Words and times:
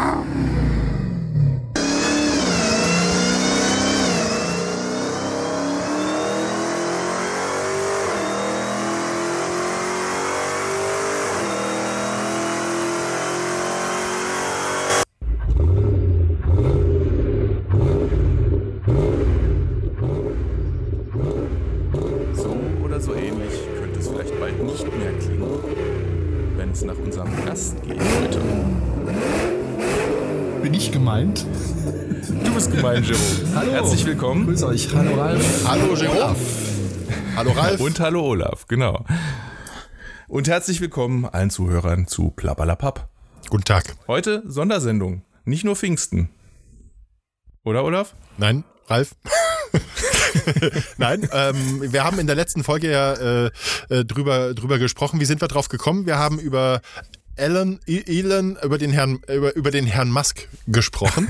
So 0.00 0.29
willkommen. 34.20 34.46
Grüß 34.46 34.64
euch. 34.64 34.94
Hallo 34.94 35.14
Ralf. 35.14 35.64
Hallo 35.66 35.94
Jerome. 35.94 36.36
Hallo 37.36 37.52
Ralf. 37.52 37.80
Und 37.80 38.00
hallo 38.00 38.20
Olaf, 38.22 38.66
genau. 38.66 39.06
Und 40.28 40.46
herzlich 40.46 40.82
willkommen 40.82 41.24
allen 41.24 41.48
Zuhörern 41.48 42.06
zu 42.06 42.28
Plappalapapp. 42.28 43.08
Guten 43.48 43.64
Tag. 43.64 43.96
Heute 44.08 44.42
Sondersendung, 44.44 45.22
nicht 45.46 45.64
nur 45.64 45.74
Pfingsten. 45.74 46.28
Oder 47.64 47.82
Olaf? 47.82 48.14
Nein, 48.36 48.64
Ralf. 48.88 49.14
Nein, 50.98 51.26
ähm, 51.32 51.90
wir 51.90 52.04
haben 52.04 52.18
in 52.18 52.26
der 52.26 52.36
letzten 52.36 52.62
Folge 52.62 52.90
ja 52.90 53.14
äh, 53.14 53.50
äh, 53.88 54.04
drüber, 54.04 54.52
drüber 54.52 54.78
gesprochen. 54.78 55.18
Wie 55.20 55.24
sind 55.24 55.40
wir 55.40 55.48
drauf 55.48 55.70
gekommen? 55.70 56.04
Wir 56.04 56.18
haben 56.18 56.38
über 56.38 56.82
Elon, 57.40 57.80
Elon 57.86 58.58
über 58.62 58.76
den 58.78 58.90
Herrn 58.90 59.20
über, 59.32 59.54
über 59.56 59.70
den 59.70 59.86
Herrn 59.86 60.10
Musk 60.10 60.46
gesprochen, 60.66 61.28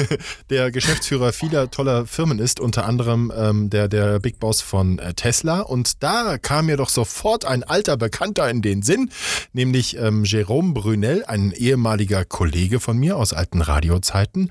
der 0.50 0.70
Geschäftsführer 0.70 1.32
vieler 1.32 1.70
toller 1.70 2.06
Firmen 2.06 2.38
ist, 2.38 2.60
unter 2.60 2.86
anderem 2.86 3.30
ähm, 3.36 3.70
der 3.70 3.88
der 3.88 4.18
Big 4.20 4.38
Boss 4.40 4.60
von 4.62 4.98
äh, 4.98 5.14
Tesla. 5.14 5.60
Und 5.60 6.02
da 6.02 6.38
kam 6.38 6.66
mir 6.66 6.76
doch 6.76 6.88
sofort 6.88 7.44
ein 7.44 7.62
alter 7.62 7.96
Bekannter 7.96 8.48
in 8.48 8.62
den 8.62 8.82
Sinn, 8.82 9.10
nämlich 9.52 9.96
ähm, 9.98 10.24
Jerome 10.24 10.72
Brunel, 10.72 11.24
ein 11.26 11.52
ehemaliger 11.52 12.24
Kollege 12.24 12.80
von 12.80 12.96
mir 12.98 13.16
aus 13.16 13.32
alten 13.32 13.60
Radiozeiten. 13.60 14.50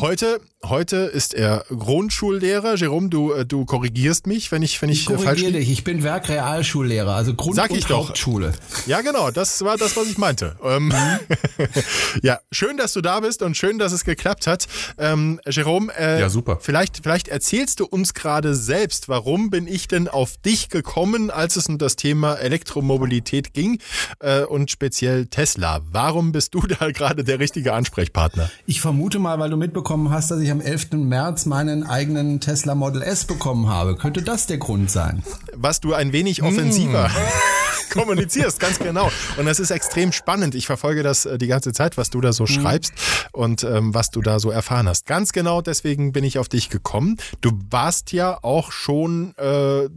Heute 0.00 0.40
heute 0.64 0.96
ist 0.96 1.34
er 1.34 1.64
Grundschullehrer. 1.68 2.76
Jerome, 2.76 3.08
du 3.08 3.32
äh, 3.32 3.44
du 3.44 3.64
korrigierst 3.64 4.26
mich, 4.26 4.52
wenn 4.52 4.62
ich 4.62 4.80
wenn 4.80 4.88
ich, 4.88 5.00
Ich 5.02 5.10
äh, 5.10 5.12
falsch 5.14 5.24
korrigiere 5.24 5.50
liege. 5.50 5.58
dich. 5.60 5.70
Ich 5.72 5.84
bin 5.84 6.02
Werkrealschullehrer, 6.02 7.14
also 7.14 7.34
Grund- 7.34 7.56
Sag 7.56 7.70
ich 7.72 7.82
und 7.84 7.90
doch. 7.90 8.08
Hauptschule. 8.08 8.52
Ja, 8.86 9.00
genau, 9.00 9.30
das 9.30 9.62
war 9.64 9.76
das, 9.76 9.96
was 9.96 10.06
ich 10.08 10.18
meinte. 10.18 10.43
Ähm, 10.62 10.92
ja, 12.22 12.38
schön, 12.50 12.76
dass 12.76 12.92
du 12.92 13.00
da 13.00 13.20
bist 13.20 13.42
und 13.42 13.56
schön, 13.56 13.78
dass 13.78 13.92
es 13.92 14.04
geklappt 14.04 14.46
hat. 14.46 14.66
Ähm, 14.98 15.40
Jerome, 15.46 15.92
äh, 15.98 16.20
Ja, 16.20 16.28
super. 16.28 16.58
Vielleicht, 16.60 17.00
vielleicht 17.02 17.28
erzählst 17.28 17.80
du 17.80 17.86
uns 17.86 18.14
gerade 18.14 18.54
selbst, 18.54 19.08
warum 19.08 19.50
bin 19.50 19.66
ich 19.66 19.88
denn 19.88 20.08
auf 20.08 20.36
dich 20.38 20.68
gekommen, 20.68 21.30
als 21.30 21.56
es 21.56 21.68
um 21.68 21.78
das 21.78 21.96
Thema 21.96 22.34
Elektromobilität 22.34 23.52
ging 23.54 23.78
äh, 24.20 24.42
und 24.42 24.70
speziell 24.70 25.26
Tesla. 25.26 25.80
Warum 25.90 26.32
bist 26.32 26.54
du 26.54 26.60
da 26.66 26.90
gerade 26.90 27.24
der 27.24 27.38
richtige 27.38 27.72
Ansprechpartner? 27.72 28.50
Ich 28.66 28.80
vermute 28.80 29.18
mal, 29.18 29.38
weil 29.38 29.50
du 29.50 29.56
mitbekommen 29.56 30.10
hast, 30.10 30.30
dass 30.30 30.40
ich 30.40 30.50
am 30.50 30.60
11. 30.60 30.92
März 30.92 31.46
meinen 31.46 31.84
eigenen 31.84 32.40
Tesla 32.40 32.74
Model 32.74 33.02
S 33.02 33.24
bekommen 33.24 33.68
habe. 33.68 33.96
Könnte 33.96 34.22
das 34.22 34.46
der 34.46 34.58
Grund 34.58 34.90
sein? 34.90 35.22
was 35.56 35.80
du 35.80 35.94
ein 35.94 36.12
wenig 36.12 36.42
offensiver 36.42 37.10
kommunizierst, 37.90 38.60
ganz 38.60 38.78
genau. 38.78 39.10
Und 39.36 39.46
das 39.46 39.60
ist 39.60 39.70
extrem 39.70 40.12
spannend. 40.12 40.54
Ich 40.54 40.66
verfolge 40.66 41.02
das 41.02 41.26
äh, 41.26 41.38
die 41.38 41.46
ganze 41.46 41.72
Zeit, 41.72 41.96
was 41.96 42.10
du 42.10 42.20
da 42.20 42.32
so 42.32 42.46
schreibst 42.46 42.92
und 43.32 43.64
ähm, 43.64 43.94
was 43.94 44.10
du 44.10 44.20
da 44.20 44.38
so 44.38 44.50
erfahren 44.50 44.88
hast. 44.88 45.06
Ganz 45.06 45.32
genau 45.32 45.60
deswegen 45.60 46.12
bin 46.12 46.24
ich 46.24 46.38
auf 46.38 46.48
dich 46.48 46.70
gekommen. 46.70 47.16
Du 47.40 47.52
warst 47.70 48.12
ja 48.12 48.38
auch 48.42 48.72
schon 48.72 49.34
äh, 49.36 49.88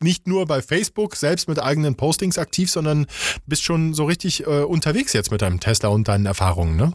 nicht 0.00 0.26
nur 0.26 0.46
bei 0.46 0.62
Facebook 0.62 1.16
selbst 1.16 1.48
mit 1.48 1.62
eigenen 1.62 1.94
Postings 1.94 2.38
aktiv, 2.38 2.70
sondern 2.70 3.06
bist 3.46 3.62
schon 3.62 3.94
so 3.94 4.04
richtig 4.04 4.46
äh, 4.46 4.62
unterwegs 4.62 5.12
jetzt 5.12 5.30
mit 5.30 5.42
deinem 5.42 5.60
Tesla 5.60 5.88
und 5.88 6.08
deinen 6.08 6.26
Erfahrungen, 6.26 6.76
ne? 6.76 6.92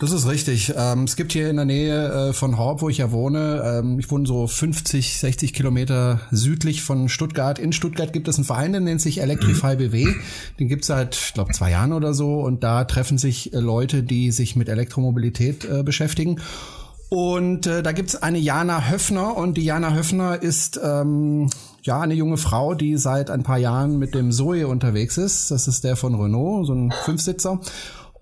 Das 0.00 0.10
ist 0.10 0.26
richtig. 0.26 0.74
Ähm, 0.76 1.04
es 1.04 1.14
gibt 1.14 1.32
hier 1.32 1.48
in 1.48 1.56
der 1.56 1.64
Nähe 1.64 2.08
äh, 2.08 2.32
von 2.32 2.58
Horb, 2.58 2.82
wo 2.82 2.88
ich 2.88 2.98
ja 2.98 3.12
wohne, 3.12 3.62
ähm, 3.64 3.98
ich 4.00 4.10
wohne 4.10 4.26
so 4.26 4.46
50, 4.46 5.18
60 5.18 5.52
Kilometer 5.52 6.20
südlich 6.32 6.82
von 6.82 7.08
Stuttgart. 7.08 7.60
In 7.60 7.72
Stuttgart 7.72 8.12
gibt 8.12 8.26
es 8.26 8.36
einen 8.36 8.44
Verein, 8.44 8.72
der 8.72 8.80
nennt 8.80 9.00
sich 9.00 9.20
Electrify 9.20 9.76
BW. 9.78 10.06
Den 10.58 10.68
gibt's 10.68 10.88
seit, 10.88 11.14
ich 11.14 11.34
glaube, 11.34 11.52
zwei 11.52 11.70
Jahren 11.70 11.92
oder 11.92 12.12
so. 12.12 12.40
Und 12.40 12.64
da 12.64 12.84
treffen 12.84 13.18
sich 13.18 13.54
äh, 13.54 13.58
Leute, 13.58 14.02
die 14.02 14.32
sich 14.32 14.56
mit 14.56 14.68
Elektromobilität 14.68 15.64
äh, 15.64 15.84
beschäftigen. 15.84 16.40
Und 17.08 17.68
äh, 17.68 17.84
da 17.84 17.92
gibt's 17.92 18.16
eine 18.16 18.38
Jana 18.38 18.90
Höfner 18.90 19.36
und 19.36 19.56
die 19.56 19.64
Jana 19.64 19.94
Höfner 19.94 20.42
ist 20.42 20.80
ähm, 20.82 21.50
ja 21.82 22.00
eine 22.00 22.14
junge 22.14 22.38
Frau, 22.38 22.74
die 22.74 22.96
seit 22.96 23.30
ein 23.30 23.44
paar 23.44 23.58
Jahren 23.58 24.00
mit 24.00 24.16
dem 24.16 24.32
Zoe 24.32 24.66
unterwegs 24.66 25.18
ist. 25.18 25.52
Das 25.52 25.68
ist 25.68 25.84
der 25.84 25.94
von 25.94 26.16
Renault, 26.16 26.66
so 26.66 26.74
ein 26.74 26.92
Fünfsitzer 27.04 27.60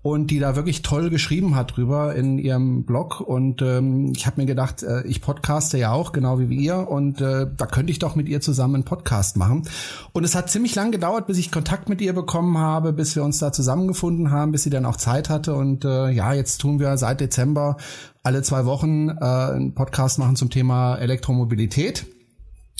und 0.03 0.31
die 0.31 0.39
da 0.39 0.57
wirklich 0.57 0.81
toll 0.81 1.09
geschrieben 1.09 1.55
hat 1.55 1.77
drüber 1.77 2.13
in 2.13 2.37
ihrem 2.37 2.83
Blog. 2.83 3.21
Und 3.21 3.61
ähm, 3.61 4.11
ich 4.13 4.27
habe 4.27 4.41
mir 4.41 4.45
gedacht, 4.45 4.83
äh, 4.83 5.01
ich 5.07 5.21
podcaste 5.21 5.77
ja 5.77 5.93
auch, 5.93 6.11
genau 6.11 6.39
wie 6.39 6.53
ihr. 6.53 6.89
Und 6.89 7.21
äh, 7.21 7.47
da 7.55 7.65
könnte 7.65 7.89
ich 7.89 7.99
doch 7.99 8.15
mit 8.15 8.27
ihr 8.27 8.41
zusammen 8.41 8.75
einen 8.75 8.83
Podcast 8.83 9.37
machen. 9.37 9.63
Und 10.11 10.25
es 10.25 10.35
hat 10.35 10.49
ziemlich 10.49 10.75
lang 10.75 10.91
gedauert, 10.91 11.25
bis 11.25 11.37
ich 11.37 11.53
Kontakt 11.53 11.87
mit 11.87 12.01
ihr 12.01 12.11
bekommen 12.11 12.57
habe, 12.57 12.91
bis 12.91 13.15
wir 13.15 13.23
uns 13.23 13.39
da 13.39 13.53
zusammengefunden 13.53 14.29
haben, 14.29 14.51
bis 14.51 14.63
sie 14.63 14.69
dann 14.69 14.85
auch 14.85 14.97
Zeit 14.97 15.29
hatte. 15.29 15.55
Und 15.55 15.85
äh, 15.85 16.09
ja, 16.09 16.33
jetzt 16.33 16.57
tun 16.57 16.81
wir 16.81 16.97
seit 16.97 17.21
Dezember 17.21 17.77
alle 18.23 18.41
zwei 18.41 18.65
Wochen 18.65 19.07
äh, 19.07 19.13
einen 19.21 19.73
Podcast 19.73 20.19
machen 20.19 20.35
zum 20.35 20.49
Thema 20.49 20.97
Elektromobilität. 20.97 22.05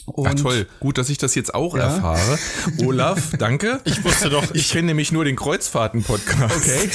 Und 0.06 0.28
Ach 0.28 0.34
toll, 0.36 0.68
gut, 0.82 0.98
dass 0.98 1.10
ich 1.10 1.18
das 1.18 1.34
jetzt 1.36 1.56
auch 1.56 1.78
Ja. 1.78 1.84
erfahre. 1.84 2.38
Olaf, 2.86 3.32
danke. 3.40 3.80
Ich 3.86 4.04
wusste 4.04 4.30
doch, 4.30 4.44
Ich 4.54 4.70
kenne 4.72 4.88
nämlich 4.88 5.12
nur 5.12 5.24
den 5.24 5.36
Kreuzfahrten-Podcast. 5.38 6.56
Okay. 6.58 6.90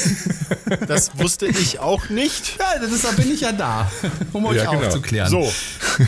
das 0.87 1.19
wusste 1.19 1.47
ich 1.47 1.81
auch 1.81 2.11
nicht. 2.11 2.59
Ja, 2.59 2.81
das 2.81 2.93
ist, 2.93 3.05
da 3.05 3.13
bin 3.13 3.33
ich 3.33 3.41
ja 3.41 3.53
da, 3.53 3.91
um 4.33 4.45
euch 4.47 4.57
Ja, 4.59 4.71
genau. 4.71 4.85
aufzuklären. 4.87 5.31
So, 5.31 5.51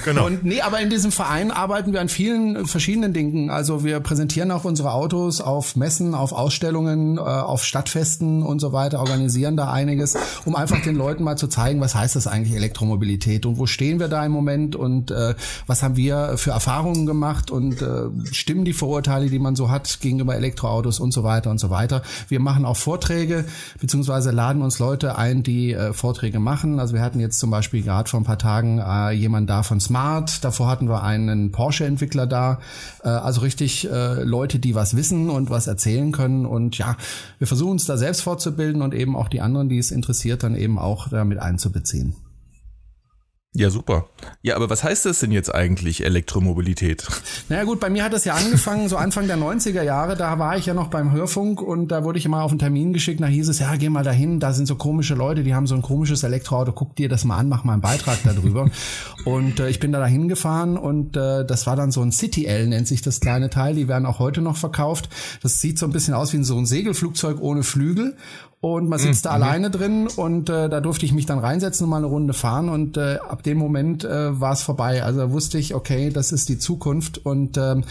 genau. 0.04 0.26
Und 0.26 0.44
nee, 0.44 0.60
aber 0.60 0.80
in 0.80 0.90
diesem 0.90 1.10
Verein 1.10 1.50
arbeiten 1.50 1.92
wir 1.94 2.00
an 2.02 2.08
vielen 2.10 2.66
verschiedenen 2.66 3.12
Dingen. 3.14 3.48
Also 3.50 3.82
wir 3.82 4.00
präsentieren 4.00 4.50
auch 4.50 4.64
unsere 4.64 4.92
Autos 4.92 5.40
auf 5.40 5.76
Messen, 5.76 6.14
auf 6.14 6.32
Ausstellungen, 6.32 7.16
äh, 7.16 7.20
auf 7.20 7.64
Stadtfesten 7.64 8.42
und 8.42 8.58
so 8.60 8.72
weiter, 8.72 9.00
organisieren 9.00 9.56
da 9.56 9.72
einiges, 9.72 10.16
um 10.44 10.54
einfach 10.54 10.82
den 10.82 10.96
Leuten 10.96 11.24
mal 11.24 11.36
zu 11.36 11.48
zeigen, 11.48 11.80
was 11.80 11.94
heißt 11.94 12.14
das 12.16 12.26
eigentlich 12.26 12.54
Elektromobilität 12.56 13.46
und 13.46 13.56
wo 13.58 13.66
stehen 13.66 13.98
wir 14.00 14.08
da 14.08 14.24
im 14.26 14.32
Moment 14.32 14.76
und 14.76 15.10
äh, 15.10 15.34
was 15.66 15.82
haben 15.82 15.96
wir 15.96 16.34
für 16.36 16.50
Erfahrungen 16.50 16.89
gemacht 17.06 17.50
und 17.50 17.82
äh, 17.82 18.04
stimmen 18.32 18.64
die 18.64 18.72
Vorurteile, 18.72 19.30
die 19.30 19.38
man 19.38 19.56
so 19.56 19.70
hat 19.70 20.00
gegenüber 20.00 20.34
Elektroautos 20.34 21.00
und 21.00 21.12
so 21.12 21.22
weiter 21.22 21.50
und 21.50 21.58
so 21.58 21.70
weiter. 21.70 22.02
Wir 22.28 22.40
machen 22.40 22.64
auch 22.64 22.76
Vorträge, 22.76 23.44
beziehungsweise 23.80 24.30
laden 24.30 24.62
uns 24.62 24.78
Leute 24.78 25.16
ein, 25.16 25.42
die 25.42 25.72
äh, 25.72 25.92
Vorträge 25.92 26.40
machen. 26.40 26.80
Also 26.80 26.94
wir 26.94 27.02
hatten 27.02 27.20
jetzt 27.20 27.38
zum 27.38 27.50
Beispiel 27.50 27.82
gerade 27.82 28.08
vor 28.08 28.20
ein 28.20 28.24
paar 28.24 28.38
Tagen 28.38 28.78
äh, 28.78 29.12
jemand 29.12 29.48
da 29.48 29.62
von 29.62 29.80
Smart, 29.80 30.44
davor 30.44 30.68
hatten 30.68 30.88
wir 30.88 31.02
einen 31.02 31.52
Porsche-Entwickler 31.52 32.26
da. 32.26 32.58
Äh, 33.02 33.08
also 33.08 33.40
richtig 33.40 33.90
äh, 33.90 34.22
Leute, 34.22 34.58
die 34.58 34.74
was 34.74 34.96
wissen 34.96 35.30
und 35.30 35.50
was 35.50 35.66
erzählen 35.66 36.12
können. 36.12 36.46
Und 36.46 36.78
ja, 36.78 36.96
wir 37.38 37.46
versuchen 37.46 37.72
uns 37.72 37.86
da 37.86 37.96
selbst 37.96 38.22
fortzubilden 38.22 38.82
und 38.82 38.94
eben 38.94 39.16
auch 39.16 39.28
die 39.28 39.40
anderen, 39.40 39.68
die 39.68 39.78
es 39.78 39.90
interessiert, 39.90 40.42
dann 40.42 40.56
eben 40.56 40.78
auch 40.78 41.08
damit 41.08 41.38
einzubeziehen. 41.38 42.14
Ja, 43.52 43.68
super. 43.68 44.08
Ja, 44.42 44.54
aber 44.54 44.70
was 44.70 44.84
heißt 44.84 45.06
das 45.06 45.18
denn 45.18 45.32
jetzt 45.32 45.52
eigentlich, 45.52 46.04
Elektromobilität? 46.04 47.08
Naja 47.48 47.64
gut, 47.64 47.80
bei 47.80 47.90
mir 47.90 48.04
hat 48.04 48.12
das 48.12 48.24
ja 48.24 48.34
angefangen, 48.34 48.88
so 48.88 48.96
Anfang 48.96 49.26
der 49.26 49.36
90er 49.36 49.82
Jahre, 49.82 50.16
da 50.16 50.38
war 50.38 50.56
ich 50.56 50.66
ja 50.66 50.74
noch 50.74 50.86
beim 50.86 51.10
Hörfunk 51.10 51.60
und 51.60 51.88
da 51.88 52.04
wurde 52.04 52.20
ich 52.20 52.24
immer 52.24 52.44
auf 52.44 52.52
einen 52.52 52.60
Termin 52.60 52.92
geschickt, 52.92 53.20
da 53.20 53.26
hieß 53.26 53.48
es, 53.48 53.58
ja, 53.58 53.74
geh 53.74 53.88
mal 53.88 54.04
dahin, 54.04 54.38
da 54.38 54.52
sind 54.52 54.66
so 54.66 54.76
komische 54.76 55.16
Leute, 55.16 55.42
die 55.42 55.52
haben 55.52 55.66
so 55.66 55.74
ein 55.74 55.82
komisches 55.82 56.22
Elektroauto, 56.22 56.70
guck 56.70 56.94
dir 56.94 57.08
das 57.08 57.24
mal 57.24 57.38
an, 57.38 57.48
mach 57.48 57.64
mal 57.64 57.72
einen 57.72 57.82
Beitrag 57.82 58.18
darüber. 58.22 58.70
und 59.24 59.58
äh, 59.58 59.68
ich 59.68 59.80
bin 59.80 59.90
da 59.90 59.98
dahin 59.98 60.28
gefahren 60.28 60.76
und 60.76 61.16
äh, 61.16 61.44
das 61.44 61.66
war 61.66 61.74
dann 61.74 61.90
so 61.90 62.02
ein 62.02 62.12
City 62.12 62.44
L, 62.44 62.68
nennt 62.68 62.86
sich 62.86 63.02
das 63.02 63.18
kleine 63.18 63.50
Teil, 63.50 63.74
die 63.74 63.88
werden 63.88 64.06
auch 64.06 64.20
heute 64.20 64.42
noch 64.42 64.58
verkauft. 64.58 65.08
Das 65.42 65.60
sieht 65.60 65.76
so 65.76 65.86
ein 65.86 65.92
bisschen 65.92 66.14
aus 66.14 66.32
wie 66.32 66.44
so 66.44 66.56
ein 66.56 66.66
Segelflugzeug 66.66 67.40
ohne 67.40 67.64
Flügel 67.64 68.16
und 68.62 68.90
man 68.90 68.98
sitzt 68.98 69.24
da 69.24 69.30
alleine 69.30 69.70
drin 69.70 70.06
und 70.06 70.50
äh, 70.50 70.68
da 70.68 70.82
durfte 70.82 71.06
ich 71.06 71.14
mich 71.14 71.24
dann 71.24 71.38
reinsetzen 71.38 71.84
und 71.84 71.90
mal 71.90 71.96
eine 71.96 72.06
Runde 72.06 72.34
fahren 72.34 72.68
und 72.68 72.98
äh, 72.98 73.16
ab 73.26 73.42
dem 73.42 73.56
Moment 73.56 74.04
äh, 74.04 74.38
war 74.38 74.52
es 74.52 74.60
vorbei. 74.60 75.02
Also 75.02 75.30
wusste 75.30 75.56
ich, 75.56 75.74
okay, 75.74 76.10
das 76.10 76.30
ist 76.30 76.50
die 76.50 76.58
Zukunft 76.58 77.24
und 77.24 77.56
ähm, 77.56 77.84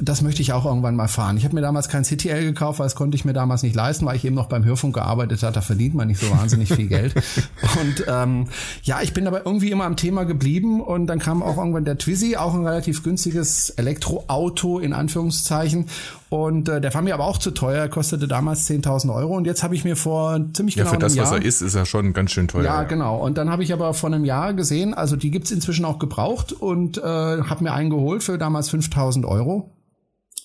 das 0.00 0.22
möchte 0.22 0.40
ich 0.40 0.54
auch 0.54 0.64
irgendwann 0.64 0.96
mal 0.96 1.08
fahren. 1.08 1.36
Ich 1.36 1.44
habe 1.44 1.54
mir 1.54 1.60
damals 1.60 1.90
kein 1.90 2.04
CTL 2.04 2.42
gekauft, 2.42 2.78
weil 2.78 2.86
das 2.86 2.94
konnte 2.94 3.16
ich 3.16 3.26
mir 3.26 3.34
damals 3.34 3.62
nicht 3.62 3.76
leisten, 3.76 4.06
weil 4.06 4.16
ich 4.16 4.24
eben 4.24 4.34
noch 4.34 4.48
beim 4.48 4.64
Hörfunk 4.64 4.94
gearbeitet 4.94 5.42
habe. 5.42 5.52
Da 5.52 5.60
verdient 5.60 5.94
man 5.94 6.08
nicht 6.08 6.20
so 6.20 6.30
wahnsinnig 6.30 6.72
viel 6.72 6.88
Geld. 6.88 7.14
Und 7.80 8.04
ähm, 8.08 8.46
ja, 8.82 9.02
ich 9.02 9.12
bin 9.12 9.26
aber 9.26 9.44
irgendwie 9.44 9.70
immer 9.70 9.84
am 9.84 9.96
Thema 9.96 10.24
geblieben 10.24 10.80
und 10.80 11.06
dann 11.06 11.18
kam 11.18 11.42
auch 11.42 11.58
irgendwann 11.58 11.84
der 11.84 11.98
Twizy, 11.98 12.36
auch 12.36 12.54
ein 12.54 12.66
relativ 12.66 13.02
günstiges 13.02 13.70
Elektroauto 13.70 14.78
in 14.78 14.92
Anführungszeichen. 14.92 15.86
Und 16.34 16.68
äh, 16.68 16.80
der 16.80 16.92
war 16.92 17.00
mir 17.00 17.14
aber 17.14 17.26
auch 17.26 17.38
zu 17.38 17.52
teuer, 17.52 17.86
kostete 17.86 18.26
damals 18.26 18.68
10.000 18.68 19.14
Euro. 19.14 19.36
Und 19.36 19.46
jetzt 19.46 19.62
habe 19.62 19.76
ich 19.76 19.84
mir 19.84 19.94
vor 19.94 20.40
ziemlich 20.52 20.74
ja, 20.74 20.82
genau 20.82 20.94
für 20.94 20.98
das, 20.98 21.14
Jahr, 21.14 21.26
was 21.26 21.32
er 21.32 21.44
ist, 21.44 21.62
ist 21.62 21.76
er 21.76 21.86
schon 21.86 22.12
ganz 22.12 22.32
schön 22.32 22.48
teuer. 22.48 22.64
Ja, 22.64 22.82
genau. 22.82 23.24
Und 23.24 23.38
dann 23.38 23.50
habe 23.50 23.62
ich 23.62 23.72
aber 23.72 23.94
vor 23.94 24.08
einem 24.08 24.24
Jahr 24.24 24.52
gesehen, 24.52 24.94
also 24.94 25.14
die 25.14 25.30
gibt's 25.30 25.52
inzwischen 25.52 25.84
auch 25.84 26.00
gebraucht 26.00 26.52
und 26.52 26.98
äh, 26.98 27.02
habe 27.02 27.62
mir 27.62 27.72
einen 27.72 27.88
geholt 27.88 28.24
für 28.24 28.36
damals 28.36 28.68
5.000 28.68 29.24
Euro 29.24 29.70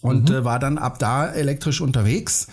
und 0.03 0.29
mhm. 0.29 0.35
äh, 0.35 0.45
war 0.45 0.59
dann 0.59 0.77
ab 0.77 0.99
da 0.99 1.25
elektrisch 1.25 1.81
unterwegs. 1.81 2.49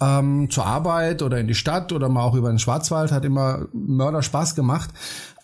Ähm, 0.00 0.48
zur 0.48 0.64
Arbeit 0.64 1.22
oder 1.22 1.40
in 1.40 1.48
die 1.48 1.56
Stadt 1.56 1.92
oder 1.92 2.08
mal 2.08 2.22
auch 2.22 2.36
über 2.36 2.50
den 2.50 2.60
Schwarzwald, 2.60 3.10
hat 3.10 3.24
immer 3.24 3.66
Mörder 3.72 4.22
Spaß 4.22 4.54
gemacht. 4.54 4.90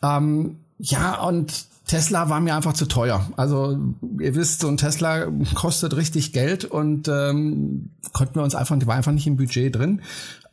Ähm, 0.00 0.60
ja, 0.78 1.20
und 1.22 1.71
Tesla 1.92 2.30
war 2.30 2.40
mir 2.40 2.56
einfach 2.56 2.72
zu 2.72 2.86
teuer. 2.86 3.28
Also 3.36 3.76
ihr 4.18 4.34
wisst, 4.34 4.62
so 4.62 4.68
ein 4.68 4.78
Tesla 4.78 5.26
kostet 5.54 5.94
richtig 5.94 6.32
Geld 6.32 6.64
und 6.64 7.06
ähm, 7.06 7.90
konnten 8.14 8.36
wir 8.36 8.42
uns 8.42 8.54
einfach, 8.54 8.78
die 8.78 8.86
war 8.86 8.94
einfach 8.94 9.12
nicht 9.12 9.26
im 9.26 9.36
Budget 9.36 9.76
drin. 9.76 10.00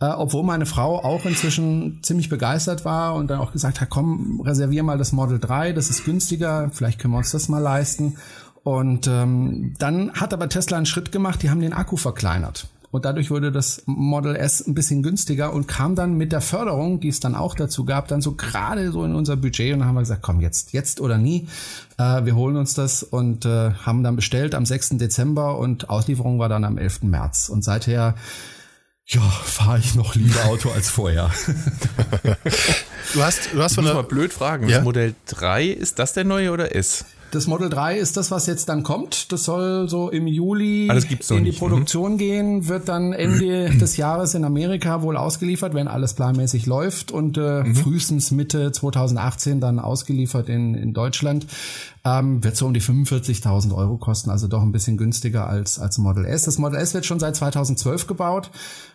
Äh, 0.02 0.08
obwohl 0.08 0.44
meine 0.44 0.66
Frau 0.66 1.02
auch 1.02 1.24
inzwischen 1.24 2.04
ziemlich 2.04 2.28
begeistert 2.28 2.84
war 2.84 3.16
und 3.16 3.30
dann 3.30 3.40
auch 3.40 3.54
gesagt 3.54 3.80
hat, 3.80 3.90
komm, 3.90 4.42
reservier 4.42 4.84
mal 4.84 4.98
das 4.98 5.14
Model 5.14 5.40
3, 5.40 5.72
das 5.72 5.90
ist 5.90 6.04
günstiger, 6.04 6.72
vielleicht 6.74 7.00
können 7.00 7.14
wir 7.14 7.20
uns 7.20 7.32
das 7.32 7.48
mal 7.48 7.60
leisten. 7.60 8.18
Und 8.64 9.08
ähm, 9.08 9.76
dann 9.80 10.12
hat 10.12 10.34
aber 10.34 10.50
Tesla 10.50 10.76
einen 10.76 10.86
Schritt 10.86 11.14
gemacht, 11.14 11.42
die 11.42 11.50
haben 11.50 11.62
den 11.62 11.72
Akku 11.72 11.96
verkleinert. 11.96 12.68
Und 12.92 13.06
dadurch 13.06 13.30
wurde 13.30 13.52
das 13.52 13.84
Model 13.86 14.36
S 14.36 14.66
ein 14.66 14.74
bisschen 14.74 15.04
günstiger 15.04 15.54
und 15.54 15.68
kam 15.68 15.96
dann 15.96 16.16
mit 16.16 16.32
der 16.32 16.42
Förderung, 16.42 17.00
die 17.00 17.10
es 17.10 17.20
dann 17.20 17.36
auch 17.36 17.54
dazu 17.54 17.86
gab, 17.86 18.08
dann 18.08 18.22
so 18.22 18.34
gerade 18.34 18.92
so 18.92 19.04
in 19.06 19.14
unser 19.14 19.36
Budget. 19.36 19.74
Und 19.74 19.80
dann 19.80 19.88
haben 19.88 19.96
wir 19.96 20.02
gesagt, 20.02 20.24
komm, 20.24 20.40
jetzt, 20.42 20.74
jetzt 20.74 21.00
oder 21.00 21.18
nie. 21.18 21.48
Äh, 21.98 22.26
wir 22.26 22.36
holen 22.36 22.56
uns 22.56 22.74
das 22.74 23.04
und 23.04 23.46
äh, 23.46 23.72
haben 23.74 24.04
dann 24.04 24.16
bestellt 24.16 24.56
am 24.56 24.66
6. 24.66 24.98
Dezember 24.98 25.60
und 25.60 25.90
Auslieferung 25.90 26.40
war 26.40 26.50
dann 26.50 26.64
am 26.64 26.78
11. 26.78 27.04
März. 27.04 27.50
Und 27.50 27.64
seither 27.64 28.16
ja, 29.06 29.22
fahre 29.22 29.80
ich 29.80 29.96
noch 29.96 30.16
lieber 30.16 30.46
Auto 30.46 30.70
als 30.70 30.90
vorher. 30.90 31.32
du 33.14 33.24
hast, 33.24 33.54
du 33.54 33.62
hast 33.62 33.76
von 33.76 33.86
der 33.86 33.96
mal 33.96 34.04
blöd 34.04 34.32
fragen. 34.34 34.68
Ja? 34.68 34.78
Das 34.78 34.84
Modell 34.84 35.16
3, 35.28 35.66
ist 35.66 36.00
das 36.00 36.14
der 36.14 36.26
neue 36.26 36.52
oder 36.52 36.76
S? 36.76 37.06
Das 37.32 37.48
Model 37.48 37.70
3 37.70 37.98
ist 37.98 38.18
das, 38.18 38.32
was 38.32 38.48
jetzt 38.48 38.70
dann 38.70 38.84
kommt. 38.84 39.32
Das 39.32 39.44
soll 39.44 39.88
so 39.88 40.10
im 40.10 40.28
Juli 40.28 40.88
in 40.88 41.44
die 41.44 41.52
mhm. 41.52 41.56
Produktion 41.56 42.14
mhm. 42.14 42.18
gehen, 42.18 42.68
wird 42.68 42.90
dann 42.90 43.14
Ende 43.14 43.70
des 43.80 43.98
Jahres 43.98 44.34
in 44.34 44.44
Amerika 44.44 45.02
wohl 45.02 45.18
ausgeliefert, 45.18 45.74
wenn 45.74 45.88
alles 45.88 46.14
planmäßig 46.14 46.66
läuft 46.66 47.12
und 47.12 47.38
äh, 47.38 47.64
mhm. 47.64 47.76
frühestens 47.76 48.32
Mitte 48.32 48.72
2018 48.72 49.60
dann 49.60 49.80
ausgeliefert 49.80 50.50
in, 50.50 50.76
in 50.76 50.94
Deutschland. 50.94 51.46
Ähm, 52.06 52.42
wird 52.44 52.56
so 52.56 52.66
um 52.66 52.74
die 52.74 52.82
45.000 52.82 53.76
Euro 53.76 53.98
kosten, 53.98 54.30
also 54.30 54.48
doch 54.48 54.62
ein 54.62 54.72
bisschen 54.72 54.96
günstiger 54.96 55.50
als, 55.50 55.80
als 55.80 55.98
Model 55.98 56.24
S. 56.24 56.44
Das 56.44 56.58
Model 56.58 56.80
S 56.80 56.94
wird 56.94 57.06
schon 57.06 57.20
seit 57.20 57.36
2012 57.36 58.08
gebaut, 58.08 58.52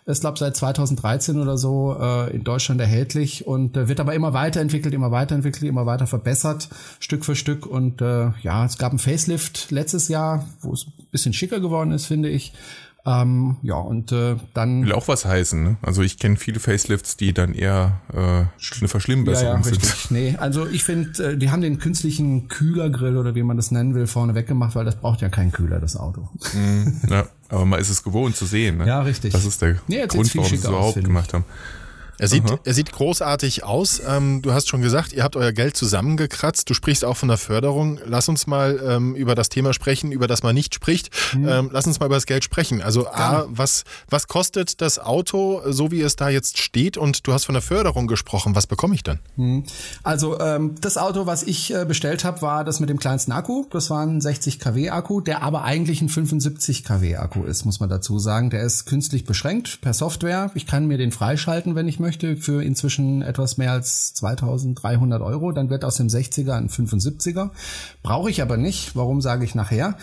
ist 0.06 0.22
glaube 0.22 0.38
seit 0.38 0.56
2013 0.56 1.38
oder 1.38 1.58
so 1.58 1.96
äh, 2.00 2.34
in 2.34 2.44
Deutschland 2.44 2.80
erhältlich 2.80 3.46
und 3.46 3.76
äh, 3.76 3.88
wird 3.88 4.00
aber 4.00 4.14
immer 4.14 4.32
weiterentwickelt, 4.32 4.94
immer 4.94 5.10
weiterentwickelt, 5.10 5.64
immer 5.64 5.84
weiter 5.84 6.06
verbessert, 6.06 6.70
Stück 6.98 7.26
für 7.26 7.36
Stück. 7.36 7.66
Und 7.66 8.00
äh, 8.00 8.30
ja, 8.40 8.64
es 8.64 8.78
gab 8.78 8.92
ein 8.92 8.98
Facelift 8.98 9.70
letztes 9.70 10.08
Jahr, 10.08 10.46
wo 10.62 10.72
es 10.72 10.86
ein 10.86 11.06
bisschen 11.10 11.34
schicker 11.34 11.60
geworden 11.60 11.92
ist, 11.92 12.06
finde 12.06 12.30
ich. 12.30 12.54
Ähm, 13.06 13.58
ja, 13.60 13.74
und 13.74 14.12
äh, 14.12 14.36
dann. 14.54 14.84
Will 14.84 14.92
auch 14.92 15.08
was 15.08 15.26
heißen, 15.26 15.62
ne? 15.62 15.76
Also 15.82 16.00
ich 16.00 16.18
kenne 16.18 16.36
viele 16.36 16.58
Facelifts, 16.58 17.18
die 17.18 17.34
dann 17.34 17.52
eher 17.52 18.00
äh, 18.10 18.18
eine 18.78 18.88
Verschlimmbesserung 18.88 19.46
ja, 19.46 19.56
ja, 19.58 19.62
sind. 19.62 19.82
Richtig. 19.82 20.10
Nee, 20.10 20.36
also 20.38 20.66
ich 20.66 20.84
finde, 20.84 21.32
äh, 21.32 21.36
die 21.36 21.50
haben 21.50 21.60
den 21.60 21.78
künstlichen 21.78 22.48
Kühlergrill 22.48 23.18
oder 23.18 23.34
wie 23.34 23.42
man 23.42 23.58
das 23.58 23.70
nennen 23.70 23.94
will, 23.94 24.06
vorne 24.06 24.34
weggemacht, 24.34 24.74
weil 24.74 24.86
das 24.86 24.96
braucht 24.96 25.20
ja 25.20 25.28
keinen 25.28 25.52
Kühler, 25.52 25.80
das 25.80 25.96
Auto. 25.96 26.30
Mm, 26.54 26.92
ja, 27.10 27.26
aber 27.50 27.66
man 27.66 27.78
ist 27.78 27.90
es 27.90 28.02
gewohnt 28.02 28.36
zu 28.36 28.46
sehen, 28.46 28.78
ne? 28.78 28.86
Ja, 28.86 29.02
richtig. 29.02 29.32
Das 29.32 29.44
ist 29.44 29.60
der 29.60 29.76
nee, 29.86 30.06
Grund, 30.06 30.34
warum 30.34 30.48
sie 30.48 30.56
es 30.56 30.64
überhaupt 30.64 31.04
gemacht 31.04 31.34
haben. 31.34 31.44
Er 32.19 32.28
sieht, 32.28 32.44
er 32.64 32.75
sieht 32.75 32.93
großartig 32.93 33.64
aus. 33.64 34.00
Ähm, 34.06 34.40
du 34.43 34.52
hast 34.52 34.69
schon 34.69 34.82
gesagt, 34.82 35.12
ihr 35.12 35.22
habt 35.25 35.37
euer 35.37 35.52
Geld 35.52 35.76
zusammengekratzt. 35.76 36.69
Du 36.70 36.75
sprichst 36.75 37.05
auch 37.05 37.16
von 37.16 37.28
der 37.28 37.38
Förderung. 37.38 37.99
Lass 38.06 38.28
uns 38.28 38.46
mal 38.46 38.81
ähm, 38.87 39.14
über 39.14 39.34
das 39.34 39.49
Thema 39.49 39.72
sprechen, 39.72 40.12
über 40.12 40.26
das 40.26 40.43
man 40.43 40.55
nicht 40.55 40.75
spricht. 40.75 41.11
Mhm. 41.34 41.49
Ähm, 41.49 41.70
lass 41.72 41.87
uns 41.87 41.99
mal 42.00 42.06
über 42.06 42.14
das 42.14 42.26
Geld 42.26 42.44
sprechen. 42.44 42.82
Also 42.82 43.08
A, 43.08 43.46
was, 43.49 43.84
was 44.08 44.28
kostet 44.28 44.81
das 44.81 44.99
Auto, 44.99 45.62
so 45.66 45.90
wie 45.90 46.02
es 46.02 46.16
da 46.16 46.28
jetzt 46.28 46.58
steht? 46.58 46.96
Und 46.96 47.26
du 47.26 47.32
hast 47.32 47.44
von 47.44 47.55
der 47.55 47.62
Förderung 47.62 48.06
gesprochen. 48.06 48.55
Was 48.55 48.67
bekomme 48.67 48.94
ich 48.94 49.02
dann? 49.02 49.19
Mhm. 49.37 49.64
Also 50.02 50.38
ähm, 50.38 50.76
das 50.81 50.96
Auto, 50.96 51.26
was 51.26 51.43
ich 51.43 51.75
äh, 51.75 51.84
bestellt 51.84 52.25
habe, 52.25 52.43
war 52.43 52.64
das 52.64 52.81
mit 52.81 52.90
dem 52.90 52.99
kleinsten 52.99 53.32
Akku. 53.32 53.64
Das 53.70 53.90
war 53.90 54.05
ein 54.05 54.20
60 54.20 54.60
kW 54.60 54.90
Akku, 54.90 55.20
der 55.20 55.43
aber 55.43 55.64
eigentlich 55.64 56.00
ein 56.00 56.08
75 56.08 56.84
kW 56.84 57.17
Akku 57.17 57.44
ist, 57.44 57.64
muss 57.64 57.81
man 57.81 57.88
dazu 57.88 58.19
sagen. 58.19 58.50
Der 58.50 58.62
ist 58.62 58.87
künstlich 58.87 59.25
beschränkt 59.25 59.81
per 59.81 59.94
Software. 59.94 60.50
Ich 60.55 60.67
kann 60.67 60.87
mir 60.87 60.99
den 60.99 61.10
freischalten, 61.10 61.75
wenn 61.75 61.88
ich 61.88 61.99
möchte, 61.99 62.03
für 62.12 62.62
inzwischen 62.62 63.22
etwas 63.22 63.56
mehr 63.56 63.72
als 63.72 64.14
2300 64.14 65.22
Euro. 65.22 65.52
Dann 65.52 65.70
wird 65.70 65.84
aus 65.84 65.96
dem 65.96 66.08
60er 66.08 66.52
ein 66.52 66.68
75er. 66.68 67.50
Brauche 68.02 68.30
ich 68.30 68.42
aber 68.42 68.56
nicht. 68.56 68.96
Warum 68.96 69.20
sage 69.20 69.44
ich 69.44 69.54
nachher? 69.54 69.96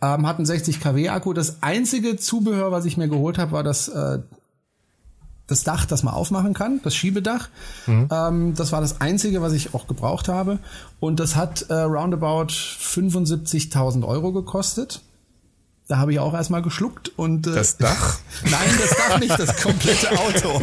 Ähm, 0.00 0.26
hat 0.26 0.36
einen 0.36 0.46
60 0.46 0.80
kW 0.80 1.08
Akku. 1.08 1.32
Das 1.32 1.62
einzige 1.62 2.16
Zubehör, 2.16 2.70
was 2.70 2.84
ich 2.84 2.96
mir 2.96 3.08
geholt 3.08 3.38
habe, 3.38 3.52
war 3.52 3.62
das 3.62 3.88
äh, 3.88 4.20
das 5.48 5.64
Dach, 5.64 5.86
das 5.86 6.02
man 6.02 6.14
aufmachen 6.14 6.54
kann, 6.54 6.80
das 6.84 6.94
Schiebedach. 6.94 7.48
Mhm. 7.86 8.08
Ähm, 8.12 8.54
das 8.54 8.70
war 8.70 8.80
das 8.80 9.00
Einzige, 9.00 9.42
was 9.42 9.54
ich 9.54 9.74
auch 9.74 9.88
gebraucht 9.88 10.28
habe. 10.28 10.58
Und 11.00 11.18
das 11.18 11.34
hat 11.34 11.62
äh, 11.70 11.74
roundabout 11.74 12.52
75.000 12.52 14.06
Euro 14.06 14.32
gekostet. 14.32 15.00
Da 15.88 15.96
habe 15.96 16.12
ich 16.12 16.18
auch 16.18 16.34
erstmal 16.34 16.60
geschluckt 16.60 17.12
und 17.16 17.46
äh, 17.46 17.52
das 17.54 17.78
Dach? 17.78 18.18
Nein, 18.44 18.68
das 18.78 18.90
Dach 18.90 19.18
nicht, 19.18 19.38
das 19.38 19.62
komplette 19.62 20.10
Auto. 20.10 20.60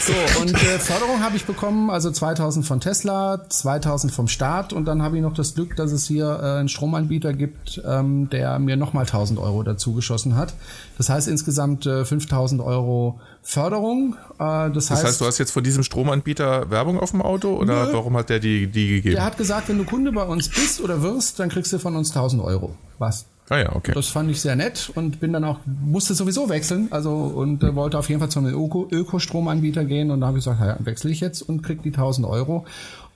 so 0.00 0.40
und 0.40 0.54
äh, 0.54 0.78
Förderung 0.78 1.20
habe 1.20 1.36
ich 1.36 1.44
bekommen, 1.44 1.90
also 1.90 2.12
2000 2.12 2.64
von 2.64 2.78
Tesla, 2.78 3.44
2000 3.48 4.12
vom 4.12 4.28
Staat 4.28 4.72
und 4.72 4.84
dann 4.84 5.02
habe 5.02 5.16
ich 5.16 5.22
noch 5.22 5.34
das 5.34 5.56
Glück, 5.56 5.74
dass 5.74 5.90
es 5.90 6.06
hier 6.06 6.38
äh, 6.40 6.60
einen 6.60 6.68
Stromanbieter 6.68 7.32
gibt, 7.32 7.82
ähm, 7.84 8.30
der 8.30 8.60
mir 8.60 8.76
nochmal 8.76 9.06
1000 9.06 9.40
Euro 9.40 9.64
dazu 9.64 9.92
geschossen 9.92 10.36
hat. 10.36 10.54
Das 10.96 11.08
heißt 11.08 11.26
insgesamt 11.26 11.84
äh, 11.84 12.04
5000 12.04 12.62
Euro 12.62 13.18
Förderung. 13.42 14.14
Äh, 14.38 14.70
das, 14.70 14.88
heißt, 14.88 15.02
das 15.02 15.04
heißt, 15.04 15.20
du 15.20 15.26
hast 15.26 15.38
jetzt 15.38 15.50
von 15.50 15.64
diesem 15.64 15.82
Stromanbieter 15.82 16.70
Werbung 16.70 17.00
auf 17.00 17.10
dem 17.10 17.22
Auto 17.22 17.56
oder 17.56 17.86
nö, 17.86 17.92
warum 17.92 18.16
hat 18.16 18.30
der 18.30 18.38
die, 18.38 18.68
die 18.68 18.86
gegeben? 18.86 19.16
Der 19.16 19.24
hat 19.24 19.36
gesagt, 19.36 19.68
wenn 19.68 19.78
du 19.78 19.84
Kunde 19.84 20.12
bei 20.12 20.22
uns 20.22 20.48
bist 20.48 20.80
oder 20.80 21.02
wirst, 21.02 21.40
dann 21.40 21.48
kriegst 21.48 21.72
du 21.72 21.80
von 21.80 21.96
uns 21.96 22.10
1000 22.10 22.40
Euro. 22.40 22.76
Was? 23.00 23.26
Ah 23.50 23.58
ja, 23.58 23.76
okay. 23.76 23.92
Das 23.94 24.08
fand 24.08 24.30
ich 24.30 24.40
sehr 24.40 24.56
nett 24.56 24.90
und 24.94 25.20
bin 25.20 25.34
dann 25.34 25.44
auch, 25.44 25.58
musste 25.66 26.14
sowieso 26.14 26.48
wechseln, 26.48 26.88
also 26.90 27.12
und 27.12 27.62
äh, 27.62 27.74
wollte 27.74 27.98
auf 27.98 28.08
jeden 28.08 28.20
Fall 28.20 28.30
zu 28.30 28.38
einem 28.38 28.54
Öko 28.54 28.88
Ökostromanbieter 28.90 29.84
gehen 29.84 30.10
und 30.10 30.22
da 30.22 30.28
habe 30.28 30.38
ich 30.38 30.44
gesagt, 30.44 30.60
ja, 30.62 30.76
wechsle 30.80 31.10
ich 31.10 31.20
jetzt 31.20 31.42
und 31.42 31.62
krieg 31.62 31.82
die 31.82 31.90
1000 31.90 32.26
Euro. 32.26 32.64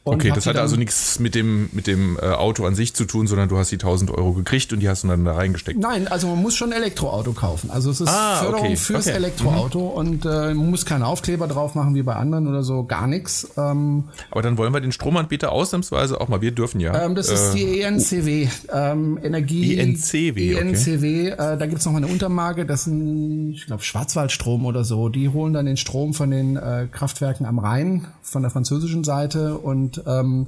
Okay, 0.05 0.33
das 0.35 0.47
hatte 0.47 0.61
also 0.61 0.76
nichts 0.76 1.19
mit 1.19 1.35
dem, 1.35 1.69
mit 1.73 1.87
dem 1.87 2.17
äh, 2.17 2.26
Auto 2.26 2.64
an 2.64 2.75
sich 2.75 2.95
zu 2.95 3.05
tun, 3.05 3.26
sondern 3.26 3.49
du 3.49 3.59
hast 3.59 3.71
die 3.71 3.76
1000 3.76 4.11
Euro 4.11 4.33
gekriegt 4.33 4.73
und 4.73 4.81
die 4.81 4.88
hast 4.88 5.05
du 5.05 5.09
dann 5.09 5.25
da 5.25 5.35
reingesteckt. 5.35 5.78
Nein, 5.78 6.09
also 6.09 6.28
man 6.28 6.40
muss 6.40 6.57
schon 6.57 6.73
ein 6.73 6.78
Elektroauto 6.78 7.33
kaufen. 7.33 7.71
Also 7.71 7.90
es 7.90 8.00
ist 8.00 8.09
ah, 8.09 8.37
Förderung 8.37 8.67
okay. 8.67 8.76
fürs 8.76 9.07
okay. 9.07 9.17
Elektroauto 9.17 9.81
mhm. 9.81 9.97
und 9.97 10.25
äh, 10.25 10.55
man 10.55 10.71
muss 10.71 10.87
keine 10.87 11.07
Aufkleber 11.07 11.47
drauf 11.47 11.75
machen 11.75 11.95
wie 11.95 12.02
bei 12.02 12.14
anderen 12.14 12.49
oder 12.49 12.62
so, 12.62 12.85
gar 12.85 13.07
nichts. 13.07 13.49
Ähm, 13.57 14.05
Aber 14.31 14.43
dann 14.43 14.57
wollen 14.57 14.73
wir 14.73 14.81
den 14.81 14.93
Stromanbieter 14.93 15.52
ausnahmsweise 15.52 16.21
auch 16.21 16.28
mal, 16.28 16.40
wir 16.40 16.52
dürfen 16.52 16.81
ja. 16.81 17.05
Ähm, 17.05 17.14
das 17.14 17.28
ist 17.28 17.52
die 17.52 17.81
äh, 17.81 17.83
ENCW, 17.83 18.49
ähm, 18.73 19.19
Energie. 19.23 19.78
ENCW, 19.78 20.55
ENCW, 20.55 21.33
okay. 21.33 21.55
äh, 21.55 21.59
da 21.59 21.67
gibt's 21.67 21.85
noch 21.85 21.93
mal 21.93 21.99
eine 21.99 22.09
Untermarke, 22.09 22.64
das 22.64 22.85
sind, 22.85 23.52
ich 23.52 23.67
glaube, 23.67 23.83
Schwarzwaldstrom 23.83 24.64
oder 24.64 24.85
so. 24.85 25.09
Die 25.09 25.28
holen 25.28 25.52
dann 25.52 25.67
den 25.67 25.76
Strom 25.76 26.14
von 26.14 26.31
den 26.31 26.57
äh, 26.57 26.87
Kraftwerken 26.90 27.47
am 27.47 27.59
Rhein, 27.59 28.07
von 28.23 28.43
der 28.43 28.50
französischen 28.50 29.05
Seite 29.05 29.59
und 29.59 29.88
ähm, 30.07 30.47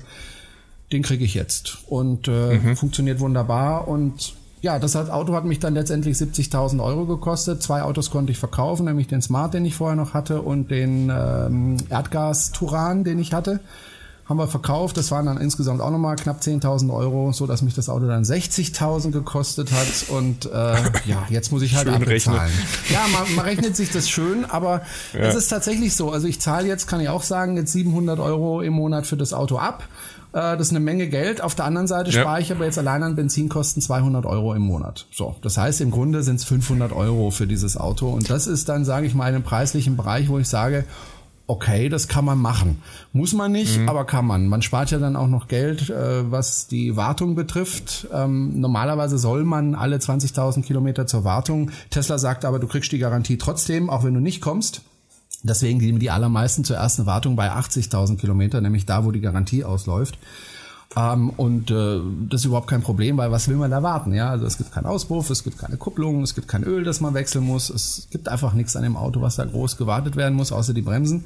den 0.92 1.02
kriege 1.02 1.24
ich 1.24 1.34
jetzt. 1.34 1.78
Und 1.86 2.28
äh, 2.28 2.58
mhm. 2.58 2.76
funktioniert 2.76 3.20
wunderbar. 3.20 3.88
Und 3.88 4.34
ja, 4.60 4.78
das 4.78 4.94
Auto 4.96 5.34
hat 5.34 5.44
mich 5.44 5.58
dann 5.58 5.74
letztendlich 5.74 6.16
70.000 6.16 6.82
Euro 6.82 7.06
gekostet. 7.06 7.62
Zwei 7.62 7.82
Autos 7.82 8.10
konnte 8.10 8.32
ich 8.32 8.38
verkaufen, 8.38 8.84
nämlich 8.84 9.06
den 9.06 9.22
Smart, 9.22 9.54
den 9.54 9.64
ich 9.64 9.74
vorher 9.74 9.96
noch 9.96 10.12
hatte, 10.12 10.42
und 10.42 10.70
den 10.70 11.10
ähm, 11.10 11.76
Erdgas-Turan, 11.88 13.04
den 13.04 13.18
ich 13.18 13.32
hatte. 13.32 13.60
Haben 14.30 14.38
wir 14.38 14.46
verkauft. 14.46 14.96
Das 14.96 15.10
waren 15.10 15.26
dann 15.26 15.38
insgesamt 15.38 15.80
auch 15.80 15.90
nochmal 15.90 16.14
knapp 16.14 16.40
10.000 16.40 16.94
Euro, 16.94 17.32
so 17.32 17.48
dass 17.48 17.62
mich 17.62 17.74
das 17.74 17.88
Auto 17.88 18.06
dann 18.06 18.22
60.000 18.22 19.10
gekostet 19.10 19.72
hat. 19.72 20.08
Und 20.08 20.46
äh, 20.46 20.50
ja, 21.04 21.26
jetzt 21.30 21.50
muss 21.50 21.62
ich 21.62 21.74
halt 21.74 21.88
schön 21.88 21.96
abbezahlen. 21.96 22.52
Ja, 22.90 23.00
man, 23.12 23.34
man, 23.34 23.44
rechnet 23.44 23.74
sich 23.74 23.90
das 23.90 24.08
schön, 24.08 24.44
aber 24.44 24.82
ja. 25.12 25.22
es 25.22 25.34
ist 25.34 25.48
tatsächlich 25.48 25.96
so. 25.96 26.12
Also 26.12 26.28
ich 26.28 26.40
zahle 26.40 26.68
jetzt, 26.68 26.86
kann 26.86 27.00
ich 27.00 27.08
auch 27.08 27.24
sagen, 27.24 27.56
jetzt 27.56 27.72
700 27.72 28.20
Euro 28.20 28.60
im 28.62 28.72
Monat 28.72 29.04
für 29.04 29.16
das 29.16 29.32
Auto 29.32 29.58
ab. 29.58 29.82
Äh, 30.32 30.56
das 30.56 30.68
ist 30.68 30.70
eine 30.70 30.78
Menge 30.78 31.08
Geld. 31.08 31.42
Auf 31.42 31.56
der 31.56 31.64
anderen 31.64 31.88
Seite 31.88 32.12
ja. 32.12 32.20
spare 32.20 32.40
ich 32.40 32.52
aber 32.52 32.66
jetzt 32.66 32.78
allein 32.78 33.02
an 33.02 33.16
Benzinkosten 33.16 33.82
200 33.82 34.26
Euro 34.26 34.54
im 34.54 34.62
Monat. 34.62 35.06
So, 35.10 35.34
das 35.42 35.58
heißt, 35.58 35.80
im 35.80 35.90
Grunde 35.90 36.22
sind 36.22 36.36
es 36.36 36.44
500 36.44 36.92
Euro 36.92 37.32
für 37.32 37.48
dieses 37.48 37.76
Auto. 37.76 38.08
Und 38.08 38.30
das 38.30 38.46
ist 38.46 38.68
dann, 38.68 38.84
sage 38.84 39.08
ich 39.08 39.14
mal, 39.14 39.28
in 39.28 39.34
einem 39.34 39.44
preislichen 39.44 39.96
Bereich, 39.96 40.28
wo 40.28 40.38
ich 40.38 40.48
sage, 40.48 40.84
okay, 41.50 41.88
das 41.88 42.06
kann 42.06 42.24
man 42.24 42.38
machen. 42.38 42.80
Muss 43.12 43.32
man 43.32 43.50
nicht, 43.50 43.80
mhm. 43.80 43.88
aber 43.88 44.04
kann 44.04 44.24
man. 44.24 44.46
Man 44.46 44.62
spart 44.62 44.92
ja 44.92 44.98
dann 44.98 45.16
auch 45.16 45.26
noch 45.26 45.48
Geld, 45.48 45.90
äh, 45.90 46.30
was 46.30 46.68
die 46.68 46.96
Wartung 46.96 47.34
betrifft. 47.34 48.06
Ähm, 48.12 48.60
normalerweise 48.60 49.18
soll 49.18 49.44
man 49.44 49.74
alle 49.74 49.96
20.000 49.96 50.62
Kilometer 50.62 51.06
zur 51.06 51.24
Wartung. 51.24 51.72
Tesla 51.90 52.18
sagt 52.18 52.44
aber, 52.44 52.60
du 52.60 52.68
kriegst 52.68 52.92
die 52.92 52.98
Garantie 52.98 53.36
trotzdem, 53.36 53.90
auch 53.90 54.04
wenn 54.04 54.14
du 54.14 54.20
nicht 54.20 54.40
kommst. 54.40 54.82
Deswegen 55.42 55.78
geben 55.78 55.98
die 55.98 56.10
allermeisten 56.10 56.64
zur 56.64 56.76
ersten 56.76 57.06
Wartung 57.06 57.34
bei 57.34 57.50
80.000 57.50 58.16
Kilometer, 58.16 58.60
nämlich 58.60 58.86
da, 58.86 59.04
wo 59.04 59.10
die 59.10 59.20
Garantie 59.20 59.64
ausläuft. 59.64 60.18
Ähm, 60.96 61.30
und 61.30 61.70
äh, 61.70 62.00
das 62.28 62.40
ist 62.40 62.46
überhaupt 62.46 62.68
kein 62.68 62.82
Problem, 62.82 63.16
weil 63.16 63.30
was 63.30 63.48
will 63.48 63.56
man 63.56 63.70
da 63.70 63.82
warten? 63.82 64.12
Ja, 64.12 64.30
also 64.30 64.46
es 64.46 64.58
gibt 64.58 64.72
keinen 64.72 64.86
Auspuff, 64.86 65.30
es 65.30 65.44
gibt 65.44 65.58
keine 65.58 65.76
Kupplung, 65.76 66.22
es 66.22 66.34
gibt 66.34 66.48
kein 66.48 66.64
Öl, 66.64 66.82
das 66.82 67.00
man 67.00 67.14
wechseln 67.14 67.44
muss. 67.44 67.70
Es 67.70 68.08
gibt 68.10 68.28
einfach 68.28 68.54
nichts 68.54 68.74
an 68.74 68.82
dem 68.82 68.96
Auto, 68.96 69.20
was 69.20 69.36
da 69.36 69.44
groß 69.44 69.76
gewartet 69.76 70.16
werden 70.16 70.34
muss, 70.34 70.50
außer 70.50 70.74
die 70.74 70.82
Bremsen. 70.82 71.24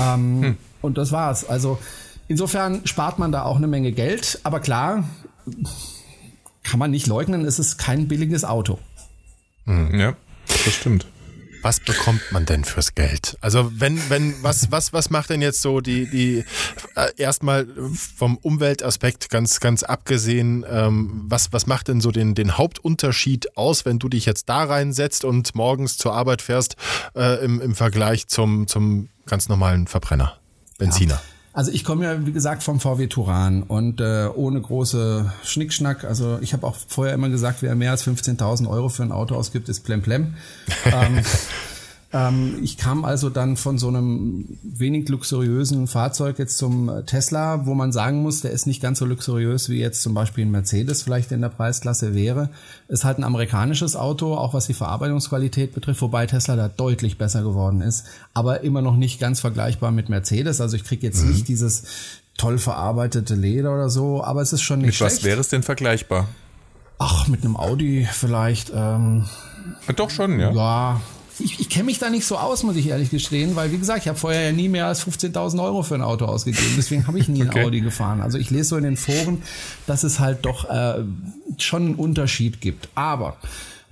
Ähm, 0.00 0.42
hm. 0.42 0.56
Und 0.82 0.98
das 0.98 1.12
war's. 1.12 1.48
Also 1.48 1.78
insofern 2.26 2.84
spart 2.84 3.18
man 3.18 3.30
da 3.30 3.42
auch 3.42 3.56
eine 3.56 3.68
Menge 3.68 3.92
Geld. 3.92 4.40
Aber 4.42 4.58
klar, 4.58 5.04
kann 6.64 6.80
man 6.80 6.90
nicht 6.90 7.06
leugnen, 7.06 7.44
es 7.44 7.60
ist 7.60 7.78
kein 7.78 8.08
billiges 8.08 8.44
Auto. 8.44 8.78
Hm, 9.66 9.98
ja, 9.98 10.14
das 10.46 10.74
stimmt 10.74 11.06
was 11.66 11.80
bekommt 11.80 12.22
man 12.30 12.46
denn 12.46 12.62
fürs 12.62 12.94
Geld? 12.94 13.36
Also 13.40 13.72
wenn, 13.74 13.98
wenn, 14.08 14.40
was, 14.40 14.70
was, 14.70 14.92
was 14.92 15.10
macht 15.10 15.30
denn 15.30 15.42
jetzt 15.42 15.62
so 15.62 15.80
die, 15.80 16.08
die 16.08 16.44
äh, 16.94 17.08
erstmal 17.16 17.66
vom 17.92 18.36
Umweltaspekt 18.36 19.30
ganz, 19.30 19.58
ganz 19.58 19.82
abgesehen, 19.82 20.64
ähm, 20.70 21.24
was, 21.26 21.52
was 21.52 21.66
macht 21.66 21.88
denn 21.88 22.00
so 22.00 22.12
den, 22.12 22.36
den 22.36 22.56
Hauptunterschied 22.56 23.56
aus, 23.56 23.84
wenn 23.84 23.98
du 23.98 24.08
dich 24.08 24.26
jetzt 24.26 24.48
da 24.48 24.62
reinsetzt 24.62 25.24
und 25.24 25.56
morgens 25.56 25.98
zur 25.98 26.14
Arbeit 26.14 26.40
fährst 26.40 26.76
äh, 27.16 27.44
im, 27.44 27.60
im 27.60 27.74
Vergleich 27.74 28.28
zum, 28.28 28.68
zum 28.68 29.08
ganz 29.26 29.48
normalen 29.48 29.88
Verbrenner, 29.88 30.38
Benziner? 30.78 31.14
Ja. 31.14 31.35
Also 31.56 31.70
ich 31.70 31.84
komme 31.84 32.04
ja, 32.04 32.26
wie 32.26 32.32
gesagt, 32.32 32.62
vom 32.62 32.80
VW 32.80 33.06
Turan 33.06 33.62
und 33.62 34.02
äh, 34.02 34.28
ohne 34.34 34.60
große 34.60 35.32
Schnickschnack. 35.42 36.04
Also 36.04 36.38
ich 36.42 36.52
habe 36.52 36.66
auch 36.66 36.76
vorher 36.86 37.14
immer 37.14 37.30
gesagt, 37.30 37.62
wer 37.62 37.74
mehr 37.74 37.92
als 37.92 38.06
15.000 38.06 38.68
Euro 38.68 38.90
für 38.90 39.04
ein 39.04 39.10
Auto 39.10 39.34
ausgibt, 39.34 39.70
ist 39.70 39.80
plemplem. 39.80 40.34
ähm, 40.84 41.22
ähm, 42.16 42.60
ich 42.62 42.78
kam 42.78 43.04
also 43.04 43.28
dann 43.28 43.56
von 43.56 43.78
so 43.78 43.88
einem 43.88 44.58
wenig 44.62 45.08
luxuriösen 45.08 45.86
Fahrzeug 45.86 46.38
jetzt 46.38 46.56
zum 46.56 46.90
Tesla, 47.04 47.66
wo 47.66 47.74
man 47.74 47.92
sagen 47.92 48.22
muss, 48.22 48.40
der 48.40 48.52
ist 48.52 48.66
nicht 48.66 48.80
ganz 48.80 49.00
so 49.00 49.04
luxuriös 49.04 49.68
wie 49.68 49.78
jetzt 49.78 50.00
zum 50.00 50.14
Beispiel 50.14 50.46
ein 50.46 50.50
Mercedes 50.50 51.02
vielleicht 51.02 51.30
in 51.32 51.42
der 51.42 51.50
Preisklasse 51.50 52.14
wäre. 52.14 52.48
Ist 52.88 53.04
halt 53.04 53.18
ein 53.18 53.24
amerikanisches 53.24 53.96
Auto, 53.96 54.34
auch 54.34 54.54
was 54.54 54.66
die 54.66 54.74
Verarbeitungsqualität 54.74 55.74
betrifft, 55.74 56.00
wobei 56.00 56.26
Tesla 56.26 56.56
da 56.56 56.68
deutlich 56.68 57.18
besser 57.18 57.42
geworden 57.42 57.82
ist, 57.82 58.06
aber 58.32 58.62
immer 58.62 58.80
noch 58.80 58.96
nicht 58.96 59.20
ganz 59.20 59.40
vergleichbar 59.40 59.90
mit 59.90 60.08
Mercedes. 60.08 60.60
Also 60.60 60.76
ich 60.76 60.84
kriege 60.84 61.06
jetzt 61.06 61.22
mhm. 61.22 61.32
nicht 61.32 61.48
dieses 61.48 61.84
toll 62.38 62.58
verarbeitete 62.58 63.34
Leder 63.34 63.74
oder 63.74 63.90
so, 63.90 64.24
aber 64.24 64.40
es 64.40 64.52
ist 64.52 64.62
schon 64.62 64.78
nicht 64.78 64.86
mit 64.86 64.94
schlecht. 64.94 65.16
was 65.16 65.24
wäre 65.24 65.40
es 65.40 65.48
denn 65.48 65.62
vergleichbar? 65.62 66.28
Ach, 66.98 67.28
mit 67.28 67.44
einem 67.44 67.56
Audi 67.56 68.08
vielleicht. 68.10 68.72
Ähm, 68.74 69.26
Doch 69.96 70.08
schon, 70.08 70.40
ja. 70.40 70.52
Ja, 70.52 71.00
ich, 71.38 71.60
ich 71.60 71.68
kenne 71.68 71.84
mich 71.84 71.98
da 71.98 72.10
nicht 72.10 72.26
so 72.26 72.36
aus, 72.36 72.62
muss 72.62 72.76
ich 72.76 72.88
ehrlich 72.88 73.10
gestehen, 73.10 73.56
weil 73.56 73.72
wie 73.72 73.78
gesagt, 73.78 74.00
ich 74.00 74.08
habe 74.08 74.18
vorher 74.18 74.46
ja 74.46 74.52
nie 74.52 74.68
mehr 74.68 74.86
als 74.86 75.06
15.000 75.06 75.62
Euro 75.62 75.82
für 75.82 75.94
ein 75.94 76.02
Auto 76.02 76.24
ausgegeben. 76.24 76.74
Deswegen 76.76 77.06
habe 77.06 77.18
ich 77.18 77.28
nie 77.28 77.42
okay. 77.46 77.60
ein 77.60 77.66
Audi 77.66 77.80
gefahren. 77.80 78.20
Also 78.20 78.38
ich 78.38 78.50
lese 78.50 78.70
so 78.70 78.76
in 78.76 78.84
den 78.84 78.96
Foren, 78.96 79.42
dass 79.86 80.04
es 80.04 80.20
halt 80.20 80.44
doch 80.44 80.68
äh, 80.68 81.04
schon 81.58 81.82
einen 81.82 81.94
Unterschied 81.96 82.60
gibt. 82.60 82.88
Aber 82.94 83.36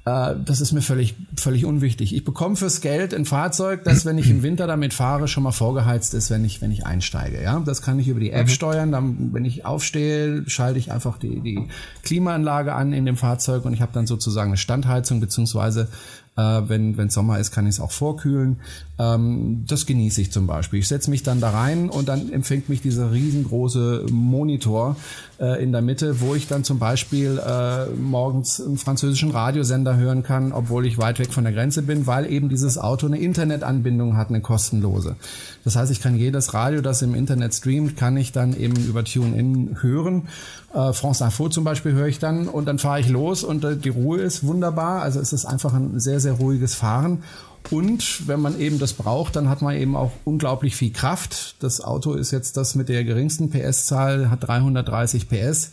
äh, 0.04 0.34
das 0.44 0.60
ist 0.60 0.72
mir 0.72 0.82
völlig, 0.82 1.14
völlig 1.36 1.64
unwichtig. 1.64 2.14
Ich 2.14 2.24
bekomme 2.24 2.56
fürs 2.56 2.80
Geld 2.80 3.14
ein 3.14 3.24
Fahrzeug, 3.24 3.84
das, 3.84 4.04
wenn 4.04 4.18
ich 4.18 4.28
im 4.28 4.42
Winter 4.42 4.66
damit 4.66 4.92
fahre, 4.92 5.28
schon 5.28 5.42
mal 5.42 5.52
vorgeheizt 5.52 6.14
ist, 6.14 6.30
wenn 6.30 6.44
ich, 6.44 6.60
wenn 6.60 6.70
ich 6.70 6.84
einsteige. 6.84 7.42
Ja, 7.42 7.58
das 7.60 7.80
kann 7.80 7.98
ich 7.98 8.08
über 8.08 8.20
die 8.20 8.30
App 8.30 8.46
mhm. 8.46 8.50
steuern. 8.50 8.92
Dann, 8.92 9.32
wenn 9.32 9.44
ich 9.44 9.64
aufstehe, 9.64 10.44
schalte 10.46 10.78
ich 10.78 10.92
einfach 10.92 11.18
die, 11.18 11.40
die 11.40 11.68
Klimaanlage 12.02 12.74
an 12.74 12.92
in 12.92 13.06
dem 13.06 13.16
Fahrzeug 13.16 13.64
und 13.64 13.72
ich 13.72 13.80
habe 13.80 13.92
dann 13.92 14.06
sozusagen 14.06 14.50
eine 14.50 14.58
Standheizung 14.58 15.20
beziehungsweise 15.20 15.88
äh, 16.36 16.62
wenn 16.66 16.96
wenn 16.96 17.10
Sommer 17.10 17.38
ist, 17.38 17.52
kann 17.52 17.66
ich 17.66 17.76
es 17.76 17.80
auch 17.80 17.92
vorkühlen. 17.92 18.60
Ähm, 18.98 19.64
das 19.66 19.86
genieße 19.86 20.20
ich 20.20 20.32
zum 20.32 20.46
Beispiel. 20.46 20.80
Ich 20.80 20.88
setze 20.88 21.10
mich 21.10 21.22
dann 21.22 21.40
da 21.40 21.50
rein 21.50 21.88
und 21.88 22.08
dann 22.08 22.30
empfängt 22.32 22.68
mich 22.68 22.80
dieser 22.80 23.12
riesengroße 23.12 24.06
Monitor 24.10 24.96
äh, 25.40 25.62
in 25.62 25.72
der 25.72 25.82
Mitte, 25.82 26.20
wo 26.20 26.34
ich 26.34 26.46
dann 26.46 26.64
zum 26.64 26.78
Beispiel 26.78 27.40
äh, 27.44 27.86
morgens 27.86 28.60
einen 28.60 28.78
französischen 28.78 29.30
Radiosender 29.30 29.96
hören 29.96 30.22
kann, 30.22 30.52
obwohl 30.52 30.86
ich 30.86 30.98
weit 30.98 31.18
weg 31.18 31.32
von 31.32 31.44
der 31.44 31.52
Grenze 31.52 31.82
bin, 31.82 32.06
weil 32.06 32.30
eben 32.30 32.48
dieses 32.48 32.78
Auto 32.78 33.06
eine 33.06 33.18
Internetanbindung 33.18 34.16
hat, 34.16 34.28
eine 34.28 34.40
kostenlose. 34.40 35.16
Das 35.64 35.76
heißt, 35.76 35.90
ich 35.90 36.00
kann 36.00 36.16
jedes 36.16 36.54
Radio, 36.54 36.80
das 36.80 37.02
im 37.02 37.14
Internet 37.14 37.54
streamt, 37.54 37.96
kann 37.96 38.16
ich 38.16 38.32
dann 38.32 38.56
eben 38.56 38.76
über 38.76 39.04
TuneIn 39.04 39.78
hören. 39.80 40.28
Äh, 40.74 40.92
France 40.92 41.24
Info 41.24 41.48
zum 41.48 41.64
Beispiel 41.64 41.92
höre 41.92 42.08
ich 42.08 42.18
dann 42.18 42.48
und 42.48 42.66
dann 42.66 42.78
fahre 42.78 43.00
ich 43.00 43.08
los 43.08 43.44
und 43.44 43.64
äh, 43.64 43.76
die 43.76 43.90
Ruhe 43.90 44.20
ist 44.20 44.44
wunderbar. 44.44 45.02
Also 45.02 45.20
es 45.20 45.32
ist 45.32 45.44
einfach 45.44 45.72
ein 45.72 46.00
sehr, 46.00 46.20
sehr 46.20 46.32
ruhiges 46.32 46.74
Fahren. 46.74 47.22
Und 47.70 48.28
wenn 48.28 48.40
man 48.40 48.60
eben 48.60 48.78
das 48.78 48.92
braucht, 48.92 49.36
dann 49.36 49.48
hat 49.48 49.62
man 49.62 49.76
eben 49.76 49.96
auch 49.96 50.12
unglaublich 50.24 50.76
viel 50.76 50.92
Kraft. 50.92 51.56
Das 51.60 51.80
Auto 51.80 52.12
ist 52.12 52.30
jetzt 52.30 52.56
das 52.58 52.74
mit 52.74 52.90
der 52.90 53.04
geringsten 53.04 53.50
PS-Zahl, 53.50 54.30
hat 54.30 54.46
330 54.46 55.28
PS. 55.28 55.70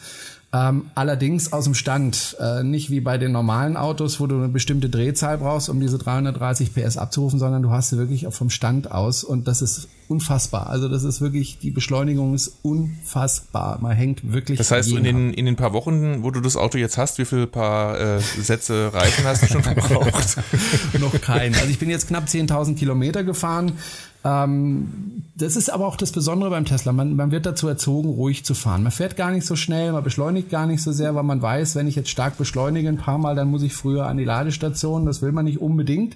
Ähm, 0.54 0.92
allerdings 0.96 1.54
aus 1.54 1.64
dem 1.64 1.76
Stand, 1.76 2.36
äh, 2.42 2.62
nicht 2.62 2.90
wie 2.90 3.00
bei 3.00 3.18
den 3.18 3.32
normalen 3.32 3.78
Autos, 3.78 4.20
wo 4.20 4.28
du 4.28 4.36
eine 4.36 4.50
bestimmte 4.50 4.90
Drehzahl 4.90 5.38
brauchst, 5.38 5.70
um 5.70 5.80
diese 5.80 5.98
330 5.98 6.74
PS 6.74 6.98
abzurufen, 6.98 7.40
sondern 7.40 7.62
du 7.62 7.72
hast 7.72 7.90
sie 7.90 7.98
wirklich 7.98 8.28
vom 8.32 8.50
Stand 8.50 8.92
aus 8.92 9.24
und 9.24 9.48
das 9.48 9.62
ist 9.62 9.88
unfassbar. 10.10 10.68
Also 10.68 10.90
das 10.90 11.04
ist 11.04 11.22
wirklich, 11.22 11.58
die 11.60 11.72
Beschleunigung 11.72 12.34
ist 12.34 12.58
unfassbar. 12.64 13.80
Man 13.82 13.94
hängt 13.94 14.34
wirklich. 14.34 14.58
Das 14.58 14.72
heißt, 14.72 14.92
in 14.92 15.06
den, 15.06 15.34
in 15.34 15.46
den 15.46 15.56
paar 15.56 15.72
Wochen, 15.72 16.22
wo 16.22 16.32
du 16.32 16.42
das 16.42 16.58
Auto 16.58 16.78
jetzt 16.78 16.98
hast, 16.98 17.18
wie 17.18 17.24
viele 17.24 17.48
paar 17.48 17.98
äh, 17.98 18.20
Sätze 18.20 18.94
Reifen 18.94 19.24
hast 19.24 19.44
du 19.44 19.48
schon 19.48 19.64
verbraucht? 19.64 20.38
Noch 21.00 21.22
keinen. 21.22 21.56
Also 21.56 21.68
ich 21.70 21.80
bin 21.80 21.90
jetzt 21.90 22.10
knapp 22.10 22.26
10.000 22.26 22.76
Kilometer 22.76 23.24
gefahren. 23.24 23.72
Ähm, 24.24 25.24
das 25.36 25.56
ist 25.56 25.70
aber 25.70 25.88
auch 25.88 25.96
das 25.96 26.12
Besondere 26.12 26.52
beim 26.52 26.66
Tesla. 26.66 26.92
Man, 26.92 27.16
man 27.16 27.32
wird 27.32 27.46
dazu 27.46 27.68
erzogen, 27.68 28.10
ruhig 28.10 28.46
zu 28.46 28.54
fahren. 28.54 28.84
Man 28.84 28.92
fährt 28.92 29.16
gar 29.18 29.32
nicht 29.32 29.46
so 29.46 29.56
schnell, 29.56 29.92
man 29.92 30.04
beschleunigt 30.04 30.50
gar 30.50 30.68
nicht 30.68 30.84
so 30.84 30.92
sehr, 30.92 31.16
weil 31.16 31.24
man 31.24 31.42
weiß, 31.42 31.76
wenn 31.76 31.88
ich 31.88 31.96
jetzt 31.96 32.10
stark 32.10 32.38
beschleunige 32.38 32.90
ein 32.90 32.98
paar 32.98 33.18
Mal, 33.18 33.36
dann 33.36 33.50
muss 33.50 33.64
ich 33.64 33.74
früher 33.74 34.06
an 34.06 34.18
die 34.18 34.26
Ladestation. 34.26 35.06
Das 35.06 35.22
will 35.22 35.32
man 35.32 35.46
nicht 35.46 35.60
unbedingt. 35.60 36.16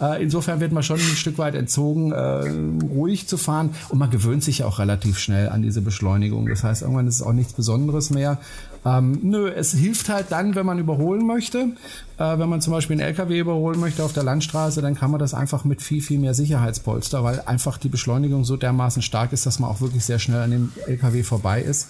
Äh, 0.00 0.22
insofern 0.22 0.60
wird 0.60 0.72
man 0.72 0.82
schon 0.82 0.96
ein 0.96 1.16
Stück 1.16 1.38
weit 1.38 1.54
entzogen, 1.54 2.12
äh, 2.12 2.84
ruhig 2.94 3.28
zu 3.28 3.38
fahren 3.38 3.70
und 3.88 3.98
man 3.98 4.10
gewöhnt 4.10 4.44
sich 4.44 4.58
ja 4.58 4.66
auch 4.66 4.78
relativ 4.78 5.18
schnell 5.18 5.48
an 5.48 5.62
diese 5.62 5.80
Beschleunigung. 5.80 6.46
Das 6.48 6.64
heißt, 6.64 6.82
irgendwann 6.82 7.06
ist 7.06 7.16
es 7.16 7.22
auch 7.22 7.32
nichts 7.32 7.54
Besonderes 7.54 8.10
mehr. 8.10 8.38
Ähm, 8.86 9.18
nö, 9.22 9.48
es 9.48 9.72
hilft 9.72 10.08
halt 10.08 10.26
dann, 10.30 10.54
wenn 10.54 10.64
man 10.64 10.78
überholen 10.78 11.26
möchte. 11.26 11.70
Äh, 12.18 12.38
wenn 12.38 12.48
man 12.48 12.60
zum 12.60 12.72
Beispiel 12.72 12.94
einen 12.94 13.08
LKW 13.08 13.40
überholen 13.40 13.80
möchte 13.80 14.04
auf 14.04 14.12
der 14.12 14.22
Landstraße, 14.22 14.80
dann 14.80 14.94
kann 14.94 15.10
man 15.10 15.18
das 15.18 15.34
einfach 15.34 15.64
mit 15.64 15.82
viel, 15.82 16.00
viel 16.00 16.20
mehr 16.20 16.34
Sicherheitspolster, 16.34 17.24
weil 17.24 17.40
einfach 17.40 17.78
die 17.78 17.88
Beschleunigung 17.88 18.44
so 18.44 18.56
dermaßen 18.56 19.02
stark 19.02 19.32
ist, 19.32 19.44
dass 19.44 19.58
man 19.58 19.68
auch 19.70 19.80
wirklich 19.80 20.04
sehr 20.04 20.20
schnell 20.20 20.40
an 20.40 20.52
dem 20.52 20.72
LKW 20.86 21.24
vorbei 21.24 21.60
ist. 21.60 21.88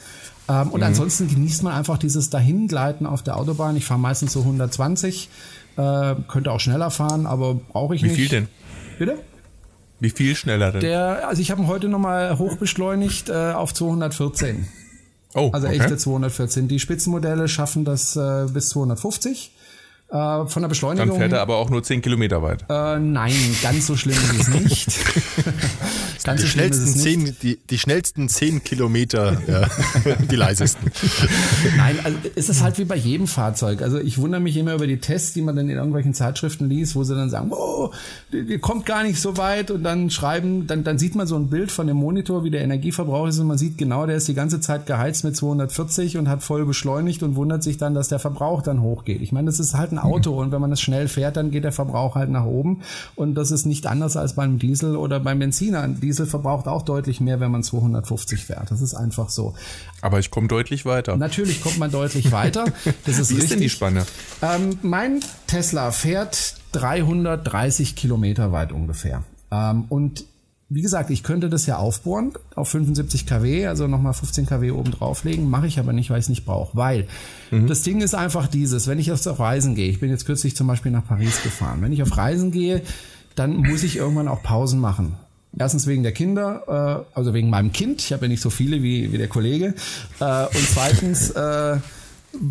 Ähm, 0.48 0.70
und 0.70 0.80
mhm. 0.80 0.86
ansonsten 0.86 1.28
genießt 1.28 1.62
man 1.62 1.74
einfach 1.74 1.98
dieses 1.98 2.30
Dahingleiten 2.30 3.06
auf 3.06 3.22
der 3.22 3.36
Autobahn. 3.36 3.76
Ich 3.76 3.84
fahre 3.84 4.00
meistens 4.00 4.32
so 4.32 4.40
120 4.40 5.28
äh, 5.76 6.14
könnte 6.28 6.50
auch 6.52 6.60
schneller 6.60 6.90
fahren, 6.90 7.26
aber 7.26 7.54
brauche 7.54 7.94
ich 7.94 8.02
Wie 8.02 8.06
nicht. 8.08 8.16
Wie 8.16 8.20
viel 8.22 8.28
denn? 8.28 8.48
Bitte? 8.98 9.18
Wie 10.00 10.10
viel 10.10 10.34
schneller 10.34 10.72
denn? 10.72 10.80
Der, 10.80 11.28
also 11.28 11.40
ich 11.40 11.50
habe 11.50 11.62
ihn 11.62 11.68
heute 11.68 11.88
nochmal 11.88 12.38
hochbeschleunigt 12.38 13.28
äh, 13.28 13.52
auf 13.52 13.72
214. 13.74 14.66
Oh, 15.34 15.50
also 15.52 15.66
okay. 15.66 15.78
echte 15.78 15.96
214. 15.96 16.68
Die 16.68 16.78
Spitzenmodelle 16.78 17.48
schaffen 17.48 17.84
das 17.84 18.16
äh, 18.16 18.46
bis 18.52 18.70
250. 18.70 19.52
Äh, 20.08 20.46
von 20.46 20.62
der 20.62 20.68
Beschleunigung. 20.68 21.08
Dann 21.08 21.18
fährt 21.18 21.32
er 21.32 21.40
aber 21.40 21.56
auch 21.56 21.68
nur 21.68 21.82
10 21.82 22.00
Kilometer 22.00 22.42
weit. 22.42 22.64
Äh, 22.68 22.98
nein, 23.00 23.34
ganz 23.62 23.86
so 23.86 23.96
schlimm 23.96 24.16
ist 24.16 24.40
es 24.40 24.48
nicht. 24.48 24.88
ganz 26.26 26.42
die, 26.42 26.48
schnellsten. 26.48 26.86
10, 26.86 27.36
die, 27.42 27.58
die 27.70 27.78
schnellsten 27.78 28.28
10 28.28 28.64
Kilometer, 28.64 29.40
ja, 29.46 29.68
die 30.30 30.36
leisesten. 30.36 30.90
Nein, 31.76 31.98
also 32.02 32.18
es 32.34 32.48
ist 32.48 32.62
halt 32.62 32.78
wie 32.78 32.84
bei 32.84 32.96
jedem 32.96 33.26
Fahrzeug. 33.26 33.80
Also 33.80 33.98
ich 33.98 34.18
wundere 34.18 34.40
mich 34.40 34.56
immer 34.56 34.74
über 34.74 34.86
die 34.86 34.98
Tests, 34.98 35.32
die 35.32 35.42
man 35.42 35.56
dann 35.56 35.68
in 35.68 35.76
irgendwelchen 35.76 36.14
Zeitschriften 36.14 36.68
liest, 36.68 36.96
wo 36.96 37.04
sie 37.04 37.14
dann 37.14 37.30
sagen, 37.30 37.52
oh, 37.52 37.92
die, 38.32 38.44
die 38.44 38.58
kommt 38.58 38.86
gar 38.86 39.04
nicht 39.04 39.20
so 39.20 39.36
weit 39.36 39.70
und 39.70 39.84
dann 39.84 40.10
schreiben, 40.10 40.66
dann, 40.66 40.84
dann 40.84 40.98
sieht 40.98 41.14
man 41.14 41.26
so 41.26 41.36
ein 41.36 41.48
Bild 41.48 41.70
von 41.70 41.86
dem 41.86 41.96
Monitor, 41.96 42.44
wie 42.44 42.50
der 42.50 42.62
Energieverbrauch 42.62 43.28
ist 43.28 43.38
und 43.38 43.46
man 43.46 43.58
sieht 43.58 43.78
genau, 43.78 44.06
der 44.06 44.16
ist 44.16 44.28
die 44.28 44.34
ganze 44.34 44.60
Zeit 44.60 44.86
geheizt 44.86 45.24
mit 45.24 45.36
240 45.36 46.18
und 46.18 46.28
hat 46.28 46.42
voll 46.42 46.66
beschleunigt 46.66 47.22
und 47.22 47.36
wundert 47.36 47.62
sich 47.62 47.78
dann, 47.78 47.94
dass 47.94 48.08
der 48.08 48.18
Verbrauch 48.18 48.62
dann 48.62 48.82
hochgeht. 48.82 49.22
Ich 49.22 49.30
meine, 49.30 49.46
das 49.46 49.60
ist 49.60 49.74
halt 49.74 49.92
ein 49.92 49.98
Auto 49.98 50.40
und 50.40 50.50
wenn 50.50 50.60
man 50.60 50.72
es 50.72 50.80
schnell 50.80 51.06
fährt, 51.06 51.36
dann 51.36 51.50
geht 51.50 51.64
der 51.64 51.72
Verbrauch 51.72 52.16
halt 52.16 52.30
nach 52.30 52.44
oben 52.44 52.82
und 53.14 53.34
das 53.36 53.52
ist 53.52 53.64
nicht 53.64 53.86
anders 53.86 54.16
als 54.16 54.34
beim 54.34 54.58
Diesel 54.58 54.96
oder 54.96 55.20
beim 55.20 55.38
Benziner. 55.38 55.82
Ein 55.82 56.00
Diesel 56.16 56.26
verbraucht 56.26 56.66
auch 56.66 56.82
deutlich 56.82 57.20
mehr, 57.20 57.40
wenn 57.40 57.50
man 57.50 57.62
250 57.62 58.42
fährt. 58.42 58.70
Das 58.70 58.80
ist 58.80 58.94
einfach 58.94 59.28
so. 59.28 59.54
Aber 60.00 60.18
ich 60.18 60.30
komme 60.30 60.48
deutlich 60.48 60.86
weiter. 60.86 61.14
Natürlich 61.16 61.60
kommt 61.60 61.78
man 61.78 61.90
deutlich 61.90 62.32
weiter. 62.32 62.64
Das 63.04 63.18
ist 63.18 63.30
Wie 63.30 63.34
richtig. 63.34 63.42
ist 63.42 63.50
denn 63.50 63.60
die 63.60 63.68
Spanne? 63.68 64.06
Ähm, 64.40 64.78
mein 64.82 65.20
Tesla 65.46 65.90
fährt 65.90 66.56
330 66.72 67.96
Kilometer 67.96 68.50
weit 68.50 68.72
ungefähr. 68.72 69.24
Ähm, 69.50 69.84
und 69.90 70.24
wie 70.70 70.80
gesagt, 70.80 71.10
ich 71.10 71.22
könnte 71.22 71.50
das 71.50 71.66
ja 71.66 71.76
aufbohren 71.76 72.32
auf 72.54 72.70
75 72.70 73.26
kW, 73.26 73.66
also 73.66 73.86
nochmal 73.86 74.14
15 74.14 74.46
kW 74.46 74.70
oben 74.70 74.90
drauflegen, 74.90 75.50
mache 75.50 75.66
ich 75.66 75.78
aber 75.78 75.92
nicht, 75.92 76.08
weil 76.08 76.18
ich 76.18 76.24
es 76.24 76.28
nicht 76.30 76.46
brauche. 76.46 76.76
Weil 76.76 77.06
mhm. 77.50 77.66
das 77.66 77.82
Ding 77.82 78.00
ist 78.00 78.14
einfach 78.14 78.46
dieses, 78.46 78.86
wenn 78.88 78.98
ich 78.98 79.12
auf 79.12 79.38
Reisen 79.38 79.74
gehe, 79.74 79.90
ich 79.90 80.00
bin 80.00 80.10
jetzt 80.10 80.24
kürzlich 80.24 80.56
zum 80.56 80.66
Beispiel 80.66 80.90
nach 80.90 81.06
Paris 81.06 81.42
gefahren, 81.42 81.82
wenn 81.82 81.92
ich 81.92 82.02
auf 82.02 82.16
Reisen 82.16 82.50
gehe, 82.50 82.82
dann 83.34 83.56
muss 83.56 83.82
ich 83.82 83.96
irgendwann 83.96 84.28
auch 84.28 84.42
Pausen 84.42 84.80
machen. 84.80 85.16
Erstens 85.58 85.86
wegen 85.86 86.02
der 86.02 86.12
Kinder, 86.12 87.06
äh, 87.14 87.16
also 87.16 87.32
wegen 87.32 87.50
meinem 87.50 87.72
Kind, 87.72 88.02
ich 88.02 88.12
habe 88.12 88.26
ja 88.26 88.28
nicht 88.28 88.42
so 88.42 88.50
viele 88.50 88.82
wie, 88.82 89.12
wie 89.12 89.18
der 89.18 89.28
Kollege. 89.28 89.74
Äh, 90.20 90.44
und 90.44 90.68
zweitens, 90.72 91.30
äh, 91.30 91.78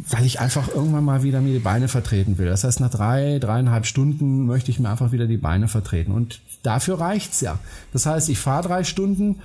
weil 0.09 0.25
ich 0.25 0.39
einfach 0.39 0.67
irgendwann 0.69 1.03
mal 1.03 1.23
wieder 1.23 1.41
mir 1.41 1.53
die 1.53 1.59
Beine 1.59 1.87
vertreten 1.87 2.37
will. 2.37 2.47
Das 2.47 2.63
heißt, 2.63 2.79
nach 2.79 2.89
drei, 2.89 3.37
dreieinhalb 3.39 3.85
Stunden 3.85 4.45
möchte 4.45 4.71
ich 4.71 4.79
mir 4.79 4.89
einfach 4.89 5.11
wieder 5.11 5.27
die 5.27 5.37
Beine 5.37 5.67
vertreten. 5.67 6.11
Und 6.11 6.41
dafür 6.63 6.99
reicht's 6.99 7.41
ja. 7.41 7.59
Das 7.93 8.05
heißt, 8.05 8.29
ich 8.29 8.39
fahre 8.39 8.67
drei 8.67 8.83
Stunden, 8.83 9.41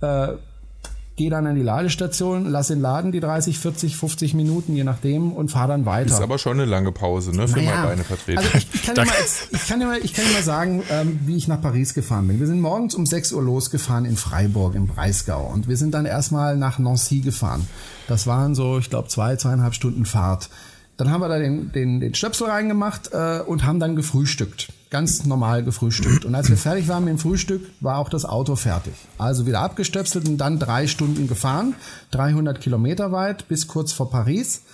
äh, 0.00 0.28
gehe 1.16 1.30
dann 1.30 1.46
an 1.46 1.54
die 1.54 1.62
Ladestation, 1.62 2.46
lasse 2.46 2.72
ihn 2.72 2.80
laden 2.80 3.12
die 3.12 3.20
30, 3.20 3.58
40, 3.58 3.96
50 3.96 4.34
Minuten, 4.34 4.74
je 4.74 4.84
nachdem, 4.84 5.32
und 5.32 5.50
fahre 5.50 5.68
dann 5.68 5.84
weiter. 5.84 6.06
Ist 6.10 6.20
aber 6.20 6.38
schon 6.38 6.52
eine 6.52 6.64
lange 6.64 6.90
Pause, 6.90 7.36
ne? 7.36 7.48
Für 7.48 7.58
naja, 7.58 7.76
mal 7.76 7.86
Beine 7.88 8.04
vertreten. 8.04 8.38
Also 8.38 8.50
ich, 8.56 8.66
ich, 8.72 8.82
kann 8.82 8.94
dir 8.94 9.04
mal, 9.04 9.14
ich, 9.52 9.66
kann 9.66 9.80
dir 9.80 9.86
mal, 9.86 9.98
ich 10.02 10.14
kann 10.14 10.24
dir 10.24 10.32
mal 10.32 10.42
sagen, 10.42 10.82
ähm, 10.90 11.20
wie 11.26 11.36
ich 11.36 11.48
nach 11.48 11.60
Paris 11.60 11.92
gefahren 11.92 12.28
bin. 12.28 12.40
Wir 12.40 12.46
sind 12.46 12.60
morgens 12.60 12.94
um 12.94 13.04
6 13.04 13.32
Uhr 13.32 13.42
losgefahren 13.42 14.04
in 14.04 14.16
Freiburg 14.16 14.74
im 14.74 14.86
Breisgau 14.86 15.44
und 15.52 15.68
wir 15.68 15.76
sind 15.76 15.92
dann 15.92 16.06
erstmal 16.06 16.56
nach 16.56 16.78
Nancy 16.78 17.20
gefahren. 17.20 17.66
Das 18.08 18.26
waren 18.26 18.54
so, 18.54 18.78
ich 18.78 18.88
glaube, 18.88 19.08
zwei, 19.08 19.36
zweieinhalb 19.36 19.74
Stunden 19.74 20.06
Fahrt. 20.06 20.48
Dann 20.96 21.10
haben 21.10 21.20
wir 21.20 21.28
da 21.28 21.38
den, 21.38 21.72
den, 21.72 22.00
den 22.00 22.14
Stöpsel 22.14 22.48
reingemacht 22.48 23.10
äh, 23.12 23.40
und 23.46 23.64
haben 23.64 23.80
dann 23.80 23.96
gefrühstückt. 23.96 24.68
Ganz 24.92 25.24
normal 25.24 25.64
gefrühstückt. 25.64 26.26
Und 26.26 26.34
als 26.34 26.50
wir 26.50 26.58
fertig 26.58 26.86
waren 26.86 27.04
mit 27.04 27.12
dem 27.12 27.18
Frühstück, 27.18 27.62
war 27.80 27.96
auch 27.96 28.10
das 28.10 28.26
Auto 28.26 28.56
fertig. 28.56 28.92
Also 29.16 29.46
wieder 29.46 29.60
abgestöpselt 29.60 30.28
und 30.28 30.36
dann 30.36 30.58
drei 30.58 30.86
Stunden 30.86 31.28
gefahren, 31.28 31.74
300 32.10 32.60
Kilometer 32.60 33.10
weit 33.10 33.48
bis 33.48 33.68
kurz 33.68 33.92
vor 33.92 34.10
Paris. 34.10 34.64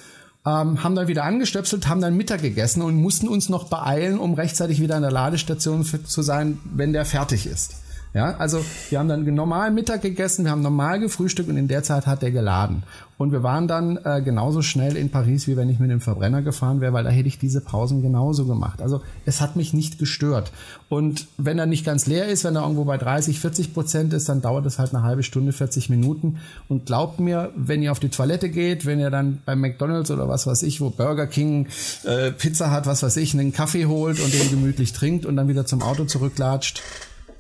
Ähm, 0.44 0.82
haben 0.82 0.96
dann 0.96 1.06
wieder 1.06 1.22
angestöpselt, 1.22 1.87
haben 1.87 2.00
dann 2.00 2.16
Mittag 2.16 2.42
gegessen 2.42 2.82
und 2.82 2.96
mussten 2.96 3.28
uns 3.28 3.48
noch 3.48 3.68
beeilen, 3.68 4.18
um 4.18 4.34
rechtzeitig 4.34 4.80
wieder 4.80 4.96
an 4.96 5.02
der 5.02 5.12
Ladestation 5.12 5.84
zu 5.84 6.22
sein, 6.22 6.58
wenn 6.64 6.92
der 6.92 7.04
fertig 7.04 7.46
ist. 7.46 7.76
Ja, 8.14 8.36
also 8.38 8.64
wir 8.88 8.98
haben 8.98 9.08
dann 9.08 9.24
normal 9.34 9.70
Mittag 9.70 10.02
gegessen, 10.02 10.44
wir 10.44 10.50
haben 10.50 10.62
normal 10.62 10.98
gefrühstückt 10.98 11.48
und 11.48 11.56
in 11.56 11.68
der 11.68 11.82
Zeit 11.82 12.06
hat 12.06 12.22
der 12.22 12.30
geladen. 12.30 12.82
Und 13.18 13.32
wir 13.32 13.42
waren 13.42 13.66
dann 13.66 13.98
äh, 14.04 14.22
genauso 14.22 14.62
schnell 14.62 14.96
in 14.96 15.10
Paris, 15.10 15.48
wie 15.48 15.56
wenn 15.56 15.68
ich 15.68 15.80
mit 15.80 15.90
dem 15.90 16.00
Verbrenner 16.00 16.40
gefahren 16.40 16.80
wäre, 16.80 16.92
weil 16.92 17.02
da 17.02 17.10
hätte 17.10 17.26
ich 17.26 17.38
diese 17.38 17.60
Pausen 17.60 18.00
genauso 18.00 18.46
gemacht. 18.46 18.80
Also 18.80 19.02
es 19.26 19.40
hat 19.40 19.56
mich 19.56 19.74
nicht 19.74 19.98
gestört. 19.98 20.52
Und 20.88 21.26
wenn 21.36 21.58
er 21.58 21.66
nicht 21.66 21.84
ganz 21.84 22.06
leer 22.06 22.28
ist, 22.28 22.44
wenn 22.44 22.54
er 22.54 22.62
irgendwo 22.62 22.84
bei 22.84 22.96
30, 22.96 23.40
40 23.40 23.74
Prozent 23.74 24.12
ist, 24.12 24.28
dann 24.28 24.40
dauert 24.40 24.66
es 24.66 24.78
halt 24.78 24.94
eine 24.94 25.02
halbe 25.02 25.24
Stunde, 25.24 25.52
40 25.52 25.90
Minuten. 25.90 26.38
Und 26.68 26.86
glaubt 26.86 27.18
mir, 27.18 27.50
wenn 27.56 27.82
ihr 27.82 27.90
auf 27.90 27.98
die 27.98 28.08
Toilette 28.08 28.50
geht, 28.50 28.86
wenn 28.86 29.00
ihr 29.00 29.10
dann 29.10 29.42
beim 29.44 29.60
McDonalds 29.60 30.12
oder 30.12 30.28
was 30.28 30.46
weiß 30.46 30.62
ich, 30.62 30.80
wo 30.80 30.90
Burger 30.90 31.26
King 31.26 31.66
äh, 32.04 32.30
Pizza 32.30 32.70
hat, 32.70 32.86
was 32.86 33.02
weiß 33.02 33.16
ich, 33.16 33.34
einen 33.34 33.52
Kaffee 33.52 33.86
holt 33.86 34.20
und 34.20 34.32
den 34.32 34.48
gemütlich 34.48 34.92
trinkt 34.92 35.26
und 35.26 35.34
dann 35.34 35.48
wieder 35.48 35.66
zum 35.66 35.82
Auto 35.82 36.04
zurücklatscht, 36.04 36.82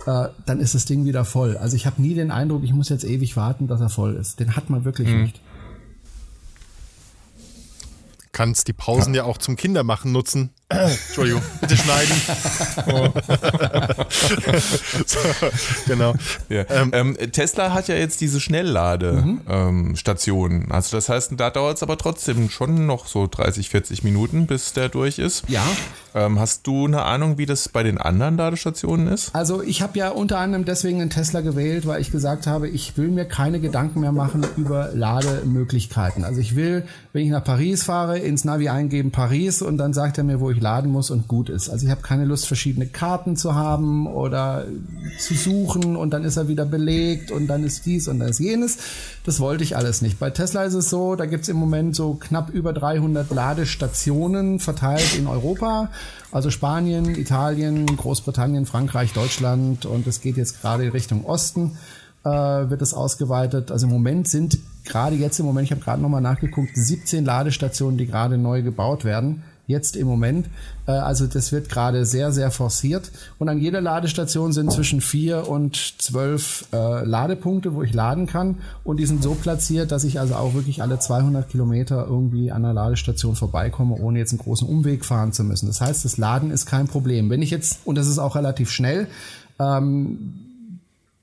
äh, 0.06 0.28
dann 0.46 0.60
ist 0.60 0.74
das 0.74 0.84
Ding 0.84 1.04
wieder 1.04 1.24
voll. 1.24 1.56
Also 1.56 1.76
ich 1.76 1.86
habe 1.86 2.00
nie 2.00 2.14
den 2.14 2.30
Eindruck, 2.30 2.62
ich 2.64 2.72
muss 2.72 2.88
jetzt 2.88 3.04
ewig 3.04 3.36
warten, 3.36 3.66
dass 3.66 3.80
er 3.80 3.88
voll 3.88 4.14
ist. 4.14 4.40
Den 4.40 4.56
hat 4.56 4.70
man 4.70 4.84
wirklich 4.84 5.08
mhm. 5.08 5.22
nicht. 5.22 5.40
Kannst 8.32 8.68
die 8.68 8.72
Pausen 8.72 9.14
ja. 9.14 9.22
ja 9.22 9.28
auch 9.28 9.38
zum 9.38 9.56
Kindermachen 9.56 10.12
nutzen. 10.12 10.50
Entschuldigung, 10.70 11.40
bitte 11.62 11.78
schneiden. 11.78 12.14
Oh. 12.88 13.08
so, 15.06 15.18
genau. 15.86 16.12
Ja. 16.50 16.66
Ähm, 16.68 16.90
ähm, 16.92 17.16
Tesla 17.32 17.72
hat 17.72 17.88
ja 17.88 17.94
jetzt 17.94 18.20
diese 18.20 18.38
Schnellladestationen. 18.38 20.58
Mhm. 20.58 20.64
Ähm, 20.64 20.72
also 20.72 20.94
das 20.94 21.08
heißt, 21.08 21.32
da 21.38 21.48
dauert 21.48 21.78
es 21.78 21.82
aber 21.82 21.96
trotzdem 21.96 22.50
schon 22.50 22.84
noch 22.84 23.06
so 23.06 23.26
30, 23.26 23.70
40 23.70 24.04
Minuten, 24.04 24.46
bis 24.46 24.74
der 24.74 24.90
durch 24.90 25.18
ist. 25.18 25.48
Ja. 25.48 25.64
Ähm, 26.14 26.38
hast 26.38 26.66
du 26.66 26.86
eine 26.86 27.02
Ahnung, 27.02 27.38
wie 27.38 27.46
das 27.46 27.68
bei 27.68 27.82
den 27.82 27.98
anderen 27.98 28.36
Ladestationen 28.36 29.08
ist? 29.08 29.34
Also 29.34 29.62
ich 29.62 29.82
habe 29.82 29.98
ja 29.98 30.10
unter 30.10 30.38
anderem 30.38 30.64
deswegen 30.64 31.00
einen 31.00 31.10
Tesla 31.10 31.40
gewählt, 31.40 31.86
weil 31.86 32.00
ich 32.00 32.10
gesagt 32.10 32.46
habe, 32.46 32.68
ich 32.68 32.96
will 32.96 33.08
mir 33.08 33.24
keine 33.24 33.60
Gedanken 33.60 34.00
mehr 34.00 34.12
machen 34.12 34.46
über 34.56 34.90
Lademöglichkeiten. 34.92 36.24
Also 36.24 36.40
ich 36.40 36.56
will, 36.56 36.84
wenn 37.12 37.24
ich 37.24 37.30
nach 37.30 37.44
Paris 37.44 37.84
fahre, 37.84 38.18
ins 38.18 38.44
Navi 38.44 38.68
eingeben 38.68 39.12
Paris 39.12 39.62
und 39.62 39.78
dann 39.78 39.92
sagt 39.92 40.18
er 40.18 40.24
mir, 40.24 40.40
wo 40.40 40.50
ich 40.50 40.57
laden 40.60 40.90
muss 40.90 41.10
und 41.10 41.28
gut 41.28 41.48
ist. 41.48 41.68
Also 41.68 41.86
ich 41.86 41.90
habe 41.90 42.02
keine 42.02 42.24
Lust, 42.24 42.46
verschiedene 42.46 42.86
Karten 42.86 43.36
zu 43.36 43.54
haben 43.54 44.06
oder 44.06 44.64
zu 45.18 45.34
suchen 45.34 45.96
und 45.96 46.10
dann 46.10 46.24
ist 46.24 46.36
er 46.36 46.48
wieder 46.48 46.64
belegt 46.64 47.30
und 47.30 47.46
dann 47.46 47.64
ist 47.64 47.86
dies 47.86 48.08
und 48.08 48.20
dann 48.20 48.28
ist 48.28 48.40
jenes. 48.40 48.78
Das 49.24 49.40
wollte 49.40 49.64
ich 49.64 49.76
alles 49.76 50.02
nicht. 50.02 50.18
Bei 50.18 50.30
Tesla 50.30 50.64
ist 50.64 50.74
es 50.74 50.90
so, 50.90 51.16
da 51.16 51.26
gibt 51.26 51.44
es 51.44 51.48
im 51.48 51.56
Moment 51.56 51.96
so 51.96 52.14
knapp 52.14 52.50
über 52.50 52.72
300 52.72 53.30
Ladestationen 53.30 54.58
verteilt 54.58 55.16
in 55.16 55.26
Europa. 55.26 55.90
Also 56.32 56.50
Spanien, 56.50 57.14
Italien, 57.14 57.86
Großbritannien, 57.86 58.66
Frankreich, 58.66 59.12
Deutschland 59.12 59.86
und 59.86 60.06
es 60.06 60.20
geht 60.20 60.36
jetzt 60.36 60.60
gerade 60.60 60.84
in 60.84 60.90
Richtung 60.90 61.24
Osten 61.24 61.76
äh, 62.24 62.70
wird 62.70 62.82
es 62.82 62.94
ausgeweitet. 62.94 63.70
Also 63.70 63.86
im 63.86 63.92
Moment 63.92 64.28
sind 64.28 64.58
gerade 64.84 65.16
jetzt 65.16 65.38
im 65.38 65.46
Moment, 65.46 65.66
ich 65.66 65.70
habe 65.70 65.80
gerade 65.80 66.02
nochmal 66.02 66.20
nachgeguckt, 66.20 66.70
17 66.74 67.24
Ladestationen, 67.24 67.98
die 67.98 68.06
gerade 68.06 68.38
neu 68.38 68.62
gebaut 68.62 69.04
werden 69.04 69.42
jetzt 69.68 69.94
im 69.96 70.08
Moment. 70.08 70.48
Äh, 70.86 70.92
also 70.92 71.28
das 71.28 71.52
wird 71.52 71.68
gerade 71.68 72.04
sehr, 72.04 72.32
sehr 72.32 72.50
forciert. 72.50 73.12
Und 73.38 73.48
an 73.48 73.60
jeder 73.60 73.80
Ladestation 73.80 74.52
sind 74.52 74.72
zwischen 74.72 75.00
vier 75.00 75.48
und 75.48 75.76
zwölf 75.98 76.66
äh, 76.72 77.04
Ladepunkte, 77.04 77.74
wo 77.74 77.84
ich 77.84 77.94
laden 77.94 78.26
kann. 78.26 78.56
Und 78.82 78.96
die 78.96 79.06
sind 79.06 79.22
so 79.22 79.34
platziert, 79.34 79.92
dass 79.92 80.02
ich 80.02 80.18
also 80.18 80.34
auch 80.34 80.54
wirklich 80.54 80.82
alle 80.82 80.98
200 80.98 81.48
Kilometer 81.48 82.06
irgendwie 82.08 82.50
an 82.50 82.62
der 82.62 82.72
Ladestation 82.72 83.36
vorbeikomme, 83.36 83.94
ohne 83.94 84.18
jetzt 84.18 84.32
einen 84.32 84.40
großen 84.40 84.66
Umweg 84.66 85.04
fahren 85.04 85.32
zu 85.32 85.44
müssen. 85.44 85.66
Das 85.66 85.80
heißt, 85.80 86.04
das 86.04 86.16
Laden 86.16 86.50
ist 86.50 86.66
kein 86.66 86.88
Problem. 86.88 87.30
Wenn 87.30 87.42
ich 87.42 87.50
jetzt, 87.50 87.80
und 87.84 87.96
das 87.96 88.08
ist 88.08 88.18
auch 88.18 88.34
relativ 88.34 88.70
schnell, 88.70 89.06
ähm, 89.60 90.34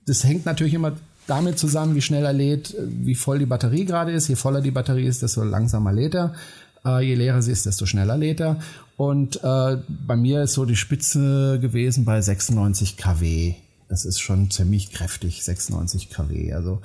das 0.06 0.24
hängt 0.24 0.46
natürlich 0.46 0.76
immer 0.76 0.94
damit 1.28 1.58
zusammen, 1.58 1.96
wie 1.96 2.02
schnell 2.02 2.24
er 2.24 2.34
lädt, 2.34 2.76
wie 2.80 3.16
voll 3.16 3.40
die 3.40 3.48
Batterie 3.48 3.86
gerade 3.86 4.12
ist. 4.12 4.28
Je 4.28 4.36
voller 4.36 4.62
die 4.62 4.72
Batterie 4.72 5.06
ist, 5.06 5.24
desto 5.24 5.44
langsamer 5.44 5.92
lädt 5.92 6.14
er. 6.14 6.36
Äh, 6.86 7.02
je 7.02 7.16
leerer 7.16 7.42
sie 7.42 7.52
ist, 7.52 7.66
desto 7.66 7.86
schneller 7.86 8.18
lädt 8.18 8.40
er. 8.40 8.60
Und 8.98 9.44
äh, 9.44 9.78
bei 9.88 10.16
mir 10.16 10.44
ist 10.44 10.54
so 10.54 10.66
die 10.66 10.76
Spitze 10.76 11.60
gewesen 11.60 12.06
bei 12.06 12.22
96 12.22 12.98
kW. 12.98 13.56
Das 13.90 14.06
ist 14.06 14.20
schon 14.20 14.50
ziemlich 14.52 14.92
kräftig, 14.92 15.44
96 15.44 16.10
kW. 16.10 16.54
Also 16.54 16.82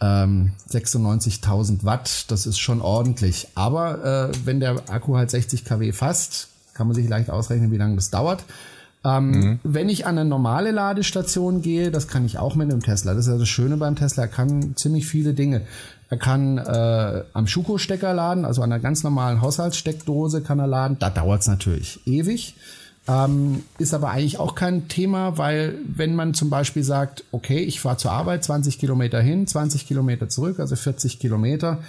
ähm, 0.00 0.52
96.000 0.70 1.84
Watt, 1.84 2.26
das 2.30 2.46
ist 2.46 2.58
schon 2.58 2.80
ordentlich. 2.80 3.48
Aber 3.54 4.30
äh, 4.32 4.36
wenn 4.44 4.60
der 4.60 4.90
Akku 4.90 5.16
halt 5.16 5.30
60 5.30 5.64
kW 5.64 5.92
fasst, 5.92 6.48
kann 6.74 6.86
man 6.86 6.94
sich 6.94 7.08
leicht 7.08 7.30
ausrechnen, 7.30 7.70
wie 7.70 7.78
lange 7.78 7.94
das 7.94 8.10
dauert. 8.10 8.44
Ähm, 9.04 9.30
mhm. 9.30 9.58
Wenn 9.62 9.88
ich 9.88 10.06
an 10.06 10.18
eine 10.18 10.28
normale 10.28 10.70
Ladestation 10.70 11.62
gehe, 11.62 11.90
das 11.90 12.08
kann 12.08 12.24
ich 12.24 12.38
auch 12.38 12.54
mit 12.54 12.70
einem 12.70 12.82
Tesla. 12.82 13.14
Das 13.14 13.26
ist 13.26 13.32
ja 13.32 13.38
das 13.38 13.48
Schöne 13.48 13.76
beim 13.76 13.96
Tesla, 13.96 14.24
er 14.24 14.28
kann 14.28 14.76
ziemlich 14.76 15.06
viele 15.06 15.34
Dinge. 15.34 15.62
Er 16.10 16.18
kann 16.18 16.58
äh, 16.58 17.24
am 17.32 17.46
Schuko-Stecker 17.46 18.12
laden, 18.12 18.44
also 18.44 18.62
an 18.62 18.72
einer 18.72 18.80
ganz 18.80 19.02
normalen 19.02 19.40
Haushaltssteckdose 19.40 20.42
kann 20.42 20.58
er 20.58 20.66
laden. 20.66 20.98
Da 20.98 21.10
dauert 21.10 21.42
es 21.42 21.48
natürlich 21.48 22.00
ewig. 22.06 22.54
Ähm, 23.06 23.64
ist 23.78 23.92
aber 23.92 24.10
eigentlich 24.10 24.38
auch 24.38 24.54
kein 24.54 24.88
Thema, 24.88 25.36
weil 25.36 25.78
wenn 25.86 26.14
man 26.14 26.32
zum 26.32 26.48
Beispiel 26.48 26.82
sagt, 26.82 27.24
okay, 27.32 27.58
ich 27.58 27.80
fahre 27.80 27.98
zur 27.98 28.12
Arbeit 28.12 28.44
20 28.44 28.78
Kilometer 28.78 29.20
hin, 29.20 29.46
20 29.46 29.86
Kilometer 29.86 30.28
zurück, 30.28 30.58
also 30.58 30.74
40 30.74 31.18
Kilometer, 31.18 31.80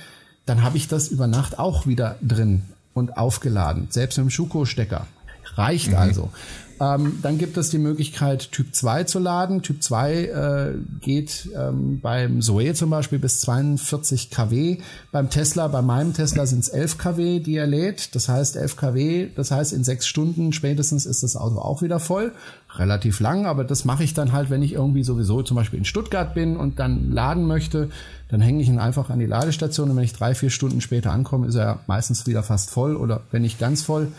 dann 0.45 0.62
habe 0.62 0.78
ich 0.78 0.88
das 0.88 1.08
über 1.08 1.28
Nacht 1.28 1.58
auch 1.58 1.88
wieder 1.88 2.17
drin 2.21 2.63
und 2.93 3.17
aufgeladen, 3.17 3.88
selbst 3.89 4.17
mit 4.17 4.28
dem 4.28 4.30
Schuko-Stecker. 4.30 5.08
Reicht 5.55 5.91
mhm. 5.91 5.97
also. 5.97 6.29
Ähm, 6.77 7.19
dann 7.21 7.37
gibt 7.37 7.55
es 7.55 7.69
die 7.69 7.77
Möglichkeit, 7.77 8.51
Typ 8.51 8.75
2 8.75 9.05
zu 9.05 9.19
laden. 9.19 9.61
Typ 9.61 9.81
2 9.81 10.13
äh, 10.13 10.73
geht 10.99 11.49
ähm, 11.55 12.01
beim 12.01 12.41
Zoe 12.41 12.73
zum 12.73 12.89
Beispiel 12.89 13.17
bis 13.17 13.39
42 13.41 14.29
kW. 14.29 14.79
Beim 15.11 15.29
Tesla, 15.29 15.69
bei 15.69 15.81
meinem 15.81 16.13
Tesla 16.13 16.45
sind 16.45 16.59
es 16.59 16.69
11 16.69 16.97
kW, 16.97 17.39
die 17.39 17.55
er 17.55 17.67
lädt. 17.67 18.13
Das 18.13 18.27
heißt 18.27 18.57
11 18.57 18.75
kW, 18.75 19.27
das 19.33 19.51
heißt 19.51 19.71
in 19.71 19.85
sechs 19.85 20.05
Stunden 20.05 20.51
spätestens 20.51 21.05
ist 21.05 21.23
das 21.23 21.37
Auto 21.37 21.59
auch 21.59 21.81
wieder 21.81 21.99
voll. 22.01 22.33
Relativ 22.75 23.21
lang, 23.21 23.45
aber 23.45 23.63
das 23.63 23.85
mache 23.85 24.03
ich 24.03 24.13
dann 24.13 24.33
halt, 24.33 24.49
wenn 24.49 24.61
ich 24.61 24.73
irgendwie 24.73 25.03
sowieso 25.03 25.41
zum 25.43 25.55
Beispiel 25.55 25.79
in 25.79 25.85
Stuttgart 25.85 26.33
bin 26.33 26.57
und 26.57 26.77
dann 26.77 27.09
laden 27.09 27.45
möchte. 27.45 27.89
Dann 28.27 28.41
hänge 28.41 28.61
ich 28.61 28.67
ihn 28.67 28.79
einfach 28.79 29.09
an 29.09 29.19
die 29.19 29.27
Ladestation 29.27 29.91
und 29.91 29.95
wenn 29.95 30.03
ich 30.03 30.11
drei, 30.11 30.35
vier 30.35 30.49
Stunden 30.49 30.81
später 30.81 31.11
ankomme, 31.11 31.47
ist 31.47 31.55
er 31.55 31.79
meistens 31.87 32.27
wieder 32.27 32.43
fast 32.43 32.69
voll 32.69 32.97
oder 32.97 33.21
wenn 33.31 33.43
nicht 33.43 33.59
ganz 33.59 33.81
voll. 33.81 34.11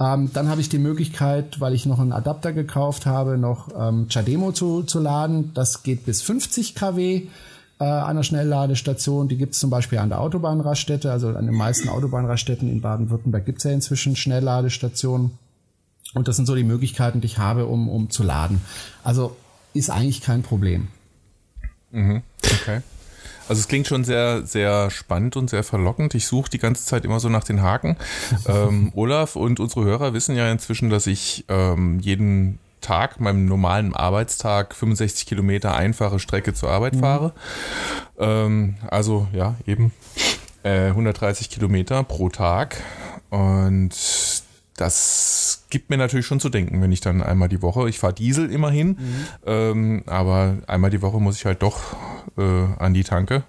Ähm, 0.00 0.30
dann 0.32 0.48
habe 0.48 0.60
ich 0.60 0.68
die 0.68 0.78
Möglichkeit, 0.78 1.60
weil 1.60 1.74
ich 1.74 1.84
noch 1.84 1.98
einen 1.98 2.12
Adapter 2.12 2.52
gekauft 2.52 3.04
habe, 3.04 3.36
noch 3.36 3.68
ähm, 3.76 4.06
Chademo 4.08 4.52
zu, 4.52 4.82
zu 4.82 5.00
laden. 5.00 5.52
Das 5.54 5.82
geht 5.82 6.06
bis 6.06 6.22
50 6.22 6.74
kW 6.74 7.26
äh, 7.80 7.84
an 7.84 8.16
der 8.16 8.22
Schnellladestation. 8.22 9.28
Die 9.28 9.36
gibt 9.36 9.54
es 9.54 9.60
zum 9.60 9.70
Beispiel 9.70 9.98
an 9.98 10.08
der 10.08 10.20
Autobahnraststätte. 10.20 11.10
Also 11.10 11.28
an 11.28 11.46
den 11.46 11.56
meisten 11.56 11.88
Autobahnraststätten 11.88 12.70
in 12.70 12.80
Baden-Württemberg 12.80 13.44
gibt 13.44 13.58
es 13.58 13.64
ja 13.64 13.72
inzwischen 13.72 14.14
Schnellladestationen. 14.14 15.32
Und 16.14 16.28
das 16.28 16.36
sind 16.36 16.46
so 16.46 16.54
die 16.54 16.64
Möglichkeiten, 16.64 17.20
die 17.20 17.26
ich 17.26 17.38
habe, 17.38 17.66
um, 17.66 17.88
um 17.88 18.08
zu 18.08 18.22
laden. 18.22 18.60
Also 19.02 19.36
ist 19.74 19.90
eigentlich 19.90 20.22
kein 20.22 20.42
Problem. 20.42 20.88
Mhm. 21.90 22.22
Okay. 22.42 22.82
Also 23.48 23.60
es 23.60 23.68
klingt 23.68 23.86
schon 23.86 24.04
sehr, 24.04 24.46
sehr 24.46 24.90
spannend 24.90 25.36
und 25.36 25.50
sehr 25.50 25.64
verlockend. 25.64 26.14
Ich 26.14 26.26
suche 26.26 26.50
die 26.50 26.58
ganze 26.58 26.84
Zeit 26.84 27.04
immer 27.04 27.20
so 27.20 27.28
nach 27.28 27.44
den 27.44 27.62
Haken. 27.62 27.96
ähm, 28.46 28.92
Olaf 28.94 29.36
und 29.36 29.60
unsere 29.60 29.84
Hörer 29.84 30.12
wissen 30.12 30.36
ja 30.36 30.50
inzwischen, 30.50 30.90
dass 30.90 31.06
ich 31.06 31.44
ähm, 31.48 31.98
jeden 32.00 32.58
Tag, 32.80 33.20
meinem 33.20 33.46
normalen 33.46 33.94
Arbeitstag, 33.94 34.74
65 34.74 35.26
Kilometer 35.26 35.74
einfache 35.74 36.18
Strecke 36.18 36.54
zur 36.54 36.70
Arbeit 36.70 36.94
mhm. 36.94 37.00
fahre. 37.00 37.32
Ähm, 38.18 38.76
also 38.88 39.26
ja, 39.32 39.56
eben 39.66 39.92
äh, 40.62 40.88
130 40.88 41.50
Kilometer 41.50 42.04
pro 42.04 42.28
Tag. 42.28 42.82
Und 43.30 43.90
das 44.78 45.64
gibt 45.70 45.90
mir 45.90 45.96
natürlich 45.96 46.26
schon 46.26 46.40
zu 46.40 46.48
denken, 46.48 46.80
wenn 46.80 46.92
ich 46.92 47.00
dann 47.00 47.22
einmal 47.22 47.48
die 47.48 47.62
Woche, 47.62 47.88
ich 47.88 47.98
fahre 47.98 48.14
Diesel 48.14 48.50
immerhin, 48.50 48.88
mhm. 48.88 49.26
ähm, 49.44 50.02
aber 50.06 50.58
einmal 50.66 50.90
die 50.90 51.02
Woche 51.02 51.20
muss 51.20 51.36
ich 51.36 51.44
halt 51.44 51.62
doch 51.62 51.96
äh, 52.36 52.64
an 52.78 52.94
die 52.94 53.04
Tanke. 53.04 53.44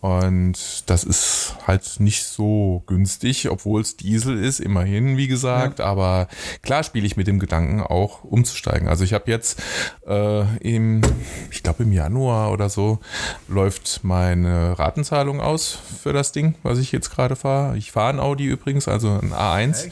Und 0.00 0.88
das 0.88 1.02
ist 1.02 1.56
halt 1.66 1.98
nicht 1.98 2.24
so 2.24 2.84
günstig, 2.86 3.50
obwohl 3.50 3.80
es 3.80 3.96
Diesel 3.96 4.38
ist, 4.38 4.60
immerhin, 4.60 5.16
wie 5.16 5.26
gesagt. 5.26 5.80
Ja. 5.80 5.86
Aber 5.86 6.28
klar 6.62 6.84
spiele 6.84 7.04
ich 7.04 7.16
mit 7.16 7.26
dem 7.26 7.40
Gedanken 7.40 7.82
auch 7.82 8.22
umzusteigen. 8.22 8.86
Also 8.86 9.02
ich 9.02 9.12
habe 9.12 9.28
jetzt 9.28 9.60
äh, 10.06 10.56
im, 10.58 11.02
ich 11.50 11.64
glaube 11.64 11.82
im 11.82 11.92
Januar 11.92 12.52
oder 12.52 12.68
so, 12.68 13.00
läuft 13.48 14.04
meine 14.04 14.78
Ratenzahlung 14.78 15.40
aus 15.40 15.76
für 16.00 16.12
das 16.12 16.30
Ding, 16.30 16.54
was 16.62 16.78
ich 16.78 16.92
jetzt 16.92 17.10
gerade 17.10 17.34
fahre. 17.34 17.76
Ich 17.76 17.90
fahre 17.90 18.10
ein 18.10 18.20
Audi 18.20 18.46
übrigens, 18.46 18.86
also 18.86 19.18
ein 19.20 19.32
A1. 19.32 19.86
Okay. 19.86 19.90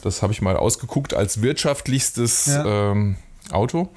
Das 0.00 0.22
habe 0.22 0.32
ich 0.32 0.42
mal 0.42 0.56
ausgeguckt 0.56 1.14
als 1.14 1.42
wirtschaftlichstes 1.42 2.46
ja. 2.46 2.92
ähm, 2.92 3.16
Auto. 3.50 3.88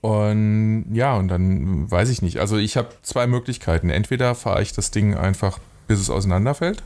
Und 0.00 0.86
ja, 0.92 1.16
und 1.16 1.28
dann 1.28 1.90
weiß 1.90 2.08
ich 2.10 2.22
nicht. 2.22 2.38
Also 2.38 2.56
ich 2.56 2.76
habe 2.76 2.88
zwei 3.02 3.26
Möglichkeiten. 3.26 3.90
Entweder 3.90 4.34
fahre 4.34 4.62
ich 4.62 4.72
das 4.72 4.90
Ding 4.90 5.14
einfach, 5.14 5.58
bis 5.86 6.00
es 6.00 6.10
auseinanderfällt. 6.10 6.82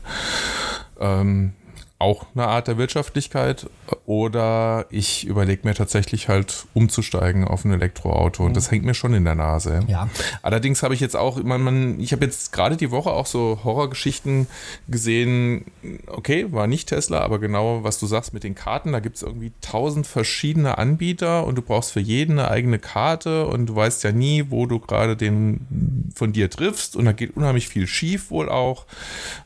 Ähm, 0.99 1.53
auch 2.01 2.25
eine 2.33 2.47
Art 2.47 2.67
der 2.67 2.77
Wirtschaftlichkeit 2.77 3.69
oder 4.05 4.85
ich 4.89 5.25
überlege 5.25 5.67
mir 5.67 5.73
tatsächlich 5.73 6.27
halt 6.27 6.65
umzusteigen 6.73 7.45
auf 7.47 7.63
ein 7.63 7.71
Elektroauto 7.71 8.43
und 8.43 8.57
das 8.57 8.71
hängt 8.71 8.83
mir 8.83 8.93
schon 8.93 9.13
in 9.13 9.23
der 9.23 9.35
Nase. 9.35 9.85
Ja. 9.87 10.09
Allerdings 10.41 10.83
habe 10.83 10.93
ich 10.93 10.99
jetzt 10.99 11.15
auch, 11.15 11.41
man, 11.43 11.61
man, 11.61 11.99
ich 11.99 12.11
habe 12.11 12.25
jetzt 12.25 12.51
gerade 12.51 12.75
die 12.75 12.91
Woche 12.91 13.11
auch 13.11 13.25
so 13.25 13.59
Horrorgeschichten 13.63 14.47
gesehen. 14.87 15.65
Okay, 16.07 16.51
war 16.51 16.67
nicht 16.67 16.89
Tesla, 16.89 17.21
aber 17.21 17.39
genau 17.39 17.83
was 17.83 17.99
du 17.99 18.07
sagst 18.07 18.33
mit 18.33 18.43
den 18.43 18.55
Karten, 18.55 18.91
da 18.91 18.99
gibt 18.99 19.17
es 19.17 19.21
irgendwie 19.21 19.51
tausend 19.61 20.07
verschiedene 20.07 20.77
Anbieter 20.77 21.45
und 21.45 21.55
du 21.55 21.61
brauchst 21.61 21.91
für 21.91 21.99
jeden 21.99 22.39
eine 22.39 22.49
eigene 22.49 22.79
Karte 22.79 23.47
und 23.47 23.67
du 23.67 23.75
weißt 23.75 24.03
ja 24.03 24.11
nie, 24.11 24.45
wo 24.49 24.65
du 24.65 24.79
gerade 24.79 25.15
den 25.15 26.11
von 26.15 26.33
dir 26.33 26.49
triffst 26.49 26.95
und 26.95 27.05
da 27.05 27.11
geht 27.11 27.37
unheimlich 27.37 27.67
viel 27.67 27.87
schief 27.87 28.31
wohl 28.31 28.49
auch, 28.49 28.85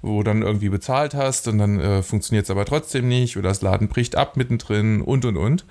wo 0.01 0.23
dann 0.23 0.41
irgendwie 0.41 0.69
bezahlt 0.69 1.13
hast 1.13 1.47
und 1.47 1.57
dann 1.57 1.79
äh, 1.79 2.01
funktioniert 2.01 2.44
es 2.45 2.49
aber 2.51 2.65
trotzdem 2.65 3.07
nicht 3.07 3.37
oder 3.37 3.49
das 3.49 3.61
Laden 3.61 3.87
bricht 3.87 4.15
ab 4.15 4.37
mittendrin 4.37 5.01
und 5.01 5.25
und 5.25 5.37
und. 5.37 5.65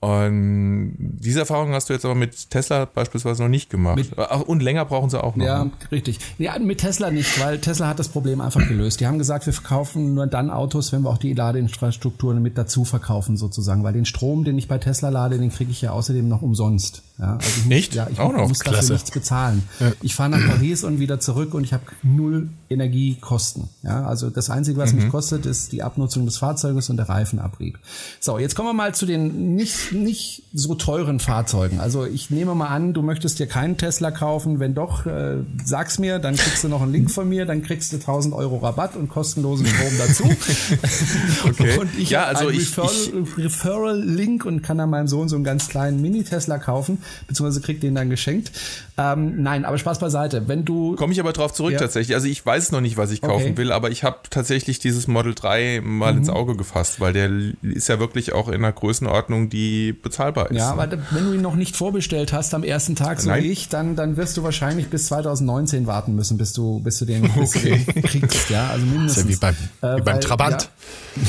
Und 0.00 0.94
diese 0.96 1.40
Erfahrung 1.40 1.72
hast 1.72 1.88
du 1.88 1.92
jetzt 1.92 2.04
aber 2.04 2.14
mit 2.14 2.50
Tesla 2.50 2.84
beispielsweise 2.84 3.42
noch 3.42 3.48
nicht 3.48 3.68
gemacht. 3.68 3.96
Mit, 3.96 4.12
und 4.46 4.62
länger 4.62 4.84
brauchen 4.84 5.10
sie 5.10 5.20
auch 5.20 5.34
noch. 5.34 5.44
Ja, 5.44 5.64
ne? 5.64 5.72
richtig. 5.90 6.20
Ja, 6.38 6.56
mit 6.60 6.78
Tesla 6.78 7.10
nicht, 7.10 7.40
weil 7.40 7.58
Tesla 7.58 7.88
hat 7.88 7.98
das 7.98 8.08
Problem 8.08 8.40
einfach 8.40 8.66
gelöst. 8.68 9.00
Die 9.00 9.08
haben 9.08 9.18
gesagt, 9.18 9.46
wir 9.46 9.52
verkaufen 9.52 10.14
nur 10.14 10.28
dann 10.28 10.50
Autos, 10.50 10.92
wenn 10.92 11.02
wir 11.02 11.10
auch 11.10 11.18
die 11.18 11.34
Ladeinfrastrukturen 11.34 12.40
mit 12.40 12.56
dazu 12.56 12.84
verkaufen 12.84 13.36
sozusagen, 13.36 13.82
weil 13.82 13.92
den 13.92 14.04
Strom, 14.04 14.44
den 14.44 14.56
ich 14.56 14.68
bei 14.68 14.78
Tesla 14.78 15.08
lade, 15.08 15.36
den 15.36 15.50
kriege 15.50 15.72
ich 15.72 15.82
ja 15.82 15.90
außerdem 15.90 16.28
noch 16.28 16.42
umsonst. 16.42 17.02
Ja, 17.18 17.34
also 17.34 17.48
ich 17.48 17.66
nicht? 17.66 17.90
Muss, 17.90 17.96
ja, 17.96 18.08
ich 18.10 18.20
auch 18.20 18.32
muss, 18.32 18.48
muss 18.48 18.58
dafür 18.60 18.92
nichts 18.94 19.10
bezahlen. 19.10 19.62
Ja. 19.80 19.92
Ich 20.02 20.14
fahre 20.14 20.30
nach 20.30 20.46
Paris 20.46 20.84
und 20.84 21.00
wieder 21.00 21.18
zurück 21.18 21.52
und 21.52 21.64
ich 21.64 21.72
habe 21.72 21.82
null 22.04 22.48
Energiekosten. 22.70 23.68
Ja, 23.82 24.06
also 24.06 24.30
das 24.30 24.50
Einzige, 24.50 24.78
was 24.78 24.92
mhm. 24.92 25.00
mich 25.00 25.10
kostet, 25.10 25.44
ist 25.44 25.72
die 25.72 25.82
Abnutzung 25.82 26.26
des 26.26 26.38
Fahrzeuges 26.38 26.90
und 26.90 26.96
der 26.96 27.08
Reifenabrieb. 27.08 27.78
So, 28.20 28.38
jetzt 28.38 28.54
kommen 28.54 28.68
wir 28.68 28.72
mal 28.74 28.94
zu 28.94 29.04
den 29.04 29.56
nicht, 29.56 29.92
nicht 29.92 30.44
so 30.52 30.76
teuren 30.76 31.18
Fahrzeugen. 31.18 31.80
Also 31.80 32.06
ich 32.06 32.30
nehme 32.30 32.54
mal 32.54 32.68
an, 32.68 32.92
du 32.92 33.02
möchtest 33.02 33.40
dir 33.40 33.48
keinen 33.48 33.76
Tesla 33.76 34.12
kaufen. 34.12 34.60
Wenn 34.60 34.74
doch, 34.74 35.04
äh, 35.06 35.38
sag's 35.64 35.98
mir, 35.98 36.20
dann 36.20 36.36
kriegst 36.36 36.62
du 36.62 36.68
noch 36.68 36.82
einen 36.82 36.92
Link 36.92 37.10
von 37.10 37.28
mir, 37.28 37.46
dann 37.46 37.62
kriegst 37.62 37.92
du 37.92 37.96
1000 37.96 38.32
Euro 38.32 38.58
Rabatt 38.58 38.94
und 38.94 39.08
kostenlosen 39.08 39.66
Strom 39.66 39.98
dazu. 39.98 40.24
okay. 41.48 41.78
Und 41.78 41.98
ich 41.98 42.10
ja, 42.10 42.24
also 42.24 42.46
einen 42.46 42.58
Referral-Link 42.58 43.38
Referral 43.38 44.54
und 44.54 44.62
kann 44.62 44.78
dann 44.78 44.90
meinem 44.90 45.08
Sohn 45.08 45.28
so 45.28 45.34
einen 45.34 45.44
ganz 45.44 45.68
kleinen 45.68 46.00
Mini-Tesla 46.00 46.58
kaufen 46.58 46.98
beziehungsweise 47.26 47.60
kriegt 47.60 47.82
den 47.82 47.94
dann 47.94 48.10
geschenkt. 48.10 48.52
Ähm, 48.96 49.42
nein, 49.42 49.64
aber 49.64 49.78
Spaß 49.78 50.00
beiseite. 50.00 50.48
Wenn 50.48 50.64
du. 50.64 50.96
Komme 50.96 51.12
ich 51.12 51.20
aber 51.20 51.32
drauf 51.32 51.52
zurück 51.52 51.72
ja. 51.72 51.78
tatsächlich. 51.78 52.16
Also 52.16 52.26
ich 52.26 52.44
weiß 52.44 52.72
noch 52.72 52.80
nicht, 52.80 52.96
was 52.96 53.10
ich 53.10 53.20
kaufen 53.20 53.52
okay. 53.52 53.56
will, 53.56 53.70
aber 53.72 53.90
ich 53.90 54.02
habe 54.02 54.18
tatsächlich 54.28 54.80
dieses 54.80 55.06
Model 55.06 55.34
3 55.34 55.82
mal 55.84 56.12
mhm. 56.12 56.18
ins 56.18 56.28
Auge 56.28 56.56
gefasst, 56.56 56.98
weil 57.00 57.12
der 57.12 57.30
ist 57.62 57.88
ja 57.88 58.00
wirklich 58.00 58.32
auch 58.32 58.48
in 58.48 58.54
einer 58.54 58.72
Größenordnung, 58.72 59.50
die 59.50 59.92
bezahlbar 59.92 60.50
ist. 60.50 60.56
Ja, 60.56 60.72
aber 60.72 60.88
wenn 61.10 61.24
du 61.24 61.32
ihn 61.32 61.42
noch 61.42 61.54
nicht 61.54 61.76
vorbestellt 61.76 62.32
hast 62.32 62.54
am 62.54 62.64
ersten 62.64 62.96
Tag, 62.96 63.20
so 63.20 63.28
Nein. 63.28 63.44
wie 63.44 63.52
ich, 63.52 63.68
dann, 63.68 63.94
dann 63.94 64.16
wirst 64.16 64.36
du 64.36 64.42
wahrscheinlich 64.42 64.88
bis 64.88 65.06
2019 65.06 65.86
warten 65.86 66.14
müssen, 66.16 66.36
bis 66.36 66.52
du, 66.52 66.80
bis 66.80 66.98
du 66.98 67.04
den, 67.04 67.22
bis 67.22 67.56
okay. 67.56 67.84
du 67.86 67.92
den 67.92 68.02
kriegst. 68.02 68.50
Ja, 68.50 68.68
also 68.70 68.84
mindestens. 68.84 69.08
Das 69.08 69.16
ist 69.16 69.42
ja 69.42 69.52
wie 69.52 69.56
beim, 69.80 69.90
äh, 69.90 69.96
wie 69.96 70.02
beim 70.02 70.14
weil, 70.14 70.20
Trabant. 70.20 70.70
Ja, 71.16 71.22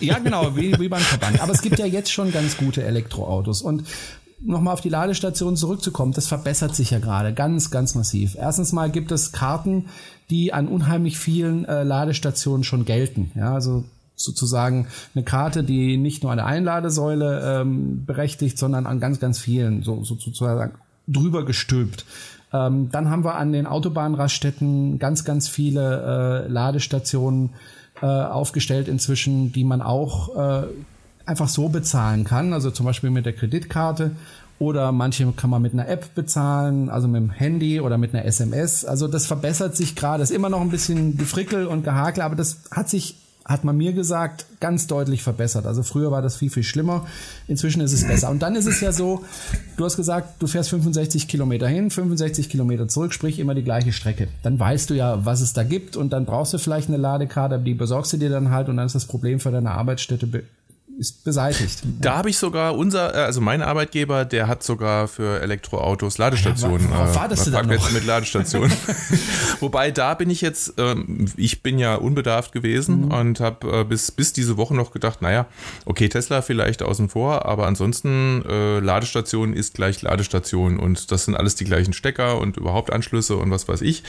ja 0.14 0.18
genau, 0.18 0.56
wie, 0.56 0.78
wie 0.78 0.88
beim 0.88 1.02
Trabant. 1.02 1.40
Aber 1.40 1.52
es 1.52 1.62
gibt 1.62 1.78
ja 1.78 1.86
jetzt 1.86 2.12
schon 2.12 2.32
ganz 2.32 2.56
gute 2.56 2.84
Elektroautos 2.84 3.62
und 3.62 3.84
nochmal 4.44 4.74
auf 4.74 4.80
die 4.80 4.88
Ladestation 4.88 5.56
zurückzukommen, 5.56 6.12
das 6.12 6.26
verbessert 6.26 6.74
sich 6.74 6.90
ja 6.90 6.98
gerade 6.98 7.32
ganz, 7.32 7.70
ganz 7.70 7.94
massiv. 7.94 8.36
Erstens 8.36 8.72
mal 8.72 8.90
gibt 8.90 9.12
es 9.12 9.32
Karten, 9.32 9.86
die 10.30 10.52
an 10.52 10.68
unheimlich 10.68 11.18
vielen 11.18 11.64
äh, 11.64 11.82
Ladestationen 11.82 12.64
schon 12.64 12.84
gelten. 12.84 13.32
Ja, 13.34 13.54
also 13.54 13.84
sozusagen 14.16 14.86
eine 15.14 15.24
Karte, 15.24 15.64
die 15.64 15.96
nicht 15.96 16.22
nur 16.22 16.32
an 16.32 16.38
der 16.38 16.46
Einladesäule 16.46 17.60
ähm, 17.60 18.04
berechtigt, 18.04 18.58
sondern 18.58 18.86
an 18.86 19.00
ganz, 19.00 19.20
ganz 19.20 19.38
vielen, 19.38 19.82
so, 19.82 20.04
so 20.04 20.16
sozusagen 20.16 20.74
drüber 21.08 21.44
gestülpt. 21.44 22.04
Ähm, 22.52 22.90
dann 22.90 23.10
haben 23.10 23.24
wir 23.24 23.34
an 23.34 23.52
den 23.52 23.66
Autobahnraststätten 23.66 24.98
ganz, 24.98 25.24
ganz 25.24 25.48
viele 25.48 26.44
äh, 26.46 26.48
Ladestationen 26.48 27.50
äh, 28.00 28.06
aufgestellt 28.06 28.88
inzwischen, 28.88 29.52
die 29.52 29.64
man 29.64 29.82
auch 29.82 30.36
äh, 30.36 30.66
einfach 31.26 31.48
so 31.48 31.68
bezahlen 31.68 32.24
kann, 32.24 32.52
also 32.52 32.70
zum 32.70 32.86
Beispiel 32.86 33.10
mit 33.10 33.26
der 33.26 33.32
Kreditkarte 33.32 34.12
oder 34.62 34.92
manche 34.92 35.26
kann 35.32 35.50
man 35.50 35.60
mit 35.60 35.72
einer 35.72 35.88
App 35.88 36.14
bezahlen, 36.14 36.88
also 36.88 37.08
mit 37.08 37.20
dem 37.20 37.30
Handy 37.30 37.80
oder 37.80 37.98
mit 37.98 38.14
einer 38.14 38.24
SMS. 38.24 38.84
Also 38.84 39.08
das 39.08 39.26
verbessert 39.26 39.76
sich 39.76 39.96
gerade. 39.96 40.22
Ist 40.22 40.30
immer 40.30 40.50
noch 40.50 40.60
ein 40.60 40.70
bisschen 40.70 41.16
gefrickel 41.16 41.66
und 41.66 41.82
gehakel, 41.82 42.22
aber 42.22 42.36
das 42.36 42.58
hat 42.70 42.88
sich, 42.88 43.16
hat 43.44 43.64
man 43.64 43.76
mir 43.76 43.92
gesagt, 43.92 44.46
ganz 44.60 44.86
deutlich 44.86 45.24
verbessert. 45.24 45.66
Also 45.66 45.82
früher 45.82 46.12
war 46.12 46.22
das 46.22 46.36
viel, 46.36 46.48
viel 46.48 46.62
schlimmer. 46.62 47.08
Inzwischen 47.48 47.80
ist 47.80 47.92
es 47.92 48.06
besser. 48.06 48.30
Und 48.30 48.40
dann 48.40 48.54
ist 48.54 48.66
es 48.66 48.80
ja 48.80 48.92
so, 48.92 49.24
du 49.76 49.84
hast 49.84 49.96
gesagt, 49.96 50.40
du 50.40 50.46
fährst 50.46 50.70
65 50.70 51.26
Kilometer 51.26 51.66
hin, 51.66 51.90
65 51.90 52.48
Kilometer 52.48 52.86
zurück, 52.86 53.12
sprich 53.12 53.40
immer 53.40 53.56
die 53.56 53.64
gleiche 53.64 53.92
Strecke. 53.92 54.28
Dann 54.44 54.60
weißt 54.60 54.90
du 54.90 54.94
ja, 54.94 55.26
was 55.26 55.40
es 55.40 55.54
da 55.54 55.64
gibt 55.64 55.96
und 55.96 56.12
dann 56.12 56.24
brauchst 56.24 56.54
du 56.54 56.58
vielleicht 56.58 56.86
eine 56.86 56.98
Ladekarte, 56.98 57.58
die 57.58 57.74
besorgst 57.74 58.12
du 58.12 58.16
dir 58.16 58.30
dann 58.30 58.50
halt 58.50 58.68
und 58.68 58.76
dann 58.76 58.86
ist 58.86 58.94
das 58.94 59.06
Problem 59.06 59.40
für 59.40 59.50
deine 59.50 59.72
Arbeitsstätte 59.72 60.44
ist 61.02 61.24
beseitigt. 61.24 61.80
Da 62.00 62.16
habe 62.16 62.30
ich 62.30 62.38
sogar 62.38 62.76
unser, 62.76 63.12
äh, 63.14 63.18
also 63.18 63.40
mein 63.40 63.60
Arbeitgeber, 63.60 64.24
der 64.24 64.46
hat 64.46 64.62
sogar 64.62 65.08
für 65.08 65.40
Elektroautos 65.42 66.16
Ladestationen. 66.16 66.90
Ja, 66.90 66.96
worauf 66.96 67.16
äh, 67.16 67.16
wartest 67.16 67.46
du 67.48 67.50
dann 67.50 67.66
noch? 67.66 67.90
mit 67.90 68.06
Ladestationen. 68.06 68.72
Wobei 69.60 69.90
da 69.90 70.14
bin 70.14 70.30
ich 70.30 70.40
jetzt, 70.40 70.74
ähm, 70.78 71.26
ich 71.36 71.62
bin 71.62 71.80
ja 71.80 71.96
unbedarft 71.96 72.52
gewesen 72.52 73.06
mhm. 73.06 73.10
und 73.12 73.40
habe 73.40 73.80
äh, 73.80 73.84
bis, 73.84 74.12
bis 74.12 74.32
diese 74.32 74.56
Woche 74.56 74.76
noch 74.76 74.92
gedacht, 74.92 75.22
naja, 75.22 75.46
okay, 75.86 76.08
Tesla 76.08 76.40
vielleicht 76.40 76.82
außen 76.82 77.08
vor, 77.08 77.46
aber 77.46 77.66
ansonsten 77.66 78.44
äh, 78.48 78.78
Ladestation 78.78 79.54
ist 79.54 79.74
gleich 79.74 80.02
Ladestation 80.02 80.78
und 80.78 81.10
das 81.10 81.24
sind 81.24 81.34
alles 81.34 81.56
die 81.56 81.64
gleichen 81.64 81.92
Stecker 81.92 82.38
und 82.38 82.56
überhaupt 82.56 82.92
Anschlüsse 82.92 83.36
und 83.36 83.50
was 83.50 83.66
weiß 83.66 83.80
ich 83.80 84.04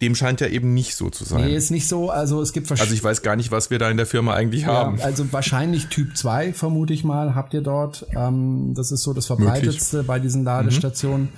dem 0.00 0.14
scheint 0.14 0.40
ja 0.40 0.46
eben 0.46 0.72
nicht 0.72 0.94
so 0.94 1.10
zu 1.10 1.24
sein. 1.24 1.44
Nee, 1.44 1.56
ist 1.56 1.70
nicht 1.70 1.86
so. 1.86 2.10
Also 2.10 2.40
es 2.40 2.52
gibt 2.52 2.70
Also 2.70 2.94
ich 2.94 3.04
weiß 3.04 3.22
gar 3.22 3.36
nicht, 3.36 3.50
was 3.50 3.70
wir 3.70 3.78
da 3.78 3.90
in 3.90 3.96
der 3.96 4.06
Firma 4.06 4.34
eigentlich 4.34 4.62
ja, 4.62 4.68
haben. 4.68 5.00
Also 5.00 5.30
wahrscheinlich 5.32 5.88
Typ 5.88 6.16
2, 6.16 6.54
vermute 6.54 6.92
ich 6.92 7.04
mal, 7.04 7.34
habt 7.34 7.52
ihr 7.52 7.60
dort. 7.60 8.06
Ähm, 8.16 8.72
das 8.74 8.92
ist 8.92 9.02
so 9.02 9.12
das 9.12 9.26
Verbreitetste 9.26 9.98
Möglich. 9.98 10.06
bei 10.08 10.18
diesen 10.18 10.44
Ladestationen. 10.44 11.28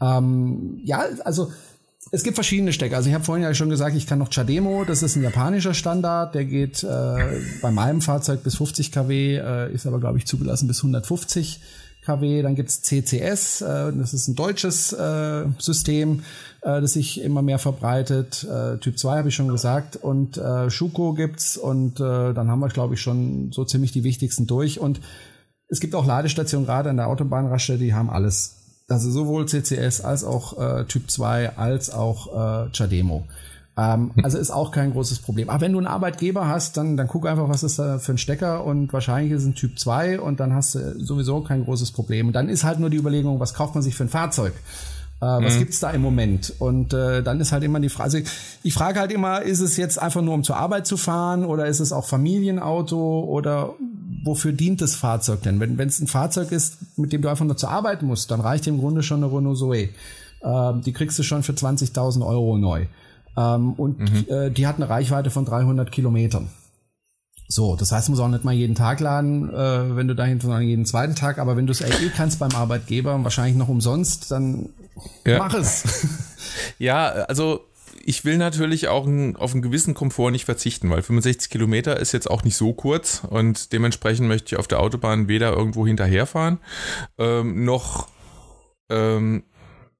Mhm. 0.00 0.06
Ähm, 0.06 0.80
ja, 0.84 1.04
also 1.24 1.52
es 2.10 2.22
gibt 2.22 2.36
verschiedene 2.36 2.72
Stecker. 2.72 2.96
Also 2.96 3.08
ich 3.08 3.14
habe 3.14 3.24
vorhin 3.24 3.44
ja 3.44 3.54
schon 3.54 3.70
gesagt, 3.70 3.96
ich 3.96 4.06
kann 4.06 4.18
noch 4.18 4.30
Chademo, 4.30 4.84
das 4.84 5.02
ist 5.02 5.16
ein 5.16 5.22
japanischer 5.22 5.74
Standard, 5.74 6.34
der 6.34 6.44
geht 6.44 6.82
äh, 6.82 7.16
bei 7.60 7.70
meinem 7.70 8.00
Fahrzeug 8.00 8.42
bis 8.42 8.56
50 8.56 8.92
kW, 8.92 9.36
äh, 9.36 9.72
ist 9.72 9.86
aber 9.86 10.00
glaube 10.00 10.18
ich 10.18 10.26
zugelassen 10.26 10.68
bis 10.68 10.78
150 10.78 11.60
kW. 12.08 12.42
Dann 12.42 12.54
gibt's 12.54 12.82
CCS, 12.82 13.60
äh, 13.60 13.92
das 13.92 14.14
ist 14.14 14.28
ein 14.28 14.34
deutsches 14.34 14.92
äh, 14.92 15.44
System 15.58 16.22
äh, 16.62 16.80
das 16.80 16.92
sich 16.94 17.20
immer 17.20 17.42
mehr 17.42 17.58
verbreitet. 17.58 18.44
Äh, 18.44 18.78
typ 18.78 18.98
2 18.98 19.18
habe 19.18 19.28
ich 19.28 19.34
schon 19.34 19.48
gesagt. 19.48 19.96
Und 19.96 20.36
äh, 20.36 20.70
Schuko 20.70 21.14
gibt's 21.14 21.56
und 21.56 22.00
äh, 22.00 22.34
dann 22.34 22.50
haben 22.50 22.60
wir, 22.60 22.68
glaube 22.68 22.94
ich, 22.94 23.00
schon 23.00 23.52
so 23.52 23.64
ziemlich 23.64 23.92
die 23.92 24.04
wichtigsten 24.04 24.46
durch. 24.46 24.80
Und 24.80 25.00
es 25.68 25.80
gibt 25.80 25.94
auch 25.94 26.06
Ladestationen 26.06 26.66
gerade 26.66 26.90
an 26.90 26.96
der 26.96 27.08
Autobahnraststätte, 27.08 27.84
die 27.84 27.94
haben 27.94 28.10
alles. 28.10 28.54
Also 28.88 29.10
sowohl 29.10 29.46
CCS 29.46 30.00
als 30.00 30.24
auch 30.24 30.58
äh, 30.58 30.84
Typ 30.84 31.10
2 31.10 31.56
als 31.56 31.90
auch 31.90 32.66
äh, 32.66 32.70
Chademo. 32.72 33.26
Ähm, 33.78 34.10
also 34.22 34.38
ist 34.38 34.50
auch 34.50 34.72
kein 34.72 34.92
großes 34.92 35.20
Problem. 35.20 35.48
Aber 35.48 35.60
wenn 35.60 35.72
du 35.72 35.78
einen 35.78 35.86
Arbeitgeber 35.86 36.48
hast, 36.48 36.76
dann, 36.76 36.96
dann 36.96 37.06
guck 37.06 37.26
einfach, 37.28 37.48
was 37.48 37.62
ist 37.62 37.78
da 37.78 37.98
für 37.98 38.12
ein 38.12 38.18
Stecker 38.18 38.64
und 38.64 38.92
wahrscheinlich 38.92 39.32
ist 39.32 39.42
es 39.42 39.48
ein 39.48 39.54
Typ 39.54 39.78
2 39.78 40.20
und 40.20 40.40
dann 40.40 40.52
hast 40.52 40.74
du 40.74 40.98
sowieso 40.98 41.40
kein 41.42 41.64
großes 41.64 41.92
Problem. 41.92 42.26
Und 42.26 42.32
dann 42.32 42.48
ist 42.48 42.64
halt 42.64 42.80
nur 42.80 42.90
die 42.90 42.96
Überlegung, 42.96 43.38
was 43.38 43.54
kauft 43.54 43.74
man 43.74 43.82
sich 43.82 43.94
für 43.94 44.04
ein 44.04 44.08
Fahrzeug? 44.08 44.52
Äh, 45.20 45.26
was 45.26 45.54
mhm. 45.54 45.58
gibt's 45.60 45.78
da 45.78 45.90
im 45.90 46.02
Moment? 46.02 46.54
Und 46.58 46.92
äh, 46.92 47.22
dann 47.22 47.40
ist 47.40 47.52
halt 47.52 47.62
immer 47.62 47.78
die 47.78 47.88
Frage, 47.88 48.18
also 48.18 48.18
ich 48.64 48.74
frage 48.74 48.98
halt 48.98 49.12
immer, 49.12 49.42
ist 49.42 49.60
es 49.60 49.76
jetzt 49.76 50.02
einfach 50.02 50.22
nur 50.22 50.34
um 50.34 50.42
zur 50.42 50.56
Arbeit 50.56 50.88
zu 50.88 50.96
fahren 50.96 51.44
oder 51.44 51.66
ist 51.66 51.78
es 51.78 51.92
auch 51.92 52.04
Familienauto 52.04 53.20
oder 53.20 53.74
wofür 54.24 54.52
dient 54.52 54.80
das 54.80 54.96
Fahrzeug 54.96 55.42
denn? 55.42 55.60
Wenn 55.60 55.78
es 55.78 56.00
ein 56.00 56.08
Fahrzeug 56.08 56.50
ist, 56.50 56.78
mit 56.98 57.12
dem 57.12 57.22
du 57.22 57.28
einfach 57.28 57.44
nur 57.44 57.56
zur 57.56 57.70
Arbeit 57.70 58.02
musst, 58.02 58.32
dann 58.32 58.40
reicht 58.40 58.66
im 58.66 58.80
Grunde 58.80 59.04
schon 59.04 59.22
eine 59.22 59.32
Renault 59.32 59.58
Zoe. 59.58 59.90
Ähm, 60.42 60.82
die 60.82 60.92
kriegst 60.92 61.16
du 61.18 61.22
schon 61.22 61.44
für 61.44 61.52
20.000 61.52 62.26
Euro 62.26 62.58
neu. 62.58 62.86
Ähm, 63.36 63.72
und 63.74 63.98
mhm. 64.00 64.26
äh, 64.28 64.50
die 64.50 64.66
hat 64.66 64.76
eine 64.76 64.88
Reichweite 64.88 65.30
von 65.30 65.44
300 65.44 65.90
Kilometern. 65.92 66.50
So, 67.50 67.76
das 67.76 67.92
heißt, 67.92 68.10
muss 68.10 68.20
auch 68.20 68.28
nicht 68.28 68.44
mal 68.44 68.52
jeden 68.52 68.74
Tag 68.74 69.00
laden, 69.00 69.48
äh, 69.48 69.96
wenn 69.96 70.06
du 70.06 70.14
dahin, 70.14 70.38
sondern 70.38 70.62
jeden 70.62 70.84
zweiten 70.84 71.14
Tag. 71.14 71.38
Aber 71.38 71.56
wenn 71.56 71.66
du 71.66 71.72
es 71.72 71.80
eh 71.80 72.10
kannst 72.14 72.38
beim 72.38 72.52
Arbeitgeber, 72.54 73.24
wahrscheinlich 73.24 73.56
noch 73.56 73.68
umsonst, 73.68 74.30
dann 74.30 74.68
ja. 75.26 75.38
mach 75.38 75.54
es. 75.54 76.06
Ja, 76.78 77.08
also 77.08 77.60
ich 78.04 78.24
will 78.24 78.38
natürlich 78.38 78.88
auch 78.88 79.06
auf 79.38 79.52
einen 79.52 79.62
gewissen 79.62 79.94
Komfort 79.94 80.30
nicht 80.30 80.44
verzichten, 80.44 80.88
weil 80.90 81.02
65 81.02 81.50
Kilometer 81.50 81.98
ist 81.98 82.12
jetzt 82.12 82.30
auch 82.30 82.42
nicht 82.42 82.56
so 82.56 82.72
kurz 82.72 83.22
und 83.28 83.72
dementsprechend 83.72 84.28
möchte 84.28 84.54
ich 84.54 84.58
auf 84.58 84.66
der 84.66 84.80
Autobahn 84.80 85.28
weder 85.28 85.52
irgendwo 85.52 85.86
hinterherfahren, 85.86 86.58
ähm, 87.18 87.64
noch 87.64 88.08
ähm, 88.88 89.44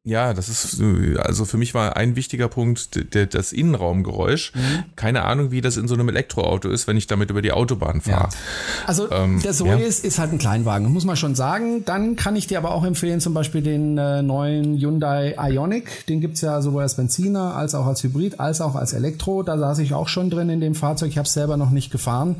ja, 0.09 0.33
das 0.33 0.49
ist, 0.49 0.81
also 1.19 1.45
für 1.45 1.59
mich 1.59 1.75
war 1.75 1.97
ein 1.97 2.17
wichtiger 2.17 2.49
Punkt 2.49 3.15
der, 3.15 3.27
das 3.27 3.53
Innenraumgeräusch. 3.53 4.53
Mhm. 4.55 4.85
Keine 4.97 5.25
Ahnung, 5.25 5.51
wie 5.51 5.61
das 5.61 5.77
in 5.77 5.87
so 5.87 5.95
einem 5.95 6.09
Elektroauto 6.09 6.71
ist, 6.71 6.87
wenn 6.87 6.97
ich 6.97 7.07
damit 7.07 7.31
über 7.31 7.43
die 7.43 7.53
Autobahn 7.53 8.01
fahre. 8.01 8.31
Ja. 8.31 8.39
Also 8.87 9.11
ähm, 9.11 9.43
der 9.43 9.53
Zoe 9.53 9.69
ja. 9.69 9.77
ist, 9.77 10.05
ist 10.05 10.19
halt 10.19 10.33
ein 10.33 10.39
Kleinwagen, 10.39 10.91
muss 10.91 11.05
man 11.05 11.17
schon 11.17 11.35
sagen. 11.35 11.85
Dann 11.85 12.17
kann 12.17 12.37
ich 12.37 12.47
dir 12.47 12.57
aber 12.57 12.73
auch 12.73 12.85
empfehlen, 12.85 13.21
zum 13.21 13.35
Beispiel 13.35 13.61
den 13.61 13.99
äh, 13.99 14.23
neuen 14.23 14.79
Hyundai 14.79 15.37
Ionic. 15.39 16.07
Den 16.07 16.23
gibt's 16.23 16.41
ja 16.41 16.63
sowohl 16.63 16.83
als 16.83 16.95
Benziner, 16.95 17.55
als 17.55 17.75
auch 17.75 17.87
als 17.87 18.03
Hybrid, 18.03 18.41
als 18.41 18.63
auch 18.63 18.77
als 18.77 18.95
Elektro. 18.95 19.43
Da 19.43 19.59
saß 19.59 19.79
ich 19.81 19.93
auch 19.93 20.09
schon 20.09 20.31
drin 20.31 20.49
in 20.49 20.61
dem 20.61 20.75
Fahrzeug. 20.75 21.11
Ich 21.11 21.19
habe 21.19 21.27
es 21.27 21.35
selber 21.35 21.59
noch 21.59 21.71
nicht 21.71 21.91
gefahren. 21.91 22.37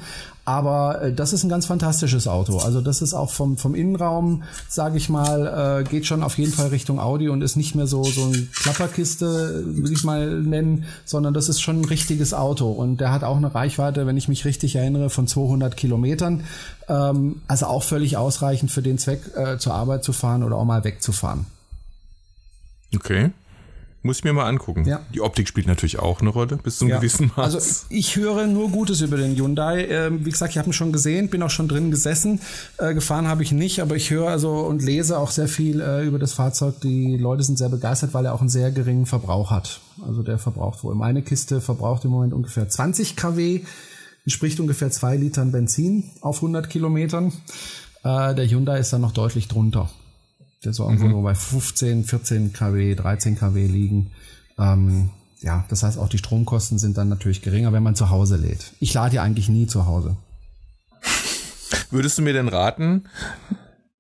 Aber 0.49 1.03
äh, 1.03 1.13
das 1.13 1.35
ist 1.35 1.45
ein 1.45 1.51
ganz 1.51 1.67
fantastisches 1.67 2.27
Auto. 2.27 2.57
Also 2.57 2.81
das 2.81 3.03
ist 3.03 3.13
auch 3.13 3.31
vom, 3.31 3.59
vom 3.59 3.75
Innenraum, 3.75 4.45
sage 4.67 4.97
ich 4.97 5.11
mal, 5.11 5.83
äh, 5.83 5.85
geht 5.85 6.07
schon 6.07 6.23
auf 6.23 6.39
jeden 6.39 6.55
Fall 6.55 6.69
Richtung 6.69 6.99
Audi 6.99 7.29
und 7.29 7.43
ist 7.43 7.57
nicht 7.57 7.75
mehr 7.75 7.87
so, 7.87 8.03
so 8.03 8.25
ein 8.25 8.49
Klapperkiste, 8.55 9.63
will 9.67 9.93
ich 9.93 10.05
mal 10.05 10.41
nennen, 10.41 10.87
sondern 11.05 11.35
das 11.35 11.51
ist 11.51 11.61
schon 11.61 11.83
ein 11.83 11.85
richtiges 11.85 12.33
Auto. 12.33 12.71
Und 12.71 12.97
der 12.97 13.13
hat 13.13 13.25
auch 13.25 13.37
eine 13.37 13.55
Reichweite, 13.55 14.07
wenn 14.07 14.17
ich 14.17 14.29
mich 14.29 14.47
richtig 14.47 14.75
erinnere, 14.75 15.11
von 15.11 15.27
200 15.27 15.77
Kilometern. 15.77 16.45
Ähm, 16.89 17.43
also 17.47 17.67
auch 17.67 17.83
völlig 17.83 18.17
ausreichend 18.17 18.71
für 18.71 18.81
den 18.81 18.97
Zweck, 18.97 19.21
äh, 19.37 19.59
zur 19.59 19.75
Arbeit 19.75 20.03
zu 20.03 20.15
fahren 20.15 20.43
oder 20.43 20.57
auch 20.57 20.65
mal 20.65 20.83
wegzufahren. 20.83 21.45
Okay. 22.97 23.33
Muss 24.03 24.19
ich 24.19 24.25
mir 24.25 24.33
mal 24.33 24.47
angucken. 24.47 24.87
Ja. 24.87 25.01
Die 25.13 25.21
Optik 25.21 25.49
spielt 25.49 25.67
natürlich 25.67 25.99
auch 25.99 26.21
eine 26.21 26.31
Rolle, 26.31 26.57
bis 26.57 26.79
zu 26.79 26.85
einem 26.85 26.91
ja. 26.91 26.97
gewissen 26.99 27.33
Maß. 27.37 27.55
Also 27.55 27.87
ich 27.89 28.15
höre 28.15 28.47
nur 28.47 28.71
Gutes 28.71 29.01
über 29.01 29.17
den 29.17 29.37
Hyundai. 29.37 29.87
Ähm, 29.87 30.25
wie 30.25 30.31
gesagt, 30.31 30.53
ich 30.53 30.59
habe 30.59 30.71
ihn 30.71 30.73
schon 30.73 30.93
gesehen, 30.93 31.29
bin 31.29 31.43
auch 31.43 31.51
schon 31.51 31.67
drin 31.67 31.91
gesessen. 31.91 32.41
Äh, 32.79 32.95
gefahren 32.95 33.27
habe 33.27 33.43
ich 33.43 33.51
nicht, 33.51 33.81
aber 33.81 33.97
ich 33.97 34.11
höre 34.11 34.29
also 34.29 34.61
und 34.61 34.83
lese 34.83 35.19
auch 35.19 35.33
sehr 35.33 35.49
viel 35.49 35.81
äh, 35.81 36.07
über 36.07 36.21
das 36.21 36.33
Fahrzeug. 36.33 36.81
Die 36.81 37.17
Leute 37.17 37.43
sind 37.43 37.59
sehr 37.59 37.71
begeistert, 37.71 38.15
weil 38.15 38.25
er 38.25 38.35
auch 38.35 38.41
einen 38.41 38.49
sehr 38.49 38.71
geringen 38.71 39.07
Verbrauch 39.07 39.51
hat. 39.51 39.81
Also 40.07 40.23
der 40.23 40.39
verbraucht 40.39 40.85
wohl. 40.85 40.95
Meine 40.95 41.23
Kiste 41.23 41.61
verbraucht 41.61 42.05
im 42.05 42.13
Moment 42.13 42.35
ungefähr 42.35 42.69
20 42.69 43.17
kW, 43.17 43.63
entspricht 44.25 44.61
ungefähr 44.61 44.93
zwei 44.93 45.17
Litern 45.17 45.51
Benzin 45.51 46.13
auf 46.21 46.37
100 46.37 46.71
Kilometern. 46.71 47.33
Äh, 48.05 48.37
der 48.37 48.47
Hyundai 48.49 48.79
ist 48.79 48.93
dann 48.93 49.01
noch 49.01 49.13
deutlich 49.13 49.49
drunter 49.49 49.91
der 50.65 50.73
soll 50.73 50.87
irgendwo 50.87 51.07
mhm. 51.07 51.13
nur 51.13 51.23
bei 51.23 51.35
15, 51.35 52.05
14 52.05 52.53
kW, 52.53 52.95
13 52.95 53.37
kW 53.37 53.67
liegen. 53.67 54.11
Ähm, 54.59 55.11
ja, 55.41 55.65
das 55.69 55.83
heißt 55.83 55.99
auch 55.99 56.09
die 56.09 56.19
Stromkosten 56.19 56.79
sind 56.79 56.99
dann 56.99 57.09
natürlich 57.09 57.43
geringer, 57.43 57.73
wenn 57.73 57.83
man 57.83 57.95
zu 57.95 58.11
Hause 58.11 58.37
lädt. 58.37 58.73
Ich 58.81 58.93
lade 58.95 59.17
ja 59.17 59.23
eigentlich 59.23 59.49
nie 59.49 59.67
zu 59.67 59.87
Hause. 59.87 60.17
Würdest 61.91 62.19
du 62.19 62.23
mir 62.23 62.33
denn 62.33 62.49
raten, 62.49 63.05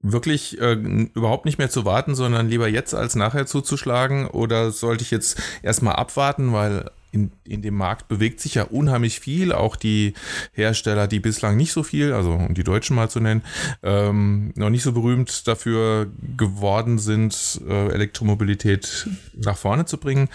wirklich 0.00 0.60
äh, 0.60 0.72
überhaupt 0.72 1.44
nicht 1.44 1.58
mehr 1.58 1.70
zu 1.70 1.84
warten, 1.84 2.14
sondern 2.14 2.48
lieber 2.48 2.68
jetzt 2.68 2.94
als 2.94 3.14
nachher 3.14 3.46
zuzuschlagen? 3.46 4.26
Oder 4.26 4.70
sollte 4.70 5.04
ich 5.04 5.10
jetzt 5.10 5.40
erstmal 5.62 5.96
abwarten, 5.96 6.52
weil 6.52 6.90
in, 7.10 7.32
in 7.44 7.62
dem 7.62 7.74
Markt 7.74 8.08
bewegt 8.08 8.40
sich 8.40 8.54
ja 8.54 8.64
unheimlich 8.64 9.20
viel. 9.20 9.52
Auch 9.52 9.76
die 9.76 10.14
Hersteller, 10.52 11.06
die 11.06 11.20
bislang 11.20 11.56
nicht 11.56 11.72
so 11.72 11.82
viel, 11.82 12.12
also 12.12 12.32
um 12.32 12.54
die 12.54 12.64
Deutschen 12.64 12.96
mal 12.96 13.08
zu 13.08 13.20
nennen, 13.20 13.42
ähm, 13.82 14.52
noch 14.56 14.70
nicht 14.70 14.82
so 14.82 14.92
berühmt 14.92 15.46
dafür 15.46 16.10
geworden 16.36 16.98
sind, 16.98 17.60
äh, 17.66 17.88
Elektromobilität 17.88 19.08
nach 19.34 19.56
vorne 19.56 19.86
zu 19.86 19.98
bringen. 19.98 20.28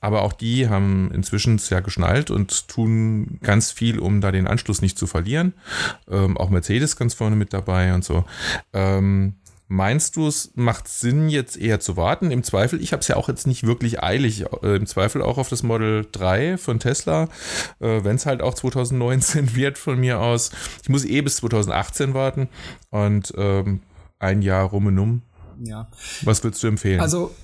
Aber 0.00 0.22
auch 0.22 0.34
die 0.34 0.68
haben 0.68 1.10
inzwischen 1.14 1.56
es 1.56 1.70
ja 1.70 1.80
geschnallt 1.80 2.30
und 2.30 2.68
tun 2.68 3.38
ganz 3.42 3.70
viel, 3.70 3.98
um 3.98 4.20
da 4.20 4.32
den 4.32 4.46
Anschluss 4.46 4.82
nicht 4.82 4.98
zu 4.98 5.06
verlieren. 5.06 5.54
Ähm, 6.10 6.36
auch 6.36 6.50
Mercedes 6.50 6.96
ganz 6.96 7.14
vorne 7.14 7.36
mit 7.36 7.54
dabei 7.54 7.94
und 7.94 8.04
so. 8.04 8.24
Ähm, 8.74 9.34
Meinst 9.66 10.16
du, 10.16 10.28
es 10.28 10.52
macht 10.54 10.88
Sinn, 10.88 11.30
jetzt 11.30 11.56
eher 11.56 11.80
zu 11.80 11.96
warten? 11.96 12.30
Im 12.30 12.42
Zweifel, 12.42 12.82
ich 12.82 12.92
habe 12.92 13.00
es 13.00 13.08
ja 13.08 13.16
auch 13.16 13.28
jetzt 13.28 13.46
nicht 13.46 13.66
wirklich 13.66 14.02
eilig, 14.02 14.44
äh, 14.62 14.76
im 14.76 14.86
Zweifel 14.86 15.22
auch 15.22 15.38
auf 15.38 15.48
das 15.48 15.62
Model 15.62 16.06
3 16.12 16.58
von 16.58 16.78
Tesla, 16.78 17.24
äh, 17.80 18.04
wenn 18.04 18.16
es 18.16 18.26
halt 18.26 18.42
auch 18.42 18.54
2019 18.54 19.54
wird 19.56 19.78
von 19.78 19.98
mir 19.98 20.20
aus. 20.20 20.50
Ich 20.82 20.90
muss 20.90 21.04
eh 21.04 21.22
bis 21.22 21.36
2018 21.36 22.12
warten 22.12 22.48
und 22.90 23.32
ähm, 23.38 23.80
ein 24.18 24.42
Jahr 24.42 24.66
rum 24.66 24.86
und 24.86 24.98
um. 24.98 25.22
Ja. 25.62 25.88
Was 26.22 26.44
würdest 26.44 26.62
du 26.62 26.66
empfehlen? 26.66 27.00
Also, 27.00 27.34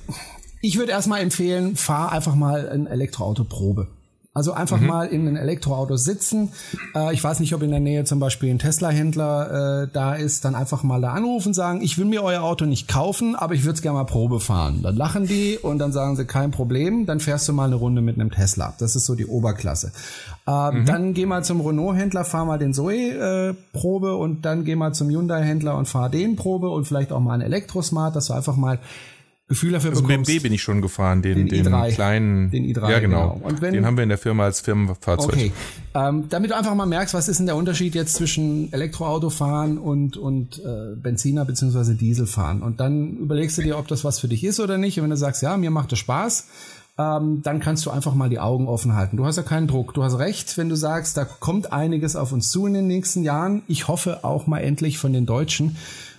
ich 0.60 0.78
würde 0.78 0.92
erstmal 0.92 1.22
empfehlen, 1.22 1.76
fahr 1.76 2.12
einfach 2.12 2.34
mal 2.34 2.68
ein 2.68 2.86
Elektroauto 2.86 3.44
Probe. 3.44 3.88
Also 4.32 4.52
einfach 4.52 4.78
mhm. 4.78 4.86
mal 4.86 5.06
in 5.08 5.26
ein 5.26 5.36
Elektroauto 5.36 5.96
sitzen. 5.96 6.52
Äh, 6.94 7.12
ich 7.12 7.22
weiß 7.22 7.40
nicht, 7.40 7.52
ob 7.52 7.62
in 7.62 7.70
der 7.70 7.80
Nähe 7.80 8.04
zum 8.04 8.20
Beispiel 8.20 8.50
ein 8.50 8.60
Tesla-Händler 8.60 9.82
äh, 9.82 9.88
da 9.92 10.14
ist, 10.14 10.44
dann 10.44 10.54
einfach 10.54 10.84
mal 10.84 11.00
da 11.00 11.12
anrufen, 11.14 11.52
sagen, 11.52 11.82
ich 11.82 11.98
will 11.98 12.04
mir 12.04 12.22
euer 12.22 12.42
Auto 12.42 12.64
nicht 12.64 12.86
kaufen, 12.86 13.34
aber 13.34 13.54
ich 13.54 13.64
würde 13.64 13.74
es 13.74 13.82
gerne 13.82 13.98
mal 13.98 14.04
Probe 14.04 14.38
fahren. 14.38 14.82
Dann 14.84 14.94
lachen 14.94 15.26
die 15.26 15.58
und 15.58 15.80
dann 15.80 15.90
sagen 15.90 16.14
sie, 16.14 16.26
kein 16.26 16.52
Problem, 16.52 17.06
dann 17.06 17.18
fährst 17.18 17.48
du 17.48 17.52
mal 17.52 17.64
eine 17.64 17.74
Runde 17.74 18.02
mit 18.02 18.20
einem 18.20 18.30
Tesla. 18.30 18.72
Das 18.78 18.94
ist 18.94 19.06
so 19.06 19.16
die 19.16 19.26
Oberklasse. 19.26 19.90
Äh, 20.46 20.70
mhm. 20.70 20.86
Dann 20.86 21.12
geh 21.12 21.26
mal 21.26 21.42
zum 21.42 21.60
Renault-Händler, 21.60 22.24
fahr 22.24 22.44
mal 22.44 22.58
den 22.58 22.72
Zoe 22.72 22.94
äh, 22.94 23.54
Probe 23.72 24.14
und 24.14 24.42
dann 24.42 24.64
geh 24.64 24.76
mal 24.76 24.92
zum 24.92 25.08
Hyundai-Händler 25.08 25.76
und 25.76 25.86
fahr 25.86 26.08
den 26.08 26.36
Probe 26.36 26.70
und 26.70 26.84
vielleicht 26.84 27.10
auch 27.10 27.18
mal 27.18 27.34
ein 27.34 27.40
Elektrosmart, 27.40 28.14
dass 28.14 28.26
du 28.26 28.34
einfach 28.34 28.54
mal 28.54 28.78
Gefühl 29.50 29.72
dafür 29.72 29.90
also 29.90 30.02
bekommst. 30.02 30.28
BMW 30.28 30.38
bin 30.44 30.52
ich 30.52 30.62
schon 30.62 30.80
gefahren, 30.80 31.22
den, 31.22 31.48
den, 31.48 31.64
den 31.64 31.74
i3, 31.74 31.92
kleinen. 31.92 32.50
Den 32.52 32.64
i3, 32.64 32.88
ja, 32.88 33.00
genau. 33.00 33.34
genau. 33.34 33.40
Und 33.42 33.60
wenn, 33.60 33.74
den 33.74 33.84
haben 33.84 33.96
wir 33.96 34.04
in 34.04 34.08
der 34.08 34.16
Firma 34.16 34.44
als 34.44 34.60
Firmenfahrzeug. 34.60 35.32
Okay. 35.32 35.52
Ähm, 35.92 36.26
damit 36.28 36.52
du 36.52 36.56
einfach 36.56 36.72
mal 36.76 36.86
merkst, 36.86 37.14
was 37.14 37.28
ist 37.28 37.38
denn 37.38 37.46
der 37.46 37.56
Unterschied 37.56 37.96
jetzt 37.96 38.14
zwischen 38.14 38.72
Elektroautofahren 38.72 39.76
und, 39.76 40.16
und 40.16 40.60
äh, 40.60 40.94
Benziner 40.94 41.44
bzw. 41.44 41.94
Dieselfahren. 41.94 42.62
Und 42.62 42.78
dann 42.78 43.16
überlegst 43.16 43.58
du 43.58 43.62
dir, 43.62 43.76
ob 43.76 43.88
das 43.88 44.04
was 44.04 44.20
für 44.20 44.28
dich 44.28 44.44
ist 44.44 44.60
oder 44.60 44.78
nicht. 44.78 44.98
Und 44.98 45.02
wenn 45.02 45.10
du 45.10 45.16
sagst, 45.16 45.42
ja, 45.42 45.56
mir 45.56 45.72
macht 45.72 45.90
das 45.90 45.98
Spaß, 45.98 46.46
ähm, 46.96 47.40
dann 47.42 47.58
kannst 47.58 47.84
du 47.86 47.90
einfach 47.90 48.14
mal 48.14 48.28
die 48.28 48.38
Augen 48.38 48.68
offen 48.68 48.94
halten. 48.94 49.16
Du 49.16 49.26
hast 49.26 49.36
ja 49.36 49.42
keinen 49.42 49.66
Druck. 49.66 49.94
Du 49.94 50.04
hast 50.04 50.20
recht, 50.20 50.58
wenn 50.58 50.68
du 50.68 50.76
sagst, 50.76 51.16
da 51.16 51.24
kommt 51.24 51.72
einiges 51.72 52.14
auf 52.14 52.30
uns 52.30 52.52
zu 52.52 52.66
in 52.66 52.74
den 52.74 52.86
nächsten 52.86 53.24
Jahren. 53.24 53.62
Ich 53.66 53.88
hoffe 53.88 54.22
auch 54.22 54.46
mal 54.46 54.60
endlich 54.60 54.98
von 54.98 55.12
den 55.12 55.26
Deutschen 55.26 55.76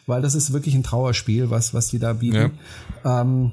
weil 0.08 0.22
das 0.22 0.36
ist 0.36 0.54
wirklich 0.54 0.76
ein 0.76 0.84
Trauerspiel, 0.84 1.50
was, 1.50 1.74
was 1.74 1.88
die 1.88 2.00
da 2.00 2.14
bieten. 2.14 2.52
Ja. 3.04 3.22
Ähm, 3.22 3.52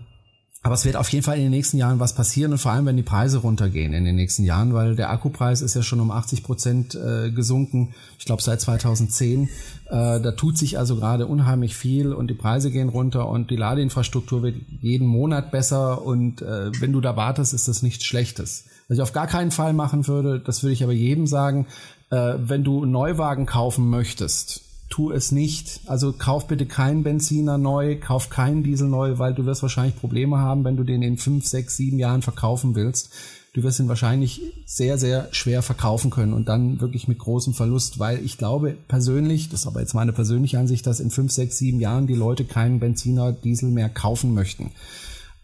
aber 0.62 0.74
es 0.74 0.84
wird 0.84 0.96
auf 0.96 1.08
jeden 1.11 1.24
Fall 1.24 1.37
in 1.37 1.44
den 1.44 1.50
nächsten 1.50 1.78
Jahren 1.78 2.00
was 2.00 2.14
passieren 2.14 2.50
und 2.52 2.58
vor 2.58 2.72
allem, 2.72 2.84
wenn 2.84 2.96
die 2.96 3.04
Preise 3.04 3.38
runtergehen 3.38 3.92
in 3.92 4.04
den 4.04 4.16
nächsten 4.16 4.42
Jahren, 4.42 4.74
weil 4.74 4.96
der 4.96 5.11
Akkupreis 5.11 5.62
ist 5.62 5.74
ja 5.74 5.82
schon 5.82 6.00
um 6.00 6.11
80 6.11 6.42
Prozent 6.42 6.94
äh, 6.96 7.30
gesunken. 7.30 7.94
Ich 8.18 8.24
glaube 8.24 8.42
seit 8.42 8.61
2010. 8.61 9.44
Äh, 9.44 9.48
da 9.88 10.32
tut 10.32 10.58
sich 10.58 10.76
also 10.76 10.96
gerade 10.96 11.26
unheimlich 11.26 11.76
viel 11.76 12.12
und 12.12 12.28
die 12.28 12.34
Preise 12.34 12.72
gehen 12.72 12.88
runter 12.88 13.28
und 13.28 13.50
die 13.50 13.56
Ladeinfrastruktur 13.56 14.42
wird 14.42 14.56
jeden 14.80 15.06
Monat 15.06 15.52
besser 15.52 16.02
und 16.04 16.42
äh, 16.42 16.72
wenn 16.80 16.92
du 16.92 17.00
da 17.00 17.14
wartest, 17.14 17.54
ist 17.54 17.68
das 17.68 17.82
nichts 17.82 18.04
Schlechtes. 18.04 18.64
Was 18.88 18.96
ich 18.96 19.02
auf 19.02 19.12
gar 19.12 19.28
keinen 19.28 19.52
Fall 19.52 19.72
machen 19.74 20.08
würde, 20.08 20.40
das 20.40 20.62
würde 20.64 20.72
ich 20.72 20.82
aber 20.82 20.92
jedem 20.92 21.28
sagen, 21.28 21.66
äh, 22.11 22.34
wenn 22.37 22.64
du 22.64 22.82
einen 22.82 22.90
Neuwagen 22.90 23.46
kaufen 23.46 23.88
möchtest, 23.88 24.67
tu 24.88 25.11
es 25.11 25.33
nicht. 25.33 25.81
Also 25.87 26.12
kauf 26.12 26.46
bitte 26.46 26.66
keinen 26.66 27.03
Benziner 27.03 27.59
neu, 27.59 27.96
kauf 27.98 28.31
keinen 28.31 28.62
Diesel 28.62 28.88
neu, 28.88 29.18
weil 29.18 29.35
du 29.35 29.44
wirst 29.44 29.62
wahrscheinlich 29.62 29.96
Probleme 29.96 30.38
haben, 30.38 30.64
wenn 30.64 30.77
du 30.77 30.85
den 30.85 31.03
in 31.03 31.18
fünf, 31.18 31.46
sechs, 31.46 31.77
sieben 31.77 31.98
Jahren 31.98 32.22
verkaufen 32.22 32.74
willst. 32.74 33.12
Du 33.55 33.62
wirst 33.62 33.81
ihn 33.81 33.88
wahrscheinlich 33.88 34.42
sehr, 34.66 34.98
sehr 34.98 35.29
schwer 35.33 35.62
verkaufen 35.62 36.11
können 36.11 36.33
und 36.33 36.48
dann 36.48 36.81
wirklich 36.81 37.09
mit 37.09 37.18
großem 37.18 37.55
Verlust, 37.55 37.98
weil 37.98 38.24
ich 38.24 38.38
glaube 38.38 38.77
persönlich, 38.88 39.48
das 39.48 39.61
ist 39.61 39.66
aber 39.66 39.81
jetzt 39.81 39.94
meine 39.94 40.12
persönliche 40.12 40.59
Ansicht, 40.59 40.87
dass 40.87 41.01
in 41.01 41.11
fünf, 41.11 41.33
sechs, 41.33 41.59
sieben 41.59 41.81
Jahren 41.81 42.07
die 42.07 42.14
Leute 42.14 42.44
keinen 42.44 42.79
Benziner, 42.79 43.33
Diesel 43.33 43.70
mehr 43.70 43.88
kaufen 43.88 44.35
möchten. 44.35 44.70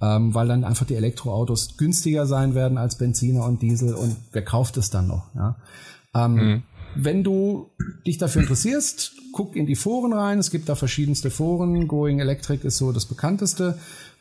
Ähm, 0.01 0.35
weil 0.35 0.49
dann 0.49 0.65
einfach 0.65 0.87
die 0.87 0.97
Elektroautos 0.97 1.77
günstiger 1.77 2.27
sein 2.27 2.55
werden 2.55 2.79
als 2.79 2.99
Benziner 2.99 3.45
und 3.45 3.63
Diesel 3.63 3.95
und 3.95 4.17
wer 4.33 4.45
kauft 4.45 4.77
es 4.77 4.91
dann 4.91 5.07
noch? 5.07 5.25
Ja? 5.35 5.57
Ähm, 6.15 6.35
mhm. 6.35 6.63
Wenn 6.95 7.25
du 7.25 7.71
dich 8.07 8.19
dafür 8.19 8.43
interessierst, 8.43 9.13
guck 9.33 9.57
in 9.57 9.67
die 9.67 9.77
Foren 9.77 10.13
rein. 10.13 10.39
Es 10.39 10.51
gibt 10.51 10.69
da 10.69 10.75
verschiedenste 10.75 11.31
Foren. 11.31 11.89
Going 11.89 12.21
Electric 12.21 12.67
ist 12.67 12.77
so 12.77 12.93
das 12.93 13.07
bekannteste. 13.07 13.79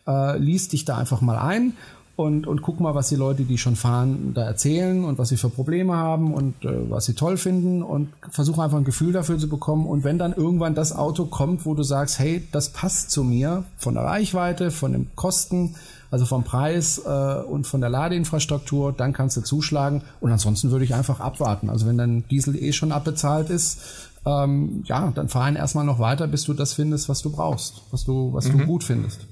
Äh, 0.08 0.38
liest 0.38 0.74
dich 0.74 0.86
da 0.86 0.98
einfach 0.98 1.22
mal 1.22 1.38
ein 1.38 1.74
und, 2.16 2.46
und 2.46 2.62
guck 2.62 2.80
mal, 2.80 2.94
was 2.94 3.10
die 3.10 3.16
Leute, 3.16 3.44
die 3.44 3.58
schon 3.58 3.76
fahren, 3.76 4.34
da 4.36 4.44
erzählen 4.44 5.04
und 5.04 5.18
was 5.18 5.30
sie 5.30 5.38
für 5.38 5.50
Probleme 5.50 5.96
haben 5.96 6.34
und 6.34 6.64
äh, 6.64 6.90
was 6.90 7.06
sie 7.06 7.16
toll 7.16 7.38
finden 7.38 7.82
und 7.82 8.10
versuche 8.30 8.62
einfach 8.62 8.78
ein 8.78 8.84
Gefühl 8.84 9.14
dafür 9.14 9.40
zu 9.40 9.50
bekommen. 9.50 9.88
Und 9.88 10.04
wenn 10.04 10.20
dann 10.20 10.34
irgendwann 10.34 10.76
das 10.76 10.96
Auto 10.96 11.26
kommt, 11.26 11.66
wo 11.66 11.74
du 11.74 11.82
sagst, 11.82 12.20
hey, 12.20 12.48
das 12.52 12.70
passt 12.70 13.10
zu 13.10 13.24
mir 13.24 13.64
von 13.78 13.96
der 13.96 14.04
Reichweite, 14.04 14.70
von 14.70 14.92
den 14.92 15.10
Kosten, 15.16 15.76
also 16.14 16.28
vom 16.28 16.44
Preis 16.44 17.00
äh, 17.04 17.10
und 17.10 17.66
von 17.66 17.82
der 17.82 17.90
Ladeinfrastruktur, 17.90 18.94
dann 18.94 19.14
kannst 19.14 19.36
du 19.36 19.42
zuschlagen. 19.42 20.04
Und 20.22 20.32
ansonsten 20.32 20.70
würde 20.70 20.86
ich 20.86 20.94
einfach 20.94 21.20
abwarten. 21.20 21.72
Also 21.72 21.88
wenn 21.88 21.98
dein 21.98 22.28
Diesel 22.28 22.56
eh 22.56 22.72
schon 22.72 22.92
abbezahlt 22.92 23.50
ist, 23.50 23.80
ähm, 24.24 24.84
ja, 24.86 25.12
dann 25.16 25.28
fahr 25.28 25.50
ihn 25.50 25.56
erstmal 25.56 25.86
noch 25.86 25.98
weiter, 25.98 26.28
bis 26.28 26.44
du 26.44 26.54
das 26.54 26.74
findest, 26.74 27.10
was 27.10 27.24
du 27.24 27.32
brauchst, 27.32 27.82
was 27.90 28.04
du, 28.04 28.32
was 28.32 28.48
mhm. 28.48 28.60
du 28.60 28.66
gut 28.68 28.84
findest. 28.84 29.26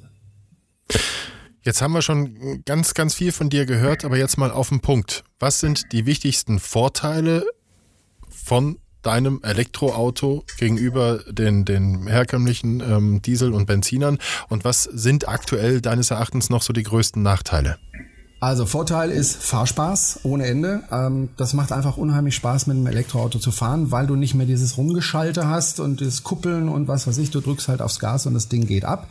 Jetzt 1.61 1.83
haben 1.83 1.93
wir 1.93 2.01
schon 2.01 2.63
ganz, 2.65 2.95
ganz 2.95 3.13
viel 3.13 3.31
von 3.31 3.51
dir 3.51 3.67
gehört, 3.67 4.03
aber 4.03 4.17
jetzt 4.17 4.39
mal 4.39 4.49
auf 4.49 4.69
den 4.69 4.79
Punkt. 4.79 5.23
Was 5.37 5.59
sind 5.59 5.91
die 5.91 6.07
wichtigsten 6.07 6.57
Vorteile 6.57 7.45
von 8.27 8.79
deinem 9.01 9.41
Elektroauto 9.43 10.43
gegenüber 10.57 11.19
den, 11.29 11.65
den 11.65 12.07
herkömmlichen 12.07 12.81
ähm, 12.81 13.21
Diesel- 13.21 13.53
und 13.53 13.65
Benzinern 13.65 14.17
und 14.49 14.63
was 14.63 14.83
sind 14.83 15.27
aktuell 15.27 15.81
deines 15.81 16.11
Erachtens 16.11 16.49
noch 16.49 16.61
so 16.61 16.73
die 16.73 16.83
größten 16.83 17.21
Nachteile? 17.21 17.77
Also 18.41 18.65
Vorteil 18.65 19.11
ist 19.11 19.35
Fahrspaß 19.35 20.21
ohne 20.23 20.47
Ende. 20.47 20.81
Ähm, 20.91 21.29
das 21.37 21.53
macht 21.53 21.71
einfach 21.71 21.97
unheimlich 21.97 22.33
Spaß, 22.35 22.65
mit 22.65 22.75
einem 22.75 22.87
Elektroauto 22.87 23.37
zu 23.37 23.51
fahren, 23.51 23.91
weil 23.91 24.07
du 24.07 24.15
nicht 24.15 24.33
mehr 24.33 24.47
dieses 24.47 24.77
Rumgeschalte 24.77 25.47
hast 25.47 25.79
und 25.79 26.01
das 26.01 26.23
Kuppeln 26.23 26.67
und 26.67 26.87
was 26.87 27.05
weiß 27.05 27.19
ich. 27.19 27.29
Du 27.29 27.39
drückst 27.39 27.67
halt 27.67 27.83
aufs 27.83 27.99
Gas 27.99 28.25
und 28.25 28.33
das 28.33 28.49
Ding 28.49 28.65
geht 28.65 28.83
ab. 28.83 29.07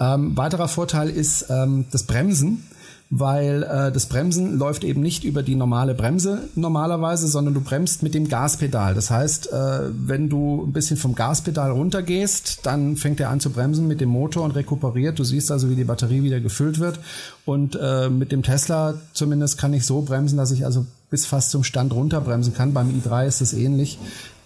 Ähm, 0.00 0.38
weiterer 0.38 0.68
Vorteil 0.68 1.10
ist 1.10 1.46
ähm, 1.50 1.84
das 1.90 2.04
Bremsen 2.04 2.66
weil 3.14 3.62
äh, 3.64 3.92
das 3.92 4.06
Bremsen 4.06 4.58
läuft 4.58 4.84
eben 4.84 5.02
nicht 5.02 5.22
über 5.24 5.42
die 5.42 5.54
normale 5.54 5.94
Bremse 5.94 6.48
normalerweise, 6.54 7.28
sondern 7.28 7.52
du 7.52 7.60
bremst 7.60 8.02
mit 8.02 8.14
dem 8.14 8.26
Gaspedal. 8.26 8.94
Das 8.94 9.10
heißt, 9.10 9.52
äh, 9.52 9.80
wenn 9.92 10.30
du 10.30 10.64
ein 10.66 10.72
bisschen 10.72 10.96
vom 10.96 11.14
Gaspedal 11.14 11.72
runtergehst, 11.72 12.60
dann 12.62 12.96
fängt 12.96 13.20
er 13.20 13.28
an 13.28 13.38
zu 13.38 13.50
bremsen 13.50 13.86
mit 13.86 14.00
dem 14.00 14.08
Motor 14.08 14.44
und 14.44 14.52
rekuperiert. 14.52 15.18
Du 15.18 15.24
siehst 15.24 15.52
also, 15.52 15.68
wie 15.68 15.76
die 15.76 15.84
Batterie 15.84 16.22
wieder 16.22 16.40
gefüllt 16.40 16.78
wird. 16.78 17.00
Und 17.44 17.78
äh, 17.78 18.08
mit 18.08 18.32
dem 18.32 18.42
Tesla 18.42 18.94
zumindest 19.12 19.58
kann 19.58 19.74
ich 19.74 19.84
so 19.84 20.00
bremsen, 20.00 20.38
dass 20.38 20.50
ich 20.50 20.64
also 20.64 20.86
bis 21.10 21.26
fast 21.26 21.50
zum 21.50 21.64
Stand 21.64 21.92
runterbremsen 21.92 22.54
kann. 22.54 22.72
Beim 22.72 22.88
i3 22.88 23.26
ist 23.26 23.42
das 23.42 23.52
ähnlich. 23.52 23.98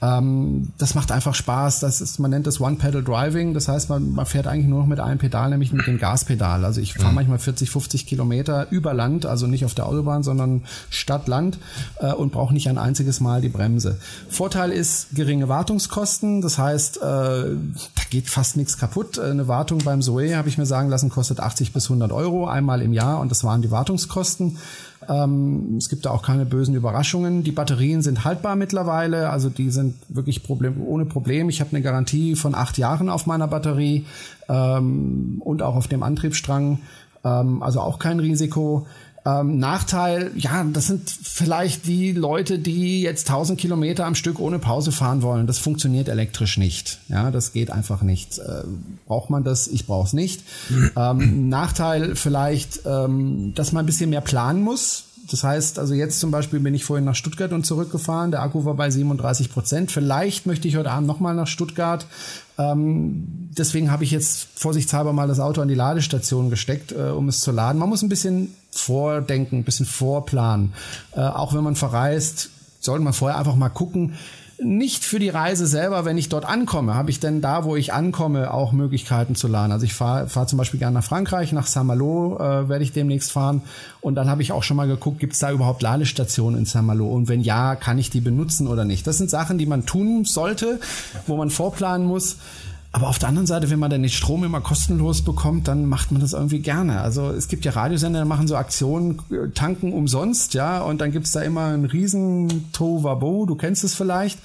Ähm, 0.03 0.73
das 0.79 0.95
macht 0.95 1.11
einfach 1.11 1.35
Spaß. 1.35 1.81
Das 1.81 2.01
ist, 2.01 2.19
man 2.19 2.31
nennt 2.31 2.47
das 2.47 2.61
One-Pedal-Driving. 2.61 3.55
Das 3.55 3.69
heißt, 3.69 3.89
man, 3.89 4.13
man 4.13 4.27
fährt 4.27 4.47
eigentlich 4.47 4.67
nur 4.67 4.81
noch 4.81 4.87
mit 4.87 5.01
einem 5.01 5.19
Pedal, 5.19 5.51
nämlich 5.51 5.73
mit 5.73 5.87
dem 5.87 5.99
Gaspedal. 5.99 6.65
Also 6.65 6.81
ich 6.81 6.95
fahre 6.95 7.09
mhm. 7.09 7.15
manchmal 7.15 7.39
40, 7.39 7.71
50 7.71 8.07
Kilometer 8.07 8.67
über 8.71 8.93
Land, 8.93 9.27
also 9.27 9.47
nicht 9.47 9.65
auf 9.65 9.75
der 9.75 9.87
Autobahn, 9.87 10.23
sondern 10.23 10.65
Stadt-Land 10.91 11.59
äh, 12.01 12.13
und 12.13 12.33
brauche 12.33 12.53
nicht 12.53 12.69
ein 12.69 12.79
einziges 12.79 13.21
Mal 13.21 13.41
die 13.41 13.49
Bremse. 13.49 13.99
Vorteil 14.29 14.71
ist 14.71 15.15
geringe 15.15 15.49
Wartungskosten. 15.49 16.43
Das 16.43 16.59
heißt, 16.59 16.99
äh, 16.99 17.01
da 17.01 18.03
geht 18.11 18.29
fast 18.29 18.57
nichts 18.57 18.77
kaputt. 18.77 19.19
Eine 19.19 19.49
Wartung 19.49 19.79
beim 19.79 20.03
Zoe, 20.03 20.37
habe 20.37 20.49
ich 20.49 20.59
mir 20.59 20.67
sagen 20.67 20.91
lassen, 20.91 21.09
kostet 21.09 21.41
80 21.41 21.73
bis 21.73 21.85
100 21.85 22.13
Euro 22.13 22.47
einmal 22.47 22.83
im 22.83 22.93
Jahr 22.93 23.21
und 23.21 23.31
das 23.31 23.45
waren 23.45 23.63
die 23.63 23.71
Wartungskosten. 23.71 24.59
Ähm, 25.09 25.77
es 25.79 25.89
gibt 25.89 26.07
da 26.07 26.11
auch 26.11 26.23
keine 26.23 26.47
bösen 26.47 26.75
Überraschungen. 26.75 27.43
Die 27.43 27.53
Batterien 27.53 28.03
sind 28.03 28.25
haltbar 28.25 28.57
mittlerweile, 28.57 29.31
also 29.31 29.49
die 29.51 29.71
sind 29.71 29.95
wirklich 30.09 30.43
Problem, 30.43 30.83
ohne 30.87 31.05
Problem. 31.05 31.49
Ich 31.49 31.61
habe 31.61 31.71
eine 31.71 31.83
Garantie 31.83 32.35
von 32.35 32.55
acht 32.55 32.79
Jahren 32.79 33.09
auf 33.09 33.27
meiner 33.27 33.49
Batterie 33.49 34.07
ähm, 34.49 35.41
und 35.45 35.63
auch 35.63 35.77
auf 35.77 35.89
dem 35.89 36.03
Antriebsstrang, 36.03 36.81
ähm, 37.25 37.63
also 37.63 37.81
auch 37.81 37.99
kein 37.99 38.21
Risiko. 38.21 38.87
Ähm, 39.27 39.59
Nachteil, 39.59 40.31
ja, 40.37 40.63
das 40.63 40.87
sind 40.87 41.11
vielleicht 41.11 41.87
die 41.87 42.13
Leute, 42.13 42.61
die 42.61 43.03
jetzt 43.03 43.29
1000 43.29 43.59
Kilometer 43.59 44.07
am 44.07 44.15
Stück 44.15 44.39
ohne 44.39 44.61
Pause 44.61 44.93
fahren 44.93 45.21
wollen. 45.23 45.49
Das 45.49 45.59
funktioniert 45.59 46.09
elektrisch 46.09 46.59
nicht. 46.59 47.01
Ja, 47.09 47.33
das 47.33 47.53
geht 47.53 47.73
einfach 47.73 48.03
nicht. 48.03 48.39
Äh, 48.39 48.63
braucht 49.09 49.29
man 49.29 49.43
das? 49.43 49.67
Ich 49.67 49.87
brauche 49.87 50.07
es 50.07 50.13
nicht. 50.13 50.43
Ähm, 50.97 51.49
Nachteil 51.49 52.15
vielleicht, 52.17 52.81
ähm, 52.87 53.53
dass 53.55 53.73
man 53.73 53.83
ein 53.83 53.87
bisschen 53.87 54.09
mehr 54.09 54.21
planen 54.21 54.63
muss. 54.63 55.06
Das 55.31 55.43
heißt, 55.43 55.79
also 55.79 55.95
jetzt 55.95 56.21
zum 56.21 56.31
Beispiel 56.31 56.61
bin 56.61 56.75
ich 56.75 56.85
vorhin 56.85 57.05
nach 57.05 57.15
Stuttgart 57.15 57.53
und 57.53 57.67
zurückgefahren. 57.67 58.31
Der 58.31 58.43
Akku 58.43 58.65
war 58.65 58.75
bei 58.75 58.91
37 58.91 59.51
Prozent. 59.51 59.91
Vielleicht 59.91 60.47
möchte 60.47 60.69
ich 60.69 60.77
heute 60.77 60.91
Abend 60.91 61.07
nochmal 61.07 61.35
nach 61.35 61.47
Stuttgart. 61.47 62.07
Ähm, 62.59 63.51
deswegen 63.57 63.91
habe 63.91 64.05
ich 64.05 64.11
jetzt 64.11 64.49
vorsichtshalber 64.55 65.13
mal 65.13 65.29
das 65.29 65.41
Auto 65.41 65.61
an 65.61 65.69
die 65.69 65.75
Ladestation 65.75 66.51
gesteckt, 66.51 66.93
äh, 66.93 67.11
um 67.11 67.29
es 67.29 67.41
zu 67.41 67.51
laden. 67.51 67.79
Man 67.79 67.89
muss 67.89 68.03
ein 68.03 68.09
bisschen 68.09 68.55
vordenken, 68.71 69.59
ein 69.59 69.65
bisschen 69.65 69.87
vorplanen. 69.87 70.73
Äh, 71.13 71.21
auch 71.21 71.55
wenn 71.55 71.65
man 71.65 71.77
verreist, 71.77 72.51
sollte 72.81 73.03
man 73.03 73.13
vorher 73.13 73.39
einfach 73.39 73.57
mal 73.57 73.69
gucken, 73.69 74.15
nicht 74.59 75.05
für 75.05 75.19
die 75.19 75.29
Reise 75.29 75.67
selber, 75.67 76.05
wenn 76.05 76.17
ich 76.17 76.29
dort 76.29 76.45
ankomme, 76.45 76.95
habe 76.95 77.11
ich 77.11 77.21
denn 77.21 77.41
da, 77.41 77.65
wo 77.65 77.77
ich 77.77 77.93
ankomme, 77.93 78.53
auch 78.53 78.73
Möglichkeiten 78.73 79.35
zu 79.35 79.49
laden. 79.49 79.73
Also 79.73 79.85
ich 79.85 79.95
fahre 79.95 80.29
fahr 80.29 80.47
zum 80.47 80.57
Beispiel 80.57 80.79
gerne 80.79 80.95
nach 80.95 81.05
Frankreich, 81.05 81.53
nach 81.53 81.67
Saint-Malo 81.67 82.39
äh, 82.39 82.69
werde 82.69 82.83
ich 82.83 82.93
demnächst 82.93 83.33
fahren. 83.33 83.63
Und 84.01 84.15
dann 84.15 84.31
habe 84.31 84.43
ich 84.43 84.53
auch 84.53 84.63
schon 84.63 84.77
mal 84.77 84.87
geguckt, 84.87 85.19
gibt 85.19 85.35
es 85.35 85.41
da 85.41 85.51
überhaupt 85.51 85.83
Ladestationen 85.83 86.61
in 86.61 86.65
Saint-Malo? 86.65 87.07
Und 87.07 87.29
wenn 87.29 87.41
ja, 87.41 87.77
kann 87.77 87.99
ich 87.99 88.11
die 88.11 88.21
benutzen 88.21 88.67
oder 88.67 88.85
nicht? 88.85 89.07
Das 89.07 89.19
sind 89.19 89.29
Sachen, 89.29 89.59
die 89.59 89.67
man 89.67 89.85
tun 89.85 90.25
sollte, 90.25 90.81
wo 91.27 91.37
man 91.37 91.51
vorplanen 91.51 92.07
muss. 92.07 92.37
Aber 92.97 93.09
auf 93.09 93.19
der 93.19 93.29
anderen 93.29 93.47
Seite, 93.47 93.69
wenn 93.69 93.79
man 93.79 93.91
dann 93.91 94.01
den 94.01 94.11
Strom 94.11 94.43
immer 94.43 94.63
kostenlos 94.63 95.21
bekommt, 95.21 95.69
dann 95.69 95.85
macht 95.85 96.13
man 96.13 96.23
das 96.23 96.33
irgendwie 96.33 96.61
gerne. 96.61 97.03
Also 97.03 97.29
es 97.29 97.47
gibt 97.49 97.67
ja 97.67 97.73
Radiosender, 97.73 98.23
die 98.23 98.27
machen 98.27 98.49
so 98.49 98.57
Aktionen, 98.57 99.19
äh, 99.31 99.51
tanken 99.51 99.93
umsonst, 99.93 100.55
ja, 100.55 100.81
und 100.81 101.03
dann 101.03 101.13
gibt's 101.13 101.33
da 101.33 101.43
immer 101.43 101.67
einen 101.67 101.85
riesen 101.85 102.73
Tovabo, 102.73 103.45
du 103.45 103.55
kennst 103.55 103.85
es 103.85 103.95
vielleicht. 103.95 104.39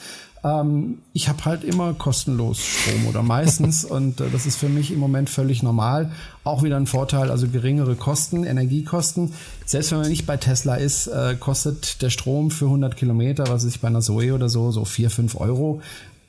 Ähm, 0.43 0.97
ich 1.13 1.29
habe 1.29 1.45
halt 1.45 1.63
immer 1.63 1.93
kostenlos 1.93 2.59
Strom 2.59 3.07
oder 3.07 3.23
meistens 3.23 3.85
und 3.89 4.19
äh, 4.19 4.25
das 4.29 4.45
ist 4.45 4.57
für 4.57 4.67
mich 4.67 4.91
im 4.91 4.99
Moment 4.99 5.29
völlig 5.29 5.63
normal. 5.63 6.11
Auch 6.43 6.61
wieder 6.61 6.75
ein 6.75 6.87
Vorteil, 6.87 7.31
also 7.31 7.47
geringere 7.47 7.95
Kosten, 7.95 8.43
Energiekosten. 8.43 9.33
Selbst 9.65 9.91
wenn 9.91 9.99
man 9.99 10.09
nicht 10.09 10.25
bei 10.25 10.35
Tesla 10.35 10.75
ist, 10.75 11.07
äh, 11.07 11.35
kostet 11.39 12.01
der 12.01 12.09
Strom 12.09 12.51
für 12.51 12.65
100 12.65 12.97
Kilometer, 12.97 13.45
was 13.47 13.63
ich 13.63 13.79
bei 13.79 13.87
einer 13.87 14.01
Zoe 14.01 14.33
oder 14.33 14.49
so, 14.49 14.71
so 14.71 14.83
4, 14.83 15.09
5 15.09 15.39
Euro. 15.39 15.81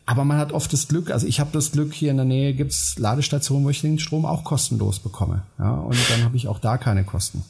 Aber 0.04 0.24
man 0.24 0.38
hat 0.38 0.52
oft 0.52 0.72
das 0.72 0.88
Glück, 0.88 1.10
also 1.10 1.26
ich 1.26 1.38
habe 1.38 1.50
das 1.52 1.72
Glück, 1.72 1.94
hier 1.94 2.10
in 2.10 2.16
der 2.16 2.26
Nähe 2.26 2.54
gibt's 2.54 2.98
Ladestationen, 2.98 3.64
wo 3.64 3.70
ich 3.70 3.80
den 3.80 3.98
Strom 3.98 4.26
auch 4.26 4.44
kostenlos 4.44 4.98
bekomme. 4.98 5.42
Ja, 5.58 5.74
und 5.74 5.96
dann 6.10 6.24
habe 6.24 6.36
ich 6.36 6.48
auch 6.48 6.58
da 6.58 6.76
keine 6.76 7.04
Kosten. 7.04 7.44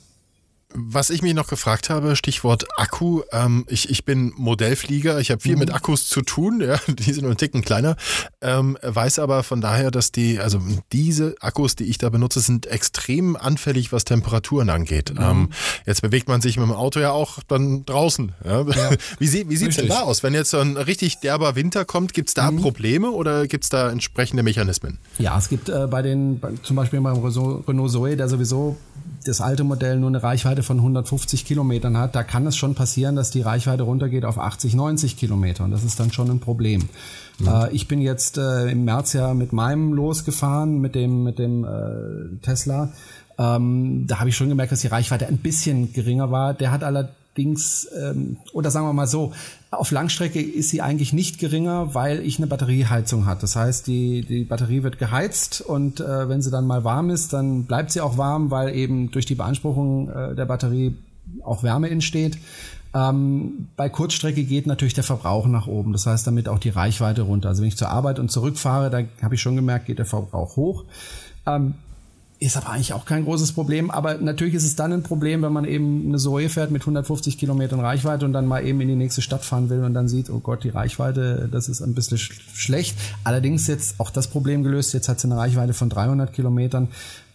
Was 0.74 1.10
ich 1.10 1.22
mich 1.22 1.34
noch 1.34 1.48
gefragt 1.48 1.90
habe, 1.90 2.16
Stichwort 2.16 2.66
Akku. 2.76 3.22
Ähm, 3.32 3.64
ich, 3.68 3.90
ich 3.90 4.04
bin 4.04 4.32
Modellflieger, 4.36 5.20
ich 5.20 5.30
habe 5.30 5.40
viel 5.40 5.54
mhm. 5.54 5.60
mit 5.60 5.74
Akkus 5.74 6.08
zu 6.08 6.22
tun, 6.22 6.60
ja, 6.66 6.78
die 6.86 7.12
sind 7.12 7.22
nur 7.22 7.32
ein 7.32 7.36
Ticken 7.36 7.62
kleiner. 7.62 7.96
Ähm, 8.40 8.78
weiß 8.82 9.18
aber 9.18 9.42
von 9.42 9.60
daher, 9.60 9.90
dass 9.90 10.12
die, 10.12 10.38
also 10.38 10.60
diese 10.92 11.34
Akkus, 11.40 11.76
die 11.76 11.84
ich 11.84 11.98
da 11.98 12.08
benutze, 12.08 12.40
sind 12.40 12.66
extrem 12.66 13.36
anfällig, 13.36 13.92
was 13.92 14.04
Temperaturen 14.04 14.70
angeht. 14.70 15.12
Mhm. 15.14 15.22
Ähm, 15.22 15.48
jetzt 15.86 16.02
bewegt 16.02 16.28
man 16.28 16.40
sich 16.40 16.56
mit 16.56 16.66
dem 16.66 16.72
Auto 16.72 17.00
ja 17.00 17.10
auch 17.10 17.38
dann 17.48 17.84
draußen. 17.84 18.32
Ja? 18.44 18.62
Ja. 18.62 18.90
Wie, 19.18 19.26
sie, 19.26 19.48
wie 19.48 19.56
sieht's 19.56 19.76
denn 19.76 19.88
da 19.88 20.00
aus? 20.00 20.22
Wenn 20.22 20.34
jetzt 20.34 20.50
so 20.50 20.58
ein 20.58 20.76
richtig 20.76 21.20
derber 21.20 21.54
Winter 21.54 21.84
kommt, 21.84 22.14
gibt's 22.14 22.34
da 22.34 22.50
mhm. 22.50 22.60
Probleme 22.60 23.10
oder 23.10 23.46
gibt's 23.46 23.68
da 23.68 23.90
entsprechende 23.90 24.42
Mechanismen? 24.42 24.98
Ja, 25.18 25.38
es 25.38 25.48
gibt 25.48 25.68
äh, 25.68 25.86
bei 25.86 26.02
den, 26.02 26.40
bei, 26.40 26.52
zum 26.62 26.76
Beispiel 26.76 27.00
beim 27.00 27.18
Renault 27.18 27.90
Zoe, 27.90 28.16
der 28.16 28.28
sowieso 28.28 28.76
das 29.24 29.40
alte 29.40 29.64
Modell 29.64 29.98
nur 29.98 30.08
eine 30.08 30.22
Reichweite 30.22 30.62
von 30.62 30.78
150 30.78 31.44
Kilometern 31.44 31.96
hat, 31.96 32.14
da 32.14 32.22
kann 32.22 32.46
es 32.46 32.56
schon 32.56 32.74
passieren, 32.74 33.16
dass 33.16 33.30
die 33.30 33.42
Reichweite 33.42 33.82
runtergeht 33.82 34.24
auf 34.24 34.38
80, 34.38 34.74
90 34.74 35.16
Kilometer. 35.16 35.64
Und 35.64 35.70
das 35.70 35.84
ist 35.84 36.00
dann 36.00 36.12
schon 36.12 36.30
ein 36.30 36.40
Problem. 36.40 36.88
Mhm. 37.38 37.48
Äh, 37.48 37.70
ich 37.72 37.88
bin 37.88 38.00
jetzt 38.00 38.38
äh, 38.38 38.70
im 38.70 38.84
März 38.84 39.12
ja 39.12 39.34
mit 39.34 39.52
meinem 39.52 39.92
losgefahren, 39.92 40.80
mit 40.80 40.94
dem, 40.94 41.22
mit 41.22 41.38
dem 41.38 41.64
äh, 41.64 42.36
Tesla. 42.42 42.92
Ähm, 43.38 44.06
da 44.06 44.20
habe 44.20 44.28
ich 44.28 44.36
schon 44.36 44.48
gemerkt, 44.48 44.72
dass 44.72 44.80
die 44.80 44.88
Reichweite 44.88 45.26
ein 45.26 45.38
bisschen 45.38 45.92
geringer 45.92 46.30
war. 46.30 46.54
Der 46.54 46.70
hat 46.70 46.84
alle, 46.84 47.10
Allerdings, 47.34 47.88
ähm, 47.98 48.36
oder 48.52 48.70
sagen 48.70 48.86
wir 48.86 48.92
mal 48.92 49.06
so, 49.06 49.32
auf 49.72 49.90
Langstrecke 49.90 50.40
ist 50.40 50.68
sie 50.68 50.82
eigentlich 50.82 51.14
nicht 51.14 51.38
geringer, 51.38 51.94
weil 51.94 52.20
ich 52.20 52.36
eine 52.36 52.46
Batterieheizung 52.46 53.24
hat. 53.24 53.42
Das 53.42 53.56
heißt, 53.56 53.86
die, 53.86 54.20
die 54.20 54.44
Batterie 54.44 54.82
wird 54.82 54.98
geheizt 54.98 55.62
und 55.62 55.98
äh, 55.98 56.28
wenn 56.28 56.42
sie 56.42 56.50
dann 56.50 56.66
mal 56.66 56.84
warm 56.84 57.08
ist, 57.08 57.32
dann 57.32 57.64
bleibt 57.64 57.90
sie 57.90 58.02
auch 58.02 58.18
warm, 58.18 58.50
weil 58.50 58.74
eben 58.76 59.10
durch 59.10 59.24
die 59.24 59.34
Beanspruchung 59.34 60.10
äh, 60.10 60.34
der 60.34 60.44
Batterie 60.44 60.94
auch 61.42 61.62
Wärme 61.62 61.88
entsteht. 61.88 62.36
Ähm, 62.94 63.68
bei 63.74 63.88
Kurzstrecke 63.88 64.44
geht 64.44 64.66
natürlich 64.66 64.92
der 64.92 65.04
Verbrauch 65.04 65.46
nach 65.46 65.66
oben. 65.66 65.92
Das 65.92 66.06
heißt, 66.06 66.26
damit 66.26 66.50
auch 66.50 66.58
die 66.58 66.68
Reichweite 66.68 67.22
runter. 67.22 67.48
Also 67.48 67.62
wenn 67.62 67.68
ich 67.68 67.78
zur 67.78 67.88
Arbeit 67.88 68.18
und 68.18 68.30
zurückfahre, 68.30 68.90
da 68.90 69.00
habe 69.24 69.34
ich 69.36 69.40
schon 69.40 69.56
gemerkt, 69.56 69.86
geht 69.86 69.98
der 69.98 70.04
Verbrauch 70.04 70.56
hoch. 70.56 70.84
Ähm, 71.46 71.74
ist 72.42 72.56
aber 72.56 72.70
eigentlich 72.70 72.92
auch 72.92 73.04
kein 73.04 73.24
großes 73.24 73.52
Problem. 73.52 73.90
Aber 73.90 74.14
natürlich 74.14 74.54
ist 74.54 74.64
es 74.64 74.74
dann 74.74 74.92
ein 74.92 75.02
Problem, 75.04 75.42
wenn 75.42 75.52
man 75.52 75.64
eben 75.64 76.08
eine 76.08 76.18
Zoe 76.18 76.48
fährt 76.48 76.72
mit 76.72 76.82
150 76.82 77.38
Kilometern 77.38 77.78
Reichweite 77.78 78.24
und 78.24 78.32
dann 78.32 78.46
mal 78.46 78.66
eben 78.66 78.80
in 78.80 78.88
die 78.88 78.96
nächste 78.96 79.22
Stadt 79.22 79.44
fahren 79.44 79.70
will 79.70 79.84
und 79.84 79.94
dann 79.94 80.08
sieht, 80.08 80.28
oh 80.28 80.40
Gott, 80.40 80.64
die 80.64 80.70
Reichweite, 80.70 81.48
das 81.50 81.68
ist 81.68 81.80
ein 81.80 81.94
bisschen 81.94 82.18
sch 82.18 82.40
schlecht. 82.52 82.98
Allerdings 83.22 83.68
jetzt 83.68 84.00
auch 84.00 84.10
das 84.10 84.26
Problem 84.26 84.64
gelöst. 84.64 84.92
Jetzt 84.92 85.08
hat 85.08 85.20
sie 85.20 85.28
eine 85.28 85.36
Reichweite 85.36 85.72
von 85.72 85.88
300 85.88 86.32
Kilometern. 86.32 86.88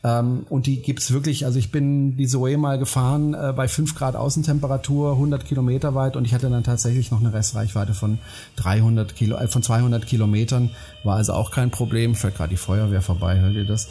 Ähm, 0.07 0.45
und 0.49 0.67
die 0.67 0.81
gibt's 0.81 1.11
wirklich, 1.11 1.45
also 1.45 1.59
ich 1.59 1.69
bin 1.69 2.15
die 2.15 2.27
Zoe 2.27 2.57
mal 2.57 2.77
gefahren 2.77 3.33
äh, 3.33 3.51
bei 3.53 3.67
5 3.67 3.93
Grad 3.95 4.15
Außentemperatur, 4.15 5.13
100 5.13 5.45
Kilometer 5.45 5.95
weit 5.95 6.15
und 6.15 6.23
ich 6.23 6.33
hatte 6.33 6.49
dann 6.49 6.63
tatsächlich 6.63 7.11
noch 7.11 7.19
eine 7.19 7.33
Restreichweite 7.33 7.93
von 7.93 8.19
300 8.55 9.15
Kilo, 9.15 9.35
äh, 9.37 9.47
von 9.47 9.63
200 9.63 10.05
Kilometern. 10.05 10.69
War 11.03 11.17
also 11.17 11.33
auch 11.33 11.51
kein 11.51 11.71
Problem. 11.71 12.15
Fährt 12.15 12.37
gerade 12.37 12.51
die 12.51 12.57
Feuerwehr 12.57 13.01
vorbei, 13.01 13.39
hört 13.39 13.55
ihr 13.55 13.65
das? 13.65 13.87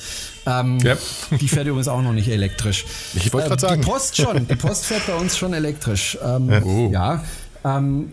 Ähm, 0.47 0.79
yep. 0.83 0.99
Die 1.41 1.49
fährt 1.49 1.67
übrigens 1.67 1.89
auch 1.89 2.03
noch 2.03 2.12
nicht 2.12 2.29
elektrisch. 2.29 2.85
Ich 3.14 3.33
wollte 3.33 3.49
gerade 3.49 3.67
äh, 3.67 3.69
sagen. 3.69 3.83
Die 3.83 3.89
Post 3.89 4.17
schon, 4.17 4.47
die 4.47 4.57
Post 4.57 4.87
fährt 4.87 5.07
bei 5.07 5.14
uns 5.17 5.37
schon 5.37 5.53
elektrisch. 5.53 6.17
Ähm, 6.23 6.51
ja. 6.51 6.62
Oh. 6.62 6.91
ja 6.93 7.25
ähm, 7.64 8.12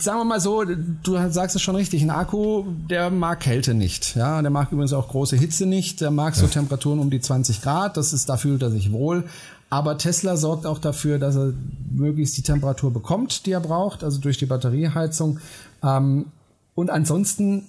sagen 0.00 0.20
wir 0.20 0.24
mal 0.24 0.40
so, 0.40 0.64
du 0.64 1.30
sagst 1.30 1.56
es 1.56 1.62
schon 1.62 1.76
richtig, 1.76 2.02
ein 2.02 2.10
Akku, 2.10 2.64
der 2.88 3.10
mag 3.10 3.40
Kälte 3.40 3.74
nicht. 3.74 4.16
Ja, 4.16 4.40
der 4.42 4.50
mag 4.50 4.72
übrigens 4.72 4.92
auch 4.92 5.08
große 5.08 5.36
Hitze 5.36 5.66
nicht. 5.66 6.00
Der 6.00 6.10
mag 6.10 6.34
so 6.34 6.46
Temperaturen 6.46 6.98
um 6.98 7.10
die 7.10 7.20
20 7.20 7.62
Grad. 7.62 7.96
Das 7.96 8.12
ist, 8.12 8.28
da 8.28 8.36
fühlt 8.36 8.62
er 8.62 8.70
sich 8.70 8.92
wohl. 8.92 9.24
Aber 9.70 9.98
Tesla 9.98 10.36
sorgt 10.36 10.66
auch 10.66 10.78
dafür, 10.78 11.18
dass 11.18 11.36
er 11.36 11.52
möglichst 11.90 12.36
die 12.36 12.42
Temperatur 12.42 12.92
bekommt, 12.92 13.44
die 13.44 13.52
er 13.52 13.60
braucht, 13.60 14.02
also 14.02 14.18
durch 14.18 14.38
die 14.38 14.46
Batterieheizung. 14.46 15.40
Ähm, 15.82 16.26
und 16.74 16.90
ansonsten 16.90 17.66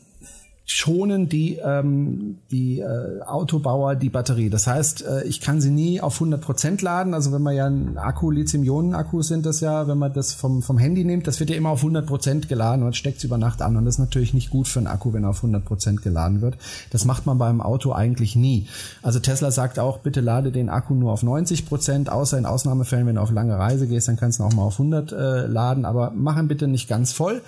schonen 0.71 1.29
die, 1.29 1.57
ähm, 1.57 2.37
die 2.51 2.79
äh, 2.79 3.21
Autobauer 3.25 3.95
die 3.95 4.09
Batterie. 4.09 4.49
Das 4.49 4.67
heißt, 4.67 5.03
äh, 5.03 5.23
ich 5.23 5.41
kann 5.41 5.61
sie 5.61 5.71
nie 5.71 5.99
auf 5.99 6.15
100 6.15 6.39
Prozent 6.39 6.81
laden. 6.83 7.15
Also 7.15 7.31
wenn 7.31 7.41
man 7.41 7.55
ja 7.55 7.65
ein 7.65 7.97
Akku, 7.97 8.29
Lithium-Ionen-Akkus 8.29 9.27
sind 9.27 9.47
das 9.47 9.61
ja, 9.61 9.87
wenn 9.87 9.97
man 9.97 10.13
das 10.13 10.33
vom, 10.33 10.61
vom 10.61 10.77
Handy 10.77 11.03
nimmt, 11.03 11.25
das 11.25 11.39
wird 11.39 11.49
ja 11.49 11.55
immer 11.55 11.69
auf 11.69 11.79
100 11.79 12.05
Prozent 12.05 12.49
geladen 12.49 12.83
und 12.83 12.95
steckt 12.95 13.17
es 13.17 13.23
über 13.23 13.39
Nacht 13.39 13.63
an. 13.63 13.77
Und 13.77 13.85
das 13.85 13.95
ist 13.95 13.99
natürlich 13.99 14.35
nicht 14.35 14.51
gut 14.51 14.67
für 14.67 14.77
einen 14.77 14.87
Akku, 14.87 15.11
wenn 15.11 15.23
er 15.23 15.31
auf 15.31 15.37
100 15.37 15.65
Prozent 15.65 16.03
geladen 16.03 16.41
wird. 16.41 16.55
Das 16.91 17.03
macht 17.03 17.25
man 17.25 17.39
beim 17.39 17.61
Auto 17.61 17.91
eigentlich 17.91 18.35
nie. 18.35 18.67
Also 19.01 19.19
Tesla 19.19 19.49
sagt 19.49 19.79
auch, 19.79 19.97
bitte 19.97 20.21
lade 20.21 20.51
den 20.51 20.69
Akku 20.69 20.93
nur 20.93 21.11
auf 21.11 21.23
90%, 21.23 21.65
Prozent, 21.65 22.11
außer 22.11 22.37
in 22.37 22.45
Ausnahmefällen, 22.45 23.07
wenn 23.07 23.15
du 23.15 23.21
auf 23.21 23.31
lange 23.31 23.57
Reise 23.57 23.87
gehst, 23.87 24.07
dann 24.07 24.17
kannst 24.17 24.39
du 24.39 24.43
auch 24.43 24.53
mal 24.53 24.63
auf 24.63 24.79
100 24.79 25.11
äh, 25.11 25.47
laden, 25.47 25.85
aber 25.85 26.11
mach 26.15 26.37
ihn 26.37 26.47
bitte 26.47 26.67
nicht 26.67 26.87
ganz 26.87 27.11
voll. 27.11 27.41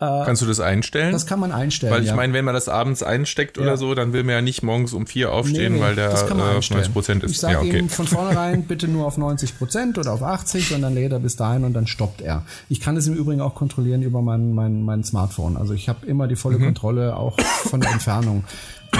Äh, 0.00 0.24
Kannst 0.24 0.42
du 0.42 0.46
das 0.46 0.58
einstellen? 0.58 1.12
Das 1.12 1.26
kann 1.26 1.38
man 1.38 1.52
einstellen. 1.52 1.92
Weil 1.92 2.02
ich 2.02 2.08
ja. 2.08 2.16
meine, 2.16 2.32
wenn 2.32 2.44
man 2.44 2.54
das 2.54 2.68
abends 2.68 3.02
einsteckt 3.02 3.56
ja. 3.56 3.62
oder 3.62 3.76
so, 3.76 3.94
dann 3.94 4.12
will 4.12 4.24
man 4.24 4.34
ja 4.34 4.42
nicht 4.42 4.62
morgens 4.62 4.92
um 4.92 5.06
vier 5.06 5.32
aufstehen, 5.32 5.74
nee, 5.74 5.78
nee, 5.78 5.84
weil 5.84 5.94
der 5.94 6.10
das 6.10 6.26
kann 6.26 6.36
man 6.36 6.50
äh, 6.50 6.54
90 6.54 6.92
Prozent 6.92 7.22
ist. 7.22 7.30
Ich 7.30 7.38
sage 7.38 7.54
ja, 7.54 7.60
okay. 7.60 7.78
ihm 7.78 7.88
von 7.88 8.06
vornherein 8.06 8.64
bitte 8.68 8.88
nur 8.88 9.06
auf 9.06 9.16
90 9.16 9.56
Prozent 9.56 9.96
oder 9.98 10.12
auf 10.12 10.22
80 10.22 10.74
und 10.74 10.82
dann 10.82 10.94
lädt 10.94 11.12
er 11.12 11.20
bis 11.20 11.36
dahin 11.36 11.64
und 11.64 11.74
dann 11.74 11.86
stoppt 11.86 12.20
er. 12.20 12.42
Ich 12.68 12.80
kann 12.80 12.96
es 12.96 13.06
im 13.06 13.14
Übrigen 13.14 13.40
auch 13.40 13.54
kontrollieren 13.54 14.02
über 14.02 14.20
mein, 14.20 14.52
mein, 14.52 14.82
mein 14.82 15.04
Smartphone. 15.04 15.56
Also 15.56 15.74
ich 15.74 15.88
habe 15.88 16.04
immer 16.06 16.26
die 16.26 16.36
volle 16.36 16.58
mhm. 16.58 16.64
Kontrolle 16.64 17.16
auch 17.16 17.38
von 17.40 17.80
der 17.80 17.92
Entfernung. 17.92 18.44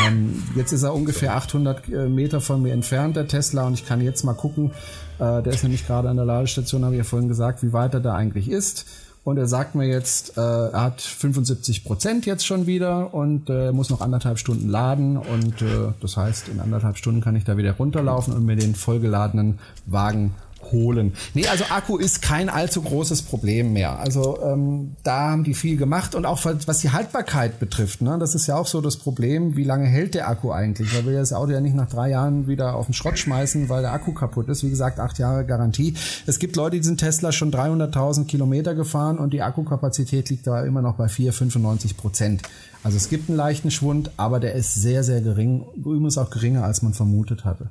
Ähm, 0.07 0.43
jetzt 0.55 0.73
ist 0.73 0.83
er 0.83 0.95
ungefähr 0.95 1.35
800 1.35 1.89
äh, 1.89 2.09
Meter 2.09 2.41
von 2.41 2.63
mir 2.63 2.73
entfernt, 2.73 3.17
der 3.17 3.29
Tesla, 3.29 3.67
und 3.67 3.75
ich 3.75 3.87
kann 3.87 4.01
jetzt 4.01 4.25
mal 4.25 4.35
gucken. 4.35 4.71
Äh, 5.19 5.43
der 5.43 5.47
ist 5.47 5.63
nämlich 5.63 5.87
gerade 5.87 6.09
an 6.09 6.17
der 6.17 6.25
Ladestation, 6.25 6.85
habe 6.85 6.95
ich 6.95 6.99
ja 6.99 7.05
vorhin 7.05 7.29
gesagt, 7.29 7.63
wie 7.63 7.73
weit 7.73 7.95
er 7.95 8.01
da 8.01 8.15
eigentlich 8.15 8.49
ist. 8.49 8.87
Und 9.25 9.39
er 9.39 9.47
sagt 9.47 9.75
mir 9.75 9.87
jetzt, 9.87 10.37
äh, 10.37 10.41
er 10.41 10.83
hat 10.83 11.01
75 11.01 11.85
Prozent 11.85 12.27
jetzt 12.27 12.47
schon 12.47 12.67
wieder 12.67 13.15
und 13.15 13.49
äh, 13.49 13.73
muss 13.73 13.89
noch 13.89 14.03
anderthalb 14.03 14.39
Stunden 14.39 14.69
laden. 14.69 15.17
Und 15.17 15.63
äh, 15.63 15.93
das 16.01 16.19
heißt, 16.19 16.49
in 16.49 16.61
anderthalb 16.61 16.99
Stunden 16.99 17.23
kann 17.23 17.35
ich 17.35 17.45
da 17.45 17.57
wieder 17.57 17.73
runterlaufen 17.73 18.35
und 18.35 18.45
mir 18.45 18.57
den 18.57 18.75
vollgeladenen 18.75 19.59
Wagen 19.87 20.35
holen. 20.73 21.15
Nee, 21.35 21.47
also 21.47 21.65
Akku 21.71 21.97
ist 21.97 22.23
kein 22.23 22.49
allzu 22.49 22.83
großes 22.83 23.23
Problem 23.23 23.73
mehr. 23.73 23.99
Also 23.99 24.39
ähm, 24.43 24.97
da 25.03 25.31
haben 25.31 25.45
die 25.45 25.55
viel 25.55 25.77
gemacht 25.77 26.15
und 26.15 26.27
auch 26.27 26.45
was 26.45 26.79
die 26.79 26.91
Haltbarkeit 26.91 27.59
betrifft, 27.59 28.03
ne, 28.03 28.19
das 28.19 28.35
ist 28.35 28.47
ja 28.47 28.57
auch 28.57 28.67
so 28.67 28.81
das 28.81 28.97
Problem, 28.97 29.57
wie 29.57 29.65
lange 29.65 29.87
hält 29.87 30.15
der 30.15 30.29
Akku 30.29 30.51
eigentlich? 30.51 30.95
Weil 30.95 31.07
wir 31.07 31.19
das 31.19 31.33
Auto 31.33 31.53
ja 31.53 31.61
nicht 31.61 31.77
nach 31.77 31.89
drei 31.89 32.11
Jahren 32.11 32.47
wieder 32.47 32.75
auf 32.75 32.87
den 32.87 32.95
Schrott 32.95 33.19
schmeißen, 33.19 33.69
weil 33.69 33.83
der 33.83 33.93
Akku 33.93 34.13
kaputt 34.13 34.49
ist. 34.49 34.65
Wie 34.65 34.71
gesagt, 34.71 35.01
acht 35.01 35.19
Jahre 35.19 35.45
Garantie. 35.45 35.95
Es 36.27 36.39
gibt 36.39 36.57
Leute, 36.57 36.77
die 36.77 36.83
sind 36.83 36.99
Tesla 36.99 37.33
schon 37.33 37.53
300.000 37.53 38.27
Kilometer 38.27 38.75
gefahren 38.75 39.19
und 39.19 39.33
die 39.33 39.43
Akkukapazität 39.43 40.31
liegt 40.31 40.47
da 40.47 40.65
immer 40.65 40.83
noch 40.83 40.95
bei 40.95 41.09
4, 41.09 41.33
95 41.33 41.97
Prozent. 41.97 42.43
Also 42.83 42.97
es 42.97 43.09
gibt 43.09 43.29
einen 43.29 43.39
leichten 43.39 43.71
Schwund, 43.71 44.11
aber 44.17 44.41
der 44.41 44.55
ist 44.55 44.75
sehr, 44.75 45.03
sehr 45.05 45.21
gering, 45.21 45.65
übrigens 45.75 46.19
auch 46.19 46.31
geringer, 46.31 46.65
als 46.65 46.83
man 46.83 46.93
vermutet 46.93 47.45
hatte. 47.45 47.71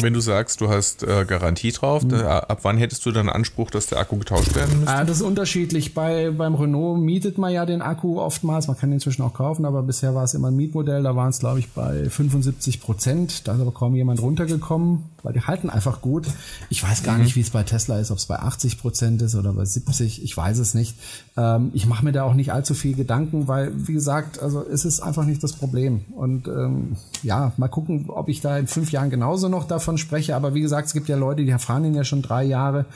Wenn 0.00 0.14
du 0.14 0.20
sagst, 0.20 0.60
du 0.60 0.70
hast 0.70 1.02
äh, 1.02 1.24
Garantie 1.26 1.70
drauf, 1.70 2.02
mhm. 2.02 2.10
da, 2.10 2.38
ab 2.38 2.60
wann 2.62 2.78
hättest 2.78 3.04
du 3.04 3.12
dann 3.12 3.28
Anspruch, 3.28 3.70
dass 3.70 3.86
der 3.86 3.98
Akku 3.98 4.16
getauscht 4.16 4.54
werden 4.54 4.80
müsste? 4.80 4.94
Ah, 4.94 5.04
das 5.04 5.18
ist 5.18 5.22
unterschiedlich. 5.22 5.92
Bei, 5.92 6.30
beim 6.30 6.54
Renault 6.54 6.98
mietet 6.98 7.36
man 7.36 7.52
ja 7.52 7.66
den 7.66 7.82
Akku 7.82 8.18
oftmals. 8.18 8.68
Man 8.68 8.78
kann 8.78 8.90
ihn 8.90 8.94
inzwischen 8.94 9.22
auch 9.22 9.34
kaufen, 9.34 9.64
aber 9.64 9.82
bisher 9.82 10.14
war 10.14 10.24
es 10.24 10.34
immer 10.34 10.48
ein 10.48 10.56
Mietmodell. 10.56 11.02
Da 11.02 11.14
waren 11.14 11.28
es, 11.28 11.40
glaube 11.40 11.58
ich, 11.58 11.70
bei 11.72 12.08
75 12.08 12.80
Prozent. 12.80 13.46
Da 13.46 13.54
ist 13.54 13.60
aber 13.60 13.72
kaum 13.72 13.94
jemand 13.94 14.22
runtergekommen, 14.22 15.04
weil 15.22 15.32
die 15.32 15.42
halten 15.42 15.68
einfach 15.68 16.00
gut. 16.00 16.26
Ich 16.70 16.82
weiß 16.82 17.02
gar 17.02 17.16
mhm. 17.16 17.24
nicht, 17.24 17.36
wie 17.36 17.40
es 17.40 17.50
bei 17.50 17.64
Tesla 17.64 17.98
ist, 17.98 18.10
ob 18.10 18.18
es 18.18 18.26
bei 18.26 18.38
80 18.38 18.80
Prozent 18.80 19.20
ist 19.20 19.34
oder 19.34 19.52
bei 19.52 19.64
70. 19.64 20.24
Ich 20.24 20.36
weiß 20.36 20.58
es 20.58 20.74
nicht. 20.74 20.96
Ähm, 21.36 21.70
ich 21.74 21.86
mache 21.86 22.04
mir 22.04 22.12
da 22.12 22.22
auch 22.22 22.34
nicht 22.34 22.52
allzu 22.52 22.74
viel 22.74 22.94
Gedanken, 22.94 23.46
weil, 23.46 23.72
wie 23.74 23.92
gesagt, 23.92 24.40
also 24.40 24.64
es 24.64 24.84
ist 24.84 25.00
einfach 25.00 25.24
nicht 25.24 25.42
das 25.42 25.52
Problem. 25.52 26.04
Und 26.14 26.48
ähm, 26.48 26.96
ja, 27.22 27.52
mal 27.58 27.68
gucken, 27.68 28.06
ob 28.08 28.28
ich 28.28 28.40
da 28.40 28.56
in 28.56 28.66
fünf 28.66 28.90
Jahren 28.90 29.10
genauso 29.10 29.48
noch 29.48 29.64
da 29.66 29.80
davon 29.82 29.98
spreche. 29.98 30.36
Aber 30.36 30.54
wie 30.54 30.60
gesagt, 30.60 30.86
es 30.86 30.92
gibt 30.92 31.08
ja 31.08 31.16
Leute, 31.16 31.44
die 31.44 31.52
fahren 31.58 31.84
ihn 31.84 31.94
ja 31.94 32.04
schon 32.04 32.22
drei 32.22 32.44
Jahre 32.44 32.86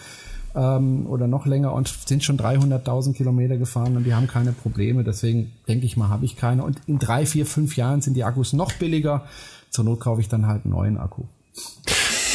ähm, 0.54 1.06
oder 1.06 1.26
noch 1.26 1.46
länger 1.46 1.72
und 1.72 1.88
sind 2.06 2.24
schon 2.24 2.38
300.000 2.38 3.12
Kilometer 3.12 3.56
gefahren 3.56 3.96
und 3.96 4.04
die 4.04 4.14
haben 4.14 4.28
keine 4.28 4.52
Probleme. 4.52 5.04
Deswegen 5.04 5.52
denke 5.68 5.84
ich 5.84 5.96
mal, 5.96 6.08
habe 6.08 6.24
ich 6.24 6.36
keine. 6.36 6.62
Und 6.62 6.80
in 6.86 6.98
drei, 6.98 7.26
vier, 7.26 7.44
fünf 7.44 7.76
Jahren 7.76 8.00
sind 8.00 8.14
die 8.14 8.24
Akkus 8.24 8.52
noch 8.52 8.72
billiger. 8.74 9.26
Zur 9.70 9.84
Not 9.84 10.00
kaufe 10.00 10.20
ich 10.20 10.28
dann 10.28 10.46
halt 10.46 10.64
einen 10.64 10.72
neuen 10.72 10.96
Akku. 10.96 11.24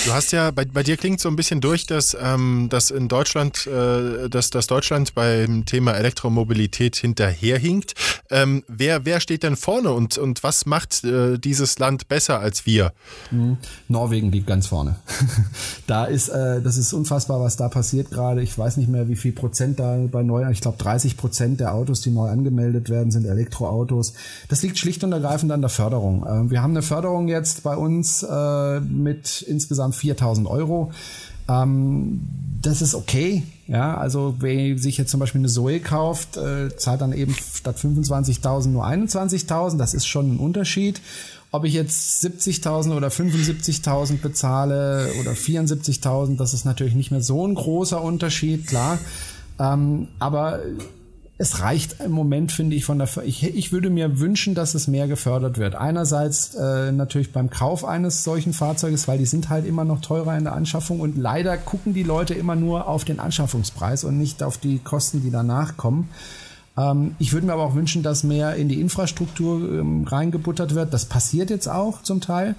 Du 0.03 0.13
hast 0.13 0.31
ja, 0.31 0.49
bei, 0.49 0.65
bei 0.65 0.81
dir 0.81 0.97
klingt 0.97 1.19
so 1.19 1.29
ein 1.29 1.35
bisschen 1.35 1.61
durch, 1.61 1.85
dass, 1.85 2.17
ähm, 2.19 2.69
dass 2.71 2.89
in 2.89 3.07
Deutschland, 3.07 3.67
äh, 3.67 4.29
dass, 4.29 4.49
dass 4.49 4.65
Deutschland 4.65 5.13
beim 5.13 5.65
Thema 5.65 5.91
Elektromobilität 5.91 6.95
hinterherhinkt. 6.95 7.93
Ähm, 8.31 8.63
wer, 8.67 9.05
wer 9.05 9.19
steht 9.19 9.43
denn 9.43 9.55
vorne 9.55 9.91
und, 9.91 10.17
und 10.17 10.41
was 10.41 10.65
macht 10.65 11.03
äh, 11.03 11.37
dieses 11.37 11.77
Land 11.77 12.07
besser 12.07 12.39
als 12.39 12.65
wir? 12.65 12.93
Mhm. 13.29 13.57
Norwegen 13.89 14.31
liegt 14.31 14.47
ganz 14.47 14.65
vorne. 14.65 14.95
da 15.87 16.05
ist, 16.05 16.29
äh, 16.29 16.63
das 16.63 16.77
ist 16.77 16.93
unfassbar, 16.93 17.39
was 17.39 17.55
da 17.57 17.69
passiert 17.69 18.09
gerade. 18.09 18.41
Ich 18.41 18.57
weiß 18.57 18.77
nicht 18.77 18.89
mehr, 18.89 19.07
wie 19.07 19.15
viel 19.15 19.33
Prozent 19.33 19.79
da 19.79 19.99
bei 20.11 20.23
neu, 20.23 20.49
ich 20.49 20.61
glaube 20.61 20.79
30 20.79 21.15
Prozent 21.15 21.59
der 21.59 21.75
Autos, 21.75 22.01
die 22.01 22.09
neu 22.09 22.27
angemeldet 22.27 22.89
werden, 22.89 23.11
sind 23.11 23.25
Elektroautos. 23.25 24.13
Das 24.49 24.63
liegt 24.63 24.79
schlicht 24.79 25.03
und 25.03 25.11
ergreifend 25.11 25.51
an 25.51 25.61
der 25.61 25.69
Förderung. 25.69 26.25
Äh, 26.25 26.49
wir 26.49 26.63
haben 26.63 26.71
eine 26.71 26.81
Förderung 26.81 27.27
jetzt 27.27 27.61
bei 27.61 27.75
uns 27.75 28.23
äh, 28.23 28.79
mit 28.79 29.43
insgesamt 29.43 29.90
insgesamt 29.91 29.95
4000 29.95 30.47
Euro. 30.47 30.91
Ähm, 31.49 32.21
das 32.61 32.81
ist 32.81 32.95
okay. 32.95 33.43
Ja, 33.67 33.97
also 33.97 34.35
wer 34.39 34.77
sich 34.77 34.97
jetzt 34.97 35.11
zum 35.11 35.19
Beispiel 35.19 35.39
eine 35.41 35.47
Zoe 35.47 35.79
kauft, 35.79 36.37
äh, 36.37 36.75
zahlt 36.75 37.01
dann 37.01 37.13
eben 37.13 37.33
statt 37.33 37.77
25.000 37.77 38.67
nur 38.67 38.85
21.000. 38.85 39.77
Das 39.77 39.93
ist 39.93 40.05
schon 40.05 40.35
ein 40.35 40.39
Unterschied. 40.39 41.01
Ob 41.53 41.65
ich 41.65 41.73
jetzt 41.73 42.23
70.000 42.23 42.95
oder 42.95 43.09
75.000 43.09 44.21
bezahle 44.21 45.11
oder 45.19 45.31
74.000, 45.31 46.37
das 46.37 46.53
ist 46.53 46.63
natürlich 46.63 46.95
nicht 46.95 47.11
mehr 47.11 47.21
so 47.21 47.45
ein 47.45 47.55
großer 47.55 48.01
Unterschied, 48.01 48.67
klar. 48.67 48.99
Ähm, 49.59 50.07
aber 50.19 50.59
es 51.41 51.59
reicht 51.59 51.99
im 52.01 52.11
Moment, 52.11 52.51
finde 52.51 52.75
ich, 52.75 52.85
von 52.85 52.99
der. 52.99 53.09
Ich, 53.25 53.43
ich 53.43 53.71
würde 53.71 53.89
mir 53.89 54.19
wünschen, 54.19 54.53
dass 54.53 54.75
es 54.75 54.87
mehr 54.87 55.07
gefördert 55.07 55.57
wird. 55.57 55.73
Einerseits 55.73 56.53
äh, 56.53 56.91
natürlich 56.91 57.33
beim 57.33 57.49
Kauf 57.49 57.83
eines 57.83 58.23
solchen 58.23 58.53
Fahrzeuges, 58.53 59.07
weil 59.07 59.17
die 59.17 59.25
sind 59.25 59.49
halt 59.49 59.65
immer 59.65 59.83
noch 59.83 60.01
teurer 60.01 60.37
in 60.37 60.43
der 60.43 60.53
Anschaffung 60.53 60.99
und 60.99 61.17
leider 61.17 61.57
gucken 61.57 61.95
die 61.95 62.03
Leute 62.03 62.35
immer 62.35 62.55
nur 62.55 62.87
auf 62.87 63.05
den 63.05 63.19
Anschaffungspreis 63.19 64.03
und 64.03 64.19
nicht 64.19 64.43
auf 64.43 64.59
die 64.59 64.77
Kosten, 64.77 65.23
die 65.23 65.31
danach 65.31 65.77
kommen. 65.77 66.09
Ähm, 66.77 67.15
ich 67.17 67.33
würde 67.33 67.47
mir 67.47 67.53
aber 67.53 67.63
auch 67.63 67.75
wünschen, 67.75 68.03
dass 68.03 68.23
mehr 68.23 68.55
in 68.55 68.69
die 68.69 68.79
Infrastruktur 68.79 69.79
ähm, 69.79 70.03
reingebuttert 70.03 70.75
wird. 70.75 70.93
Das 70.93 71.05
passiert 71.05 71.49
jetzt 71.49 71.67
auch 71.67 72.03
zum 72.03 72.21
Teil. 72.21 72.53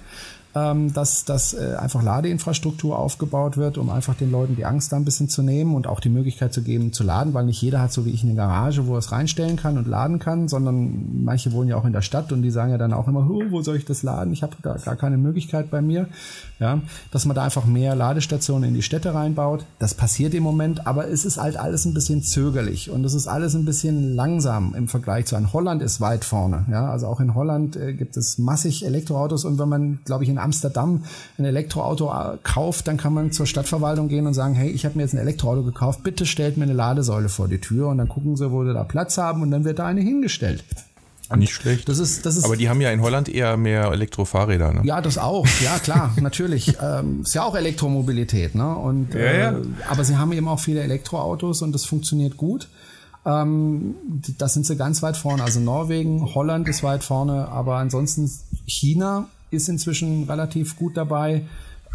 Ähm, 0.55 0.93
dass, 0.93 1.25
dass 1.25 1.53
äh, 1.53 1.75
einfach 1.79 2.03
Ladeinfrastruktur 2.03 2.97
aufgebaut 2.97 3.57
wird, 3.57 3.77
um 3.77 3.89
einfach 3.89 4.15
den 4.15 4.31
Leuten 4.31 4.55
die 4.55 4.65
Angst 4.65 4.91
da 4.91 4.97
ein 4.97 5.05
bisschen 5.05 5.29
zu 5.29 5.41
nehmen 5.41 5.75
und 5.75 5.87
auch 5.87 5.99
die 5.99 6.09
Möglichkeit 6.09 6.53
zu 6.53 6.61
geben, 6.61 6.93
zu 6.93 7.03
laden, 7.03 7.33
weil 7.33 7.45
nicht 7.45 7.61
jeder 7.61 7.81
hat 7.81 7.91
so 7.91 8.05
wie 8.05 8.11
ich 8.11 8.23
eine 8.23 8.35
Garage, 8.35 8.85
wo 8.87 8.93
er 8.93 8.99
es 8.99 9.11
reinstellen 9.11 9.55
kann 9.55 9.77
und 9.77 9.87
laden 9.87 10.19
kann, 10.19 10.47
sondern 10.47 11.23
manche 11.23 11.51
wohnen 11.51 11.69
ja 11.69 11.77
auch 11.77 11.85
in 11.85 11.93
der 11.93 12.01
Stadt 12.01 12.31
und 12.31 12.41
die 12.41 12.51
sagen 12.51 12.71
ja 12.71 12.77
dann 12.77 12.93
auch 12.93 13.07
immer, 13.07 13.27
wo 13.27 13.61
soll 13.61 13.77
ich 13.77 13.85
das 13.85 14.03
laden? 14.03 14.31
Ich 14.33 14.43
habe 14.43 14.55
da 14.61 14.75
gar 14.75 14.95
keine 14.95 15.17
Möglichkeit 15.17 15.71
bei 15.71 15.81
mir. 15.81 16.07
Ja, 16.59 16.81
dass 17.11 17.25
man 17.25 17.35
da 17.35 17.43
einfach 17.43 17.65
mehr 17.65 17.95
Ladestationen 17.95 18.69
in 18.69 18.75
die 18.75 18.83
Städte 18.83 19.13
reinbaut. 19.13 19.65
Das 19.79 19.93
passiert 19.93 20.33
im 20.33 20.43
Moment, 20.43 20.87
aber 20.87 21.07
es 21.09 21.25
ist 21.25 21.37
halt 21.37 21.57
alles 21.57 21.85
ein 21.85 21.93
bisschen 21.93 22.21
zögerlich 22.21 22.89
und 22.89 23.03
es 23.03 23.13
ist 23.13 23.27
alles 23.27 23.55
ein 23.55 23.65
bisschen 23.65 24.15
langsam 24.15 24.73
im 24.75 24.87
Vergleich 24.87 25.25
zu 25.25 25.35
einem 25.35 25.51
Holland 25.51 25.81
ist 25.81 25.99
weit 25.99 26.23
vorne. 26.23 26.65
Ja, 26.71 26.89
also 26.89 27.07
auch 27.07 27.19
in 27.19 27.35
Holland 27.35 27.75
äh, 27.75 27.93
gibt 27.93 28.17
es 28.17 28.37
massig 28.37 28.85
Elektroautos 28.85 29.45
und 29.45 29.59
wenn 29.59 29.69
man, 29.69 29.99
glaube 30.05 30.23
ich, 30.23 30.29
in 30.29 30.37
Amsterdam 30.43 31.03
ein 31.37 31.45
Elektroauto 31.45 32.11
äh, 32.11 32.37
kauft, 32.43 32.87
dann 32.87 32.97
kann 32.97 33.13
man 33.13 33.31
zur 33.31 33.45
Stadtverwaltung 33.45 34.09
gehen 34.09 34.27
und 34.27 34.33
sagen, 34.33 34.53
hey, 34.53 34.69
ich 34.69 34.85
habe 34.85 34.95
mir 34.95 35.03
jetzt 35.03 35.13
ein 35.13 35.19
Elektroauto 35.19 35.63
gekauft, 35.63 36.03
bitte 36.03 36.25
stellt 36.25 36.57
mir 36.57 36.63
eine 36.63 36.73
Ladesäule 36.73 37.29
vor 37.29 37.47
die 37.47 37.59
Tür 37.59 37.87
und 37.87 37.97
dann 37.97 38.09
gucken 38.09 38.35
sie, 38.35 38.51
wo 38.51 38.63
sie 38.65 38.73
da 38.73 38.83
Platz 38.83 39.17
haben 39.17 39.41
und 39.41 39.51
dann 39.51 39.63
wird 39.63 39.79
da 39.79 39.85
eine 39.85 40.01
hingestellt. 40.01 40.63
Nicht 41.35 41.53
schlecht. 41.53 41.89
Das 41.89 41.99
ist, 41.99 42.25
das 42.25 42.35
ist, 42.37 42.45
Aber 42.45 42.57
die 42.57 42.69
haben 42.69 42.81
ja 42.81 42.91
in 42.91 43.01
Holland 43.01 43.27
eher 43.27 43.57
mehr 43.57 43.91
Elektrofahrräder. 43.91 44.73
Ne? 44.73 44.81
Ja, 44.83 45.01
das 45.01 45.17
auch. 45.17 45.47
Ja, 45.63 45.79
klar, 45.79 46.13
natürlich. 46.21 46.75
Ähm, 46.81 47.21
ist 47.23 47.33
ja 47.33 47.43
auch 47.43 47.55
Elektromobilität. 47.55 48.55
Ne? 48.55 48.75
Und, 48.75 49.13
ja, 49.13 49.33
ja. 49.33 49.51
Äh, 49.51 49.61
aber 49.89 50.03
sie 50.03 50.17
haben 50.17 50.31
eben 50.33 50.47
auch 50.47 50.59
viele 50.59 50.81
Elektroautos 50.81 51.61
und 51.61 51.71
das 51.71 51.85
funktioniert 51.85 52.37
gut. 52.37 52.67
Ähm, 53.25 53.95
da 54.37 54.47
sind 54.49 54.65
sie 54.65 54.75
ganz 54.75 55.01
weit 55.01 55.17
vorne. 55.17 55.43
Also 55.43 55.59
Norwegen, 55.59 56.35
Holland 56.35 56.67
ist 56.67 56.83
weit 56.83 57.03
vorne, 57.03 57.47
aber 57.47 57.77
ansonsten 57.77 58.29
China 58.65 59.27
ist 59.53 59.69
inzwischen 59.69 60.23
relativ 60.25 60.75
gut 60.75 60.97
dabei. 60.97 61.43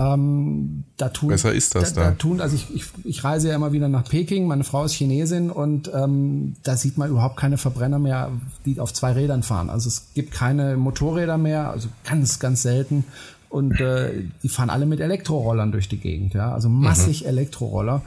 Ähm, 0.00 0.84
da 0.96 1.08
tun, 1.08 1.30
Besser 1.30 1.52
ist 1.52 1.74
das 1.74 1.92
da. 1.92 2.04
da. 2.04 2.10
tun, 2.12 2.40
also 2.40 2.54
ich, 2.54 2.72
ich, 2.72 2.84
ich 3.02 3.24
reise 3.24 3.48
ja 3.48 3.56
immer 3.56 3.72
wieder 3.72 3.88
nach 3.88 4.04
Peking, 4.04 4.46
meine 4.46 4.62
Frau 4.62 4.84
ist 4.84 4.92
Chinesin 4.92 5.50
und 5.50 5.90
ähm, 5.92 6.54
da 6.62 6.76
sieht 6.76 6.98
man 6.98 7.10
überhaupt 7.10 7.36
keine 7.36 7.58
Verbrenner 7.58 7.98
mehr, 7.98 8.30
die 8.64 8.78
auf 8.78 8.92
zwei 8.92 9.12
Rädern 9.12 9.42
fahren. 9.42 9.70
Also 9.70 9.88
es 9.88 10.10
gibt 10.14 10.32
keine 10.32 10.76
Motorräder 10.76 11.36
mehr, 11.36 11.70
also 11.70 11.88
ganz, 12.04 12.38
ganz 12.38 12.62
selten. 12.62 13.04
Und 13.50 13.80
äh, 13.80 14.24
die 14.42 14.48
fahren 14.48 14.70
alle 14.70 14.86
mit 14.86 15.00
Elektrorollern 15.00 15.72
durch 15.72 15.88
die 15.88 15.96
Gegend, 15.96 16.34
ja. 16.34 16.52
Also 16.52 16.68
massig 16.68 17.22
mhm. 17.22 17.28
Elektroroller 17.28 18.02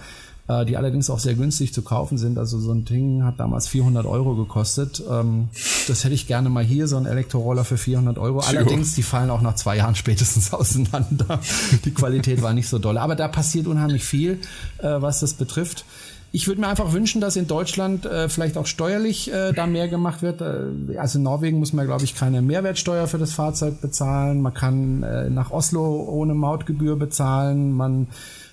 äh, 0.47 0.65
die 0.65 0.77
allerdings 0.77 1.09
auch 1.09 1.19
sehr 1.19 1.35
günstig 1.35 1.73
zu 1.73 1.81
kaufen 1.81 2.17
sind. 2.17 2.37
Also 2.37 2.59
so 2.59 2.71
ein 2.71 2.85
Ding 2.85 3.23
hat 3.23 3.39
damals 3.39 3.67
400 3.67 4.05
Euro 4.05 4.35
gekostet. 4.35 5.03
Ähm, 5.09 5.49
das 5.87 6.03
hätte 6.03 6.13
ich 6.13 6.27
gerne 6.27 6.49
mal 6.49 6.63
hier, 6.63 6.87
so 6.87 6.97
ein 6.97 7.05
Elektroroller 7.05 7.63
für 7.63 7.77
400 7.77 8.17
Euro. 8.17 8.39
Allerdings, 8.39 8.95
die 8.95 9.03
fallen 9.03 9.29
auch 9.29 9.41
nach 9.41 9.55
zwei 9.55 9.77
Jahren 9.77 9.95
spätestens 10.01 10.53
auseinander. 10.53 11.39
Die 11.85 11.93
Qualität 11.93 12.41
war 12.41 12.53
nicht 12.53 12.69
so 12.69 12.79
doll. 12.79 12.97
Aber 12.97 13.15
da 13.15 13.27
passiert 13.27 13.67
unheimlich 13.67 14.03
viel, 14.03 14.39
äh, 14.79 15.01
was 15.01 15.19
das 15.19 15.33
betrifft. 15.33 15.85
Ich 16.33 16.47
würde 16.47 16.61
mir 16.61 16.69
einfach 16.69 16.93
wünschen, 16.93 17.19
dass 17.19 17.35
in 17.35 17.47
Deutschland 17.47 18.05
äh, 18.05 18.29
vielleicht 18.29 18.57
auch 18.57 18.65
steuerlich 18.65 19.33
äh, 19.33 19.51
da 19.51 19.67
mehr 19.67 19.89
gemacht 19.89 20.21
wird. 20.21 20.39
Äh, 20.39 20.97
also 20.97 21.19
in 21.19 21.23
Norwegen 21.23 21.59
muss 21.59 21.73
man, 21.73 21.85
glaube 21.85 22.05
ich, 22.05 22.15
keine 22.15 22.41
Mehrwertsteuer 22.41 23.07
für 23.07 23.17
das 23.17 23.33
Fahrzeug 23.33 23.81
bezahlen. 23.81 24.41
Man 24.41 24.53
kann 24.53 25.03
äh, 25.03 25.29
nach 25.29 25.51
Oslo 25.51 26.03
ohne 26.07 26.33
Mautgebühr 26.33 26.95
bezahlen. 26.95 27.73
Man 27.73 28.07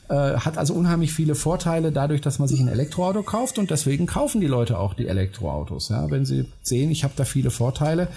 äh, 0.09 0.15
hat 0.15 0.59
also 0.59 0.75
unheimlich 0.75 1.13
viele 1.13 1.35
Vorteile 1.35 1.93
dadurch, 1.93 2.21
dass 2.21 2.39
man 2.39 2.49
sich 2.49 2.61
ein 2.61 2.69
Elektroauto 2.69 3.23
kauft 3.23 3.59
und 3.59 3.71
deswegen 3.71 4.07
kaufen 4.07 4.41
die 4.41 4.47
Leute 4.47 4.79
auch 4.79 4.95
die 4.95 5.07
Elektroautos. 5.07 5.91
Ja, 5.91 6.11
wenn 6.11 6.25
sie 6.25 6.47
sehen, 6.63 6.91
ich 6.91 7.05
habe 7.05 7.13
da 7.17 7.25
viele 7.25 7.51
Vorteile, 7.51 8.09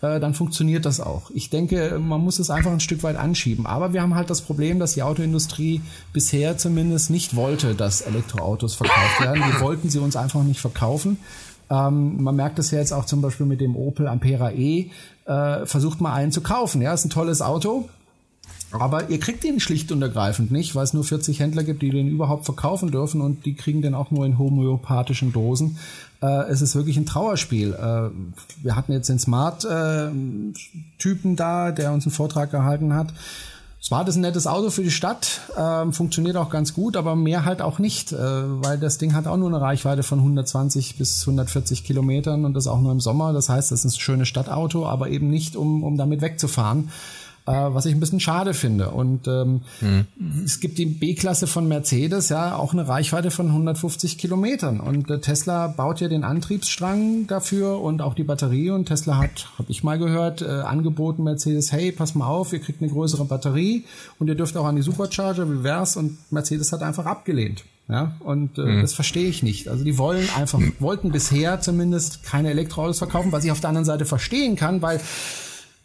äh, 0.00 0.20
dann 0.20 0.34
funktioniert 0.34 0.86
das 0.86 1.00
auch. 1.00 1.30
Ich 1.32 1.50
denke, 1.50 1.98
man 1.98 2.20
muss 2.20 2.38
es 2.38 2.50
einfach 2.50 2.70
ein 2.70 2.80
Stück 2.80 3.02
weit 3.02 3.16
anschieben. 3.16 3.66
Aber 3.66 3.92
wir 3.92 4.00
haben 4.00 4.14
halt 4.14 4.30
das 4.30 4.42
Problem, 4.42 4.78
dass 4.78 4.94
die 4.94 5.02
Autoindustrie 5.02 5.82
bisher 6.12 6.56
zumindest 6.56 7.10
nicht 7.10 7.34
wollte, 7.36 7.74
dass 7.74 8.00
Elektroautos 8.00 8.74
verkauft 8.74 9.20
werden. 9.20 9.42
Die 9.52 9.60
wollten 9.60 9.90
sie 9.90 9.98
uns 9.98 10.16
einfach 10.16 10.42
nicht 10.42 10.60
verkaufen. 10.60 11.18
Ähm, 11.68 12.22
man 12.22 12.34
merkt 12.36 12.58
das 12.58 12.70
ja 12.70 12.78
jetzt 12.78 12.92
auch 12.92 13.04
zum 13.04 13.22
Beispiel 13.22 13.46
mit 13.46 13.60
dem 13.60 13.76
Opel 13.76 14.08
Ampera 14.08 14.52
E. 14.52 14.90
Äh, 15.26 15.66
versucht 15.66 16.00
mal 16.00 16.14
einen 16.14 16.32
zu 16.32 16.40
kaufen. 16.40 16.80
Ja, 16.80 16.94
ist 16.94 17.04
ein 17.04 17.10
tolles 17.10 17.42
Auto 17.42 17.88
aber 18.72 19.10
ihr 19.10 19.18
kriegt 19.18 19.44
ihn 19.44 19.60
schlicht 19.60 19.92
und 19.92 20.02
ergreifend 20.02 20.50
nicht, 20.50 20.74
weil 20.74 20.84
es 20.84 20.92
nur 20.92 21.04
40 21.04 21.40
Händler 21.40 21.64
gibt, 21.64 21.82
die 21.82 21.90
den 21.90 22.08
überhaupt 22.08 22.44
verkaufen 22.44 22.90
dürfen 22.90 23.20
und 23.20 23.44
die 23.44 23.54
kriegen 23.54 23.82
den 23.82 23.94
auch 23.94 24.10
nur 24.10 24.26
in 24.26 24.38
homöopathischen 24.38 25.32
Dosen. 25.32 25.78
Äh, 26.22 26.50
es 26.50 26.62
ist 26.62 26.76
wirklich 26.76 26.96
ein 26.96 27.06
Trauerspiel. 27.06 27.72
Äh, 27.72 28.10
wir 28.62 28.76
hatten 28.76 28.92
jetzt 28.92 29.08
den 29.08 29.18
Smart-Typen 29.18 31.32
äh, 31.32 31.36
da, 31.36 31.72
der 31.72 31.92
uns 31.92 32.04
einen 32.04 32.12
Vortrag 32.12 32.50
gehalten 32.50 32.94
hat. 32.94 33.12
Smart 33.82 34.08
ist 34.08 34.16
ein 34.16 34.20
nettes 34.20 34.46
Auto 34.46 34.68
für 34.68 34.82
die 34.82 34.90
Stadt, 34.90 35.40
äh, 35.56 35.90
funktioniert 35.90 36.36
auch 36.36 36.50
ganz 36.50 36.74
gut, 36.74 36.98
aber 36.98 37.16
mehr 37.16 37.46
halt 37.46 37.62
auch 37.62 37.78
nicht, 37.78 38.12
äh, 38.12 38.18
weil 38.18 38.78
das 38.78 38.98
Ding 38.98 39.14
hat 39.14 39.26
auch 39.26 39.38
nur 39.38 39.48
eine 39.48 39.60
Reichweite 39.60 40.02
von 40.02 40.18
120 40.18 40.98
bis 40.98 41.22
140 41.22 41.82
Kilometern 41.82 42.44
und 42.44 42.52
das 42.52 42.66
auch 42.66 42.82
nur 42.82 42.92
im 42.92 43.00
Sommer. 43.00 43.32
Das 43.32 43.48
heißt, 43.48 43.72
das 43.72 43.86
ist 43.86 43.96
ein 43.96 44.00
schönes 44.00 44.28
Stadtauto, 44.28 44.86
aber 44.86 45.08
eben 45.08 45.30
nicht, 45.30 45.56
um, 45.56 45.82
um 45.82 45.96
damit 45.96 46.20
wegzufahren 46.20 46.90
äh, 47.46 47.52
was 47.52 47.86
ich 47.86 47.94
ein 47.94 48.00
bisschen 48.00 48.20
schade 48.20 48.54
finde. 48.54 48.90
Und 48.90 49.26
ähm, 49.26 49.62
mhm. 49.80 50.06
es 50.44 50.60
gibt 50.60 50.78
die 50.78 50.86
B-Klasse 50.86 51.46
von 51.46 51.68
Mercedes, 51.68 52.28
ja, 52.28 52.56
auch 52.56 52.72
eine 52.72 52.86
Reichweite 52.86 53.30
von 53.30 53.46
150 53.46 54.18
Kilometern. 54.18 54.80
Und 54.80 55.10
äh, 55.10 55.20
Tesla 55.20 55.68
baut 55.68 56.00
ja 56.00 56.08
den 56.08 56.24
Antriebsstrang 56.24 57.26
dafür 57.26 57.80
und 57.80 58.02
auch 58.02 58.14
die 58.14 58.24
Batterie. 58.24 58.70
Und 58.70 58.86
Tesla 58.86 59.18
hat, 59.18 59.48
habe 59.58 59.70
ich 59.70 59.82
mal 59.82 59.98
gehört, 59.98 60.42
äh, 60.42 60.46
angeboten 60.46 61.24
Mercedes, 61.24 61.72
hey, 61.72 61.92
pass 61.92 62.14
mal 62.14 62.26
auf, 62.26 62.52
ihr 62.52 62.60
kriegt 62.60 62.82
eine 62.82 62.90
größere 62.90 63.24
Batterie 63.24 63.84
und 64.18 64.28
ihr 64.28 64.34
dürft 64.34 64.56
auch 64.56 64.66
an 64.66 64.76
die 64.76 64.82
Supercharger, 64.82 65.50
wie 65.50 65.64
wär's? 65.64 65.96
Und 65.96 66.18
Mercedes 66.30 66.72
hat 66.72 66.82
einfach 66.82 67.06
abgelehnt. 67.06 67.64
Ja, 67.90 68.14
und 68.20 68.56
äh, 68.56 68.62
mhm. 68.62 68.82
das 68.82 68.94
verstehe 68.94 69.28
ich 69.28 69.42
nicht. 69.42 69.66
Also 69.66 69.82
die 69.82 69.98
wollen 69.98 70.28
einfach, 70.36 70.60
wollten 70.78 71.10
bisher 71.10 71.60
zumindest 71.60 72.22
keine 72.22 72.50
Elektroautos 72.50 72.98
verkaufen, 72.98 73.32
was 73.32 73.44
ich 73.44 73.50
auf 73.50 73.58
der 73.58 73.68
anderen 73.70 73.84
Seite 73.84 74.04
verstehen 74.04 74.54
kann, 74.54 74.80
weil 74.80 75.00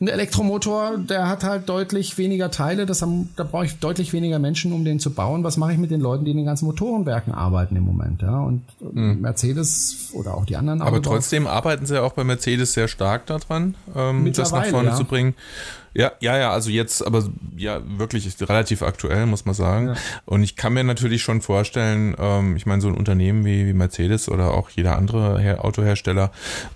ein 0.01 0.09
Elektromotor, 0.09 0.97
der 0.97 1.29
hat 1.29 1.45
halt 1.45 1.69
deutlich 1.69 2.17
weniger 2.17 2.51
Teile, 2.51 2.85
das 2.85 3.01
haben, 3.01 3.29
da 3.37 3.45
brauche 3.45 3.65
ich 3.65 3.79
deutlich 3.79 4.11
weniger 4.11 4.39
Menschen, 4.39 4.73
um 4.73 4.83
den 4.83 4.99
zu 4.99 5.13
bauen. 5.13 5.45
Was 5.45 5.55
mache 5.55 5.71
ich 5.71 5.77
mit 5.77 5.89
den 5.89 6.01
Leuten, 6.01 6.25
die 6.25 6.31
in 6.31 6.37
den 6.37 6.45
ganzen 6.45 6.65
Motorenwerken 6.65 7.33
arbeiten 7.33 7.77
im 7.77 7.83
Moment? 7.83 8.21
Ja? 8.21 8.41
Und 8.41 8.63
mhm. 8.81 9.21
Mercedes 9.21 10.09
oder 10.11 10.35
auch 10.35 10.45
die 10.45 10.57
anderen. 10.57 10.81
Aber 10.81 11.01
trotzdem 11.01 11.47
arbeiten 11.47 11.85
sie 11.85 11.95
ja 11.95 12.01
auch 12.01 12.11
bei 12.11 12.25
Mercedes 12.25 12.73
sehr 12.73 12.89
stark 12.89 13.25
daran, 13.25 13.75
ähm, 13.95 14.29
das 14.33 14.51
nach 14.51 14.65
vorne 14.65 14.89
ja. 14.89 14.95
zu 14.95 15.05
bringen. 15.05 15.33
Ja, 15.93 16.11
ja, 16.19 16.37
ja, 16.37 16.51
also 16.51 16.69
jetzt, 16.69 17.07
aber 17.07 17.23
ja, 17.55 17.79
wirklich 17.97 18.29
relativ 18.41 18.81
aktuell, 18.81 19.25
muss 19.27 19.45
man 19.45 19.55
sagen. 19.55 19.87
Ja. 19.87 19.95
Und 20.25 20.43
ich 20.43 20.57
kann 20.57 20.73
mir 20.73 20.83
natürlich 20.83 21.23
schon 21.23 21.39
vorstellen, 21.39 22.15
ähm, 22.19 22.57
ich 22.57 22.65
meine, 22.65 22.81
so 22.81 22.89
ein 22.89 22.95
Unternehmen 22.95 23.45
wie, 23.45 23.65
wie 23.65 23.71
Mercedes 23.71 24.27
oder 24.27 24.51
auch 24.51 24.69
jeder 24.71 24.97
andere 24.97 25.39
Her 25.39 25.63
Autohersteller 25.63 26.31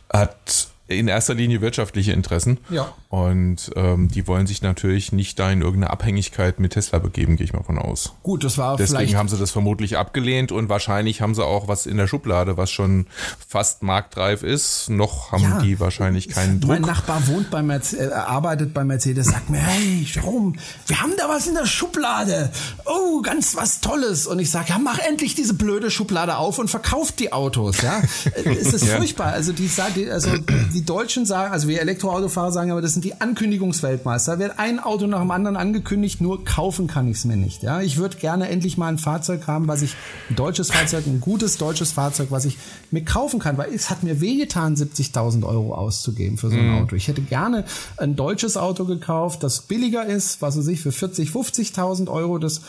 hat 0.10 0.70
in 0.90 1.08
erster 1.08 1.36
Linie 1.36 1.62
wirtschaftliche 1.62 2.12
Interessen. 2.12 2.58
Ja. 2.70 2.94
Und 3.10 3.72
ähm, 3.76 4.08
die 4.08 4.28
wollen 4.28 4.48
sich 4.48 4.62
natürlich 4.62 5.12
nicht 5.12 5.40
da 5.40 5.52
in 5.52 5.62
irgendeine 5.62 5.92
Abhängigkeit 5.92 6.60
mit 6.60 6.74
Tesla 6.74 7.00
begeben, 7.00 7.38
gehe 7.38 7.46
ich 7.46 7.54
mal 7.54 7.64
von 7.64 7.78
aus. 7.78 8.14
Gut, 8.24 8.44
das 8.44 8.58
war 8.58 8.76
Deswegen 8.78 8.98
vielleicht. 9.00 9.16
haben 9.16 9.30
sie 9.30 9.38
das 9.38 9.52
vermutlich 9.52 9.98
abgelehnt 9.98 10.52
und 10.52 10.70
wahrscheinlich 10.70 11.22
haben 11.22 11.36
sie 11.36 11.44
auch 11.46 11.68
was 11.68 11.86
in 11.86 11.98
der 11.98 12.08
Schublade, 12.08 12.58
was 12.58 12.72
schon 12.72 13.08
fast 13.48 13.84
marktreif 13.84 14.44
ist. 14.44 14.90
Noch 14.90 15.32
haben 15.32 15.44
ja, 15.44 15.60
die 15.60 15.80
wahrscheinlich 15.80 16.30
keinen 16.30 16.60
Druck. 16.60 16.72
Mein 16.72 16.82
Nachbar 16.82 17.28
wohnt 17.28 17.50
bei 17.50 17.62
Mercedes, 17.62 18.10
äh, 18.10 18.14
arbeitet 18.14 18.74
bei 18.74 18.84
Mercedes, 18.84 19.28
sagt 19.28 19.50
mir, 19.50 19.60
hey, 19.60 20.04
Jerome, 20.04 20.54
wir 20.88 21.02
haben 21.02 21.14
da 21.18 21.30
was 21.30 21.48
in 21.48 21.56
der 21.56 21.66
Schublade. 21.66 22.52
Oh, 22.86 23.22
ganz 23.22 23.56
was 23.56 23.82
Tolles. 23.82 24.28
Und 24.28 24.40
ich 24.40 24.50
sage, 24.50 24.70
ja, 24.70 24.80
mach 24.80 25.00
endlich 25.00 25.36
diese 25.36 25.54
blöde 25.54 25.92
Schublade 25.92 26.38
auf 26.38 26.60
und 26.60 26.70
verkauft 26.70 27.20
die 27.20 27.32
Autos. 27.32 27.82
Ja, 27.82 28.02
es 28.46 28.74
ist 28.74 28.86
ja. 28.88 28.98
furchtbar. 28.98 29.34
Also 29.34 29.52
die, 29.52 29.70
also 30.10 30.32
die 30.38 30.79
die 30.80 30.86
Deutschen 30.86 31.26
sagen, 31.26 31.52
also 31.52 31.68
wir 31.68 31.82
Elektroautofahrer 31.82 32.54
sagen, 32.54 32.72
aber 32.72 32.82
das 32.82 32.94
sind 32.94 33.04
die 33.04 33.20
Ankündigungsweltmeister. 33.20 34.34
Da 34.34 34.40
wird 34.40 34.60
ein 34.60 34.80
Auto 34.80 35.08
nach 35.08 35.20
dem 35.20 35.32
anderen 35.32 35.58
angekündigt, 35.58 36.22
nur 36.22 36.46
kaufen 36.46 36.88
kann 36.88 37.06
ich 37.10 37.18
es 37.18 37.26
mir 37.26 37.36
nicht. 37.36 37.64
Ja, 37.64 37.82
ich 37.82 37.98
würde 37.98 38.16
gerne 38.16 38.48
endlich 38.48 38.78
mal 38.78 38.88
ein 38.88 38.98
Fahrzeug 38.98 39.46
haben, 39.48 39.68
was 39.68 39.82
ich, 39.82 39.96
ein 40.30 40.38
deutsches 40.38 40.72
Fahrzeug, 40.72 41.06
ein 41.06 41.20
gutes 41.20 41.58
deutsches 41.58 41.92
Fahrzeug, 41.92 42.28
was 42.32 42.46
ich 42.46 42.58
mir 42.92 43.04
kaufen 43.04 43.42
kann, 43.42 43.58
weil 43.58 43.74
es 43.74 43.90
hat 43.90 44.04
mir 44.04 44.22
wehgetan, 44.22 44.78
70.000 44.78 45.46
Euro 45.46 45.74
auszugeben 45.74 46.38
für 46.38 46.50
so 46.50 46.56
ein 46.56 46.68
mhm. 46.68 46.78
Auto. 46.78 46.96
Ich 46.96 47.10
hätte 47.10 47.22
gerne 47.24 47.66
ein 47.98 48.16
deutsches 48.16 48.56
Auto 48.56 48.86
gekauft, 48.86 49.44
das 49.44 49.64
billiger 49.64 50.06
ist, 50.06 50.42
was 50.42 50.58
weiß 50.58 50.68
ich, 50.68 50.80
für 50.80 50.94
40, 50.94 51.30
50.000 51.30 52.10
Euro, 52.10 52.38
das 52.38 52.62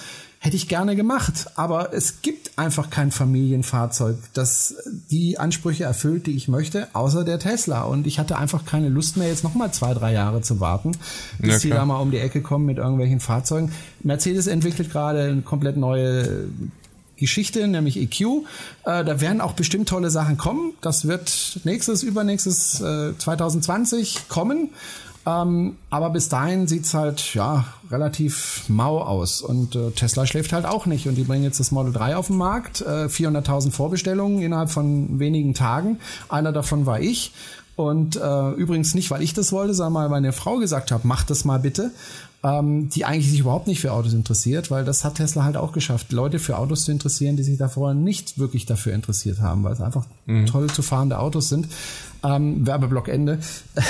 Hätte 0.43 0.57
ich 0.57 0.69
gerne 0.69 0.97
gemacht, 0.97 1.51
aber 1.57 1.93
es 1.93 2.23
gibt 2.23 2.59
einfach 2.59 2.89
kein 2.89 3.11
Familienfahrzeug, 3.11 4.17
das 4.33 4.75
die 5.11 5.39
Ansprüche 5.39 5.85
erfüllt, 5.85 6.27
die 6.27 6.35
ich 6.35 6.49
möchte, 6.49 6.89
außer 6.95 7.25
der 7.25 7.39
Tesla. 7.39 7.83
Und 7.83 8.07
ich 8.07 8.19
hatte 8.19 8.39
einfach 8.39 8.65
keine 8.65 8.89
Lust 8.89 9.19
mehr, 9.19 9.29
jetzt 9.29 9.45
nochmal 9.45 9.71
zwei, 9.75 9.93
drei 9.93 10.15
Jahre 10.15 10.41
zu 10.41 10.59
warten, 10.59 10.93
bis 11.39 11.53
ja, 11.53 11.59
die 11.59 11.69
da 11.69 11.85
mal 11.85 11.99
um 11.99 12.11
die 12.11 12.17
Ecke 12.17 12.41
kommen 12.41 12.65
mit 12.65 12.79
irgendwelchen 12.79 13.21
Fahrzeugen. 13.21 13.71
Mercedes 14.03 14.47
entwickelt 14.47 14.91
gerade 14.91 15.25
eine 15.25 15.43
komplett 15.43 15.77
neue 15.77 16.49
Geschichte, 17.19 17.69
nämlich 17.69 17.99
EQ. 17.99 18.21
Äh, 18.87 19.05
da 19.05 19.21
werden 19.21 19.43
auch 19.43 19.53
bestimmt 19.53 19.91
tolle 19.91 20.09
Sachen 20.09 20.39
kommen. 20.39 20.73
Das 20.81 21.07
wird 21.07 21.61
nächstes, 21.65 22.03
übernächstes 22.03 22.81
äh, 22.81 23.13
2020 23.19 24.29
kommen. 24.29 24.71
Ähm, 25.27 25.77
aber 25.91 26.11
bis 26.11 26.29
dahin 26.29 26.67
sieht's 26.67 26.95
halt 26.95 27.35
ja 27.35 27.67
relativ 27.91 28.65
mau 28.69 29.01
aus. 29.01 29.43
Und 29.43 29.77
äh, 29.77 29.91
Tesla 29.91 30.27
schläft 30.27 30.53
halt 30.53 30.65
auch 30.65 30.87
nicht. 30.87 31.09
Und 31.09 31.17
die 31.17 31.25
bringen 31.25 31.45
jetzt 31.45 31.61
das 31.61 31.71
Model 31.71 31.93
3 31.93 32.17
auf 32.17 32.29
den 32.29 32.37
Markt. 32.37 32.81
Äh, 32.81 33.07
400.000 33.07 33.71
Vorbestellungen 33.71 34.41
innerhalb 34.41 34.71
von 34.71 35.19
wenigen 35.19 35.55
Tagen. 35.55 35.99
Einer 36.29 36.53
davon 36.53 36.87
war 36.87 37.01
ich. 37.01 37.33
Und 37.77 38.17
äh, 38.17 38.51
übrigens 38.53 38.95
nicht, 38.95 39.11
weil 39.11 39.23
ich 39.23 39.33
das 39.33 39.53
wollte, 39.53 39.75
sondern 39.75 40.03
weil 40.03 40.09
meine 40.11 40.33
Frau 40.33 40.57
gesagt 40.57 40.91
hat, 40.93 41.05
mach 41.05 41.25
das 41.25 41.45
mal 41.45 41.59
bitte 41.59 41.93
ähm, 42.43 42.89
die 42.89 43.05
eigentlich 43.05 43.31
sich 43.31 43.41
überhaupt 43.41 43.67
nicht 43.67 43.81
für 43.81 43.93
Autos 43.93 44.15
interessiert, 44.15 44.71
weil 44.71 44.85
das 44.85 45.05
hat 45.05 45.17
Tesla 45.17 45.45
halt 45.45 45.57
auch 45.57 45.73
geschafft, 45.73 46.11
Leute 46.11 46.39
für 46.39 46.57
Autos 46.57 46.85
zu 46.85 46.93
interessieren, 46.93 47.37
die 47.37 47.43
sich 47.43 47.59
davor 47.59 47.93
nicht 47.93 48.39
wirklich 48.39 48.65
dafür 48.65 48.95
interessiert 48.95 49.41
haben, 49.41 49.63
weil 49.63 49.75
es 49.75 49.81
einfach 49.81 50.07
mhm. 50.25 50.47
toll 50.47 50.69
zu 50.69 50.83
fahrende 50.83 51.19
Autos 51.19 51.51
sind. 51.51 51.69
Ähm, 52.23 52.67
Werbeblock 52.67 53.09
Ende. 53.09 53.39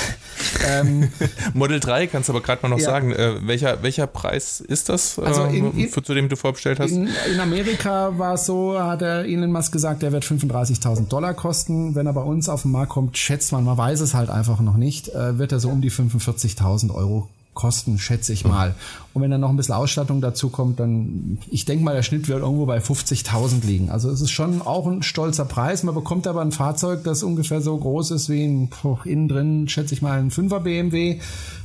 ähm, 0.68 1.11
Model 1.55 1.80
3 1.80 2.07
kannst 2.07 2.28
du 2.28 2.32
aber 2.32 2.40
gerade 2.40 2.62
mal 2.62 2.68
noch 2.68 2.78
ja. 2.78 2.84
sagen. 2.84 3.12
Äh, 3.12 3.46
welcher, 3.46 3.82
welcher 3.82 4.07
Preis 4.07 4.61
ist 4.61 4.88
das, 4.88 5.18
also 5.18 5.44
in, 5.44 5.66
ähm, 5.66 5.72
in, 5.76 5.88
für, 5.88 6.03
zu 6.03 6.14
dem 6.14 6.28
du 6.28 6.36
vorbestellt 6.36 6.78
hast? 6.78 6.92
In, 6.92 7.09
in 7.32 7.40
Amerika 7.40 8.18
war 8.18 8.34
es 8.34 8.46
so, 8.46 8.80
hat 8.80 9.01
der 9.01 9.24
Elon 9.24 9.51
Musk 9.51 9.72
gesagt, 9.72 10.03
der 10.03 10.12
wird 10.12 10.24
35.000 10.24 11.09
Dollar 11.09 11.34
kosten. 11.34 11.96
Wenn 11.96 12.07
er 12.07 12.12
bei 12.12 12.22
uns 12.22 12.48
auf 12.48 12.62
den 12.62 12.70
Markt 12.70 12.92
kommt, 12.92 13.18
schätzt 13.18 13.51
man, 13.51 13.64
man 13.64 13.76
weiß 13.76 14.01
es 14.01 14.14
halt 14.14 14.30
einfach 14.30 14.61
noch 14.61 14.76
nicht, 14.76 15.09
äh, 15.09 15.38
wird 15.38 15.51
er 15.51 15.59
so 15.59 15.68
um 15.68 15.80
die 15.80 15.90
45.000 15.90 16.94
Euro 16.94 17.28
kosten, 17.55 17.98
schätze 17.98 18.32
ich 18.32 18.44
mal. 18.44 18.74
Und 19.12 19.22
wenn 19.22 19.30
dann 19.30 19.40
noch 19.40 19.51
ein 19.51 19.57
bisschen 19.57 19.74
Ausstattung 19.74 20.20
dazu 20.20 20.51
kommt, 20.51 20.80
dann, 20.80 21.38
ich 21.51 21.64
denke 21.64 21.84
mal, 21.84 21.94
der 21.94 22.03
Schnitt 22.03 22.28
wird 22.28 22.40
irgendwo 22.40 22.66
bei 22.66 22.78
50.000 22.78 23.66
liegen. 23.66 23.90
Also 23.90 24.11
es 24.11 24.20
ist 24.20 24.30
schon 24.30 24.62
auch 24.62 24.86
ein 24.86 25.03
stolzer 25.03 25.44
Preis. 25.44 25.82
Man 25.82 25.94
bekommt 25.94 26.26
aber 26.26 26.42
ein 26.42 26.53
Fahrzeug, 26.53 27.05
das 27.05 27.22
ungefähr 27.22 27.61
so 27.61 27.76
groß 27.76 28.12
ist 28.12 28.28
wie 28.28 28.44
ein, 28.44 28.68
poh, 28.68 28.98
innen 29.05 29.28
drin, 29.28 29.68
schätze 29.68 29.94
ich 29.94 30.03
mal, 30.03 30.18
ein 30.18 30.30
5er 30.30 30.61
BMW 30.61 31.18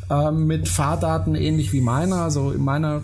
äh, 0.10 0.32
mit 0.32 0.68
Fahrdaten 0.68 1.36
ähnlich 1.36 1.72
wie 1.72 1.82
meiner. 1.82 2.18
Also 2.18 2.52
in 2.52 2.64
meiner 2.64 3.04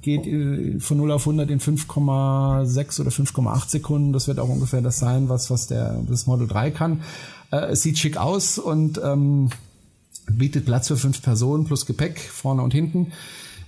geht 0.00 0.26
äh, 0.26 0.80
von 0.80 0.96
0 0.96 1.12
auf 1.12 1.22
100 1.22 1.50
in 1.50 1.60
5,6 1.60 3.00
oder 3.00 3.10
5,8 3.10 3.68
Sekunden. 3.68 4.12
Das 4.12 4.26
wird 4.26 4.38
auch 4.38 4.48
ungefähr 4.48 4.80
das 4.80 4.98
sein, 4.98 5.28
was, 5.28 5.50
was 5.50 5.66
der, 5.66 6.00
das 6.08 6.26
Model 6.26 6.48
3 6.48 6.70
kann. 6.70 7.02
Äh, 7.50 7.66
es 7.72 7.82
sieht 7.82 7.98
schick 7.98 8.16
aus 8.16 8.58
und 8.58 9.00
ähm, 9.02 9.50
bietet 10.30 10.64
Platz 10.66 10.88
für 10.88 10.96
fünf 10.96 11.22
Personen 11.22 11.64
plus 11.64 11.86
Gepäck 11.86 12.20
vorne 12.20 12.62
und 12.62 12.72
hinten. 12.72 13.12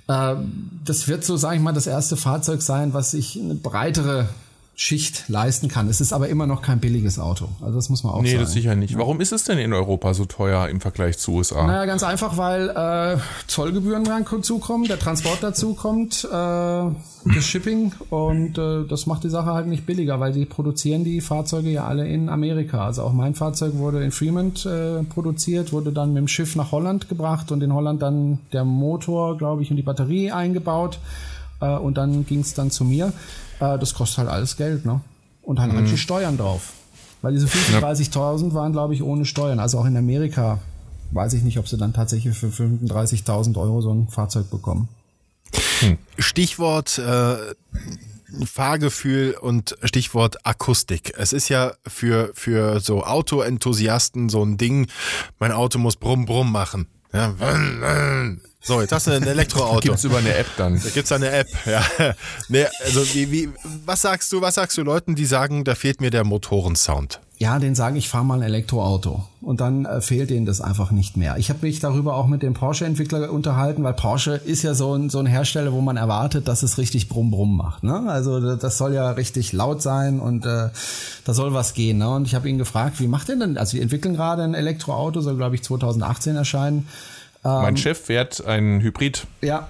Äh, 0.08 0.36
das 0.84 1.08
wird 1.08 1.24
so, 1.24 1.36
sage 1.36 1.56
ich 1.56 1.62
mal, 1.62 1.72
das 1.72 1.86
erste 1.86 2.16
Fahrzeug 2.16 2.62
sein, 2.62 2.94
was 2.94 3.12
sich 3.12 3.38
eine 3.40 3.54
breitere 3.54 4.28
Schicht 4.76 5.28
leisten 5.28 5.68
kann. 5.68 5.88
Es 5.88 6.00
ist 6.00 6.12
aber 6.12 6.28
immer 6.28 6.46
noch 6.46 6.60
kein 6.60 6.80
billiges 6.80 7.20
Auto. 7.20 7.48
Also 7.60 7.76
das 7.76 7.90
muss 7.90 8.02
man 8.02 8.12
auch 8.12 8.22
nee, 8.22 8.28
sagen. 8.28 8.38
Nee, 8.38 8.44
das 8.44 8.52
sicher 8.52 8.74
nicht. 8.74 8.98
Warum 8.98 9.20
ist 9.20 9.32
es 9.32 9.44
denn 9.44 9.58
in 9.58 9.72
Europa 9.72 10.14
so 10.14 10.24
teuer 10.24 10.68
im 10.68 10.80
Vergleich 10.80 11.16
zu 11.18 11.32
USA? 11.32 11.66
Naja, 11.66 11.84
ganz 11.84 12.02
einfach, 12.02 12.36
weil 12.36 12.70
äh, 12.70 13.18
Zollgebühren 13.46 14.04
dazukommen, 14.04 14.88
der 14.88 14.98
Transport 14.98 15.42
dazukommt, 15.42 16.24
äh, 16.24 16.28
das 16.28 17.44
Shipping 17.44 17.92
und 18.10 18.58
äh, 18.58 18.84
das 18.86 19.06
macht 19.06 19.24
die 19.24 19.30
Sache 19.30 19.52
halt 19.52 19.66
nicht 19.66 19.86
billiger, 19.86 20.18
weil 20.20 20.32
die 20.32 20.44
produzieren 20.44 21.04
die 21.04 21.20
Fahrzeuge 21.20 21.70
ja 21.70 21.86
alle 21.86 22.08
in 22.08 22.28
Amerika. 22.28 22.84
Also 22.84 23.02
auch 23.02 23.12
mein 23.12 23.34
Fahrzeug 23.34 23.74
wurde 23.76 24.02
in 24.02 24.10
Fremont 24.10 24.66
äh, 24.66 25.04
produziert, 25.04 25.72
wurde 25.72 25.92
dann 25.92 26.12
mit 26.12 26.20
dem 26.20 26.28
Schiff 26.28 26.56
nach 26.56 26.72
Holland 26.72 27.08
gebracht 27.08 27.52
und 27.52 27.62
in 27.62 27.72
Holland 27.72 28.02
dann 28.02 28.40
der 28.52 28.64
Motor, 28.64 29.38
glaube 29.38 29.62
ich, 29.62 29.70
und 29.70 29.76
die 29.76 29.82
Batterie 29.82 30.32
eingebaut 30.32 30.98
äh, 31.64 31.78
und 31.78 31.96
dann 31.96 32.26
ging 32.26 32.40
es 32.40 32.54
dann 32.54 32.70
zu 32.70 32.84
mir. 32.84 33.12
Äh, 33.60 33.78
das 33.78 33.94
kostet 33.94 34.18
halt 34.18 34.28
alles 34.28 34.56
Geld, 34.56 34.84
ne? 34.84 35.00
Und 35.42 35.58
dann 35.58 35.72
halt 35.72 35.86
mhm. 35.86 35.90
die 35.90 35.98
Steuern 35.98 36.36
drauf. 36.36 36.72
Weil 37.22 37.32
diese 37.32 37.46
35.000 37.46 38.52
waren, 38.52 38.72
glaube 38.72 38.94
ich, 38.94 39.02
ohne 39.02 39.24
Steuern. 39.24 39.58
Also 39.58 39.78
auch 39.78 39.86
in 39.86 39.96
Amerika 39.96 40.58
weiß 41.12 41.32
ich 41.34 41.42
nicht, 41.42 41.58
ob 41.58 41.68
sie 41.68 41.76
dann 41.76 41.92
tatsächlich 41.92 42.36
für 42.36 42.48
35.000 42.48 43.56
Euro 43.56 43.80
so 43.80 43.92
ein 43.92 44.08
Fahrzeug 44.08 44.50
bekommen. 44.50 44.88
Hm. 45.80 45.98
Stichwort 46.18 46.98
äh, 46.98 47.36
Fahrgefühl 48.44 49.36
und 49.40 49.76
Stichwort 49.84 50.44
Akustik. 50.44 51.14
Es 51.16 51.32
ist 51.32 51.48
ja 51.48 51.72
für, 51.86 52.30
für 52.34 52.80
so 52.80 53.04
Autoenthusiasten 53.04 54.28
so 54.28 54.44
ein 54.44 54.56
Ding, 54.56 54.88
mein 55.38 55.52
Auto 55.52 55.78
muss 55.78 55.96
brumm 55.96 56.26
brumm 56.26 56.50
machen. 56.50 56.88
Ja, 57.12 57.32
so, 58.64 58.80
jetzt 58.80 58.92
hast 58.92 59.06
du 59.06 59.12
ein 59.12 59.22
Elektroauto. 59.22 59.80
Gibt's 59.82 60.04
über 60.04 60.18
eine 60.18 60.34
App 60.34 60.46
dann. 60.56 60.80
Da 60.82 60.88
gibt's 60.90 61.12
eine 61.12 61.30
App, 61.30 61.48
ja. 61.66 61.82
Nee, 62.48 62.66
also 62.84 63.00
wie, 63.14 63.30
wie, 63.30 63.48
was 63.84 64.02
sagst 64.02 64.32
du, 64.32 64.40
was 64.40 64.54
sagst 64.54 64.76
du 64.78 64.82
Leuten, 64.82 65.14
die 65.14 65.26
sagen, 65.26 65.64
da 65.64 65.74
fehlt 65.74 66.00
mir 66.00 66.10
der 66.10 66.24
Motorensound? 66.24 67.20
Ja, 67.36 67.58
den 67.58 67.74
sagen, 67.74 67.96
ich 67.96 68.08
fahre 68.08 68.24
mal 68.24 68.36
ein 68.36 68.42
Elektroauto. 68.42 69.24
Und 69.40 69.60
dann 69.60 69.84
äh, 69.84 70.00
fehlt 70.00 70.30
denen 70.30 70.46
das 70.46 70.60
einfach 70.60 70.92
nicht 70.92 71.16
mehr. 71.16 71.36
Ich 71.36 71.50
habe 71.50 71.66
mich 71.66 71.80
darüber 71.80 72.14
auch 72.14 72.28
mit 72.28 72.42
dem 72.42 72.54
Porsche-Entwickler 72.54 73.30
unterhalten, 73.30 73.82
weil 73.82 73.92
Porsche 73.92 74.36
ist 74.36 74.62
ja 74.62 74.72
so 74.72 74.94
ein, 74.94 75.10
so 75.10 75.18
ein 75.18 75.26
Hersteller, 75.26 75.72
wo 75.72 75.80
man 75.80 75.96
erwartet, 75.96 76.46
dass 76.46 76.62
es 76.62 76.78
richtig 76.78 77.08
Brumm 77.08 77.30
Brumm 77.30 77.56
macht. 77.56 77.82
Ne? 77.82 78.04
Also 78.08 78.56
das 78.56 78.78
soll 78.78 78.94
ja 78.94 79.10
richtig 79.10 79.52
laut 79.52 79.82
sein 79.82 80.20
und 80.20 80.46
äh, 80.46 80.70
da 81.24 81.34
soll 81.34 81.52
was 81.52 81.74
gehen. 81.74 81.98
Ne? 81.98 82.08
Und 82.08 82.26
ich 82.26 82.34
habe 82.34 82.48
ihn 82.48 82.56
gefragt, 82.56 83.00
wie 83.00 83.08
macht 83.08 83.28
ihr 83.28 83.36
denn? 83.36 83.58
Also 83.58 83.74
wir 83.74 83.82
entwickeln 83.82 84.14
gerade 84.14 84.42
ein 84.42 84.54
Elektroauto, 84.54 85.20
soll 85.20 85.36
glaube 85.36 85.56
ich 85.56 85.62
2018 85.62 86.36
erscheinen. 86.36 86.88
Mein 87.44 87.74
ähm, 87.74 87.76
Chef 87.76 88.06
fährt 88.06 88.44
ein 88.44 88.80
Hybrid. 88.80 89.26
Ja, 89.42 89.68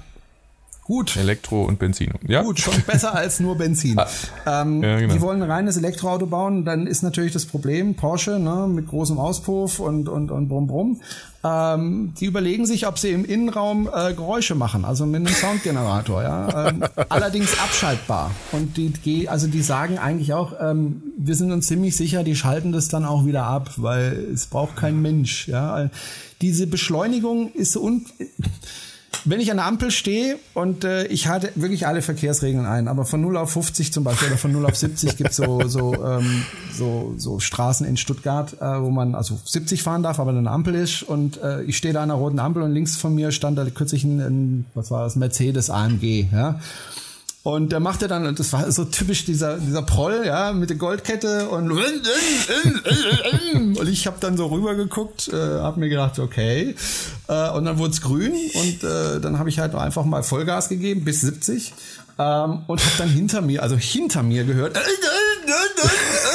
Gut. 0.84 1.16
Elektro 1.16 1.64
und 1.64 1.78
Benzin. 1.78 2.12
Ja. 2.28 2.42
Gut, 2.42 2.60
schon 2.60 2.74
besser 2.86 3.14
als 3.14 3.40
nur 3.40 3.56
Benzin. 3.56 3.98
Ah. 4.44 4.62
Ähm, 4.62 4.82
ja, 4.82 4.98
genau. 4.98 5.14
Die 5.14 5.20
wollen 5.20 5.42
ein 5.42 5.50
reines 5.50 5.76
Elektroauto 5.76 6.26
bauen, 6.26 6.64
dann 6.64 6.86
ist 6.86 7.02
natürlich 7.02 7.32
das 7.32 7.46
Problem, 7.46 7.94
Porsche, 7.94 8.38
ne, 8.38 8.66
mit 8.68 8.88
großem 8.88 9.18
Auspuff 9.18 9.78
und, 9.78 10.08
und, 10.08 10.30
und 10.30 10.48
brumm 10.48 10.66
brumm. 10.66 11.00
Ähm, 11.44 12.12
die 12.18 12.26
überlegen 12.26 12.66
sich, 12.66 12.86
ob 12.86 12.98
sie 12.98 13.10
im 13.10 13.24
Innenraum 13.24 13.88
äh, 13.92 14.12
Geräusche 14.12 14.54
machen, 14.54 14.84
also 14.84 15.06
mit 15.06 15.26
einem 15.26 15.34
Soundgenerator, 15.34 16.22
ja. 16.22 16.68
Ähm, 16.68 16.84
allerdings 17.08 17.58
abschaltbar. 17.58 18.30
Und 18.52 18.76
die, 18.76 19.28
also 19.28 19.46
die 19.46 19.62
sagen 19.62 19.98
eigentlich 19.98 20.34
auch, 20.34 20.52
ähm, 20.60 21.02
wir 21.16 21.36
sind 21.36 21.52
uns 21.52 21.66
ziemlich 21.66 21.96
sicher, 21.96 22.24
die 22.24 22.34
schalten 22.34 22.72
das 22.72 22.88
dann 22.88 23.04
auch 23.04 23.24
wieder 23.24 23.44
ab, 23.44 23.70
weil 23.76 24.28
es 24.32 24.46
braucht 24.46 24.76
kein 24.76 25.00
Mensch, 25.00 25.48
ja. 25.48 25.88
Diese 26.40 26.66
Beschleunigung 26.66 27.52
ist 27.52 27.76
un 27.76 28.04
wenn 29.24 29.40
ich 29.40 29.50
an 29.50 29.56
der 29.56 29.66
Ampel 29.66 29.90
stehe 29.90 30.38
und 30.54 30.84
äh, 30.84 31.06
ich 31.06 31.28
halte 31.28 31.50
wirklich 31.54 31.86
alle 31.86 32.02
Verkehrsregeln 32.02 32.66
ein, 32.66 32.88
aber 32.88 33.04
von 33.04 33.20
0 33.20 33.36
auf 33.36 33.52
50 33.52 33.92
zum 33.92 34.04
Beispiel 34.04 34.28
oder 34.28 34.36
von 34.36 34.52
0 34.52 34.66
auf 34.66 34.76
70 34.76 35.16
gibt 35.16 35.32
so 35.32 35.66
so, 35.66 35.94
ähm, 36.04 36.44
so 36.72 37.14
so 37.16 37.40
Straßen 37.40 37.86
in 37.86 37.96
Stuttgart, 37.96 38.54
äh, 38.60 38.80
wo 38.80 38.90
man 38.90 39.14
also 39.14 39.38
70 39.44 39.82
fahren 39.82 40.02
darf, 40.02 40.20
aber 40.20 40.30
eine 40.30 40.50
Ampel 40.50 40.74
ist 40.74 41.02
und 41.02 41.40
äh, 41.42 41.62
ich 41.62 41.76
stehe 41.76 41.94
da 41.94 42.02
an 42.02 42.10
einer 42.10 42.18
roten 42.18 42.38
Ampel 42.38 42.62
und 42.62 42.72
links 42.72 42.96
von 42.96 43.14
mir 43.14 43.32
stand 43.32 43.58
da 43.58 43.64
kürzlich 43.64 44.04
ein, 44.04 44.20
ein 44.20 44.66
was 44.74 44.90
war 44.90 45.04
das 45.04 45.16
Mercedes 45.16 45.70
AMG, 45.70 46.26
ja. 46.32 46.60
Und 47.44 47.72
der 47.72 47.78
machte 47.78 48.08
dann, 48.08 48.34
das 48.34 48.54
war 48.54 48.72
so 48.72 48.86
typisch 48.86 49.26
dieser, 49.26 49.58
dieser 49.58 49.82
Proll, 49.82 50.22
ja, 50.24 50.54
mit 50.54 50.70
der 50.70 50.78
Goldkette 50.78 51.50
und 51.50 51.70
und 53.78 53.86
ich 53.86 54.06
habe 54.06 54.16
dann 54.18 54.38
so 54.38 54.46
rübergeguckt, 54.46 55.28
äh, 55.28 55.36
habe 55.36 55.78
mir 55.78 55.90
gedacht, 55.90 56.18
okay. 56.18 56.74
Äh, 57.28 57.50
und 57.50 57.66
dann 57.66 57.76
wurde 57.76 57.92
es 57.92 58.00
grün 58.00 58.32
und 58.32 58.82
äh, 58.82 59.20
dann 59.20 59.38
habe 59.38 59.50
ich 59.50 59.58
halt 59.58 59.74
einfach 59.74 60.06
mal 60.06 60.22
Vollgas 60.22 60.70
gegeben 60.70 61.04
bis 61.04 61.20
70 61.20 61.74
ähm, 62.18 62.62
und 62.66 62.82
habe 62.82 62.94
dann 62.96 63.10
hinter 63.10 63.42
mir, 63.42 63.62
also 63.62 63.76
hinter 63.76 64.22
mir 64.22 64.44
gehört, 64.44 64.74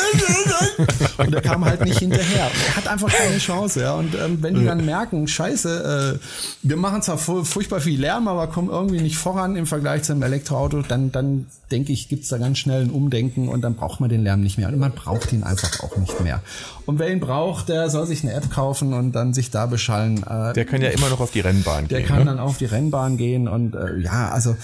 und 1.18 1.34
er 1.34 1.42
kam 1.42 1.66
halt 1.66 1.84
nicht 1.84 2.00
hinterher. 2.00 2.50
Er 2.68 2.76
hat 2.76 2.88
einfach 2.88 3.10
keine 3.12 3.38
Chance, 3.38 3.82
ja. 3.82 3.94
Und 3.94 4.16
ähm, 4.16 4.38
wenn 4.42 4.56
die 4.56 4.66
dann 4.66 4.86
merken, 4.86 5.28
scheiße, 5.28 6.20
äh, 6.22 6.26
wir 6.64 6.78
machen 6.78 7.02
zwar 7.02 7.18
furchtbar 7.18 7.80
viel 7.80 8.00
Lärm, 8.00 8.28
aber 8.28 8.48
kommen 8.48 8.70
irgendwie 8.70 9.02
nicht 9.02 9.18
voran 9.18 9.56
im 9.56 9.66
Vergleich 9.66 10.04
zu 10.04 10.14
einem 10.14 10.24
Elektroauto, 10.24 10.82
dann, 10.82 11.12
dann 11.12 11.48
denke 11.72 11.92
ich, 11.92 12.10
gibt's 12.10 12.30
da 12.30 12.38
ganz 12.38 12.58
schnell 12.58 12.82
ein 12.82 12.90
Umdenken 12.90 13.50
und 13.50 13.62
dann 13.62 13.76
braucht 13.76 14.00
man 14.00 14.10
den 14.10 14.24
Lärm 14.24 14.42
nicht 14.42 14.58
mehr. 14.58 14.70
Und 14.70 14.80
man 14.80 14.94
braucht 14.94 15.32
ihn 15.34 15.44
einfach 15.44 15.84
auch 15.84 15.98
nicht 15.98 16.20
mehr. 16.22 16.42
Und 16.86 17.00
wer 17.00 17.12
ihn 17.12 17.20
braucht, 17.20 17.70
der 17.70 17.90
soll 17.90 18.08
sich 18.08 18.24
eine 18.24 18.34
App 18.34 18.50
kaufen 18.50 18.94
und 18.94 19.14
dann 19.14 19.34
sich 19.34 19.52
da 19.52 19.66
beschallen. 19.66 20.24
Äh, 20.24 20.54
der 20.54 20.66
kann 20.66 20.82
ja 20.82 20.90
immer 20.90 21.10
noch 21.10 21.20
auf 21.20 21.32
die 21.32 21.42
Rennbahn 21.42 21.88
der 21.88 22.00
gehen. 22.00 22.08
Der 22.08 22.16
kann 22.16 22.26
ne? 22.26 22.32
dann 22.32 22.40
auf 22.40 22.58
die 22.58 22.66
Rennbahn 22.66 23.18
gehen 23.18 23.48
und 23.48 23.76
äh, 23.76 23.98
ja, 23.98 24.30
also 24.30 24.56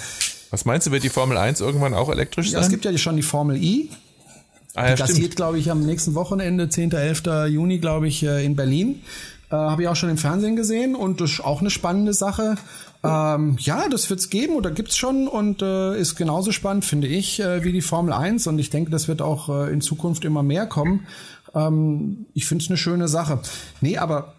was 0.52 0.64
meinst 0.64 0.88
du, 0.88 0.92
wird 0.92 1.04
die 1.04 1.10
Formel 1.10 1.38
1 1.38 1.60
irgendwann 1.60 1.94
auch 1.94 2.10
elektrisch 2.10 2.52
sein? 2.52 2.62
Ja, 2.62 2.66
es 2.66 2.70
gibt 2.70 2.86
ja 2.86 2.98
schon 2.98 3.18
die 3.18 3.24
Formel 3.24 3.58
I. 3.58 3.90
Ah, 4.76 4.90
ja, 4.90 5.06
geht, 5.06 5.36
glaube 5.36 5.58
ich, 5.58 5.72
am 5.72 5.86
nächsten 5.86 6.16
Wochenende, 6.16 6.70
10. 6.70 6.92
11. 6.92 7.24
Juni, 7.50 7.80
glaube 7.80 8.08
ich, 8.08 8.24
äh, 8.24 8.46
in 8.46 8.56
Berlin. 8.56 9.02
Äh, 9.50 9.56
Habe 9.56 9.84
ich 9.84 9.88
auch 9.88 9.96
schon 9.96 10.10
im 10.10 10.18
Fernsehen 10.18 10.56
gesehen 10.56 10.96
und 10.96 11.22
das 11.22 11.34
ist 11.34 11.40
auch 11.40 11.62
eine 11.62 11.70
spannende 11.70 12.14
Sache. 12.14 12.56
Ähm, 13.04 13.58
ja, 13.60 13.88
das 13.90 14.10
wird's 14.10 14.30
geben 14.30 14.56
oder 14.56 14.72
gibt's 14.72 14.98
schon 14.98 15.28
und 15.28 15.62
äh, 15.62 15.98
ist 16.00 16.16
genauso 16.16 16.52
spannend, 16.52 16.86
finde 16.86 17.08
ich, 17.08 17.40
äh, 17.40 17.64
wie 17.64 17.72
die 17.72 17.82
Formel 17.82 18.14
1 18.14 18.48
und 18.48 18.58
ich 18.58 18.70
denke, 18.70 18.90
das 18.90 19.08
wird 19.08 19.22
auch 19.22 19.50
äh, 19.50 19.72
in 19.72 19.82
Zukunft 19.82 20.26
immer 20.26 20.42
mehr 20.42 20.66
kommen. 20.66 21.06
Ähm, 21.54 22.26
ich 22.34 22.46
finde 22.46 22.64
es 22.64 22.70
eine 22.70 22.78
schöne 22.78 23.08
Sache. 23.08 23.40
Nee, 23.82 23.98
aber 23.98 24.34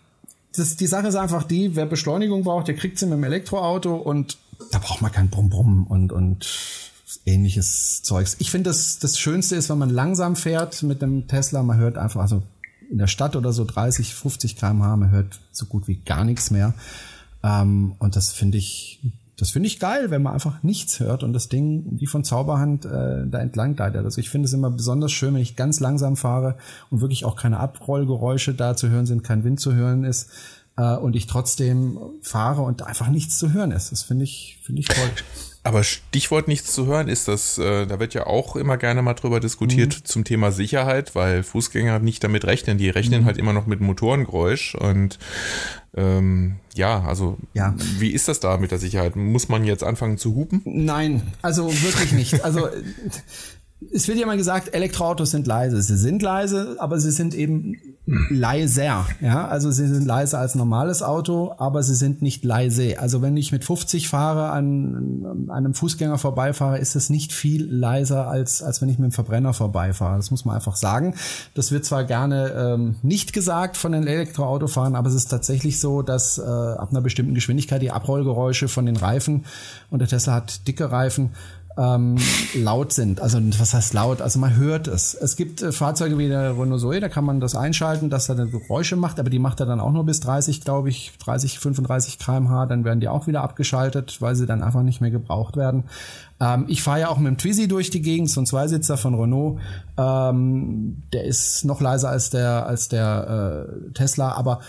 das, 0.57 0.77
die 0.77 0.87
Sache 0.87 1.07
ist 1.07 1.15
einfach 1.15 1.45
die, 1.45 1.77
wer 1.77 1.87
Beschleunigung 1.87 2.43
braucht, 2.43 2.67
der 2.67 2.75
kriegt 2.75 2.99
sie 2.99 3.07
mit 3.07 3.15
dem 3.15 3.25
Elektroauto 3.25 3.95
und 3.95 4.37
da 4.73 4.79
braucht 4.79 5.03
man 5.03 5.13
kein 5.13 5.29
Brumm-Brumm 5.29 5.87
und, 5.87 6.13
und 6.13 6.47
ähnliches 7.25 8.03
Zeugs. 8.03 8.37
Ich 8.39 8.51
finde, 8.51 8.71
das, 8.71 8.99
das 8.99 9.19
Schönste 9.19 9.57
ist, 9.57 9.71
wenn 9.71 9.79
man 9.79 9.91
langsam 9.91 10.37
fährt 10.37 10.83
mit 10.83 11.03
einem 11.03 11.29
Tesla, 11.29 11.63
man 11.63 11.77
hört 11.77 11.99
einfach, 11.99 12.21
also 12.21 12.43
in 12.91 12.99
der 12.99 13.07
Stadt 13.07 13.37
oder 13.37 13.53
so 13.53 13.65
30, 13.65 14.15
50 14.15 14.57
kmh, 14.57 14.97
man 14.97 15.11
hört 15.11 15.41
so 15.53 15.67
gut 15.67 15.89
wie 15.89 15.97
gar 15.97 16.25
nichts 16.25 16.51
mehr. 16.51 16.75
Ähm, 17.43 17.95
und 17.99 18.17
das 18.17 18.33
finde 18.33 18.59
ich, 18.59 19.01
das 19.39 19.51
finde 19.51 19.69
ich 19.69 19.79
geil, 19.79 20.11
wenn 20.11 20.23
man 20.23 20.33
einfach 20.33 20.63
nichts 20.63 20.99
hört 20.99 21.23
und 21.23 21.33
das 21.33 21.49
Ding 21.49 21.85
wie 21.99 22.07
von 22.07 22.25
Zauberhand 22.25 22.87
äh, 22.87 23.27
da 23.27 23.39
entlang 23.39 23.77
gleitet. 23.77 24.05
Also 24.05 24.21
ich 24.21 24.31
finde 24.31 24.47
es 24.47 24.53
immer 24.53 24.71
besonders 24.71 25.13
schön, 25.13 25.35
wenn 25.35 25.43
ich 25.43 25.57
ganz 25.57 25.79
langsam 25.81 26.17
fahre 26.17 26.57
und 26.91 27.01
wirklich 27.01 27.25
auch 27.25 27.37
keine 27.37 27.61
Abrollgeräusche 27.61 28.55
da 28.55 28.77
zu 28.77 28.89
hören 28.89 29.07
sind, 29.07 29.23
kein 29.23 29.45
Wind 29.45 29.61
zu 29.61 29.75
hören 29.75 30.05
ist 30.05 30.31
äh, 30.77 30.97
und 30.97 31.17
ich 31.17 31.27
trotzdem 31.27 31.99
fahre 32.23 32.63
und 32.63 32.83
einfach 32.83 33.09
nichts 33.09 33.39
zu 33.39 33.53
hören 33.53 33.73
ist. 33.73 33.93
Das 33.93 34.03
finde 34.03 34.25
ich, 34.25 34.59
finde 34.63 34.81
ich 34.81 34.89
toll. 34.89 35.11
Aber 35.67 35.83
Stichwort 35.83 36.49
nichts 36.49 36.73
zu 36.73 36.87
hören 36.87 37.09
ist 37.09 37.29
das, 37.29 37.59
äh, 37.59 37.87
da 37.87 37.99
wird 37.99 38.15
ja 38.15 38.27
auch 38.27 38.55
immer 38.57 38.77
gerne 38.77 39.03
mal 39.03 39.15
drüber 39.15 39.41
diskutiert 39.41 39.97
mhm. 40.01 40.05
zum 40.05 40.25
Thema 40.25 40.53
Sicherheit, 40.53 41.15
weil 41.15 41.43
Fußgänger 41.43 41.99
nicht 41.99 42.23
damit 42.23 42.45
rechnen. 42.45 42.79
Die 42.79 42.89
rechnen 42.89 43.23
mhm. 43.23 43.27
halt 43.27 43.37
immer 43.37 43.53
noch 43.53 43.67
mit 43.67 43.81
Motorengeräusch 43.81 44.75
und 44.77 45.19
ähm, 45.97 46.57
ja, 46.75 47.03
also 47.03 47.39
ja. 47.55 47.75
wie 47.99 48.11
ist 48.11 48.29
das 48.29 48.39
da 48.39 48.59
mit 48.59 48.71
der 48.71 48.79
Sicherheit? 48.79 49.17
Muss 49.17 49.49
man 49.49 49.65
jetzt 49.65 49.83
anfangen 49.83 50.19
zu 50.19 50.35
hupen? 50.35 50.61
Nein, 50.65 51.23
also 51.43 51.73
wirklich 51.83 52.13
nicht. 52.13 52.45
Also 52.45 52.69
es 53.93 54.09
wird 54.09 54.19
ja 54.19 54.27
mal 54.27 54.39
gesagt, 54.39 54.75
Elektroautos 54.75 55.31
sind 55.31 55.47
leise. 55.47 55.83
Sie 55.83 55.99
sind 55.99 56.23
leise, 56.23 56.77
aber 56.79 56.99
sie 56.99 57.11
sind 57.11 57.35
eben 57.35 57.77
leiser. 58.31 59.05
Ja, 59.21 59.47
also 59.49 59.71
sie 59.71 59.87
sind 59.87 60.07
leiser 60.07 60.39
als 60.39 60.55
normales 60.55 61.03
Auto, 61.03 61.53
aber 61.59 61.83
sie 61.83 61.95
sind 61.95 62.23
nicht 62.23 62.43
leise. 62.43 62.99
Also 62.99 63.21
wenn 63.21 63.37
ich 63.37 63.53
mit 63.53 63.67
50 63.67 64.09
fahre, 64.09 64.51
an, 64.51 65.27
an 65.27 65.51
einem 65.51 65.75
Fußgänger 65.75 66.17
vorbeifahre, 66.17 66.79
ist 66.79 66.97
es 66.97 67.11
nicht 67.11 67.35
viel 67.35 67.71
leiser 67.71 68.29
als, 68.29 68.63
als 68.63 68.81
wenn 68.81 68.89
ich 68.89 68.99
mit 68.99 69.11
dem 69.11 69.13
Verbrenner 69.13 69.53
vorbeifahre. 69.53 70.17
Das 70.17 70.31
muss 70.31 70.47
man 70.47 70.55
einfach 70.55 70.77
sagen. 70.77 71.15
Das 71.53 71.71
wird 71.71 71.85
zwar 71.85 72.05
gerne 72.05 72.53
ähm, 72.57 72.97
nicht 73.03 73.35
gesagt 73.35 73.77
von 73.77 73.93
den 73.93 74.07
Elektroautofahrern, 74.07 74.95
aber 74.95 75.09
es 75.09 75.15
ist 75.15 75.29
tatsächlich 75.29 75.81
so, 75.81 76.01
dass 76.01 76.39
äh, 76.39 76.43
ab 76.43 76.89
einer 76.93 77.03
bestimmten 77.03 77.35
Geschwindigkeit 77.35 77.83
die 77.83 77.91
Abrollgeräusche 77.91 78.69
von 78.69 78.87
den 78.87 78.97
Reifen 78.97 79.45
und 79.91 79.99
der 79.99 80.09
Tesla 80.09 80.33
hat 80.33 80.67
dicke 80.67 80.91
Reifen 80.91 81.33
ähm, 81.79 82.17
laut 82.55 82.93
sind. 82.93 83.21
Also 83.21 83.39
was 83.59 83.75
heißt 83.75 83.93
laut? 83.93 84.23
Also 84.23 84.39
man 84.39 84.57
hört 84.57 84.89
es. 84.89 85.15
Es 85.15 85.37
gibt 85.37 85.61
äh, 85.61 85.73
Fahrzeuge 85.73 86.17
wie 86.17 86.29
der 86.29 86.59
Renault 86.59 86.81
Zoe, 86.81 87.01
da 87.01 87.09
kann 87.09 87.25
man 87.25 87.39
das 87.41 87.55
einschalten, 87.55 88.09
dass 88.09 88.29
er 88.29 88.35
dann 88.35 88.51
Geräusche 88.51 88.97
macht, 88.97 89.21
aber 89.21 89.29
die 89.29 89.39
macht 89.39 89.61
er 89.61 89.67
dann 89.67 89.81
auch 89.81 89.93
nur 89.93 90.05
bis 90.05 90.21
30, 90.21 90.63
glaube 90.63 90.89
ich, 90.89 91.13
30, 91.25 91.59
35 91.59 92.19
kmh. 92.19 92.67
Dann 92.67 92.85
werden 92.85 93.01
die 93.01 93.09
auch 93.09 93.27
wieder 93.27 93.43
abgeschaltet, 93.43 94.21
weil 94.21 94.35
sie 94.37 94.47
dann 94.47 94.63
einfach 94.63 94.83
nicht 94.83 95.01
mehr 95.01 95.11
gebraucht 95.11 95.57
werden. 95.57 95.85
Ähm, 96.41 96.65
ich 96.69 96.83
fahre 96.83 97.01
ja 97.01 97.09
auch 97.09 97.19
mit 97.19 97.29
dem 97.29 97.39
Twizy 97.39 97.69
durch 97.69 97.91
die 97.91 98.03
Gegend, 98.03 98.31
so 98.31 98.41
ein 98.41 98.47
Zweisitzer 98.47 98.97
von 98.97 99.15
Renault. 99.15 99.61
Ähm, 99.99 101.03
der 101.13 101.25
ist 101.25 101.65
noch 101.65 101.81
leiser 101.81 102.09
als 102.09 102.31
der 102.31 102.67
als 102.67 102.89
der 102.89 103.69
äh, 103.69 103.93
Tesla, 103.93 104.33
aber 104.33 104.61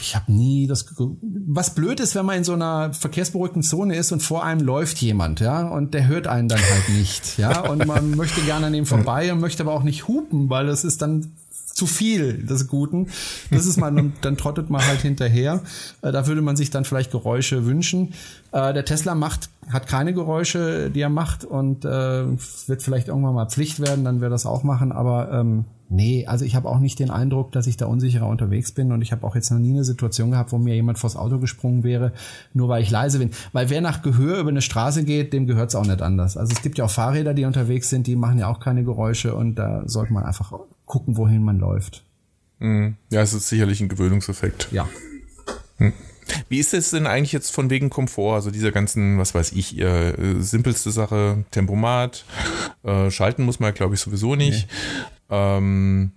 ich 0.00 0.14
habe 0.14 0.32
nie 0.32 0.66
das. 0.66 0.86
Was 0.96 1.74
blöd 1.74 2.00
ist, 2.00 2.14
wenn 2.14 2.26
man 2.26 2.38
in 2.38 2.44
so 2.44 2.52
einer 2.52 2.92
verkehrsberuhigten 2.92 3.62
Zone 3.62 3.96
ist 3.96 4.12
und 4.12 4.22
vor 4.22 4.44
einem 4.44 4.60
läuft 4.60 4.98
jemand, 4.98 5.40
ja, 5.40 5.68
und 5.68 5.94
der 5.94 6.06
hört 6.06 6.26
einen 6.26 6.48
dann 6.48 6.60
halt 6.60 6.88
nicht, 6.90 7.38
ja, 7.38 7.60
und 7.60 7.86
man 7.86 8.10
möchte 8.16 8.40
gerne 8.42 8.66
an 8.66 8.74
ihm 8.74 8.86
vorbei 8.86 9.32
und 9.32 9.40
möchte 9.40 9.62
aber 9.62 9.72
auch 9.72 9.82
nicht 9.82 10.08
hupen, 10.08 10.50
weil 10.50 10.66
das 10.66 10.84
ist 10.84 11.02
dann 11.02 11.32
zu 11.78 11.86
viel 11.86 12.44
des 12.44 12.66
Guten. 12.66 13.06
Das 13.52 13.64
ist 13.64 13.76
man, 13.76 14.12
dann 14.20 14.36
trottet 14.36 14.68
man 14.68 14.84
halt 14.84 15.00
hinterher. 15.00 15.62
Äh, 16.02 16.10
da 16.10 16.26
würde 16.26 16.42
man 16.42 16.56
sich 16.56 16.70
dann 16.70 16.84
vielleicht 16.84 17.12
Geräusche 17.12 17.66
wünschen. 17.66 18.14
Äh, 18.50 18.74
der 18.74 18.84
Tesla 18.84 19.14
macht, 19.14 19.48
hat 19.70 19.86
keine 19.86 20.12
Geräusche, 20.12 20.90
die 20.90 21.00
er 21.00 21.08
macht 21.08 21.44
und 21.44 21.84
äh, 21.84 22.24
wird 22.66 22.82
vielleicht 22.82 23.08
irgendwann 23.08 23.34
mal 23.34 23.46
Pflicht 23.46 23.78
werden, 23.78 24.04
dann 24.04 24.20
wird 24.20 24.32
das 24.32 24.44
auch 24.44 24.64
machen, 24.64 24.90
aber 24.90 25.30
ähm, 25.32 25.66
Nee, 25.90 26.26
also 26.26 26.44
ich 26.44 26.54
habe 26.54 26.68
auch 26.68 26.80
nicht 26.80 26.98
den 26.98 27.10
Eindruck, 27.10 27.52
dass 27.52 27.66
ich 27.66 27.78
da 27.78 27.86
unsicherer 27.86 28.26
unterwegs 28.26 28.72
bin 28.72 28.92
und 28.92 29.00
ich 29.00 29.10
habe 29.10 29.26
auch 29.26 29.34
jetzt 29.34 29.50
noch 29.50 29.58
nie 29.58 29.70
eine 29.70 29.84
Situation 29.84 30.30
gehabt, 30.30 30.52
wo 30.52 30.58
mir 30.58 30.74
jemand 30.74 30.98
vors 30.98 31.16
Auto 31.16 31.38
gesprungen 31.38 31.82
wäre, 31.82 32.12
nur 32.52 32.68
weil 32.68 32.82
ich 32.82 32.90
leise 32.90 33.18
bin. 33.18 33.30
Weil 33.52 33.70
wer 33.70 33.80
nach 33.80 34.02
Gehör 34.02 34.38
über 34.38 34.50
eine 34.50 34.60
Straße 34.60 35.04
geht, 35.04 35.32
dem 35.32 35.46
gehört 35.46 35.70
es 35.70 35.74
auch 35.74 35.86
nicht 35.86 36.02
anders. 36.02 36.36
Also 36.36 36.52
es 36.52 36.60
gibt 36.60 36.76
ja 36.76 36.84
auch 36.84 36.90
Fahrräder, 36.90 37.32
die 37.32 37.46
unterwegs 37.46 37.88
sind, 37.88 38.06
die 38.06 38.16
machen 38.16 38.38
ja 38.38 38.48
auch 38.48 38.60
keine 38.60 38.84
Geräusche 38.84 39.34
und 39.34 39.54
da 39.54 39.82
sollte 39.86 40.12
man 40.12 40.24
einfach 40.24 40.52
gucken, 40.84 41.16
wohin 41.16 41.42
man 41.42 41.58
läuft. 41.58 42.04
Mhm. 42.58 42.96
Ja, 43.10 43.22
es 43.22 43.32
ist 43.32 43.48
sicherlich 43.48 43.80
ein 43.80 43.88
Gewöhnungseffekt. 43.88 44.68
Ja. 44.70 44.86
Hm. 45.78 45.94
Wie 46.50 46.58
ist 46.58 46.74
es 46.74 46.90
denn 46.90 47.06
eigentlich 47.06 47.32
jetzt 47.32 47.50
von 47.50 47.70
wegen 47.70 47.88
Komfort? 47.88 48.34
Also 48.34 48.50
dieser 48.50 48.72
ganzen, 48.72 49.18
was 49.18 49.34
weiß 49.34 49.52
ich, 49.52 49.78
äh, 49.78 50.40
simpelste 50.40 50.90
Sache, 50.90 51.44
Tempomat, 51.50 52.26
äh, 52.82 53.10
schalten 53.10 53.44
muss 53.44 53.60
man, 53.60 53.72
glaube 53.72 53.94
ich, 53.94 54.00
sowieso 54.00 54.34
nicht. 54.34 54.68
Ähm, 55.30 56.12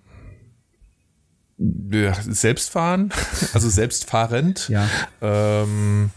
Selbstfahren, 1.58 3.14
also 3.54 3.70
selbstfahrend. 3.70 4.70
Ja. 4.70 4.88
Ähm, 5.22 6.10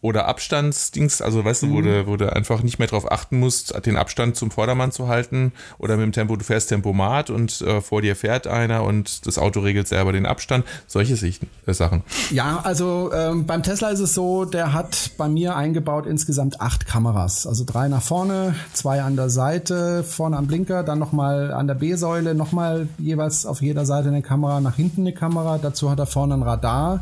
oder 0.00 0.28
Abstandsdings, 0.28 1.20
also 1.20 1.44
weißt 1.44 1.64
du, 1.64 1.70
wo, 1.70 1.78
mhm. 1.78 1.84
du, 1.84 2.06
wo 2.06 2.16
du 2.16 2.32
einfach 2.32 2.62
nicht 2.62 2.78
mehr 2.78 2.86
drauf 2.86 3.10
achten 3.10 3.40
musst, 3.40 3.74
den 3.84 3.96
Abstand 3.96 4.36
zum 4.36 4.52
Vordermann 4.52 4.92
zu 4.92 5.08
halten 5.08 5.52
oder 5.78 5.96
mit 5.96 6.04
dem 6.04 6.12
Tempo, 6.12 6.36
du 6.36 6.44
fährst 6.44 6.68
Tempomat 6.68 7.30
und 7.30 7.60
äh, 7.62 7.80
vor 7.80 8.00
dir 8.00 8.14
fährt 8.14 8.46
einer 8.46 8.84
und 8.84 9.26
das 9.26 9.38
Auto 9.38 9.60
regelt 9.60 9.88
selber 9.88 10.12
den 10.12 10.24
Abstand, 10.24 10.64
solche 10.86 11.16
Sichten, 11.16 11.48
äh, 11.66 11.74
Sachen. 11.74 12.04
Ja, 12.30 12.60
also 12.62 13.10
ähm, 13.12 13.46
beim 13.46 13.64
Tesla 13.64 13.88
ist 13.90 13.98
es 13.98 14.14
so, 14.14 14.44
der 14.44 14.72
hat 14.72 15.10
bei 15.16 15.28
mir 15.28 15.56
eingebaut 15.56 16.06
insgesamt 16.06 16.60
acht 16.60 16.86
Kameras, 16.86 17.46
also 17.46 17.64
drei 17.66 17.88
nach 17.88 18.02
vorne, 18.02 18.54
zwei 18.72 19.02
an 19.02 19.16
der 19.16 19.30
Seite, 19.30 20.04
vorne 20.04 20.36
am 20.36 20.46
Blinker, 20.46 20.84
dann 20.84 21.00
nochmal 21.00 21.52
an 21.52 21.66
der 21.66 21.74
B-Säule, 21.74 22.36
nochmal 22.36 22.88
jeweils 22.98 23.46
auf 23.46 23.62
jeder 23.62 23.84
Seite 23.84 24.08
eine 24.08 24.22
Kamera, 24.22 24.60
nach 24.60 24.76
hinten 24.76 25.00
eine 25.00 25.12
Kamera, 25.12 25.58
dazu 25.58 25.90
hat 25.90 25.98
er 25.98 26.06
vorne 26.06 26.34
ein 26.34 26.42
Radar, 26.42 27.00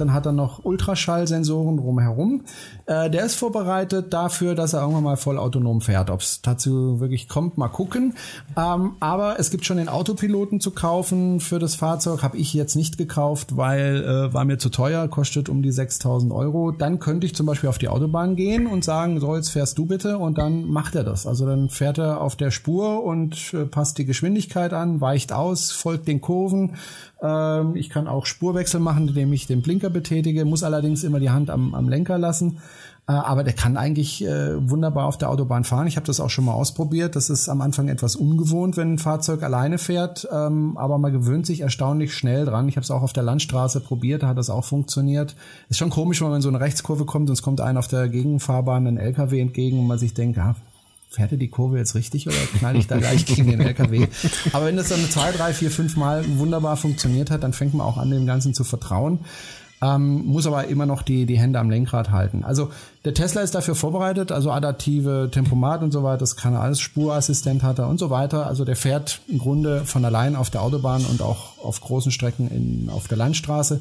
dann 0.00 0.12
hat 0.12 0.26
er 0.26 0.32
noch 0.32 0.64
Ultraschallsensoren 0.64 1.76
drumherum. 1.76 2.42
Äh, 2.86 3.10
der 3.10 3.24
ist 3.24 3.34
vorbereitet 3.34 4.12
dafür, 4.12 4.54
dass 4.54 4.72
er 4.72 4.80
irgendwann 4.80 5.04
mal 5.04 5.16
vollautonom 5.16 5.80
fährt. 5.80 6.10
Ob 6.10 6.20
es 6.20 6.42
dazu 6.42 7.00
wirklich 7.00 7.28
kommt, 7.28 7.58
mal 7.58 7.68
gucken. 7.68 8.14
Ähm, 8.56 8.92
aber 9.00 9.38
es 9.38 9.50
gibt 9.50 9.64
schon 9.64 9.76
den 9.76 9.88
Autopiloten 9.88 10.60
zu 10.60 10.70
kaufen 10.70 11.40
für 11.40 11.58
das 11.58 11.74
Fahrzeug. 11.74 12.22
Habe 12.22 12.36
ich 12.36 12.54
jetzt 12.54 12.76
nicht 12.76 12.98
gekauft, 12.98 13.56
weil 13.56 14.04
äh, 14.04 14.32
war 14.32 14.44
mir 14.44 14.58
zu 14.58 14.68
teuer, 14.68 15.08
kostet 15.08 15.48
um 15.48 15.62
die 15.62 15.72
6000 15.72 16.32
Euro. 16.32 16.70
Dann 16.72 16.98
könnte 16.98 17.26
ich 17.26 17.34
zum 17.34 17.46
Beispiel 17.46 17.68
auf 17.68 17.78
die 17.78 17.88
Autobahn 17.88 18.36
gehen 18.36 18.66
und 18.66 18.84
sagen, 18.84 19.20
so 19.20 19.36
jetzt 19.36 19.50
fährst 19.50 19.78
du 19.78 19.86
bitte 19.86 20.18
und 20.18 20.38
dann 20.38 20.64
macht 20.64 20.94
er 20.94 21.04
das. 21.04 21.26
Also 21.26 21.46
dann 21.46 21.68
fährt 21.68 21.98
er 21.98 22.20
auf 22.20 22.36
der 22.36 22.50
Spur 22.50 23.04
und 23.04 23.52
äh, 23.54 23.64
passt 23.64 23.98
die 23.98 24.04
Geschwindigkeit 24.04 24.72
an, 24.72 25.00
weicht 25.00 25.32
aus, 25.32 25.70
folgt 25.70 26.08
den 26.08 26.20
Kurven 26.20 26.76
ähm, 27.22 27.76
ich 27.76 27.90
kann 27.90 28.06
auch 28.06 28.26
Spurwechsel 28.26 28.80
machen, 28.80 29.08
indem 29.08 29.32
ich 29.32 29.46
den 29.46 29.62
Blinker 29.62 29.90
betätige, 29.90 30.44
muss 30.44 30.62
allerdings 30.62 31.04
immer 31.04 31.20
die 31.20 31.30
Hand 31.30 31.50
am, 31.50 31.74
am 31.74 31.88
Lenker 31.88 32.18
lassen. 32.18 32.58
Äh, 33.08 33.12
aber 33.12 33.42
der 33.42 33.54
kann 33.54 33.76
eigentlich 33.76 34.24
äh, 34.24 34.70
wunderbar 34.70 35.06
auf 35.06 35.16
der 35.16 35.30
Autobahn 35.30 35.64
fahren. 35.64 35.86
Ich 35.86 35.96
habe 35.96 36.06
das 36.06 36.20
auch 36.20 36.28
schon 36.28 36.44
mal 36.44 36.52
ausprobiert. 36.52 37.16
Das 37.16 37.30
ist 37.30 37.48
am 37.48 37.62
Anfang 37.62 37.88
etwas 37.88 38.16
ungewohnt, 38.16 38.76
wenn 38.76 38.94
ein 38.94 38.98
Fahrzeug 38.98 39.42
alleine 39.42 39.78
fährt, 39.78 40.28
ähm, 40.30 40.76
aber 40.76 40.98
man 40.98 41.12
gewöhnt 41.12 41.46
sich 41.46 41.62
erstaunlich 41.62 42.14
schnell 42.14 42.44
dran. 42.44 42.68
Ich 42.68 42.76
habe 42.76 42.84
es 42.84 42.90
auch 42.90 43.02
auf 43.02 43.14
der 43.14 43.22
Landstraße 43.22 43.80
probiert, 43.80 44.22
da 44.22 44.28
hat 44.28 44.38
das 44.38 44.50
auch 44.50 44.64
funktioniert. 44.64 45.34
Ist 45.70 45.78
schon 45.78 45.90
komisch, 45.90 46.20
wenn 46.20 46.28
man 46.28 46.36
in 46.36 46.42
so 46.42 46.50
eine 46.50 46.60
Rechtskurve 46.60 47.06
kommt 47.06 47.30
und 47.30 47.32
es 47.32 47.42
kommt 47.42 47.62
einem 47.62 47.78
auf 47.78 47.88
der 47.88 48.08
Gegenfahrbahn 48.08 48.86
ein 48.86 48.98
LKW 48.98 49.40
entgegen 49.40 49.80
und 49.80 49.86
man 49.86 49.98
sich 49.98 50.12
denkt, 50.12 50.36
ja, 50.36 50.54
fährt 51.08 51.32
er 51.32 51.38
die 51.38 51.48
Kurve 51.48 51.78
jetzt 51.78 51.94
richtig 51.94 52.26
oder 52.26 52.36
knall 52.58 52.76
ich 52.76 52.86
da 52.86 52.98
gleich 52.98 53.24
gegen 53.24 53.50
den 53.50 53.60
LKW? 53.60 54.06
Aber 54.52 54.66
wenn 54.66 54.76
das 54.76 54.88
dann 54.88 55.00
zwei, 55.10 55.32
drei, 55.32 55.52
vier, 55.52 55.70
fünf 55.70 55.96
Mal 55.96 56.24
wunderbar 56.38 56.76
funktioniert 56.76 57.30
hat, 57.30 57.42
dann 57.42 57.52
fängt 57.52 57.74
man 57.74 57.86
auch 57.86 57.96
an, 57.96 58.10
dem 58.10 58.26
Ganzen 58.26 58.54
zu 58.54 58.64
vertrauen. 58.64 59.20
Ähm, 59.80 60.26
muss 60.26 60.46
aber 60.46 60.66
immer 60.66 60.86
noch 60.86 61.02
die, 61.02 61.24
die 61.24 61.38
Hände 61.38 61.60
am 61.60 61.70
Lenkrad 61.70 62.10
halten. 62.10 62.42
Also 62.42 62.70
der 63.04 63.14
Tesla 63.14 63.42
ist 63.42 63.54
dafür 63.54 63.76
vorbereitet, 63.76 64.32
also 64.32 64.50
adaptive 64.50 65.28
Tempomat 65.30 65.82
und 65.82 65.92
so 65.92 66.02
weiter, 66.02 66.18
das 66.18 66.34
kann 66.34 66.54
er 66.54 66.62
alles, 66.62 66.80
Spurassistent 66.80 67.62
hat 67.62 67.78
er 67.78 67.86
und 67.86 67.98
so 67.98 68.10
weiter. 68.10 68.46
Also 68.48 68.64
der 68.64 68.74
fährt 68.74 69.20
im 69.28 69.38
Grunde 69.38 69.84
von 69.84 70.04
allein 70.04 70.34
auf 70.34 70.50
der 70.50 70.62
Autobahn 70.62 71.04
und 71.04 71.22
auch 71.22 71.58
auf 71.62 71.80
großen 71.80 72.10
Strecken 72.10 72.50
in, 72.50 72.90
auf 72.90 73.06
der 73.06 73.18
Landstraße. 73.18 73.80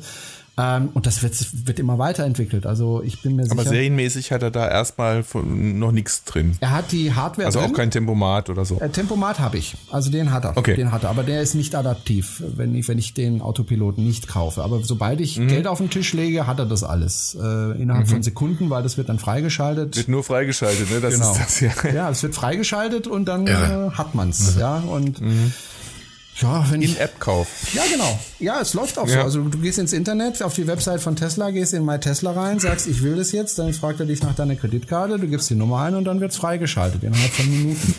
Ähm, 0.59 0.89
und 0.93 1.05
das 1.05 1.21
wird, 1.21 1.35
wird 1.67 1.77
immer 1.79 1.99
weiterentwickelt. 1.99 2.65
Also 2.65 3.03
ich 3.03 3.21
bin 3.21 3.35
mir 3.35 3.43
sicher. 3.43 3.53
Aber 3.53 3.63
serienmäßig 3.63 4.31
hat 4.31 4.41
er 4.41 4.49
da 4.49 4.67
erstmal 4.67 5.23
noch 5.33 5.91
nichts 5.91 6.23
drin. 6.23 6.57
Er 6.61 6.71
hat 6.71 6.91
die 6.91 7.13
Hardware. 7.13 7.45
Also 7.45 7.59
drin. 7.59 7.69
auch 7.69 7.75
kein 7.75 7.91
Tempomat 7.91 8.49
oder 8.49 8.65
so. 8.65 8.79
Äh, 8.79 8.89
Tempomat 8.89 9.39
habe 9.39 9.57
ich. 9.57 9.75
Also 9.91 10.09
den 10.09 10.31
hat 10.31 10.45
er. 10.45 10.57
Okay. 10.57 10.75
Den 10.75 10.91
hat 10.91 11.03
er. 11.03 11.09
Aber 11.11 11.21
der 11.21 11.41
ist 11.41 11.53
nicht 11.53 11.75
adaptiv, 11.75 12.41
wenn 12.55 12.73
ich, 12.73 12.87
wenn 12.87 12.97
ich 12.97 13.13
den 13.13 13.41
Autopiloten 13.41 14.03
nicht 14.03 14.27
kaufe. 14.27 14.63
Aber 14.63 14.83
sobald 14.83 15.21
ich 15.21 15.37
mhm. 15.37 15.47
Geld 15.47 15.67
auf 15.67 15.77
den 15.77 15.91
Tisch 15.91 16.13
lege, 16.13 16.47
hat 16.47 16.57
er 16.57 16.65
das 16.65 16.83
alles. 16.83 17.37
Äh, 17.39 17.81
innerhalb 17.81 18.07
mhm. 18.07 18.11
von 18.11 18.23
Sekunden, 18.23 18.71
weil 18.71 18.81
das 18.81 18.97
wird 18.97 19.09
dann 19.09 19.19
freigeschaltet. 19.19 19.95
Wird 19.95 20.07
nur 20.07 20.23
freigeschaltet, 20.23 20.89
ne? 20.89 21.01
Das 21.01 21.13
genau. 21.13 21.31
ist 21.33 21.39
das 21.39 21.59
ja. 21.59 21.71
Ja, 21.93 22.09
es 22.09 22.23
wird 22.23 22.33
freigeschaltet 22.33 23.05
und 23.05 23.25
dann 23.25 23.45
ja. 23.45 23.87
äh, 23.87 23.91
hat 23.91 24.15
man's. 24.15 24.55
Mhm. 24.55 24.59
Ja, 24.59 24.77
und 24.77 25.21
mhm. 25.21 25.53
Ja, 26.41 26.69
wenn 26.69 26.81
In-App-Kauf. 26.81 27.47
Ja, 27.73 27.83
genau. 27.91 28.19
Ja, 28.39 28.61
es 28.61 28.73
läuft 28.73 28.99
auch 28.99 29.07
ja. 29.07 29.13
so. 29.13 29.21
Also 29.21 29.41
du 29.43 29.57
gehst 29.57 29.79
ins 29.79 29.93
Internet, 29.93 30.43
auf 30.43 30.53
die 30.53 30.67
Website 30.67 31.01
von 31.01 31.15
Tesla, 31.15 31.49
gehst 31.49 31.73
in 31.73 31.83
My 31.83 31.99
Tesla 31.99 32.31
rein, 32.31 32.59
sagst, 32.59 32.87
ich 32.87 33.01
will 33.01 33.15
das 33.15 33.31
jetzt, 33.31 33.57
dann 33.57 33.73
fragt 33.73 33.99
er 33.99 34.05
dich 34.05 34.21
nach 34.21 34.35
deiner 34.35 34.55
Kreditkarte, 34.55 35.17
du 35.17 35.27
gibst 35.27 35.49
die 35.49 35.55
Nummer 35.55 35.81
ein 35.81 35.95
und 35.95 36.05
dann 36.05 36.19
wird's 36.19 36.37
freigeschaltet 36.37 37.03
innerhalb 37.03 37.31
von 37.31 37.49
Minuten. 37.49 37.95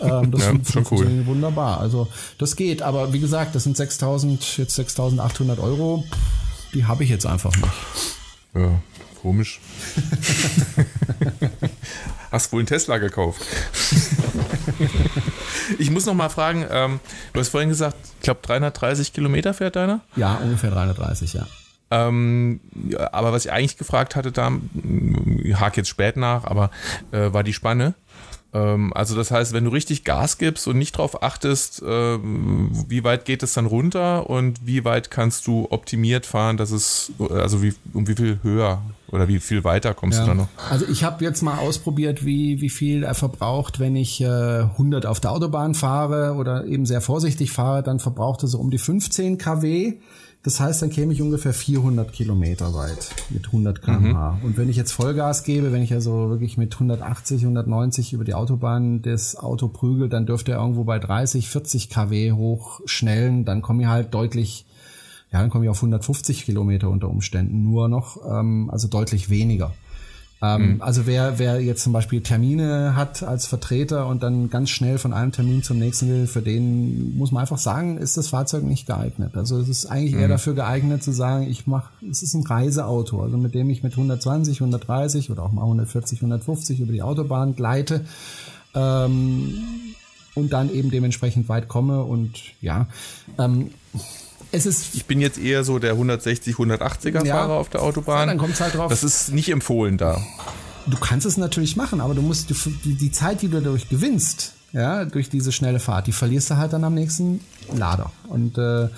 Ähm, 0.00 0.30
das 0.30 0.42
ja, 0.42 0.52
schon 0.70 0.86
cool. 0.90 1.26
wunderbar. 1.26 1.80
Also 1.80 2.08
das 2.38 2.54
geht, 2.54 2.82
aber 2.82 3.12
wie 3.12 3.18
gesagt, 3.18 3.54
das 3.54 3.64
sind 3.64 3.76
6.000, 3.76 4.58
jetzt 4.58 4.78
6.800 4.78 5.58
Euro, 5.58 6.04
die 6.74 6.84
habe 6.84 7.02
ich 7.02 7.10
jetzt 7.10 7.26
einfach 7.26 7.56
nicht. 7.56 7.72
Ja. 8.54 8.80
Komisch. 9.22 9.60
Hast 12.30 12.52
wohl 12.52 12.60
einen 12.60 12.66
Tesla 12.66 12.98
gekauft. 12.98 13.42
ich 15.78 15.90
muss 15.90 16.06
noch 16.06 16.14
mal 16.14 16.28
fragen, 16.28 16.66
ähm, 16.70 17.00
du 17.32 17.40
hast 17.40 17.48
vorhin 17.48 17.68
gesagt, 17.68 17.96
ich 18.18 18.24
glaube 18.24 18.40
330 18.42 19.12
Kilometer 19.12 19.54
fährt 19.54 19.76
deiner? 19.76 20.00
Ja, 20.16 20.34
ungefähr 20.36 20.70
330, 20.70 21.34
ja. 21.34 21.46
Ähm, 21.90 22.60
aber 23.12 23.32
was 23.32 23.46
ich 23.46 23.52
eigentlich 23.52 23.78
gefragt 23.78 24.14
hatte, 24.14 24.30
da 24.30 24.52
ich 25.42 25.58
hake 25.58 25.78
jetzt 25.78 25.88
spät 25.88 26.16
nach, 26.16 26.44
aber 26.44 26.70
äh, 27.12 27.32
war 27.32 27.42
die 27.42 27.54
Spanne. 27.54 27.94
Ähm, 28.54 28.92
also 28.94 29.14
das 29.14 29.30
heißt, 29.30 29.52
wenn 29.52 29.64
du 29.64 29.70
richtig 29.70 30.04
Gas 30.04 30.38
gibst 30.38 30.66
und 30.68 30.78
nicht 30.78 30.96
darauf 30.96 31.22
achtest, 31.22 31.82
äh, 31.82 32.18
wie 32.18 33.04
weit 33.04 33.24
geht 33.24 33.42
es 33.42 33.52
dann 33.52 33.66
runter 33.66 34.28
und 34.30 34.66
wie 34.66 34.84
weit 34.84 35.10
kannst 35.10 35.46
du 35.46 35.66
optimiert 35.70 36.24
fahren, 36.24 36.56
dass 36.56 36.70
es, 36.70 37.12
also 37.18 37.62
wie, 37.62 37.74
um 37.92 38.08
wie 38.08 38.14
viel 38.14 38.38
höher 38.42 38.82
oder 39.10 39.28
wie 39.28 39.38
viel 39.38 39.64
weiter 39.64 39.94
kommst 39.94 40.18
ja. 40.18 40.24
du 40.24 40.30
dann 40.30 40.36
noch? 40.38 40.48
Also 40.70 40.86
ich 40.86 41.04
habe 41.04 41.24
jetzt 41.24 41.42
mal 41.42 41.58
ausprobiert, 41.58 42.24
wie, 42.24 42.60
wie 42.60 42.70
viel 42.70 43.02
er 43.02 43.14
verbraucht, 43.14 43.80
wenn 43.80 43.96
ich 43.96 44.20
äh, 44.20 44.26
100 44.26 45.06
auf 45.06 45.20
der 45.20 45.32
Autobahn 45.32 45.74
fahre 45.74 46.34
oder 46.34 46.64
eben 46.64 46.86
sehr 46.86 47.00
vorsichtig 47.00 47.52
fahre, 47.52 47.82
dann 47.82 48.00
verbraucht 48.00 48.42
er 48.42 48.48
so 48.48 48.58
um 48.58 48.70
die 48.70 48.78
15 48.78 49.38
kW. 49.38 49.98
Das 50.44 50.60
heißt, 50.60 50.82
dann 50.82 50.90
käme 50.90 51.12
ich 51.12 51.20
ungefähr 51.20 51.52
400 51.52 52.12
Kilometer 52.12 52.72
weit 52.72 53.10
mit 53.30 53.46
100 53.46 53.82
km/h. 53.82 54.32
Mhm. 54.32 54.44
Und 54.44 54.56
wenn 54.56 54.68
ich 54.68 54.76
jetzt 54.76 54.92
Vollgas 54.92 55.42
gebe, 55.42 55.72
wenn 55.72 55.82
ich 55.82 55.92
also 55.92 56.30
wirklich 56.30 56.56
mit 56.56 56.72
180, 56.74 57.42
190 57.42 58.12
über 58.12 58.24
die 58.24 58.34
Autobahn 58.34 59.02
das 59.02 59.36
Auto 59.36 59.68
prügel, 59.68 60.08
dann 60.08 60.26
dürfte 60.26 60.52
er 60.52 60.58
irgendwo 60.58 60.84
bei 60.84 60.98
30, 61.00 61.48
40 61.48 61.90
kW 61.90 62.32
hochschnellen. 62.32 63.44
Dann 63.44 63.62
komme 63.62 63.82
ich 63.82 63.88
halt 63.88 64.14
deutlich, 64.14 64.64
ja, 65.32 65.40
dann 65.40 65.50
komme 65.50 65.64
ich 65.64 65.70
auf 65.70 65.78
150 65.78 66.44
Kilometer 66.44 66.88
unter 66.88 67.10
Umständen 67.10 67.64
nur 67.64 67.88
noch, 67.88 68.18
ähm, 68.24 68.70
also 68.70 68.86
deutlich 68.86 69.30
weniger. 69.30 69.74
Ähm, 70.40 70.74
mhm. 70.74 70.82
Also 70.82 71.06
wer, 71.06 71.38
wer 71.38 71.60
jetzt 71.60 71.82
zum 71.82 71.92
Beispiel 71.92 72.20
Termine 72.20 72.94
hat 72.94 73.22
als 73.22 73.46
Vertreter 73.46 74.06
und 74.06 74.22
dann 74.22 74.50
ganz 74.50 74.70
schnell 74.70 74.98
von 74.98 75.12
einem 75.12 75.32
Termin 75.32 75.62
zum 75.62 75.78
nächsten 75.78 76.08
will, 76.08 76.26
für 76.26 76.42
den 76.42 77.16
muss 77.16 77.32
man 77.32 77.40
einfach 77.40 77.58
sagen, 77.58 77.98
ist 77.98 78.16
das 78.16 78.28
Fahrzeug 78.28 78.62
nicht 78.62 78.86
geeignet. 78.86 79.36
Also 79.36 79.58
es 79.58 79.68
ist 79.68 79.86
eigentlich 79.86 80.14
mhm. 80.14 80.20
eher 80.20 80.28
dafür 80.28 80.54
geeignet 80.54 81.02
zu 81.02 81.10
sagen, 81.10 81.48
ich 81.48 81.66
mache, 81.66 81.90
es 82.08 82.22
ist 82.22 82.34
ein 82.34 82.46
Reiseauto, 82.46 83.20
also 83.20 83.36
mit 83.36 83.54
dem 83.54 83.68
ich 83.70 83.82
mit 83.82 83.92
120, 83.92 84.60
130 84.60 85.30
oder 85.30 85.42
auch 85.42 85.52
mal 85.52 85.62
140, 85.62 86.20
150 86.20 86.80
über 86.80 86.92
die 86.92 87.02
Autobahn 87.02 87.56
gleite. 87.56 88.04
Ähm, 88.74 89.54
und 90.34 90.52
dann 90.52 90.72
eben 90.72 90.92
dementsprechend 90.92 91.48
weit 91.48 91.66
komme 91.66 92.04
und 92.04 92.38
ja, 92.60 92.86
ähm, 93.38 93.70
es 94.52 94.66
ist 94.66 94.94
ich 94.94 95.06
bin 95.06 95.20
jetzt 95.20 95.38
eher 95.38 95.64
so 95.64 95.78
der 95.78 95.92
160, 95.92 96.56
180er 96.56 97.24
ja, 97.24 97.34
Fahrer 97.34 97.54
auf 97.54 97.68
der 97.68 97.82
Autobahn. 97.82 98.20
Ja, 98.20 98.26
dann 98.26 98.38
kommt 98.38 98.58
halt 98.60 98.74
drauf. 98.74 98.90
Das 98.90 99.04
ist 99.04 99.32
nicht 99.32 99.50
empfohlen 99.50 99.98
da. 99.98 100.20
Du 100.86 100.96
kannst 100.98 101.26
es 101.26 101.36
natürlich 101.36 101.76
machen, 101.76 102.00
aber 102.00 102.14
du 102.14 102.22
musst 102.22 102.48
die, 102.50 102.94
die 102.94 103.12
Zeit, 103.12 103.42
die 103.42 103.48
du 103.48 103.60
dadurch 103.60 103.88
gewinnst, 103.88 104.54
ja, 104.72 105.04
durch 105.04 105.28
diese 105.28 105.52
schnelle 105.52 105.80
Fahrt, 105.80 106.06
die 106.06 106.12
verlierst 106.12 106.50
du 106.50 106.56
halt 106.56 106.72
dann 106.72 106.84
am 106.84 106.94
nächsten 106.94 107.40
Lader. 107.74 108.10
Und 108.28 108.56
äh, 108.58 108.88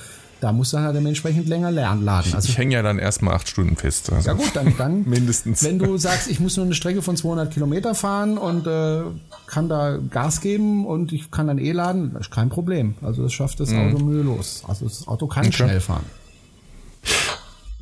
da 0.40 0.52
musst 0.52 0.72
du 0.72 0.78
halt 0.78 0.96
dementsprechend 0.96 1.48
länger 1.48 1.70
lernen, 1.70 2.04
laden. 2.04 2.34
Also, 2.34 2.48
ich 2.48 2.58
hänge 2.58 2.74
ja 2.74 2.82
dann 2.82 2.98
erstmal 2.98 3.34
acht 3.34 3.48
Stunden 3.48 3.76
fest. 3.76 4.12
Also. 4.12 4.28
Ja 4.28 4.34
gut, 4.34 4.50
dann, 4.54 4.76
dann 4.76 5.04
mindestens. 5.08 5.62
Wenn 5.62 5.78
du 5.78 5.96
sagst, 5.98 6.30
ich 6.30 6.40
muss 6.40 6.56
nur 6.56 6.66
eine 6.66 6.74
Strecke 6.74 7.02
von 7.02 7.16
200 7.16 7.52
Kilometer 7.52 7.94
fahren 7.94 8.38
und 8.38 8.66
äh, 8.66 9.02
kann 9.46 9.68
da 9.68 9.98
Gas 9.98 10.40
geben 10.40 10.86
und 10.86 11.12
ich 11.12 11.30
kann 11.30 11.46
dann 11.46 11.58
eh 11.58 11.72
laden, 11.72 12.16
ist 12.16 12.30
kein 12.30 12.48
Problem. 12.48 12.94
Also 13.02 13.22
das 13.22 13.32
schafft 13.32 13.60
das 13.60 13.70
mhm. 13.70 13.94
Auto 13.94 14.04
mühelos. 14.04 14.62
Also 14.66 14.86
das 14.86 15.06
Auto 15.06 15.26
kann 15.26 15.46
okay. 15.46 15.52
schnell 15.52 15.80
fahren. 15.80 16.04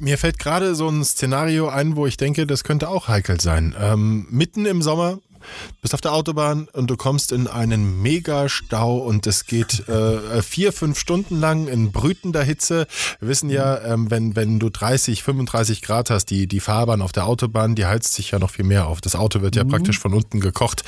Mir 0.01 0.17
fällt 0.17 0.39
gerade 0.39 0.77
so 0.77 0.89
ein 0.89 1.05
Szenario 1.05 1.69
ein, 1.69 1.97
wo 1.97 2.07
ich 2.07 2.17
denke, 2.17 2.47
das 2.47 2.63
könnte 2.63 2.89
auch 2.89 3.09
heikel 3.09 3.41
sein. 3.41 3.75
Ähm, 3.81 4.29
mitten 4.31 4.65
im 4.65 4.81
Sommer 4.81 5.19
bist 5.82 5.94
auf 5.94 6.01
der 6.01 6.12
Autobahn 6.12 6.68
und 6.72 6.88
du 6.90 6.96
kommst 6.96 7.32
in 7.32 7.46
einen 7.46 8.03
Megastau 8.03 8.99
und 8.99 9.26
es 9.26 9.46
geht 9.46 9.88
äh, 9.88 10.42
vier, 10.42 10.72
fünf 10.72 10.99
Stunden 10.99 11.38
lang 11.40 11.68
in 11.68 11.92
brütender 11.92 12.42
Hitze. 12.42 12.86
Wir 13.20 13.28
wissen 13.28 13.51
ja, 13.51 13.80
ähm, 13.82 14.11
wenn, 14.11 14.36
wenn 14.36 14.59
du 14.59 14.70
30, 14.70 15.22
35 15.22 15.82
Grad 15.82 16.11
hast, 16.11 16.26
die, 16.26 16.46
die 16.46 16.61
Fahrbahn 16.61 17.03
auf 17.03 17.12
der 17.12 17.26
Autobahn, 17.26 17.74
die 17.74 17.86
heizt 17.86 18.14
sich 18.14 18.30
ja 18.30 18.38
noch 18.38 18.51
viel 18.51 18.64
mehr 18.64 18.86
auf. 18.86 19.01
Das 19.01 19.16
Auto 19.16 19.40
wird 19.40 19.57
ja 19.57 19.64
mhm. 19.64 19.68
praktisch 19.68 19.99
von 19.99 20.14
unten 20.14 20.40
gekocht. 20.40 20.84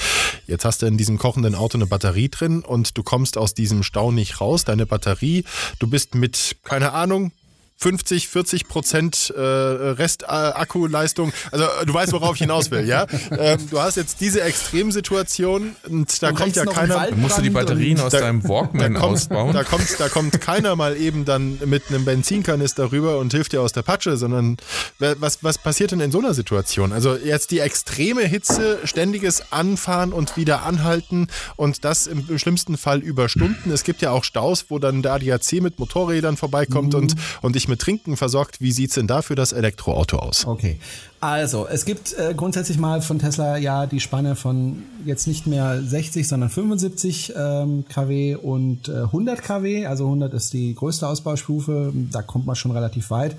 Jetzt 0.46 0.64
hast 0.64 0.82
du 0.82 0.86
in 0.86 0.96
diesem 0.96 1.18
kochenden 1.18 1.54
Auto 1.54 1.78
eine 1.78 1.86
Batterie 1.86 2.28
drin 2.28 2.60
und 2.60 2.96
du 2.96 3.02
kommst 3.02 3.38
aus 3.38 3.54
diesem 3.54 3.82
Stau 3.82 4.12
nicht 4.12 4.40
raus. 4.40 4.64
Deine 4.64 4.86
Batterie, 4.86 5.44
du 5.78 5.88
bist 5.88 6.14
mit, 6.14 6.56
keine 6.64 6.92
Ahnung, 6.92 7.32
50, 7.80 8.28
40 8.28 8.68
Prozent 8.68 9.32
äh, 9.34 9.40
Restakkuleistung. 9.40 11.32
Also 11.50 11.64
du 11.86 11.94
weißt, 11.94 12.12
worauf 12.12 12.34
ich 12.34 12.42
hinaus 12.42 12.70
will, 12.70 12.86
ja? 12.86 13.06
Ähm, 13.30 13.58
du 13.70 13.80
hast 13.80 13.96
jetzt 13.96 14.20
diese 14.20 14.42
Extremsituation 14.42 15.76
und 15.88 16.22
da 16.22 16.30
du 16.30 16.34
kommt 16.34 16.56
ja 16.56 16.66
keiner. 16.66 17.06
Du 17.06 17.16
musst 17.16 17.38
du 17.38 17.42
die 17.42 17.50
Batterien 17.50 18.00
aus 18.00 18.12
da, 18.12 18.20
deinem 18.20 18.46
Walkman 18.46 18.94
da 18.94 19.00
kommt, 19.00 19.14
ausbauen. 19.14 19.52
Da 19.52 19.62
kommt, 19.62 19.86
da 19.98 20.08
kommt 20.08 20.40
keiner 20.40 20.74
mal 20.74 20.96
eben 20.96 21.24
dann 21.24 21.58
mit 21.64 21.84
einem 21.88 22.04
Benzinkanister 22.04 22.92
rüber 22.92 23.18
und 23.18 23.32
hilft 23.32 23.52
dir 23.52 23.62
aus 23.62 23.72
der 23.72 23.82
Patsche, 23.82 24.16
sondern 24.16 24.56
was, 24.98 25.42
was 25.42 25.58
passiert 25.58 25.92
denn 25.92 26.00
in 26.00 26.10
so 26.10 26.18
einer 26.18 26.34
Situation? 26.34 26.92
Also 26.92 27.16
jetzt 27.16 27.52
die 27.52 27.60
extreme 27.60 28.22
Hitze, 28.22 28.80
ständiges 28.84 29.52
Anfahren 29.52 30.12
und 30.12 30.36
wieder 30.36 30.64
anhalten 30.64 31.28
und 31.56 31.84
das 31.84 32.06
im 32.06 32.38
schlimmsten 32.38 32.76
Fall 32.76 32.98
über 32.98 33.28
Stunden. 33.28 33.70
Es 33.70 33.84
gibt 33.84 34.02
ja 34.02 34.10
auch 34.10 34.24
Staus, 34.24 34.66
wo 34.68 34.78
dann 34.78 35.02
der 35.02 35.12
ADAC 35.14 35.60
mit 35.60 35.78
Motorrädern 35.78 36.36
vorbeikommt 36.36 36.94
mhm. 36.94 37.00
und, 37.00 37.14
und 37.42 37.56
ich 37.56 37.69
mit 37.70 37.80
Trinken 37.80 38.18
versorgt. 38.18 38.60
Wie 38.60 38.72
sieht 38.72 38.90
es 38.90 38.96
denn 38.96 39.06
da 39.06 39.22
für 39.22 39.34
das 39.34 39.52
Elektroauto 39.52 40.18
aus? 40.18 40.46
Okay. 40.46 40.78
Also, 41.20 41.66
es 41.66 41.84
gibt 41.84 42.12
äh, 42.14 42.34
grundsätzlich 42.34 42.78
mal 42.78 43.00
von 43.00 43.18
Tesla 43.18 43.56
ja 43.56 43.86
die 43.86 44.00
Spanne 44.00 44.36
von 44.36 44.82
jetzt 45.06 45.26
nicht 45.26 45.46
mehr 45.46 45.82
60, 45.82 46.28
sondern 46.28 46.50
75 46.50 47.32
ähm, 47.36 47.84
kW 47.88 48.36
und 48.36 48.88
äh, 48.88 49.02
100 49.04 49.42
kW. 49.42 49.86
Also 49.86 50.04
100 50.04 50.34
ist 50.34 50.52
die 50.52 50.74
größte 50.74 51.06
Ausbaustufe. 51.06 51.92
Da 52.10 52.22
kommt 52.22 52.46
man 52.46 52.56
schon 52.56 52.72
relativ 52.72 53.10
weit. 53.10 53.36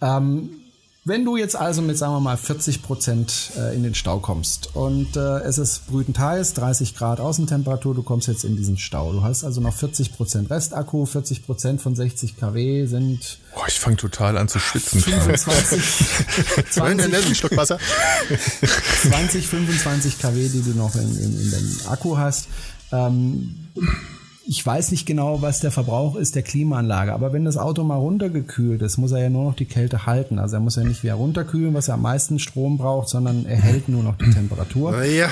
Ähm, 0.00 0.50
wenn 1.04 1.24
du 1.24 1.38
jetzt 1.38 1.56
also 1.56 1.80
mit, 1.80 1.96
sagen 1.96 2.12
wir 2.12 2.20
mal, 2.20 2.36
40 2.36 2.82
Prozent 2.82 3.52
äh, 3.56 3.74
in 3.74 3.82
den 3.82 3.94
Stau 3.94 4.18
kommst 4.18 4.76
und 4.76 5.16
äh, 5.16 5.38
es 5.40 5.56
ist 5.56 5.86
brütend 5.86 6.18
heiß, 6.18 6.52
30 6.54 6.94
Grad 6.94 7.20
Außentemperatur, 7.20 7.94
du 7.94 8.02
kommst 8.02 8.28
jetzt 8.28 8.44
in 8.44 8.54
diesen 8.54 8.76
Stau. 8.76 9.12
Du 9.12 9.22
hast 9.22 9.42
also 9.42 9.62
noch 9.62 9.74
40 9.74 10.12
Prozent 10.12 10.50
Restakku, 10.50 11.06
40 11.06 11.46
Prozent 11.46 11.80
von 11.80 11.94
60 11.94 12.36
kW 12.36 12.84
sind. 12.84 13.38
Boah, 13.54 13.64
ich 13.66 13.80
fange 13.80 13.96
total 13.96 14.36
an 14.36 14.48
zu 14.48 14.58
schwitzen. 14.58 15.00
25, 15.00 15.82
20, 16.70 17.36
Schluck 17.38 17.56
Wasser. 17.56 17.78
20, 19.02 19.46
25 19.46 20.18
kW, 20.18 20.48
die 20.48 20.62
du 20.62 20.76
noch 20.76 20.94
in, 20.96 21.18
in, 21.18 21.40
in 21.40 21.50
deinem 21.50 21.80
Akku 21.88 22.18
hast. 22.18 22.48
Ähm, 22.92 23.68
ich 24.50 24.66
weiß 24.66 24.90
nicht 24.90 25.06
genau, 25.06 25.42
was 25.42 25.60
der 25.60 25.70
Verbrauch 25.70 26.16
ist 26.16 26.34
der 26.34 26.42
Klimaanlage, 26.42 27.12
aber 27.12 27.32
wenn 27.32 27.44
das 27.44 27.56
Auto 27.56 27.84
mal 27.84 27.94
runtergekühlt 27.94 28.82
ist, 28.82 28.98
muss 28.98 29.12
er 29.12 29.22
ja 29.22 29.30
nur 29.30 29.44
noch 29.44 29.54
die 29.54 29.64
Kälte 29.64 30.06
halten. 30.06 30.40
Also 30.40 30.56
er 30.56 30.60
muss 30.60 30.74
ja 30.74 30.82
nicht 30.82 31.04
wieder 31.04 31.14
runterkühlen, 31.14 31.72
was 31.72 31.86
er 31.86 31.94
am 31.94 32.02
meisten 32.02 32.40
Strom 32.40 32.76
braucht, 32.76 33.08
sondern 33.08 33.46
er 33.46 33.58
hält 33.58 33.88
nur 33.88 34.02
noch 34.02 34.16
die 34.16 34.28
Temperatur. 34.28 35.04
Ja. 35.04 35.30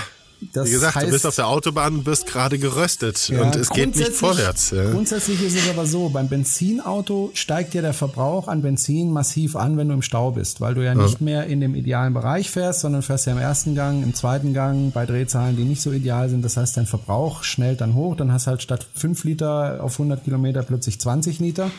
Das 0.52 0.68
Wie 0.68 0.72
gesagt, 0.72 0.94
heißt, 0.94 1.06
du 1.08 1.10
bist 1.10 1.26
auf 1.26 1.34
der 1.34 1.48
Autobahn 1.48 1.96
und 1.96 2.06
wirst 2.06 2.26
gerade 2.26 2.58
geröstet 2.58 3.28
ja, 3.28 3.42
und 3.42 3.56
es 3.56 3.70
geht 3.70 3.96
nicht 3.96 4.12
vorwärts. 4.12 4.70
Ja. 4.70 4.90
Grundsätzlich 4.90 5.42
ist 5.42 5.56
es 5.56 5.68
aber 5.68 5.84
so, 5.84 6.10
beim 6.10 6.28
Benzinauto 6.28 7.30
steigt 7.34 7.74
ja 7.74 7.82
der 7.82 7.92
Verbrauch 7.92 8.46
an 8.46 8.62
Benzin 8.62 9.10
massiv 9.10 9.56
an, 9.56 9.76
wenn 9.76 9.88
du 9.88 9.94
im 9.94 10.02
Stau 10.02 10.30
bist, 10.30 10.60
weil 10.60 10.74
du 10.74 10.84
ja, 10.84 10.94
ja. 10.94 11.02
nicht 11.02 11.20
mehr 11.20 11.46
in 11.46 11.60
dem 11.60 11.74
idealen 11.74 12.14
Bereich 12.14 12.50
fährst, 12.50 12.80
sondern 12.80 13.02
fährst 13.02 13.26
ja 13.26 13.32
im 13.32 13.38
ersten 13.38 13.74
Gang, 13.74 14.04
im 14.04 14.14
zweiten 14.14 14.54
Gang 14.54 14.92
bei 14.92 15.06
Drehzahlen, 15.06 15.56
die 15.56 15.64
nicht 15.64 15.82
so 15.82 15.90
ideal 15.90 16.28
sind. 16.28 16.44
Das 16.44 16.56
heißt, 16.56 16.76
dein 16.76 16.86
Verbrauch 16.86 17.42
schnellt 17.42 17.80
dann 17.80 17.94
hoch, 17.94 18.14
dann 18.14 18.32
hast 18.32 18.46
du 18.46 18.50
halt 18.50 18.62
statt 18.62 18.86
5 18.94 19.24
Liter 19.24 19.82
auf 19.82 19.94
100 19.94 20.22
Kilometer 20.22 20.62
plötzlich 20.62 21.00
20 21.00 21.40
Liter. 21.40 21.70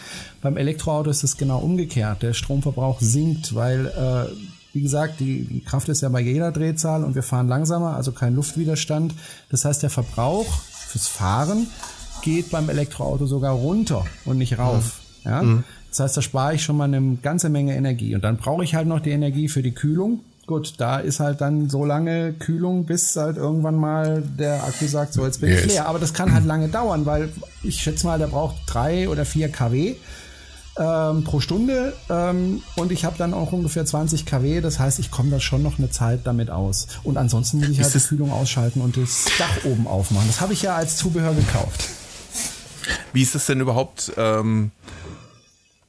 Beim 0.41 0.57
Elektroauto 0.57 1.10
ist 1.10 1.24
es 1.24 1.38
genau 1.38 1.60
umgekehrt. 1.60 2.24
Der 2.24 2.34
Stromverbrauch 2.34 2.99
sinkt, 2.99 3.55
weil 3.55 3.86
äh, 3.86 4.59
wie 4.74 4.82
gesagt, 4.82 5.20
die, 5.20 5.46
die 5.46 5.62
Kraft 5.62 5.90
ist 5.90 6.02
ja 6.02 6.10
bei 6.10 6.22
jeder 6.22 6.52
Drehzahl 6.52 7.04
und 7.04 7.16
wir 7.16 7.24
fahren 7.24 7.48
langsamer, 7.48 7.96
also 7.96 8.12
kein 8.12 8.36
Luftwiderstand. 8.36 9.14
Das 9.50 9.66
heißt, 9.66 9.82
der 9.82 9.90
Verbrauch 9.90 10.62
fürs 10.88 11.08
Fahren 11.08 11.68
geht 12.22 12.52
beim 12.52 12.70
Elektroauto 12.70 13.26
sogar 13.26 13.54
runter 13.54 14.06
und 14.26 14.38
nicht 14.38 14.60
rauf. 14.60 15.02
Mhm. 15.24 15.32
Ja? 15.32 15.42
Mhm. 15.42 15.64
Das 15.90 16.00
heißt, 16.02 16.18
da 16.18 16.22
spare 16.22 16.54
ich 16.54 16.64
schon 16.64 16.78
mal 16.78 16.86
eine 16.86 17.18
ganze 17.22 17.50
Menge 17.50 17.76
Energie. 17.76 18.14
Und 18.14 18.24
dann 18.24 18.38
brauche 18.38 18.64
ich 18.64 18.76
halt 18.76 18.88
noch 18.88 19.00
die 19.00 19.10
Energie 19.10 19.50
für 19.50 19.64
die 19.64 19.72
Kühlung. 19.72 20.20
Gut, 20.46 20.76
da 20.78 20.98
ist 20.98 21.20
halt 21.20 21.42
dann 21.42 21.70
so 21.70 21.86
lange 21.86 22.34
Kühlung, 22.34 22.86
bis 22.86 23.16
halt 23.16 23.38
irgendwann 23.38 23.76
mal 23.76 24.24
der 24.38 24.64
Akku 24.64 24.88
sagt, 24.88 25.14
so 25.14 25.26
jetzt 25.26 25.42
bin 25.42 25.52
ich 25.52 25.66
leer. 25.66 25.88
Aber 25.88 26.00
das 26.00 26.14
kann 26.14 26.34
halt 26.34 26.46
lange 26.46 26.70
dauern, 26.70 27.06
weil 27.06 27.30
ich 27.64 27.82
schätze 27.82 28.08
mal, 28.08 28.18
der 28.18 28.28
braucht 28.28 28.56
drei 28.68 29.10
oder 29.10 29.26
vier 29.26 29.50
kW 29.50 29.96
ähm, 30.78 31.24
pro 31.24 31.40
Stunde 31.40 31.94
ähm, 32.10 32.62
und 32.76 32.92
ich 32.92 33.06
habe 33.06 33.18
dann 33.18 33.34
auch 33.34 33.52
ungefähr 33.52 33.86
20 33.86 34.26
kW. 34.26 34.62
Das 34.62 34.80
heißt, 34.80 35.00
ich 35.00 35.12
komme 35.12 35.30
da 35.30 35.40
schon 35.40 35.64
noch 35.64 35.78
eine 35.78 35.90
Zeit 35.90 36.22
damit 36.26 36.50
aus. 36.50 36.88
Und 37.04 37.18
ansonsten 37.18 37.60
muss 37.60 37.70
ich 37.70 37.82
halt 37.82 37.94
die 37.94 38.00
Kühlung 38.00 38.32
ausschalten 38.32 38.82
und 38.82 38.98
das 38.98 39.26
Dach 39.38 39.66
oben 39.66 39.88
aufmachen. 39.88 40.28
Das 40.28 40.42
habe 40.42 40.54
ich 40.54 40.62
ja 40.62 40.76
als 40.76 40.98
Zubehör 40.98 41.34
gekauft. 41.34 41.90
Wie 43.14 43.22
ist 43.22 43.36
das 43.36 43.46
denn 43.46 43.60
überhaupt? 43.60 44.12
Ähm, 44.18 44.72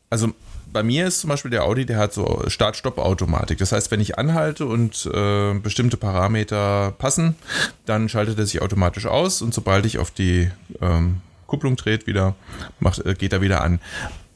also 0.09 0.33
bei 0.73 0.83
mir 0.83 1.07
ist 1.07 1.21
zum 1.21 1.31
Beispiel 1.31 1.51
der 1.51 1.65
Audi, 1.65 1.85
der 1.85 1.99
hat 1.99 2.13
so 2.13 2.45
Start-Stopp-Automatik. 2.47 3.59
Das 3.59 3.73
heißt, 3.73 3.91
wenn 3.91 4.01
ich 4.01 4.19
anhalte 4.19 4.67
und 4.67 5.09
äh, 5.13 5.55
bestimmte 5.55 5.97
Parameter 5.97 6.93
passen, 6.99 7.35
dann 7.87 8.09
schaltet 8.09 8.39
er 8.39 8.47
sich 8.47 8.63
automatisch 8.63 9.07
aus 9.07 9.43
und 9.43 9.53
sobald 9.53 9.87
ich 9.87 9.99
auf 9.99 10.11
die 10.11 10.51
ähm, 10.81 11.21
Kupplung 11.47 11.77
dreht, 11.77 12.07
wieder 12.07 12.35
macht, 12.79 13.05
äh, 13.05 13.15
geht 13.15 13.33
er 13.33 13.41
wieder 13.41 13.63
an. 13.63 13.81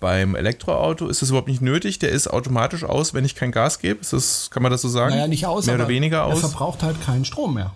Beim 0.05 0.35
Elektroauto 0.35 1.09
ist 1.09 1.23
es 1.23 1.31
überhaupt 1.31 1.49
nicht 1.49 1.63
nötig. 1.63 1.99
Der 1.99 2.11
ist 2.11 2.27
automatisch 2.27 2.85
aus, 2.85 3.15
wenn 3.15 3.25
ich 3.25 3.35
kein 3.35 3.53
Gas 3.53 3.79
gebe. 3.79 4.03
Ist 4.03 4.13
das, 4.13 4.51
kann 4.51 4.63
man 4.63 4.71
das 4.71 4.83
so 4.83 4.89
sagen? 4.91 5.15
Naja, 5.15 5.29
nicht 5.29 5.47
aus, 5.47 5.65
Mehr 5.65 5.77
oder 5.77 5.89
weniger 5.89 6.27
aus. 6.27 6.43
Er 6.43 6.51
verbraucht 6.51 6.83
halt 6.83 7.01
keinen 7.01 7.25
Strom 7.25 7.55
mehr. 7.55 7.73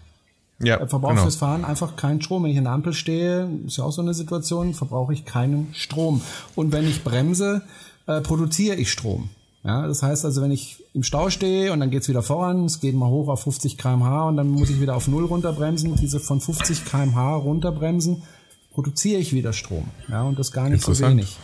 Ja, 0.58 0.76
er 0.76 0.88
verbraucht 0.88 1.12
genau. 1.12 1.22
fürs 1.22 1.36
Fahren 1.36 1.64
einfach 1.64 1.96
keinen 1.96 2.20
Strom. 2.20 2.44
Wenn 2.44 2.50
ich 2.50 2.58
an 2.58 2.64
der 2.64 2.74
Ampel 2.74 2.92
stehe, 2.92 3.48
ist 3.66 3.78
ja 3.78 3.84
auch 3.84 3.92
so 3.92 4.02
eine 4.02 4.12
Situation, 4.12 4.74
verbrauche 4.74 5.14
ich 5.14 5.24
keinen 5.24 5.72
Strom. 5.72 6.20
Und 6.54 6.70
wenn 6.70 6.86
ich 6.86 7.02
bremse, 7.02 7.62
äh, 8.06 8.20
produziere 8.20 8.76
ich 8.76 8.92
Strom. 8.92 9.30
Ja, 9.64 9.86
das 9.86 10.02
heißt 10.02 10.26
also, 10.26 10.42
wenn 10.42 10.50
ich 10.50 10.84
im 10.92 11.04
Stau 11.04 11.30
stehe 11.30 11.72
und 11.72 11.80
dann 11.80 11.90
geht's 11.90 12.10
wieder 12.10 12.22
voran, 12.22 12.66
es 12.66 12.80
geht 12.80 12.94
mal 12.94 13.08
hoch 13.08 13.28
auf 13.28 13.44
50 13.44 13.78
kmh 13.78 14.28
und 14.28 14.36
dann 14.36 14.48
muss 14.48 14.68
ich 14.68 14.82
wieder 14.82 14.96
auf 14.96 15.08
Null 15.08 15.24
runterbremsen, 15.24 15.96
diese 15.96 16.20
von 16.20 16.42
50 16.42 16.84
kmh 16.84 17.36
runterbremsen, 17.36 18.22
produziere 18.74 19.18
ich 19.18 19.32
wieder 19.32 19.54
Strom. 19.54 19.88
Ja, 20.10 20.24
und 20.24 20.38
das 20.38 20.52
gar 20.52 20.68
nicht 20.68 20.84
so 20.84 20.98
wenig. 20.98 21.38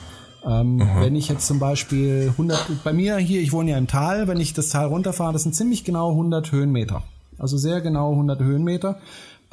Ähm, 0.47 0.83
wenn 0.99 1.17
ich 1.17 1.29
jetzt 1.29 1.47
zum 1.47 1.59
Beispiel 1.59 2.29
100, 2.31 2.85
bei 2.85 2.93
mir 2.93 3.17
hier, 3.17 3.41
ich 3.41 3.53
wohne 3.53 3.71
ja 3.71 3.79
im 3.79 3.87
Tal, 3.87 4.29
wenn 4.29 4.41
ich 4.41 4.53
das 4.53 4.69
Tal 4.69 4.87
runterfahre, 4.87 5.33
das 5.33 5.43
sind 5.43 5.55
ziemlich 5.55 5.85
genau 5.85 6.11
100 6.11 6.53
Höhenmeter. 6.53 7.03
Also 7.39 7.57
sehr 7.57 7.81
genau 7.81 8.13
100 8.13 8.41
Höhenmeter. 8.41 8.99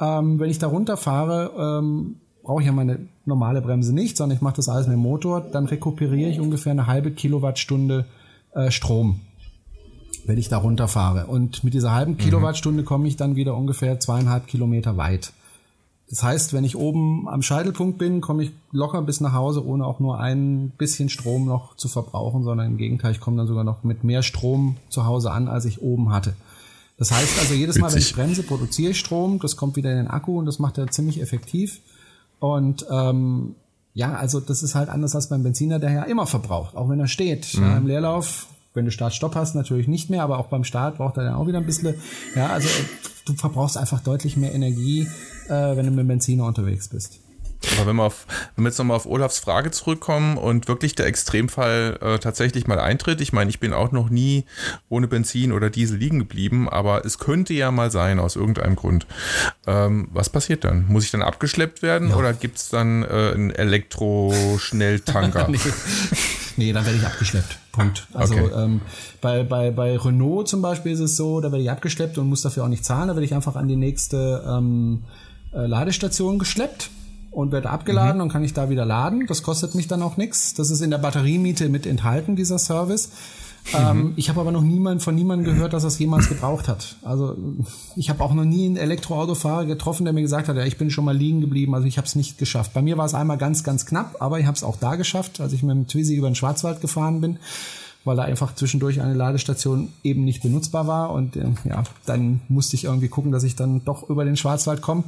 Ähm, 0.00 0.38
wenn 0.38 0.50
ich 0.50 0.58
da 0.58 0.66
runterfahre, 0.66 1.80
ähm, 1.80 2.16
brauche 2.42 2.60
ich 2.60 2.66
ja 2.66 2.72
meine 2.72 2.98
normale 3.24 3.62
Bremse 3.62 3.94
nicht, 3.94 4.16
sondern 4.16 4.36
ich 4.36 4.42
mache 4.42 4.56
das 4.56 4.68
alles 4.68 4.86
mit 4.86 4.96
dem 4.96 5.00
Motor, 5.02 5.40
dann 5.40 5.66
rekuperiere 5.66 6.30
ich 6.30 6.40
ungefähr 6.40 6.72
eine 6.72 6.86
halbe 6.86 7.12
Kilowattstunde 7.12 8.04
äh, 8.54 8.70
Strom, 8.70 9.20
wenn 10.26 10.38
ich 10.38 10.48
da 10.48 10.58
runterfahre. 10.58 11.26
Und 11.26 11.64
mit 11.64 11.74
dieser 11.74 11.92
halben 11.92 12.12
mhm. 12.12 12.18
Kilowattstunde 12.18 12.82
komme 12.82 13.08
ich 13.08 13.16
dann 13.16 13.36
wieder 13.36 13.56
ungefähr 13.56 13.98
zweieinhalb 14.00 14.46
Kilometer 14.46 14.96
weit. 14.96 15.32
Das 16.12 16.22
heißt, 16.22 16.52
wenn 16.52 16.62
ich 16.62 16.76
oben 16.76 17.26
am 17.26 17.40
Scheitelpunkt 17.40 17.96
bin, 17.96 18.20
komme 18.20 18.42
ich 18.42 18.52
locker 18.70 19.00
bis 19.00 19.22
nach 19.22 19.32
Hause, 19.32 19.64
ohne 19.64 19.86
auch 19.86 19.98
nur 19.98 20.20
ein 20.20 20.68
bisschen 20.76 21.08
Strom 21.08 21.46
noch 21.46 21.74
zu 21.76 21.88
verbrauchen, 21.88 22.44
sondern 22.44 22.66
im 22.66 22.76
Gegenteil, 22.76 23.12
ich 23.12 23.20
komme 23.20 23.38
dann 23.38 23.46
sogar 23.46 23.64
noch 23.64 23.82
mit 23.82 24.04
mehr 24.04 24.22
Strom 24.22 24.76
zu 24.90 25.06
Hause 25.06 25.30
an, 25.30 25.48
als 25.48 25.64
ich 25.64 25.80
oben 25.80 26.12
hatte. 26.12 26.34
Das 26.98 27.12
heißt 27.12 27.38
also, 27.38 27.54
jedes 27.54 27.78
Mal, 27.78 27.90
wenn 27.90 27.98
ich 27.98 28.14
bremse, 28.14 28.42
produziere 28.42 28.90
ich 28.90 28.98
Strom, 28.98 29.38
das 29.38 29.56
kommt 29.56 29.74
wieder 29.76 29.90
in 29.90 29.96
den 29.96 30.06
Akku 30.08 30.38
und 30.38 30.44
das 30.44 30.58
macht 30.58 30.76
er 30.76 30.86
ziemlich 30.88 31.18
effektiv. 31.18 31.80
Und 32.40 32.84
ähm, 32.90 33.54
ja, 33.94 34.12
also 34.12 34.38
das 34.38 34.62
ist 34.62 34.74
halt 34.74 34.90
anders 34.90 35.14
als 35.14 35.30
beim 35.30 35.42
Benziner, 35.42 35.78
der 35.78 35.92
ja 35.92 36.02
immer 36.02 36.26
verbraucht, 36.26 36.76
auch 36.76 36.90
wenn 36.90 37.00
er 37.00 37.08
steht. 37.08 37.56
Mhm. 37.56 37.62
Ja, 37.62 37.76
Im 37.78 37.86
Leerlauf, 37.86 38.48
wenn 38.74 38.84
du 38.84 38.90
Start-Stopp 38.90 39.34
hast, 39.34 39.54
natürlich 39.54 39.88
nicht 39.88 40.10
mehr, 40.10 40.22
aber 40.22 40.36
auch 40.38 40.48
beim 40.48 40.64
Start 40.64 40.98
braucht 40.98 41.16
er 41.16 41.24
dann 41.24 41.36
auch 41.36 41.46
wieder 41.46 41.56
ein 41.56 41.64
bisschen. 41.64 41.94
Ja, 42.36 42.48
also 42.48 42.68
du 43.24 43.32
verbrauchst 43.32 43.78
einfach 43.78 44.00
deutlich 44.00 44.36
mehr 44.36 44.54
Energie, 44.54 45.08
äh, 45.48 45.76
wenn 45.76 45.86
du 45.86 45.92
mit 45.92 46.08
Benziner 46.08 46.46
unterwegs 46.46 46.88
bist. 46.88 47.20
Aber 47.76 47.86
wenn 47.86 47.96
wir, 47.96 48.04
auf, 48.04 48.26
wenn 48.56 48.64
wir 48.64 48.70
jetzt 48.70 48.78
nochmal 48.78 48.96
auf 48.96 49.06
Olafs 49.06 49.38
Frage 49.38 49.70
zurückkommen 49.70 50.36
und 50.36 50.68
wirklich 50.68 50.94
der 50.94 51.06
Extremfall 51.06 51.98
äh, 52.00 52.18
tatsächlich 52.18 52.66
mal 52.66 52.78
eintritt, 52.80 53.20
ich 53.20 53.32
meine, 53.32 53.50
ich 53.50 53.60
bin 53.60 53.72
auch 53.72 53.92
noch 53.92 54.10
nie 54.10 54.44
ohne 54.88 55.06
Benzin 55.08 55.52
oder 55.52 55.70
Diesel 55.70 55.98
liegen 55.98 56.18
geblieben, 56.18 56.68
aber 56.68 57.04
es 57.04 57.18
könnte 57.18 57.54
ja 57.54 57.70
mal 57.70 57.90
sein, 57.90 58.18
aus 58.18 58.36
irgendeinem 58.36 58.76
Grund. 58.76 59.06
Ähm, 59.66 60.08
was 60.12 60.28
passiert 60.30 60.64
dann? 60.64 60.86
Muss 60.88 61.04
ich 61.04 61.10
dann 61.10 61.22
abgeschleppt 61.22 61.82
werden 61.82 62.10
ja. 62.10 62.16
oder 62.16 62.32
gibt 62.32 62.58
es 62.58 62.68
dann 62.68 63.02
äh, 63.04 63.32
einen 63.34 63.50
Elektroschnelltanker? 63.50 65.48
nee. 65.50 65.58
nee, 66.56 66.72
dann 66.72 66.84
werde 66.84 66.98
ich 66.98 67.06
abgeschleppt. 67.06 67.58
Punkt. 67.70 68.06
Also 68.12 68.34
okay. 68.34 68.50
ähm, 68.56 68.80
bei, 69.20 69.44
bei, 69.44 69.70
bei 69.70 69.96
Renault 69.96 70.48
zum 70.48 70.62
Beispiel 70.62 70.92
ist 70.92 71.00
es 71.00 71.16
so, 71.16 71.40
da 71.40 71.52
werde 71.52 71.62
ich 71.62 71.70
abgeschleppt 71.70 72.18
und 72.18 72.28
muss 72.28 72.42
dafür 72.42 72.64
auch 72.64 72.68
nicht 72.68 72.84
zahlen, 72.84 73.08
da 73.08 73.14
werde 73.14 73.24
ich 73.24 73.34
einfach 73.34 73.56
an 73.56 73.68
die 73.68 73.76
nächste 73.76 74.44
ähm, 74.46 75.04
äh, 75.52 75.66
Ladestation 75.66 76.38
geschleppt 76.38 76.90
und 77.30 77.50
werde 77.50 77.70
abgeladen 77.70 78.16
mhm. 78.16 78.22
und 78.22 78.28
kann 78.32 78.44
ich 78.44 78.52
da 78.52 78.70
wieder 78.70 78.84
laden. 78.84 79.26
Das 79.26 79.42
kostet 79.42 79.74
mich 79.74 79.88
dann 79.88 80.02
auch 80.02 80.16
nichts. 80.16 80.54
Das 80.54 80.70
ist 80.70 80.80
in 80.80 80.90
der 80.90 80.98
Batteriemiete 80.98 81.68
mit 81.68 81.86
enthalten, 81.86 82.36
dieser 82.36 82.58
Service. 82.58 83.10
Mhm. 83.72 83.78
Ähm, 83.78 84.12
ich 84.16 84.28
habe 84.28 84.40
aber 84.40 84.52
noch 84.52 84.62
niemand 84.62 85.02
von 85.02 85.14
niemandem 85.14 85.54
gehört, 85.54 85.72
dass 85.72 85.82
das 85.82 85.98
jemals 85.98 86.28
gebraucht 86.28 86.68
hat. 86.68 86.96
Also 87.02 87.36
ich 87.96 88.10
habe 88.10 88.22
auch 88.22 88.34
noch 88.34 88.44
nie 88.44 88.66
einen 88.66 88.76
Elektroautofahrer 88.76 89.66
getroffen, 89.66 90.04
der 90.04 90.12
mir 90.12 90.22
gesagt 90.22 90.48
hat, 90.48 90.56
ja, 90.56 90.64
ich 90.64 90.78
bin 90.78 90.90
schon 90.90 91.04
mal 91.04 91.16
liegen 91.16 91.40
geblieben. 91.40 91.74
Also 91.74 91.86
ich 91.86 91.96
habe 91.96 92.06
es 92.06 92.14
nicht 92.14 92.38
geschafft. 92.38 92.74
Bei 92.74 92.82
mir 92.82 92.98
war 92.98 93.06
es 93.06 93.14
einmal 93.14 93.38
ganz, 93.38 93.64
ganz 93.64 93.86
knapp, 93.86 94.16
aber 94.20 94.40
ich 94.40 94.46
habe 94.46 94.56
es 94.56 94.64
auch 94.64 94.76
da 94.76 94.96
geschafft, 94.96 95.40
als 95.40 95.52
ich 95.52 95.62
mit 95.62 95.74
dem 95.74 95.86
Twizy 95.86 96.14
über 96.14 96.28
den 96.28 96.34
Schwarzwald 96.34 96.80
gefahren 96.80 97.20
bin, 97.20 97.38
weil 98.04 98.16
da 98.16 98.24
einfach 98.24 98.54
zwischendurch 98.54 99.00
eine 99.00 99.14
Ladestation 99.14 99.92
eben 100.02 100.24
nicht 100.24 100.42
benutzbar 100.42 100.86
war. 100.86 101.12
Und 101.12 101.36
äh, 101.36 101.46
ja, 101.64 101.84
dann 102.04 102.40
musste 102.48 102.76
ich 102.76 102.84
irgendwie 102.84 103.08
gucken, 103.08 103.32
dass 103.32 103.44
ich 103.44 103.56
dann 103.56 103.84
doch 103.84 104.08
über 104.08 104.24
den 104.24 104.36
Schwarzwald 104.36 104.82
komme. 104.82 105.04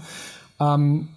Ähm, 0.61 1.09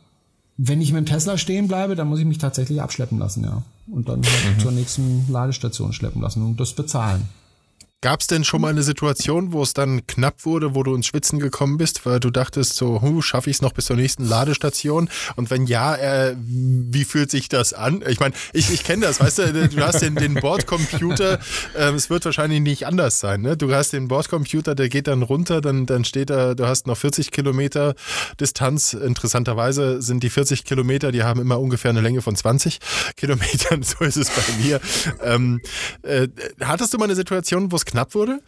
wenn 0.58 0.82
ich 0.82 0.92
mit 0.92 1.06
dem 1.06 1.06
Tesla 1.06 1.38
stehen 1.38 1.68
bleibe, 1.68 1.96
dann 1.96 2.08
muss 2.08 2.20
ich 2.20 2.26
mich 2.26 2.40
tatsächlich 2.40 2.82
abschleppen 2.82 3.20
lassen, 3.20 3.44
ja. 3.44 3.62
Und 3.92 4.10
dann 4.10 4.24
halt 4.24 4.58
mhm. 4.58 4.60
zur 4.60 4.72
nächsten 4.72 5.32
Ladestation 5.32 5.94
schleppen 5.94 6.22
lassen 6.22 6.42
und 6.44 6.60
das 6.60 6.74
bezahlen. 6.74 7.30
Gab 8.02 8.22
es 8.22 8.28
denn 8.28 8.44
schon 8.44 8.62
mal 8.62 8.68
eine 8.68 8.84
Situation, 8.84 9.54
wo 9.54 9.64
es 9.64 9.74
dann 9.74 10.06
knapp 10.06 10.46
wurde, 10.46 10.76
wo 10.76 10.84
du 10.84 10.94
ins 10.94 11.08
Schwitzen 11.08 11.40
gekommen 11.40 11.80
bist, 11.80 12.06
weil 12.06 12.20
du 12.20 12.30
dachtest 12.30 12.76
so, 12.76 13.02
huh, 13.02 13.24
schaffe 13.24 13.50
ich 13.50 13.56
es 13.56 13.62
noch 13.64 13.74
bis 13.74 13.86
zur 13.86 13.96
nächsten 13.96 14.24
Ladestation? 14.24 15.10
Und 15.36 15.50
wenn 15.50 15.66
ja, 15.66 15.96
äh, 15.96 16.36
wie 16.38 17.06
fühlt 17.06 17.32
sich 17.32 17.50
das 17.50 17.74
an? 17.74 18.04
Ich 18.08 18.20
meine, 18.20 18.36
ich, 18.54 18.72
ich 18.72 18.84
kenne 18.84 19.08
das, 19.08 19.20
weißt 19.20 19.40
du, 19.40 19.70
du 19.70 19.82
hast 19.84 20.04
den, 20.04 20.14
den 20.14 20.36
Bordcomputer, 20.36 21.40
äh, 21.74 21.90
es 21.90 22.12
wird 22.12 22.24
wahrscheinlich 22.26 22.62
nicht 22.62 22.86
anders 22.86 23.20
sein, 23.20 23.42
ne? 23.42 23.58
Du 23.58 23.74
hast 23.74 23.94
den 23.94 24.08
Bordcomputer, 24.08 24.76
der 24.76 24.90
geht 24.90 25.08
dann 25.08 25.24
runter, 25.24 25.60
dann, 25.60 25.88
dann 25.88 26.06
steht 26.06 26.30
da, 26.30 26.54
du 26.54 26.68
hast 26.68 26.86
noch 26.86 26.98
40 26.98 27.32
Kilometer 27.32 27.96
Distanz. 28.40 28.94
Interessanterweise 28.94 30.04
sind 30.04 30.22
die 30.22 30.30
40 30.30 30.66
Kilometer, 30.66 31.12
die 31.12 31.24
haben 31.24 31.42
immer 31.42 31.60
ungefähr 31.60 31.90
eine 31.90 32.02
Länge 32.02 32.22
von 32.22 32.36
20 32.36 32.78
Kilometern, 33.16 33.82
so 33.82 34.06
ist 34.06 34.18
es 34.18 34.30
bei 34.30 34.44
mir. 34.64 34.80
Ähm, 35.24 35.62
äh, 36.04 36.28
hattest 36.62 36.94
du 36.94 37.00
mal 37.00 37.06
eine 37.06 37.16
Situation, 37.16 37.72
wo 37.72 37.76
es 37.76 37.87
knapp 37.88 38.14
wurde? 38.14 38.40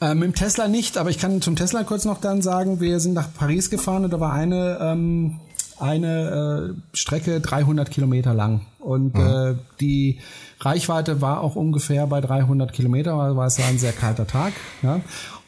Äh, 0.00 0.14
mit 0.14 0.24
dem 0.24 0.34
Tesla 0.34 0.66
nicht, 0.66 0.96
aber 0.96 1.10
ich 1.10 1.18
kann 1.18 1.42
zum 1.42 1.56
Tesla 1.56 1.84
kurz 1.84 2.04
noch 2.06 2.20
dann 2.20 2.40
sagen, 2.40 2.80
wir 2.80 3.00
sind 3.00 3.12
nach 3.12 3.28
Paris 3.34 3.68
gefahren 3.68 4.04
und 4.04 4.12
da 4.12 4.20
war 4.20 4.32
eine, 4.32 4.78
ähm, 4.80 5.40
eine 5.78 6.74
äh, 6.74 6.96
Strecke 6.96 7.40
300 7.40 7.90
Kilometer 7.90 8.32
lang 8.32 8.62
und 8.78 9.14
mhm. 9.14 9.20
äh, 9.20 9.54
die 9.80 10.20
Reichweite 10.60 11.20
war 11.20 11.40
auch 11.42 11.56
ungefähr 11.56 12.06
bei 12.06 12.20
300 12.20 12.72
Kilometer, 12.72 13.36
weil 13.36 13.46
es 13.46 13.58
war 13.58 13.66
ein 13.66 13.78
sehr 13.78 13.92
kalter 13.92 14.26
Tag. 14.26 14.52
Ja? 14.82 15.00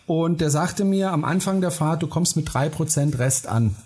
Und 0.06 0.40
der 0.40 0.50
sagte 0.50 0.84
mir 0.84 1.12
am 1.12 1.24
Anfang 1.24 1.60
der 1.60 1.70
Fahrt, 1.70 2.02
du 2.02 2.06
kommst 2.06 2.36
mit 2.36 2.52
drei 2.52 2.68
Prozent 2.68 3.18
Rest 3.18 3.46
an. 3.46 3.76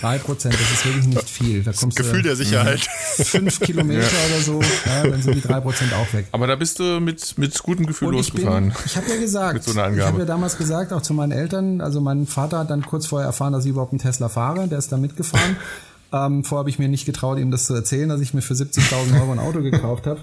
Drei 0.00 0.18
Prozent, 0.18 0.54
das 0.54 0.60
ist 0.60 0.84
wirklich 0.84 1.06
nicht 1.06 1.30
viel. 1.30 1.62
Da 1.62 1.72
kommst 1.72 1.96
Gefühl 1.96 2.22
du, 2.22 2.28
der 2.28 2.36
Sicherheit. 2.36 2.80
Fünf 2.80 3.60
Kilometer 3.60 4.00
ja. 4.00 4.26
oder 4.28 4.40
so, 4.42 4.60
ja, 4.86 5.06
dann 5.06 5.22
sind 5.22 5.36
die 5.36 5.40
drei 5.40 5.60
Prozent 5.60 5.92
auch 5.94 6.12
weg. 6.12 6.26
Aber 6.32 6.48
da 6.48 6.56
bist 6.56 6.80
du 6.80 6.98
mit, 6.98 7.38
mit 7.38 7.62
gutem 7.62 7.86
Gefühl 7.86 8.08
ich 8.08 8.14
losgefahren. 8.14 8.70
Bin, 8.70 8.76
ich 8.84 8.96
habe 8.96 9.08
ja 9.08 9.16
gesagt, 9.16 9.62
so 9.62 9.70
ich 9.70 9.78
habe 9.78 10.18
ja 10.18 10.24
damals 10.24 10.58
gesagt, 10.58 10.92
auch 10.92 11.02
zu 11.02 11.14
meinen 11.14 11.30
Eltern, 11.32 11.80
also 11.80 12.00
mein 12.00 12.26
Vater 12.26 12.58
hat 12.58 12.70
dann 12.70 12.84
kurz 12.84 13.06
vorher 13.06 13.26
erfahren, 13.26 13.52
dass 13.52 13.64
ich 13.64 13.70
überhaupt 13.70 13.92
einen 13.92 14.00
Tesla 14.00 14.28
fahre, 14.28 14.66
der 14.66 14.78
ist 14.78 14.90
da 14.90 14.96
mitgefahren. 14.96 15.56
ähm, 16.12 16.42
vorher 16.42 16.60
habe 16.60 16.70
ich 16.70 16.80
mir 16.80 16.88
nicht 16.88 17.06
getraut, 17.06 17.38
ihm 17.38 17.52
das 17.52 17.66
zu 17.66 17.74
erzählen, 17.74 18.08
dass 18.08 18.20
ich 18.20 18.34
mir 18.34 18.42
für 18.42 18.54
70.000 18.54 19.20
Euro 19.20 19.30
ein 19.30 19.38
Auto 19.38 19.62
gekauft 19.62 20.08
habe 20.08 20.20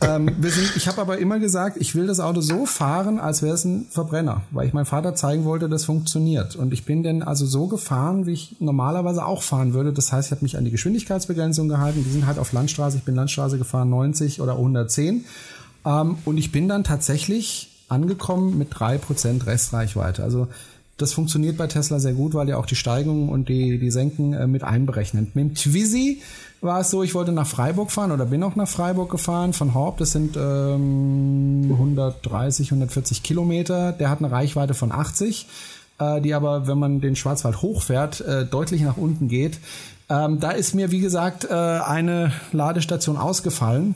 ähm, 0.00 0.30
sind, 0.40 0.76
ich 0.76 0.88
habe 0.88 1.00
aber 1.00 1.18
immer 1.18 1.38
gesagt, 1.38 1.76
ich 1.78 1.94
will 1.94 2.06
das 2.06 2.20
Auto 2.20 2.40
so 2.40 2.64
fahren, 2.64 3.20
als 3.20 3.42
wäre 3.42 3.54
es 3.54 3.64
ein 3.64 3.86
Verbrenner, 3.90 4.42
weil 4.50 4.66
ich 4.66 4.72
meinem 4.72 4.86
Vater 4.86 5.14
zeigen 5.14 5.44
wollte, 5.44 5.68
das 5.68 5.84
funktioniert. 5.84 6.56
Und 6.56 6.72
ich 6.72 6.84
bin 6.84 7.02
dann 7.02 7.22
also 7.22 7.44
so 7.44 7.66
gefahren, 7.66 8.26
wie 8.26 8.32
ich 8.32 8.56
normalerweise 8.58 9.24
auch 9.26 9.42
fahren 9.42 9.74
würde. 9.74 9.92
Das 9.92 10.12
heißt, 10.12 10.28
ich 10.28 10.32
habe 10.32 10.44
mich 10.44 10.56
an 10.56 10.64
die 10.64 10.70
Geschwindigkeitsbegrenzung 10.70 11.68
gehalten. 11.68 12.04
Die 12.04 12.10
sind 12.10 12.26
halt 12.26 12.38
auf 12.38 12.52
Landstraße. 12.52 12.96
Ich 12.96 13.04
bin 13.04 13.14
Landstraße 13.14 13.58
gefahren 13.58 13.90
90 13.90 14.40
oder 14.40 14.52
110. 14.52 15.24
Ähm, 15.84 16.18
und 16.24 16.38
ich 16.38 16.52
bin 16.52 16.68
dann 16.68 16.82
tatsächlich 16.82 17.70
angekommen 17.88 18.56
mit 18.56 18.68
drei 18.70 18.98
Prozent 18.98 19.46
Restreichweite. 19.46 20.22
Also 20.22 20.48
das 20.96 21.12
funktioniert 21.12 21.58
bei 21.58 21.66
Tesla 21.66 21.98
sehr 21.98 22.14
gut, 22.14 22.32
weil 22.32 22.48
ja 22.48 22.56
auch 22.56 22.66
die 22.66 22.74
Steigungen 22.74 23.28
und 23.28 23.48
die, 23.48 23.78
die 23.78 23.90
Senken 23.90 24.32
äh, 24.32 24.46
mit 24.46 24.64
einberechnen. 24.64 25.30
Mit 25.34 25.44
dem 25.44 25.54
Twizy 25.54 26.22
war 26.66 26.80
es 26.80 26.90
so, 26.90 27.02
ich 27.02 27.14
wollte 27.14 27.32
nach 27.32 27.46
Freiburg 27.46 27.90
fahren 27.90 28.12
oder 28.12 28.26
bin 28.26 28.42
auch 28.42 28.56
nach 28.56 28.68
Freiburg 28.68 29.10
gefahren 29.10 29.52
von 29.52 29.72
Horb. 29.74 29.98
Das 29.98 30.12
sind 30.12 30.36
ähm, 30.36 31.68
130, 31.70 32.68
140 32.68 33.22
Kilometer. 33.22 33.92
Der 33.92 34.10
hat 34.10 34.18
eine 34.18 34.30
Reichweite 34.30 34.74
von 34.74 34.92
80, 34.92 35.46
äh, 35.98 36.20
die 36.20 36.34
aber, 36.34 36.66
wenn 36.66 36.78
man 36.78 37.00
den 37.00 37.16
Schwarzwald 37.16 37.62
hochfährt, 37.62 38.20
äh, 38.20 38.44
deutlich 38.44 38.82
nach 38.82 38.96
unten 38.96 39.28
geht. 39.28 39.58
Ähm, 40.08 40.38
da 40.40 40.50
ist 40.50 40.74
mir, 40.74 40.90
wie 40.90 41.00
gesagt, 41.00 41.44
äh, 41.44 41.54
eine 41.54 42.32
Ladestation 42.52 43.16
ausgefallen 43.16 43.94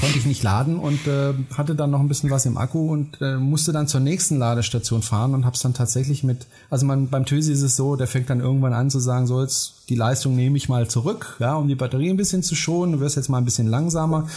konnte 0.00 0.18
ich 0.18 0.26
nicht 0.26 0.42
laden 0.42 0.78
und 0.78 1.06
äh, 1.06 1.34
hatte 1.56 1.74
dann 1.74 1.90
noch 1.90 2.00
ein 2.00 2.08
bisschen 2.08 2.30
was 2.30 2.46
im 2.46 2.56
Akku 2.56 2.92
und 2.92 3.20
äh, 3.20 3.36
musste 3.36 3.72
dann 3.72 3.88
zur 3.88 4.00
nächsten 4.00 4.38
Ladestation 4.38 5.02
fahren 5.02 5.34
und 5.34 5.44
habe 5.44 5.54
es 5.54 5.62
dann 5.62 5.74
tatsächlich 5.74 6.22
mit, 6.22 6.46
also 6.70 6.86
man, 6.86 7.08
beim 7.08 7.24
Tösi 7.24 7.52
ist 7.52 7.62
es 7.62 7.76
so, 7.76 7.96
der 7.96 8.06
fängt 8.06 8.30
dann 8.30 8.40
irgendwann 8.40 8.72
an 8.72 8.90
zu 8.90 9.00
sagen, 9.00 9.26
so 9.26 9.40
jetzt 9.42 9.88
die 9.88 9.96
Leistung 9.96 10.36
nehme 10.36 10.56
ich 10.56 10.68
mal 10.68 10.88
zurück, 10.88 11.36
ja, 11.40 11.54
um 11.54 11.68
die 11.68 11.74
Batterie 11.74 12.10
ein 12.10 12.16
bisschen 12.16 12.42
zu 12.42 12.54
schonen, 12.54 12.92
du 12.92 13.00
wirst 13.00 13.16
jetzt 13.16 13.28
mal 13.28 13.38
ein 13.38 13.44
bisschen 13.44 13.66
langsamer 13.66 14.28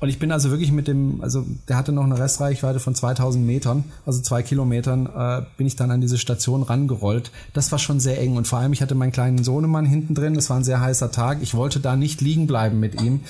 Und 0.00 0.08
ich 0.08 0.18
bin 0.18 0.32
also 0.32 0.50
wirklich 0.50 0.72
mit 0.72 0.88
dem, 0.88 1.22
also 1.22 1.44
der 1.68 1.76
hatte 1.76 1.92
noch 1.92 2.04
eine 2.04 2.18
Restreichweite 2.18 2.80
von 2.80 2.94
2000 2.94 3.44
Metern, 3.44 3.84
also 4.06 4.20
zwei 4.20 4.42
Kilometern, 4.42 5.06
äh, 5.06 5.42
bin 5.56 5.66
ich 5.66 5.76
dann 5.76 5.90
an 5.90 6.00
diese 6.00 6.18
Station 6.18 6.62
rangerollt. 6.62 7.30
Das 7.52 7.72
war 7.72 7.78
schon 7.78 8.00
sehr 8.00 8.20
eng 8.20 8.36
und 8.36 8.46
vor 8.46 8.58
allem 8.58 8.72
ich 8.72 8.82
hatte 8.82 8.94
meinen 8.94 9.12
kleinen 9.12 9.44
Sohnemann 9.44 9.86
hinten 9.86 10.14
drin. 10.14 10.34
Das 10.34 10.50
war 10.50 10.56
ein 10.56 10.64
sehr 10.64 10.80
heißer 10.80 11.10
Tag. 11.10 11.38
Ich 11.42 11.54
wollte 11.54 11.80
da 11.80 11.96
nicht 11.96 12.20
liegen 12.20 12.46
bleiben 12.46 12.80
mit 12.80 13.00
ihm 13.00 13.20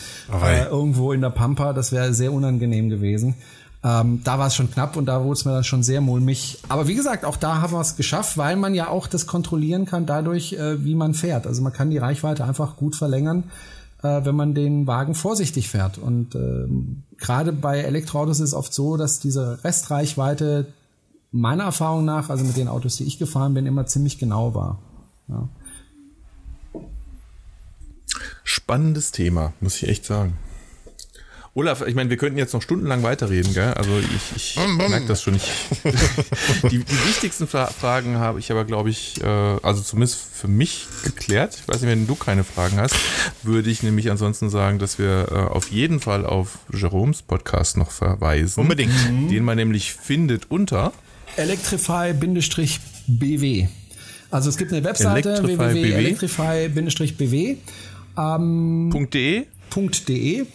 äh, 0.42 0.64
irgendwo 0.64 1.12
in 1.12 1.20
der 1.20 1.30
Pampa. 1.30 1.72
Das 1.72 1.92
wäre 1.92 2.14
sehr 2.14 2.32
unangenehm 2.32 2.88
gewesen. 2.88 3.34
Ähm, 3.84 4.22
da 4.24 4.38
war 4.38 4.46
es 4.46 4.54
schon 4.54 4.70
knapp 4.70 4.96
und 4.96 5.04
da 5.06 5.22
wurde 5.22 5.34
es 5.34 5.44
mir 5.44 5.52
dann 5.52 5.64
schon 5.64 5.82
sehr 5.82 6.00
mulmig. 6.00 6.58
Aber 6.68 6.88
wie 6.88 6.94
gesagt, 6.94 7.26
auch 7.26 7.36
da 7.36 7.60
haben 7.60 7.74
wir 7.74 7.80
es 7.80 7.96
geschafft, 7.96 8.38
weil 8.38 8.56
man 8.56 8.74
ja 8.74 8.88
auch 8.88 9.06
das 9.06 9.26
kontrollieren 9.26 9.84
kann 9.84 10.06
dadurch, 10.06 10.54
äh, 10.54 10.82
wie 10.82 10.94
man 10.94 11.12
fährt. 11.12 11.46
Also 11.46 11.60
man 11.60 11.74
kann 11.74 11.90
die 11.90 11.98
Reichweite 11.98 12.44
einfach 12.44 12.76
gut 12.76 12.96
verlängern, 12.96 13.44
äh, 14.05 14.24
wenn 14.24 14.36
man 14.36 14.55
den 14.55 14.86
Wagen 14.86 15.14
vorsichtig 15.14 15.68
fährt. 15.68 15.98
Und 15.98 16.34
äh, 16.34 16.68
gerade 17.16 17.52
bei 17.52 17.80
Elektroautos 17.80 18.38
ist 18.38 18.50
es 18.50 18.55
oft 18.55 18.72
so, 18.72 18.96
dass 18.96 19.18
diese 19.18 19.64
Restreichweite 19.64 20.66
meiner 21.32 21.64
Erfahrung 21.64 22.05
nach, 22.05 22.30
also 22.30 22.44
mit 22.44 22.57
den 22.57 22.68
Autos, 22.68 22.96
die 22.96 23.05
ich 23.05 23.18
gefahren 23.18 23.55
bin, 23.55 23.66
immer 23.66 23.86
ziemlich 23.86 24.18
genau 24.18 24.55
war. 24.55 24.78
Ja. 25.28 25.48
Spannendes 28.44 29.11
Thema, 29.11 29.52
muss 29.61 29.82
ich 29.82 29.88
echt 29.88 30.05
sagen. 30.05 30.34
Olaf, 31.57 31.82
ich 31.86 31.94
meine, 31.94 32.11
wir 32.11 32.16
könnten 32.16 32.36
jetzt 32.36 32.52
noch 32.52 32.62
stundenlang 32.62 33.05
weiterreden, 33.05 33.55
gell? 33.55 33.74
Also 33.74 33.92
ich, 34.00 34.07
ich 34.34 34.59
merke 34.76 35.07
das 35.07 35.22
schon. 35.22 35.36
Ich, 35.36 35.48
die, 36.68 36.78
die 36.78 37.07
wichtigsten 37.07 37.46
Fra 37.46 37.66
Fragen 37.66 38.18
habe 38.18 38.40
ich 38.40 38.50
aber, 38.50 38.64
glaube 38.64 38.90
ich, 38.90 39.22
äh, 39.22 39.26
also 39.62 39.80
zumindest 39.80 40.18
für 40.32 40.48
mich 40.48 40.88
geklärt. 41.05 41.61
Ich 41.62 41.68
weiß 41.68 41.82
nicht, 41.82 41.90
wenn 41.90 42.09
du 42.09 42.16
keine 42.16 42.42
Fragen 42.42 42.78
hast, 42.78 42.96
würde 43.44 43.70
ich 43.70 43.84
nämlich 43.84 44.11
ansonsten 44.11 44.50
sagen, 44.50 44.80
dass 44.80 44.98
wir 44.98 45.28
äh, 45.30 45.34
auf 45.36 45.70
jeden 45.70 46.00
Fall 46.00 46.26
auf 46.26 46.59
Jeroms 46.72 47.22
Podcast 47.22 47.76
noch 47.76 47.92
verweisen. 47.92 48.59
Unbedingt. 48.61 48.90
Den 49.30 49.44
man 49.44 49.57
nämlich 49.57 49.92
findet 49.92 50.50
unter 50.50 50.92
Electrify-BW. 51.36 53.68
Also 54.32 54.50
es 54.50 54.57
gibt 54.57 54.72
eine 54.72 54.82
Webseite 54.82 55.40
www.electrify-bw. 55.40 57.57
Ähm, 58.18 59.09
.de 59.12 59.46
.de 60.09 60.46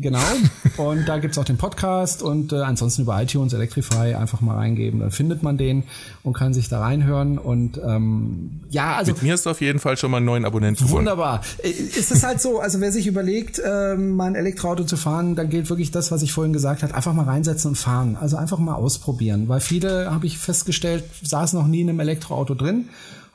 Genau. 0.00 0.20
Und 0.76 1.08
da 1.08 1.18
gibt's 1.18 1.36
auch 1.38 1.44
den 1.44 1.56
Podcast 1.56 2.22
und 2.22 2.52
äh, 2.52 2.56
ansonsten 2.56 3.02
über 3.02 3.20
iTunes, 3.20 3.52
Electrify 3.52 4.14
einfach 4.14 4.40
mal 4.40 4.54
reingeben. 4.54 5.00
Dann 5.00 5.10
findet 5.10 5.42
man 5.42 5.58
den 5.58 5.82
und 6.22 6.34
kann 6.34 6.54
sich 6.54 6.68
da 6.68 6.78
reinhören. 6.80 7.36
Und 7.36 7.80
ähm, 7.84 8.60
ja, 8.70 8.94
also. 8.94 9.12
Mit 9.12 9.22
mir 9.22 9.36
du 9.36 9.50
auf 9.50 9.60
jeden 9.60 9.80
Fall 9.80 9.96
schon 9.96 10.12
mal 10.12 10.18
einen 10.18 10.26
neuen 10.26 10.44
Abonnenten. 10.44 10.88
Wunderbar. 10.90 11.42
Äh, 11.64 11.70
Ist 11.70 12.12
es 12.12 12.22
halt 12.22 12.40
so, 12.40 12.60
also 12.60 12.80
wer 12.80 12.92
sich 12.92 13.08
überlegt, 13.08 13.58
äh, 13.58 13.96
mal 13.96 14.26
ein 14.26 14.34
Elektroauto 14.36 14.84
zu 14.84 14.96
fahren, 14.96 15.34
dann 15.34 15.50
gilt 15.50 15.68
wirklich 15.68 15.90
das, 15.90 16.12
was 16.12 16.22
ich 16.22 16.32
vorhin 16.32 16.52
gesagt 16.52 16.84
habe, 16.84 16.94
einfach 16.94 17.12
mal 17.12 17.24
reinsetzen 17.24 17.70
und 17.70 17.76
fahren. 17.76 18.16
Also 18.20 18.36
einfach 18.36 18.58
mal 18.58 18.74
ausprobieren. 18.74 19.48
Weil 19.48 19.58
viele, 19.58 20.12
habe 20.12 20.26
ich 20.26 20.38
festgestellt, 20.38 21.02
saßen 21.24 21.58
noch 21.58 21.66
nie 21.66 21.80
in 21.80 21.88
einem 21.88 21.98
Elektroauto 21.98 22.54
drin. 22.54 22.88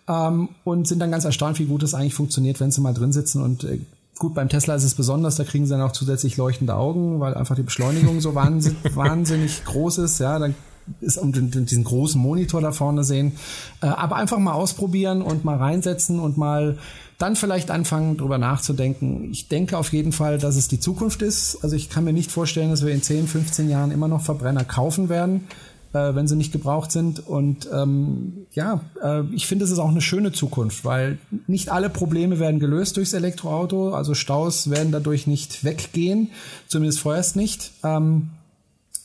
Ähm, 0.08 0.50
und 0.64 0.88
sind 0.88 1.00
dann 1.00 1.12
ganz 1.12 1.26
erstaunt, 1.26 1.60
wie 1.60 1.66
gut 1.66 1.84
es 1.84 1.94
eigentlich 1.94 2.14
funktioniert, 2.14 2.60
wenn 2.62 2.72
sie 2.72 2.82
mal 2.82 2.94
drin 2.94 3.12
sitzen 3.12 3.42
und 3.42 3.66
äh, 3.66 3.80
Gut, 4.20 4.36
beim 4.36 4.48
Tesla 4.48 4.76
ist 4.76 4.84
es 4.84 4.96
besonders, 4.96 5.36
da 5.36 5.44
kriegen 5.44 5.66
sie 5.66 5.72
dann 5.72 5.82
auch 5.82 5.92
zusätzlich 5.92 6.38
leuchtende 6.38 6.76
Augen, 6.76 7.20
weil 7.20 7.34
einfach 7.34 7.56
die 7.56 7.64
Beschleunigung 7.64 8.22
so 8.22 8.36
wahnsinnig, 8.36 8.78
wahnsinnig 8.96 9.66
groß 9.66 9.98
ist. 10.00 10.20
Ja, 10.20 10.38
dann 10.40 10.56
ist 11.02 11.18
und 11.18 11.36
diesen 11.70 11.84
großen 11.84 12.22
Monitor 12.22 12.62
da 12.62 12.72
vorne 12.72 13.04
sehen. 13.04 13.34
Äh, 13.82 13.88
aber 13.88 14.18
einfach 14.18 14.38
mal 14.38 14.54
ausprobieren 14.54 15.22
und 15.22 15.46
mal 15.46 15.58
reinsetzen 15.58 16.20
und 16.20 16.38
mal 16.38 16.78
dann 17.18 17.36
vielleicht 17.36 17.72
anfangen, 17.72 18.18
drüber 18.18 18.38
nachzudenken. 18.38 19.30
Ich 19.32 19.48
denke 19.48 19.78
auf 19.78 19.94
jeden 19.94 20.12
Fall, 20.12 20.38
dass 20.40 20.56
es 20.56 20.68
die 20.68 20.80
Zukunft 20.80 21.22
ist. 21.22 21.60
Also 21.64 21.76
ich 21.76 21.90
kann 21.90 22.04
mir 22.04 22.14
nicht 22.14 22.32
vorstellen, 22.32 22.70
dass 22.70 22.86
wir 22.86 22.94
in 22.94 23.02
10, 23.02 23.28
15 23.28 23.70
Jahren 23.70 23.92
immer 23.92 24.08
noch 24.08 24.22
Verbrenner 24.22 24.66
kaufen 24.66 25.10
werden 25.10 25.48
äh, 25.94 26.16
wenn 26.16 26.28
sie 26.28 26.36
nicht 26.36 26.52
gebraucht 26.52 26.92
sind. 26.92 27.26
Und 27.26 27.70
ähm, 27.72 28.46
ja, 28.52 28.82
äh, 29.02 29.24
ich 29.34 29.48
finde, 29.48 29.66
es 29.66 29.72
ist 29.72 29.80
auch 29.80 29.90
eine 29.90 30.02
schöne 30.02 30.32
Zukunft, 30.32 30.84
weil 30.86 31.20
nicht 31.48 31.72
alle 31.72 31.90
Probleme 31.90 32.40
werden 32.40 32.60
gelöst 32.60 32.98
durchs 32.98 33.14
Elektroauto. 33.14 33.94
Also 33.94 34.14
Staus 34.14 34.70
werden 34.70 34.92
dadurch 34.92 35.28
nicht 35.28 35.64
weggehen, 35.64 36.30
zumindest 36.68 37.00
vorerst 37.00 37.36
nicht. 37.36 37.72
Ähm, 37.84 38.30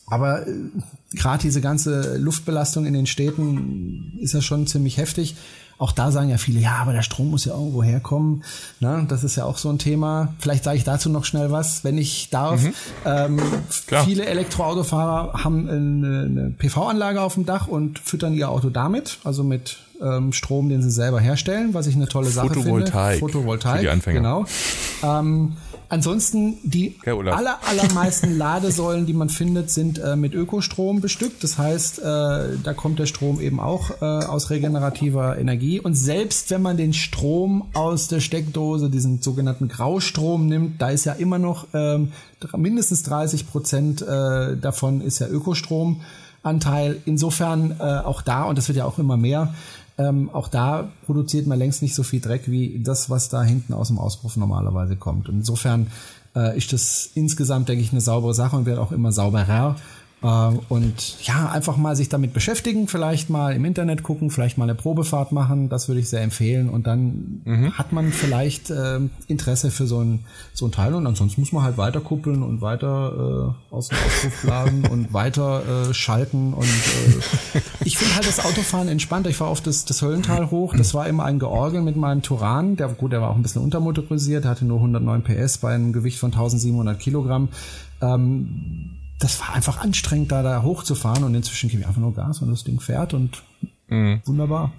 aber 0.07 0.47
äh, 0.47 0.55
gerade 1.13 1.43
diese 1.43 1.61
ganze 1.61 2.17
Luftbelastung 2.17 2.87
in 2.87 2.95
den 2.95 3.07
Städten 3.07 4.19
ist 4.21 4.35
ja 4.35 4.41
schon 4.41 4.67
ziemlich 4.67 4.97
heftig. 4.97 5.37
Auch 5.79 5.93
da 5.93 6.11
sagen 6.11 6.29
ja 6.29 6.39
viele, 6.39 6.59
ja, 6.59 6.77
aber 6.81 6.93
der 6.93 7.03
Strom 7.03 7.31
muss 7.31 7.45
ja 7.45 7.55
irgendwo 7.55 7.85
herkommen. 7.85 8.43
Ne? 8.81 9.07
Das 9.09 9.23
ist 9.23 9.37
ja 9.37 9.45
auch 9.45 9.59
so 9.59 9.69
ein 9.71 9.79
Thema. 9.79 10.35
Vielleicht 10.41 10.65
sage 10.65 10.77
ich 10.77 10.83
dazu 10.83 11.09
noch 11.09 11.25
schnell 11.25 11.53
was, 11.53 11.85
wenn 11.85 11.97
ich 11.99 12.31
darf. 12.31 12.61
Mhm. 12.63 12.75
Ähm, 13.05 13.41
viele 14.05 14.27
Elektroautofahrer 14.27 15.45
haben 15.45 15.69
eine, 15.69 16.25
eine 16.25 16.51
PV-Anlage 16.51 17.23
auf 17.23 17.35
dem 17.35 17.47
Dach 17.47 17.69
und 17.69 18.01
füttern 18.01 18.35
ihr 18.35 18.51
Auto 18.51 18.71
damit, 18.71 19.19
also 19.23 19.45
mit 19.45 19.79
ähm, 20.03 20.33
Strom, 20.33 20.69
den 20.69 20.83
sie 20.83 20.91
selber 20.91 21.21
herstellen, 21.21 21.75
was 21.75 21.87
ich 21.87 21.95
eine 21.95 22.09
tolle 22.09 22.29
Sache 22.29 22.49
Photovoltaik 22.49 23.19
finde. 23.19 23.33
Photovoltaik. 23.33 23.77
Für 23.77 23.83
die 23.83 23.89
Anfänger. 23.89 24.19
Genau. 24.21 24.45
Ähm, 25.03 25.53
Ansonsten 25.91 26.59
die 26.65 26.97
aller, 27.07 27.61
allermeisten 27.67 28.37
Ladesäulen, 28.37 29.07
die 29.07 29.15
man 29.15 29.31
findet, 29.31 29.71
sind 29.71 29.99
äh, 29.99 30.17
mit 30.17 30.35
Ökostrom 30.35 31.01
bestückt. 31.01 31.43
Das 31.43 31.57
heißt, 31.57 32.01
äh, 32.01 32.03
da 32.03 32.75
kommt 32.77 32.99
der 32.99 33.07
Strom 33.07 33.41
eben 33.41 33.59
auch 33.59 33.91
äh, 34.03 34.05
aus 34.05 34.51
regenerativer 34.51 35.39
Energie. 35.39 35.81
Und 35.81 35.95
selbst 35.95 36.51
wenn 36.51 36.61
man 36.61 36.77
den 36.77 36.93
Strom 36.93 37.69
aus 37.73 38.09
der 38.09 38.21
Steckdose, 38.21 38.91
diesen 38.91 39.23
sogenannten 39.23 39.69
Graustrom 39.69 40.47
nimmt, 40.47 40.83
da 40.83 40.91
ist 40.91 41.07
ja 41.07 41.15
immer 41.15 41.39
noch 41.39 41.67
ähm, 41.73 42.13
mindestens 42.55 43.03
30 43.05 43.49
Prozent 43.49 44.03
äh, 44.03 44.57
davon 44.59 45.01
ist 45.01 45.21
ja 45.21 45.29
Ökostromanteil. 45.29 47.01
Insofern 47.07 47.77
äh, 47.79 47.83
auch 47.83 48.21
da, 48.21 48.45
und 48.45 48.59
das 48.59 48.69
wird 48.69 48.77
ja 48.77 48.85
auch 48.85 48.99
immer 48.99 49.17
mehr, 49.17 49.55
ähm, 49.99 50.31
auch 50.33 50.49
da 50.49 50.91
produziert 51.07 51.47
man 51.47 51.59
längst 51.59 51.83
nicht 51.83 51.95
so 51.95 52.03
viel 52.03 52.21
Dreck 52.21 52.49
wie 52.49 52.81
das, 52.83 53.11
was 53.11 53.29
da 53.29 53.43
hinten 53.43 53.73
aus 53.73 53.89
dem 53.89 53.99
Auspuff 53.99 54.37
normalerweise 54.37 54.97
kommt. 54.97 55.29
Insofern 55.29 55.89
äh, 56.37 56.57
ist 56.57 56.73
das 56.73 57.11
insgesamt, 57.15 57.69
denke 57.69 57.83
ich, 57.83 57.91
eine 57.91 58.01
saubere 58.01 58.33
Sache 58.33 58.57
und 58.57 58.65
wird 58.65 58.79
auch 58.79 58.93
immer 58.93 59.13
sauberer. 59.13 59.77
Äh, 60.23 60.27
und 60.69 61.25
ja, 61.25 61.49
einfach 61.51 61.77
mal 61.77 61.95
sich 61.95 62.09
damit 62.09 62.33
beschäftigen, 62.33 62.89
vielleicht 62.89 63.31
mal 63.31 63.55
im 63.55 63.65
Internet 63.65 64.03
gucken, 64.03 64.31
vielleicht 64.31 64.59
mal 64.59 64.65
eine 64.65 64.75
Probefahrt 64.75 65.33
machen, 65.33 65.69
das 65.69 65.89
würde 65.89 66.01
ich 66.01 66.09
sehr 66.09 66.23
empfehlen. 66.23 66.69
Und 66.69 66.87
dann 66.87 67.43
mhm. 67.45 67.73
hat 67.79 67.93
man 67.93 68.11
vielleicht 68.13 68.71
äh, 68.71 69.01
Interesse 69.29 69.71
für 69.71 69.87
so 69.87 70.03
ein, 70.03 70.21
so 70.53 70.67
ein 70.67 70.73
Teil 70.73 70.95
und 70.95 71.07
ansonsten 71.07 71.41
muss 71.41 71.53
man 71.53 71.63
halt 71.63 71.79
weiter 71.79 72.01
kuppeln 72.01 72.43
und 72.43 72.61
weiter 72.61 73.55
äh, 73.71 73.75
aus 73.75 73.89
dem 73.89 73.99
Auspuff 73.99 74.43
blasen 74.43 74.87
und 74.87 75.13
weiter 75.13 75.91
äh, 75.91 75.95
schalten. 75.95 76.53
Und 76.53 76.65
äh, 76.65 77.61
ich 77.85 77.97
finde 77.97 78.17
halt 78.17 78.27
das 78.27 78.45
Autofahren 78.45 78.89
entspannter. 78.89 79.31
Ich 79.31 79.37
fahre 79.37 79.51
oft 79.51 79.67
das, 79.67 79.85
das 79.85 80.03
Höllental 80.03 80.51
hoch, 80.51 80.75
das 80.77 80.95
war 80.95 81.07
immer 81.07 81.25
ein 81.25 81.39
Georgel 81.39 81.81
mit 81.83 81.97
meinem 81.97 82.23
Turan, 82.23 82.77
der 82.77 82.89
gut, 82.89 83.13
der 83.13 83.21
war 83.21 83.31
auch 83.31 83.37
ein 83.37 83.43
bisschen 83.43 83.63
untermotorisiert, 83.63 84.45
hatte 84.45 84.65
nur 84.65 84.79
109 84.79 85.23
PS 85.23 85.59
bei 85.59 85.75
einem 85.75 85.93
Gewicht 85.93 86.19
von 86.19 86.33
1700 86.33 86.99
Kilogramm. 86.99 87.49
Ähm, 88.01 88.98
das 89.19 89.41
war 89.41 89.55
einfach 89.55 89.79
anstrengend, 89.79 90.33
da, 90.33 90.43
da 90.43 90.63
hochzufahren 90.63 91.25
und 91.25 91.35
inzwischen 91.35 91.69
gebe 91.69 91.83
ich 91.83 91.89
einfach 91.89 92.01
nur 92.01 92.15
Gas 92.15 92.41
und 92.41 92.51
das 92.51 92.65
Ding 92.65 92.81
fährt 92.81 93.15
und 93.15 93.43
mhm. 93.89 94.23
wunderbar. 94.25 94.73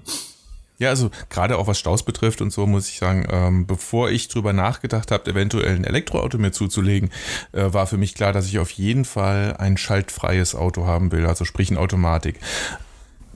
Ja, 0.77 0.89
also 0.89 1.11
gerade 1.29 1.57
auch 1.57 1.67
was 1.67 1.77
Staus 1.77 2.03
betrifft 2.03 2.41
und 2.41 2.53
so 2.53 2.65
muss 2.65 2.87
ich 2.87 2.99
sagen, 2.99 3.27
ähm, 3.29 3.67
bevor 3.67 4.09
ich 4.09 4.29
drüber 4.29 4.53
nachgedacht 4.53 5.11
habe, 5.11 5.29
eventuell 5.29 5.75
ein 5.75 5.83
Elektroauto 5.83 6.37
mir 6.37 6.53
zuzulegen, 6.53 7.09
äh, 7.51 7.73
war 7.73 7.85
für 7.85 7.97
mich 7.97 8.15
klar, 8.15 8.31
dass 8.31 8.45
ich 8.47 8.59
auf 8.59 8.71
jeden 8.71 9.03
Fall 9.03 9.57
ein 9.57 9.75
schaltfreies 9.75 10.55
Auto 10.55 10.85
haben 10.85 11.11
will, 11.11 11.25
also 11.25 11.43
sprich 11.43 11.69
ein 11.69 11.77
Automatik. 11.77 12.39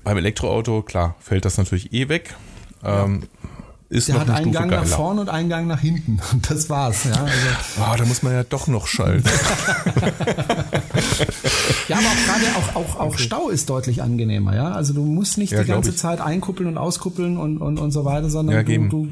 Beim 0.05 0.17
Elektroauto, 0.17 0.83
klar, 0.83 1.15
fällt 1.19 1.43
das 1.43 1.57
natürlich 1.57 1.91
eh 1.91 2.07
weg. 2.07 2.35
Ähm, 2.81 3.23
ja 3.23 3.49
ist 3.93 4.07
Der 4.07 4.15
noch 4.15 4.21
hat 4.21 4.29
eine 4.29 4.37
einen 4.37 4.45
Stufe 4.47 4.59
Gang 4.59 4.71
geiler. 4.71 4.81
nach 4.83 4.89
vorne 4.89 5.21
und 5.21 5.29
einen 5.29 5.49
Gang 5.49 5.67
nach 5.67 5.79
hinten. 5.79 6.19
Und 6.33 6.49
das 6.49 6.69
war's. 6.69 7.03
Ja, 7.05 7.11
also, 7.11 7.31
Ah, 7.81 7.95
da 7.95 8.05
muss 8.05 8.23
man 8.23 8.33
ja 8.33 8.43
doch 8.43 8.67
noch 8.67 8.87
schalten. 8.87 9.29
ja 11.87 11.97
aber 11.97 12.05
auch 12.07 12.25
gerade 12.25 12.45
auch, 12.57 12.75
auch, 12.75 12.99
auch 12.99 13.17
Stau 13.17 13.49
ist 13.49 13.69
deutlich 13.69 14.01
angenehmer. 14.01 14.55
Ja, 14.55 14.71
also 14.71 14.93
du 14.93 15.03
musst 15.03 15.37
nicht 15.37 15.51
Ja, 15.51 15.61
die 15.63 15.67
ganze. 15.69 15.95
Zeit 15.95 16.21
einkuppeln 16.21 16.67
und 16.69 16.77
auskuppeln 16.77 17.37
und, 17.37 17.57
und, 17.59 17.79
und 17.79 17.91
so 17.91 18.03
weiter, 18.05 18.29
sondern 18.29 18.55
Ja, 18.55 18.63
du, 18.63 18.87
du 18.89 19.07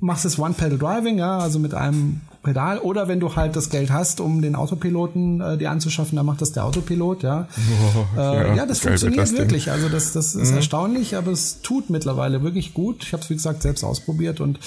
machst 0.00 0.24
es 0.24 0.38
One-Pedal-Driving, 0.38 1.18
ja, 1.18 1.38
also 1.38 1.58
mit 1.58 1.74
einem 1.74 2.20
Pedal. 2.42 2.78
Oder 2.78 3.08
wenn 3.08 3.20
du 3.20 3.36
halt 3.36 3.56
das 3.56 3.70
Geld 3.70 3.90
hast, 3.90 4.20
um 4.20 4.42
den 4.42 4.56
Autopiloten 4.56 5.40
äh, 5.40 5.58
dir 5.58 5.70
anzuschaffen, 5.70 6.16
dann 6.16 6.26
macht 6.26 6.40
das 6.40 6.52
der 6.52 6.64
Autopilot, 6.64 7.22
ja. 7.22 7.46
äh, 8.16 8.18
ja, 8.18 8.54
ja, 8.54 8.66
das 8.66 8.80
funktioniert 8.80 9.22
das 9.22 9.36
wirklich. 9.36 9.70
Also 9.70 9.88
das, 9.88 10.12
das 10.12 10.34
ist 10.34 10.50
erstaunlich, 10.50 11.16
aber 11.16 11.30
es 11.30 11.62
tut 11.62 11.90
mittlerweile 11.90 12.42
wirklich 12.42 12.74
gut. 12.74 13.04
Ich 13.04 13.12
habe 13.12 13.22
es, 13.22 13.30
wie 13.30 13.34
gesagt, 13.34 13.62
selbst 13.62 13.84
ausprobiert 13.84 14.40
und 14.40 14.58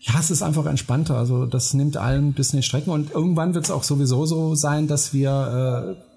ja, 0.00 0.14
es 0.18 0.30
ist 0.30 0.42
einfach 0.42 0.66
entspannter. 0.66 1.16
Also 1.16 1.46
das 1.46 1.74
nimmt 1.74 1.96
allen 1.96 2.28
ein 2.28 2.32
bisschen 2.32 2.58
die 2.60 2.66
Strecken 2.66 2.90
und 2.90 3.12
irgendwann 3.12 3.54
wird 3.54 3.64
es 3.64 3.70
auch 3.70 3.84
sowieso 3.84 4.26
so 4.26 4.54
sein, 4.54 4.88
dass 4.88 5.14
wir 5.14 5.96
äh, 5.96 6.11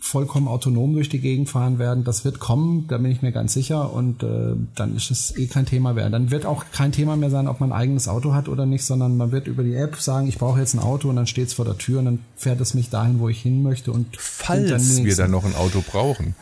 vollkommen 0.00 0.48
autonom 0.48 0.94
durch 0.94 1.10
die 1.10 1.20
Gegend 1.20 1.50
fahren 1.50 1.78
werden. 1.78 2.04
Das 2.04 2.24
wird 2.24 2.40
kommen, 2.40 2.86
da 2.88 2.96
bin 2.98 3.10
ich 3.10 3.20
mir 3.20 3.32
ganz 3.32 3.52
sicher. 3.52 3.92
Und 3.92 4.22
äh, 4.22 4.54
dann 4.74 4.96
ist 4.96 5.10
es 5.10 5.36
eh 5.36 5.46
kein 5.46 5.66
Thema 5.66 5.92
mehr. 5.92 6.08
Dann 6.08 6.30
wird 6.30 6.46
auch 6.46 6.64
kein 6.72 6.90
Thema 6.90 7.16
mehr 7.16 7.30
sein, 7.30 7.46
ob 7.46 7.60
man 7.60 7.70
ein 7.70 7.78
eigenes 7.78 8.08
Auto 8.08 8.32
hat 8.32 8.48
oder 8.48 8.64
nicht, 8.64 8.84
sondern 8.84 9.16
man 9.16 9.30
wird 9.30 9.46
über 9.46 9.62
die 9.62 9.74
App 9.74 9.96
sagen, 9.96 10.26
ich 10.26 10.38
brauche 10.38 10.58
jetzt 10.58 10.74
ein 10.74 10.80
Auto 10.80 11.10
und 11.10 11.16
dann 11.16 11.26
steht 11.26 11.48
es 11.48 11.52
vor 11.52 11.66
der 11.66 11.76
Tür 11.76 11.98
und 11.98 12.06
dann 12.06 12.18
fährt 12.34 12.60
es 12.60 12.72
mich 12.72 12.88
dahin, 12.88 13.20
wo 13.20 13.28
ich 13.28 13.42
hin 13.42 13.62
möchte. 13.62 13.92
Und 13.92 14.06
falls 14.18 14.70
dann 14.70 15.04
wir 15.04 15.16
dann 15.16 15.30
noch 15.30 15.44
ein 15.44 15.54
Auto 15.54 15.82
brauchen. 15.86 16.34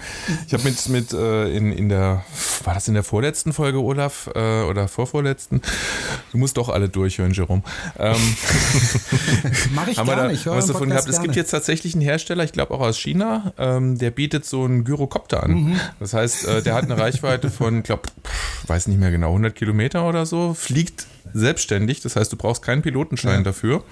Ich 0.47 0.55
habe 0.55 0.63
mit, 0.63 0.89
mit 0.89 1.13
äh, 1.13 1.51
in, 1.55 1.73
in 1.73 1.89
der, 1.89 2.25
war 2.65 2.75
das 2.75 2.87
in 2.87 2.95
der 2.95 3.03
vorletzten 3.03 3.53
Folge, 3.53 3.83
Olaf, 3.83 4.31
äh, 4.35 4.63
oder 4.63 4.87
vorvorletzten? 4.87 5.61
Du 6.31 6.39
musst 6.39 6.57
doch 6.57 6.69
alle 6.69 6.89
durchhören, 6.89 7.33
Jerome. 7.33 7.63
Ähm, 7.99 8.17
Mach 9.75 9.89
ich 9.89 9.97
gar 10.07 10.07
da, 10.07 10.29
nicht. 10.29 10.47
Was 10.47 10.67
davon 10.67 10.91
gehabt. 10.91 11.09
Es 11.09 11.21
gibt 11.21 11.35
jetzt 11.35 11.51
tatsächlich 11.51 11.95
einen 11.95 12.03
Hersteller, 12.03 12.45
ich 12.45 12.53
glaube 12.53 12.73
auch 12.75 12.81
aus 12.81 12.99
China, 12.99 13.48
ähm, 13.59 13.99
der 13.99 14.11
bietet 14.11 14.45
so 14.45 14.65
einen 14.65 14.85
Gyrocopter 14.85 15.43
an. 15.43 15.51
Mhm. 15.51 15.81
Das 16.01 16.15
heißt, 16.15 16.47
äh, 16.47 16.63
der 16.63 16.75
hat 16.75 16.85
eine 16.85 16.99
Reichweite 16.99 17.51
von, 17.51 17.79
ich 17.79 17.85
glaube, 17.85 18.03
weiß 18.67 18.89
nicht 18.89 18.99
mehr 18.99 19.11
genau, 19.11 19.29
100 19.29 19.55
Kilometer 19.55 20.09
oder 20.09 20.27
so, 20.27 20.55
fliegt 20.55 21.07
selbstständig. 21.33 22.01
Das 22.01 22.17
heißt, 22.17 22.33
du 22.33 22.37
brauchst 22.37 22.63
keinen 22.63 22.83
Pilotenschein 22.83 23.39
ja. 23.39 23.43
dafür. 23.43 23.83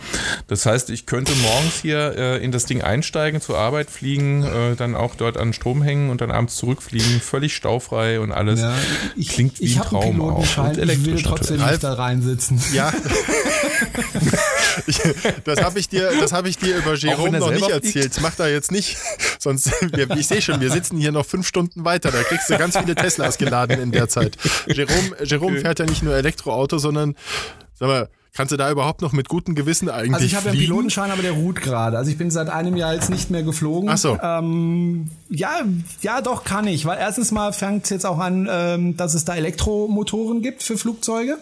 Das 0.47 0.67
heißt, 0.67 0.91
ich 0.91 1.07
könnte 1.07 1.33
morgens 1.43 1.81
hier 1.81 2.15
äh, 2.17 2.45
in 2.45 2.53
das 2.53 2.67
Ding 2.67 2.83
einsteigen, 2.83 3.41
zur 3.41 3.59
Arbeit 3.59 3.91
fliegen, 3.91 4.45
äh, 4.45 4.77
dann 4.77 4.95
auch 4.95 5.15
dort 5.15 5.37
an 5.37 5.53
Strom 5.53 5.83
hängen 5.83 6.11
und 6.11 6.21
dann 6.21 6.31
abends 6.31 6.57
zurückfliegen, 6.57 7.21
völlig 7.21 7.55
staufrei 7.55 8.21
und 8.21 8.33
alles. 8.33 8.61
Ja, 8.61 8.75
ich, 9.17 9.29
Klingt 9.29 9.61
wie 9.61 9.75
ein 9.75 9.83
Traum 9.83 10.21
auch. 10.21 10.59
Und 10.59 10.79
ich 10.79 11.05
will 11.05 11.23
trotzdem 11.23 11.61
nicht 11.65 11.85
da 11.85 11.95
reinsitzen. 11.95 12.61
Ja. 12.73 12.93
ich, 14.87 15.01
das 15.45 15.63
habe 15.63 15.79
ich 15.79 15.89
dir, 15.89 16.11
das 16.21 16.33
habe 16.33 16.49
ich 16.49 16.59
dir 16.59 16.77
über 16.77 16.95
Jerome 16.95 17.39
noch 17.39 17.51
nicht 17.51 17.69
erzählt. 17.69 18.15
Fliegt. 18.15 18.21
Mach 18.23 18.35
da 18.35 18.49
jetzt 18.49 18.71
nicht, 18.71 18.97
sonst 19.39 19.71
wir, 19.93 20.11
ich 20.11 20.27
sehe 20.27 20.43
schon, 20.43 20.61
wir 20.61 20.71
sitzen 20.71 20.99
hier 20.99 21.13
noch 21.13 21.27
fünf 21.27 21.47
Stunden 21.47 21.85
weiter. 21.85 22.11
Da 22.11 22.23
kriegst 22.23 22.51
du 22.51 22.59
ganz 22.59 22.77
viele 22.77 22.95
Teslas 22.95 23.39
geladen 23.39 23.81
in 23.81 23.93
der 23.93 24.09
Zeit. 24.09 24.37
Jerome, 24.67 25.17
Jerome 25.25 25.61
fährt 25.61 25.79
ja 25.79 25.87
nicht 25.87 26.03
nur 26.03 26.15
Elektroauto, 26.15 26.79
sondern 26.79 27.15
Sag 27.79 27.89
mal, 27.89 28.09
kannst 28.33 28.53
du 28.53 28.57
da 28.57 28.71
überhaupt 28.71 29.03
noch 29.03 29.13
mit 29.13 29.29
gutem 29.29 29.55
Gewissen 29.55 29.91
eigentlich 29.91 30.15
Also 30.15 30.25
ich 30.25 30.35
habe 30.35 30.47
ja 30.47 30.53
einen 30.53 30.61
Pilotenschein, 30.61 31.11
aber 31.11 31.21
der 31.21 31.33
ruht 31.33 31.61
gerade. 31.61 31.99
Also 31.99 32.11
ich 32.11 32.17
bin 32.17 32.31
seit 32.31 32.49
einem 32.49 32.77
Jahr 32.77 32.95
jetzt 32.95 33.11
nicht 33.11 33.31
mehr 33.31 33.43
geflogen. 33.43 33.91
Ach 33.91 33.99
so. 33.99 34.19
Ähm, 34.23 35.11
ja, 35.29 35.61
ja, 36.01 36.23
doch 36.23 36.45
kann 36.45 36.67
ich. 36.67 36.87
Weil 36.87 36.99
erstens 36.99 37.33
mal 37.33 37.53
fängt 37.53 37.85
es 37.85 37.91
jetzt 37.91 38.07
auch 38.07 38.19
an, 38.19 38.49
ähm, 38.51 38.97
dass 38.97 39.13
es 39.13 39.27
da 39.27 39.35
Elektromotoren 39.35 40.41
gibt 40.41 40.63
für 40.63 40.79
Flugzeuge. 40.79 41.39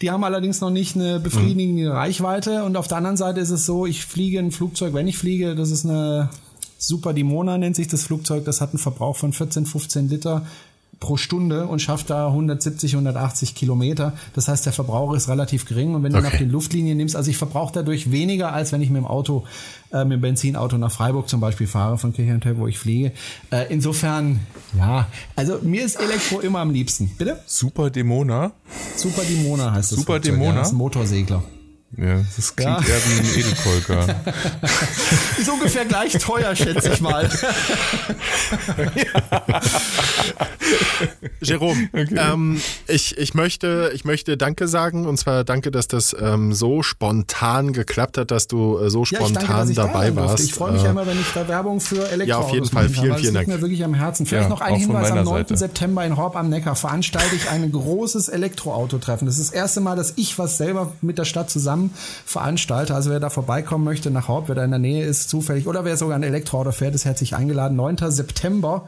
Die 0.00 0.10
haben 0.10 0.24
allerdings 0.24 0.60
noch 0.60 0.70
nicht 0.70 0.96
eine 0.96 1.20
befriedigende 1.20 1.90
mhm. 1.90 1.96
Reichweite. 1.96 2.64
Und 2.64 2.76
auf 2.76 2.88
der 2.88 2.98
anderen 2.98 3.16
Seite 3.16 3.40
ist 3.40 3.50
es 3.50 3.66
so, 3.66 3.86
ich 3.86 4.04
fliege 4.04 4.38
ein 4.38 4.50
Flugzeug, 4.50 4.94
wenn 4.94 5.08
ich 5.08 5.18
fliege, 5.18 5.54
das 5.54 5.70
ist 5.70 5.84
eine 5.84 6.30
Super 6.78 7.12
Dimona 7.12 7.58
nennt 7.58 7.76
sich 7.76 7.88
das 7.88 8.04
Flugzeug, 8.04 8.46
das 8.46 8.62
hat 8.62 8.70
einen 8.70 8.78
Verbrauch 8.78 9.16
von 9.16 9.34
14, 9.34 9.66
15 9.66 10.08
Liter 10.08 10.46
pro 11.00 11.16
Stunde 11.16 11.66
und 11.66 11.80
schafft 11.80 12.10
da 12.10 12.28
170, 12.28 12.92
180 12.92 13.54
Kilometer. 13.54 14.12
Das 14.34 14.48
heißt, 14.48 14.66
der 14.66 14.74
Verbrauch 14.74 15.14
ist 15.14 15.28
relativ 15.28 15.64
gering. 15.64 15.94
Und 15.94 16.02
wenn 16.02 16.14
okay. 16.14 16.22
du 16.22 16.30
nach 16.30 16.38
den 16.38 16.50
Luftlinien 16.50 16.96
nimmst, 16.98 17.16
also 17.16 17.30
ich 17.30 17.38
verbrauche 17.38 17.72
dadurch 17.72 18.12
weniger, 18.12 18.52
als 18.52 18.70
wenn 18.70 18.82
ich 18.82 18.90
mit 18.90 18.98
dem 18.98 19.06
Auto, 19.06 19.44
äh, 19.92 20.04
mit 20.04 20.18
dem 20.18 20.20
Benzinauto 20.20 20.76
nach 20.76 20.92
Freiburg 20.92 21.28
zum 21.28 21.40
Beispiel 21.40 21.66
fahre, 21.66 21.96
von 21.96 22.12
Kirchheintel, 22.12 22.58
wo 22.58 22.66
ich 22.66 22.78
fliege. 22.78 23.12
Äh, 23.50 23.72
insofern, 23.72 24.40
ja, 24.76 25.08
also 25.36 25.58
mir 25.62 25.84
ist 25.84 25.96
Elektro 25.96 26.40
immer 26.40 26.60
am 26.60 26.70
liebsten. 26.70 27.10
Bitte? 27.16 27.40
Super 27.46 27.88
Demona. 27.88 28.52
Super 28.96 29.22
Demona 29.22 29.72
heißt 29.72 29.92
das. 29.92 29.98
Super 29.98 30.20
Demona. 30.20 30.50
Ja, 30.50 30.58
das 30.58 30.68
ist 30.68 30.74
ein 30.74 30.78
Motorsegler. 30.78 31.42
Ja, 31.96 32.20
das 32.36 32.54
klingt 32.54 32.70
ja. 32.70 32.86
eher 32.86 33.00
wie 33.04 33.18
ein 33.18 33.26
Edelkolker. 33.40 34.06
ist 35.38 35.50
ungefähr 35.50 35.84
gleich 35.84 36.12
teuer, 36.18 36.54
schätze 36.54 36.92
ich 36.92 37.00
mal. 37.00 37.28
Jerome, 41.42 41.88
okay. 41.92 42.16
ähm, 42.16 42.60
ich, 42.86 43.18
ich, 43.18 43.34
möchte, 43.34 43.90
ich 43.92 44.04
möchte 44.04 44.36
Danke 44.36 44.68
sagen 44.68 45.04
und 45.06 45.16
zwar 45.16 45.42
danke, 45.42 45.72
dass 45.72 45.88
das 45.88 46.14
ähm, 46.18 46.52
so 46.52 46.84
spontan 46.84 47.72
geklappt 47.72 48.18
hat, 48.18 48.30
dass 48.30 48.46
du 48.46 48.78
äh, 48.78 48.88
so 48.88 49.04
spontan 49.04 49.42
ja, 49.42 49.48
danke, 49.48 49.74
dabei 49.74 50.10
da 50.10 50.16
warst. 50.16 50.44
Ich 50.44 50.54
freue 50.54 50.72
mich 50.72 50.82
äh, 50.82 50.84
ja 50.84 50.90
immer, 50.92 51.08
wenn 51.08 51.20
ich 51.20 51.32
da 51.34 51.48
Werbung 51.48 51.80
für 51.80 52.08
Elektroautos 52.08 52.28
Ja, 52.28 52.36
auf 52.38 52.52
jeden 52.52 52.66
Fall. 52.66 52.88
Vielen, 52.88 53.16
vielen 53.16 53.34
Dank. 53.34 53.46
Das 53.46 53.54
liegt 53.54 53.62
mir 53.62 53.62
wirklich 53.62 53.84
am 53.84 53.94
Herzen. 53.94 54.26
Vielleicht 54.26 54.44
ja, 54.44 54.48
noch 54.48 54.60
ein 54.60 54.76
Hinweis. 54.76 55.10
Am 55.10 55.24
9. 55.24 55.26
Seite. 55.26 55.56
September 55.56 56.04
in 56.04 56.16
Horb 56.16 56.36
am 56.36 56.50
Neckar 56.50 56.76
veranstalte 56.76 57.34
ich 57.34 57.48
ein 57.50 57.72
großes 57.72 58.28
Elektroautotreffen. 58.28 59.26
Das 59.26 59.38
ist 59.38 59.48
das 59.48 59.54
erste 59.54 59.80
Mal, 59.80 59.96
dass 59.96 60.12
ich 60.16 60.38
was 60.38 60.56
selber 60.56 60.92
mit 61.00 61.18
der 61.18 61.24
Stadt 61.24 61.50
zusammen 61.50 61.79
zusammen 61.80 61.94
veranstalte. 62.24 62.94
Also 62.94 63.10
wer 63.10 63.20
da 63.20 63.30
vorbeikommen 63.30 63.84
möchte 63.84 64.10
nach 64.10 64.28
Haupt, 64.28 64.48
wer 64.48 64.54
da 64.54 64.64
in 64.64 64.70
der 64.70 64.78
Nähe 64.78 65.04
ist, 65.04 65.30
zufällig, 65.30 65.66
oder 65.66 65.84
wer 65.84 65.96
sogar 65.96 66.16
ein 66.16 66.22
Elektroauto 66.22 66.72
fährt, 66.72 66.94
ist 66.94 67.04
herzlich 67.04 67.34
eingeladen. 67.34 67.76
9. 67.76 67.98
September 68.10 68.86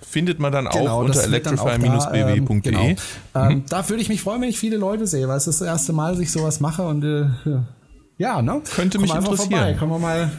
findet 0.00 0.40
man 0.40 0.50
dann 0.50 0.66
genau, 0.66 0.98
auch 0.98 1.04
unter 1.04 1.22
electrify-bw.de. 1.22 2.36
Ähm, 2.36 2.62
genau. 2.62 2.82
mhm. 2.82 2.96
ähm, 3.34 3.64
da 3.68 3.88
würde 3.88 4.02
ich 4.02 4.08
mich 4.08 4.22
freuen, 4.22 4.42
wenn 4.42 4.48
ich 4.48 4.58
viele 4.58 4.76
Leute 4.76 5.06
sehe, 5.06 5.28
weil 5.28 5.36
es 5.36 5.46
ist 5.46 5.60
das 5.60 5.68
erste 5.68 5.92
Mal, 5.92 6.12
dass 6.12 6.20
ich 6.20 6.32
sowas 6.32 6.58
mache 6.60 6.82
und 6.82 7.04
äh, 7.04 7.26
ja, 8.18 8.42
ne? 8.42 8.60
Könnte 8.74 8.98
Komm 8.98 9.02
mich 9.02 9.14
interessieren. 9.14 9.50
Vorbei. 9.50 9.74
Können 9.74 9.90
wir 9.92 9.98
mal 9.98 10.30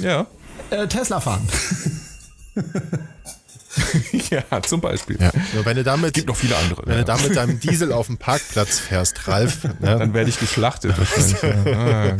ja. 0.00 0.26
äh, 0.70 0.86
Tesla 0.86 1.20
fahren. 1.20 1.48
ja, 4.30 4.62
zum 4.62 4.80
Beispiel. 4.80 5.18
Ja. 5.20 5.32
wenn 5.64 5.76
du 5.76 5.84
damit, 5.84 6.14
gibt 6.14 6.28
noch 6.28 6.36
viele 6.36 6.56
andere. 6.56 6.82
Wenn 6.86 6.98
ja. 6.98 7.00
du 7.00 7.06
da 7.06 7.16
mit 7.18 7.36
deinem 7.36 7.60
Diesel 7.60 7.92
auf 7.92 8.06
dem 8.06 8.18
Parkplatz 8.18 8.78
fährst, 8.78 9.26
Ralf, 9.28 9.64
ne? 9.80 9.98
dann 9.98 10.14
werde 10.14 10.30
ich 10.30 10.38
geschlachtet. 10.38 10.94
ah, 11.66 12.16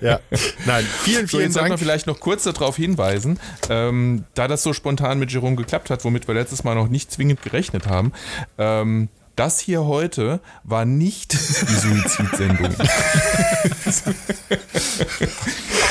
ja, 0.00 0.20
nein, 0.66 0.84
vielen, 1.02 1.26
vielen 1.26 1.28
so, 1.28 1.40
jetzt 1.40 1.56
Dank. 1.56 1.70
wir 1.70 1.78
vielleicht 1.78 2.06
noch 2.06 2.20
kurz 2.20 2.44
darauf 2.44 2.76
hinweisen, 2.76 3.38
ähm, 3.68 4.24
da 4.34 4.48
das 4.48 4.62
so 4.62 4.72
spontan 4.72 5.18
mit 5.18 5.32
Jerome 5.32 5.56
geklappt 5.56 5.90
hat, 5.90 6.04
womit 6.04 6.28
wir 6.28 6.34
letztes 6.34 6.64
Mal 6.64 6.74
noch 6.74 6.88
nicht 6.88 7.10
zwingend 7.10 7.42
gerechnet 7.42 7.86
haben. 7.86 8.12
Ähm, 8.58 9.08
das 9.38 9.60
hier 9.60 9.84
heute 9.84 10.40
war 10.64 10.84
nicht 10.84 11.32
die 11.32 11.74
Suizidsendung. 11.74 12.66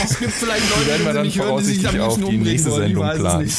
es 0.03 0.19
gibt 0.19 0.33
vielleicht 0.33 0.69
Leute, 0.69 0.81
die 0.81 0.87
werden 0.87 1.05
wir 1.05 1.13
dann 1.13 1.25
nicht 1.25 1.39
hören, 1.39 1.57
die 1.59 1.63
sich 1.63 1.99
auf 1.99 2.17
die 2.17 2.37
nächste 2.37 2.71
Sendung 2.71 3.09
planen. 3.09 3.47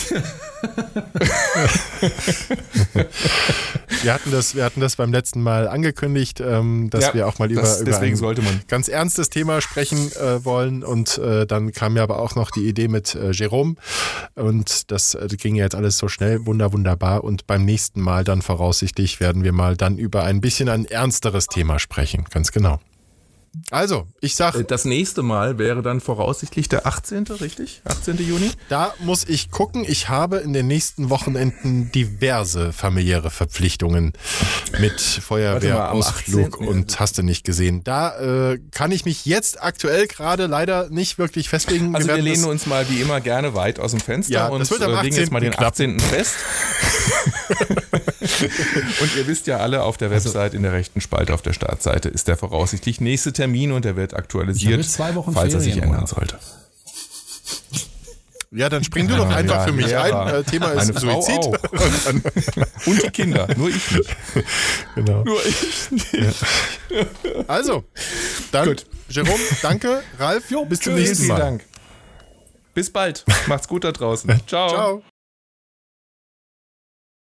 wir, 4.02 4.12
hatten 4.12 4.31
das, 4.31 4.55
wir 4.55 4.65
hatten 4.65 4.81
das 4.81 4.97
beim 4.97 5.12
letzten 5.12 5.43
Mal 5.43 5.69
angekündigt, 5.69 6.40
ähm, 6.40 6.89
dass 6.90 7.05
ja, 7.05 7.15
wir 7.15 7.28
auch 7.28 7.39
mal 7.39 7.51
über, 7.51 7.62
das, 7.62 7.81
über 7.81 7.98
ein 7.98 8.62
ganz 8.66 8.89
ernstes 8.89 9.31
Thema 9.31 9.60
sprechen 9.60 10.10
äh, 10.12 10.44
wollen. 10.44 10.82
Und 10.82 11.19
äh, 11.19 11.47
dann 11.47 11.73
kam 11.73 11.97
ja 11.97 12.02
aber 12.02 12.20
auch 12.20 12.35
noch 12.35 12.51
die 12.51 12.69
Idee 12.69 12.89
mit 12.89 13.15
äh, 13.15 13.31
Jerome. 13.31 13.77
Und 14.35 14.90
das 14.90 15.15
äh, 15.15 15.28
ging 15.28 15.55
ja 15.55 15.65
jetzt 15.65 15.77
alles 15.77 15.98
so 15.98 16.09
schnell, 16.09 16.47
wunder, 16.47 16.73
wunderbar. 16.73 17.24
Und 17.24 17.47
beim 17.47 17.65
nächsten 17.65 18.01
Mal 18.01 18.24
dann 18.24 18.43
voraussichtlich 18.43 19.20
werden 19.20 19.44
wir 19.44 19.52
mal 19.52 19.77
dann 19.80 19.98
über 19.98 20.24
ein 20.24 20.40
bisschen 20.40 20.68
ein 20.68 20.84
ernsteres 20.84 21.46
Thema 21.46 21.78
sprechen. 21.78 22.24
Ganz 22.30 22.52
genau. 22.52 22.80
Also, 23.70 24.06
ich 24.20 24.34
sag. 24.34 24.55
Äh, 24.55 24.64
das 24.64 24.84
nächste 24.84 25.22
Mal 25.22 25.59
wäre 25.59 25.82
dann 25.82 26.00
voraussichtlich 26.00 26.68
der 26.68 26.86
18. 26.86 27.24
richtig? 27.40 27.82
18. 27.84 28.16
Juni? 28.18 28.50
Da 28.68 28.94
muss 29.00 29.24
ich 29.24 29.50
gucken. 29.50 29.84
Ich 29.86 30.09
habe 30.09 30.38
in 30.38 30.52
den 30.52 30.66
nächsten 30.66 31.10
Wochenenden 31.10 31.90
diverse 31.92 32.72
familiäre 32.72 33.30
Verpflichtungen 33.30 34.12
mit 34.80 35.00
Feuerwehrausflug 35.00 36.59
und 36.60 36.98
hast 37.00 37.18
du 37.18 37.22
nicht 37.22 37.44
gesehen. 37.44 37.82
Da 37.84 38.52
äh, 38.52 38.59
kann 38.70 38.92
ich 38.92 39.05
mich 39.05 39.26
jetzt 39.26 39.62
aktuell 39.62 40.06
gerade 40.06 40.46
leider 40.46 40.88
nicht 40.90 41.18
wirklich 41.18 41.48
festlegen. 41.48 41.94
Also 41.94 42.09
wir, 42.09 42.16
wir 42.16 42.22
lehnen 42.22 42.44
uns 42.44 42.66
mal 42.66 42.88
wie 42.88 43.00
immer 43.00 43.20
gerne 43.20 43.55
weit 43.55 43.80
aus 43.80 43.90
dem 43.90 44.00
Fenster 44.00 44.32
ja, 44.32 44.48
und 44.48 44.70
äh, 44.70 45.02
legen 45.02 45.16
jetzt 45.16 45.32
mal 45.32 45.40
den 45.40 45.59
18. 45.59 46.00
fest. 46.00 46.36
und 49.00 49.16
ihr 49.16 49.26
wisst 49.26 49.46
ja 49.46 49.59
alle, 49.59 49.82
auf 49.82 49.96
der 49.96 50.10
also 50.10 50.28
Website 50.28 50.55
in 50.55 50.62
der 50.62 50.72
rechten 50.72 51.00
Spalte 51.00 51.34
auf 51.34 51.42
der 51.42 51.52
Startseite 51.52 52.09
ist 52.09 52.28
der 52.28 52.36
voraussichtlich 52.36 53.00
nächste 53.00 53.32
Termin 53.32 53.72
und 53.72 53.84
der 53.84 53.96
wird 53.96 54.14
aktualisiert, 54.14 54.84
falls 54.86 55.55
er 55.55 55.60
sich 55.60 55.78
ändern 55.78 56.06
sollte. 56.06 56.38
Ja, 58.50 58.70
dann 58.70 58.82
spring 58.82 59.06
du 59.09 59.16
doch 59.16 59.28
einfach 59.28 59.56
ja, 59.56 59.64
für 59.66 59.72
mich 59.72 59.88
ja, 59.88 60.02
ein. 60.02 60.34
Äh, 60.34 60.42
Thema 60.42 60.72
ist 60.72 60.98
Suizid. 60.98 61.38
Und, 61.46 62.24
und, 62.86 63.02
die 63.02 63.10
Kinder, 63.10 63.46
nur 63.56 63.68
ich 63.68 63.90
nicht. 63.90 64.16
Genau. 64.94 65.22
Nur 65.22 65.44
ich 65.44 65.90
nicht. 65.90 66.14
Ja. 66.14 67.05
Also, 67.46 67.84
dann, 68.50 68.68
gut. 68.68 68.86
Jerome, 69.10 69.42
danke. 69.60 70.02
Ralf, 70.18 70.50
jo, 70.50 70.64
bis 70.64 70.80
zum 70.80 70.94
nächsten 70.94 71.26
Mal. 71.26 71.38
Dank. 71.38 71.64
Bis 72.72 72.90
bald. 72.90 73.24
Macht's 73.46 73.68
gut 73.68 73.84
da 73.84 73.92
draußen. 73.92 74.40
Ciao. 74.46 74.68
Ciao. 74.68 75.02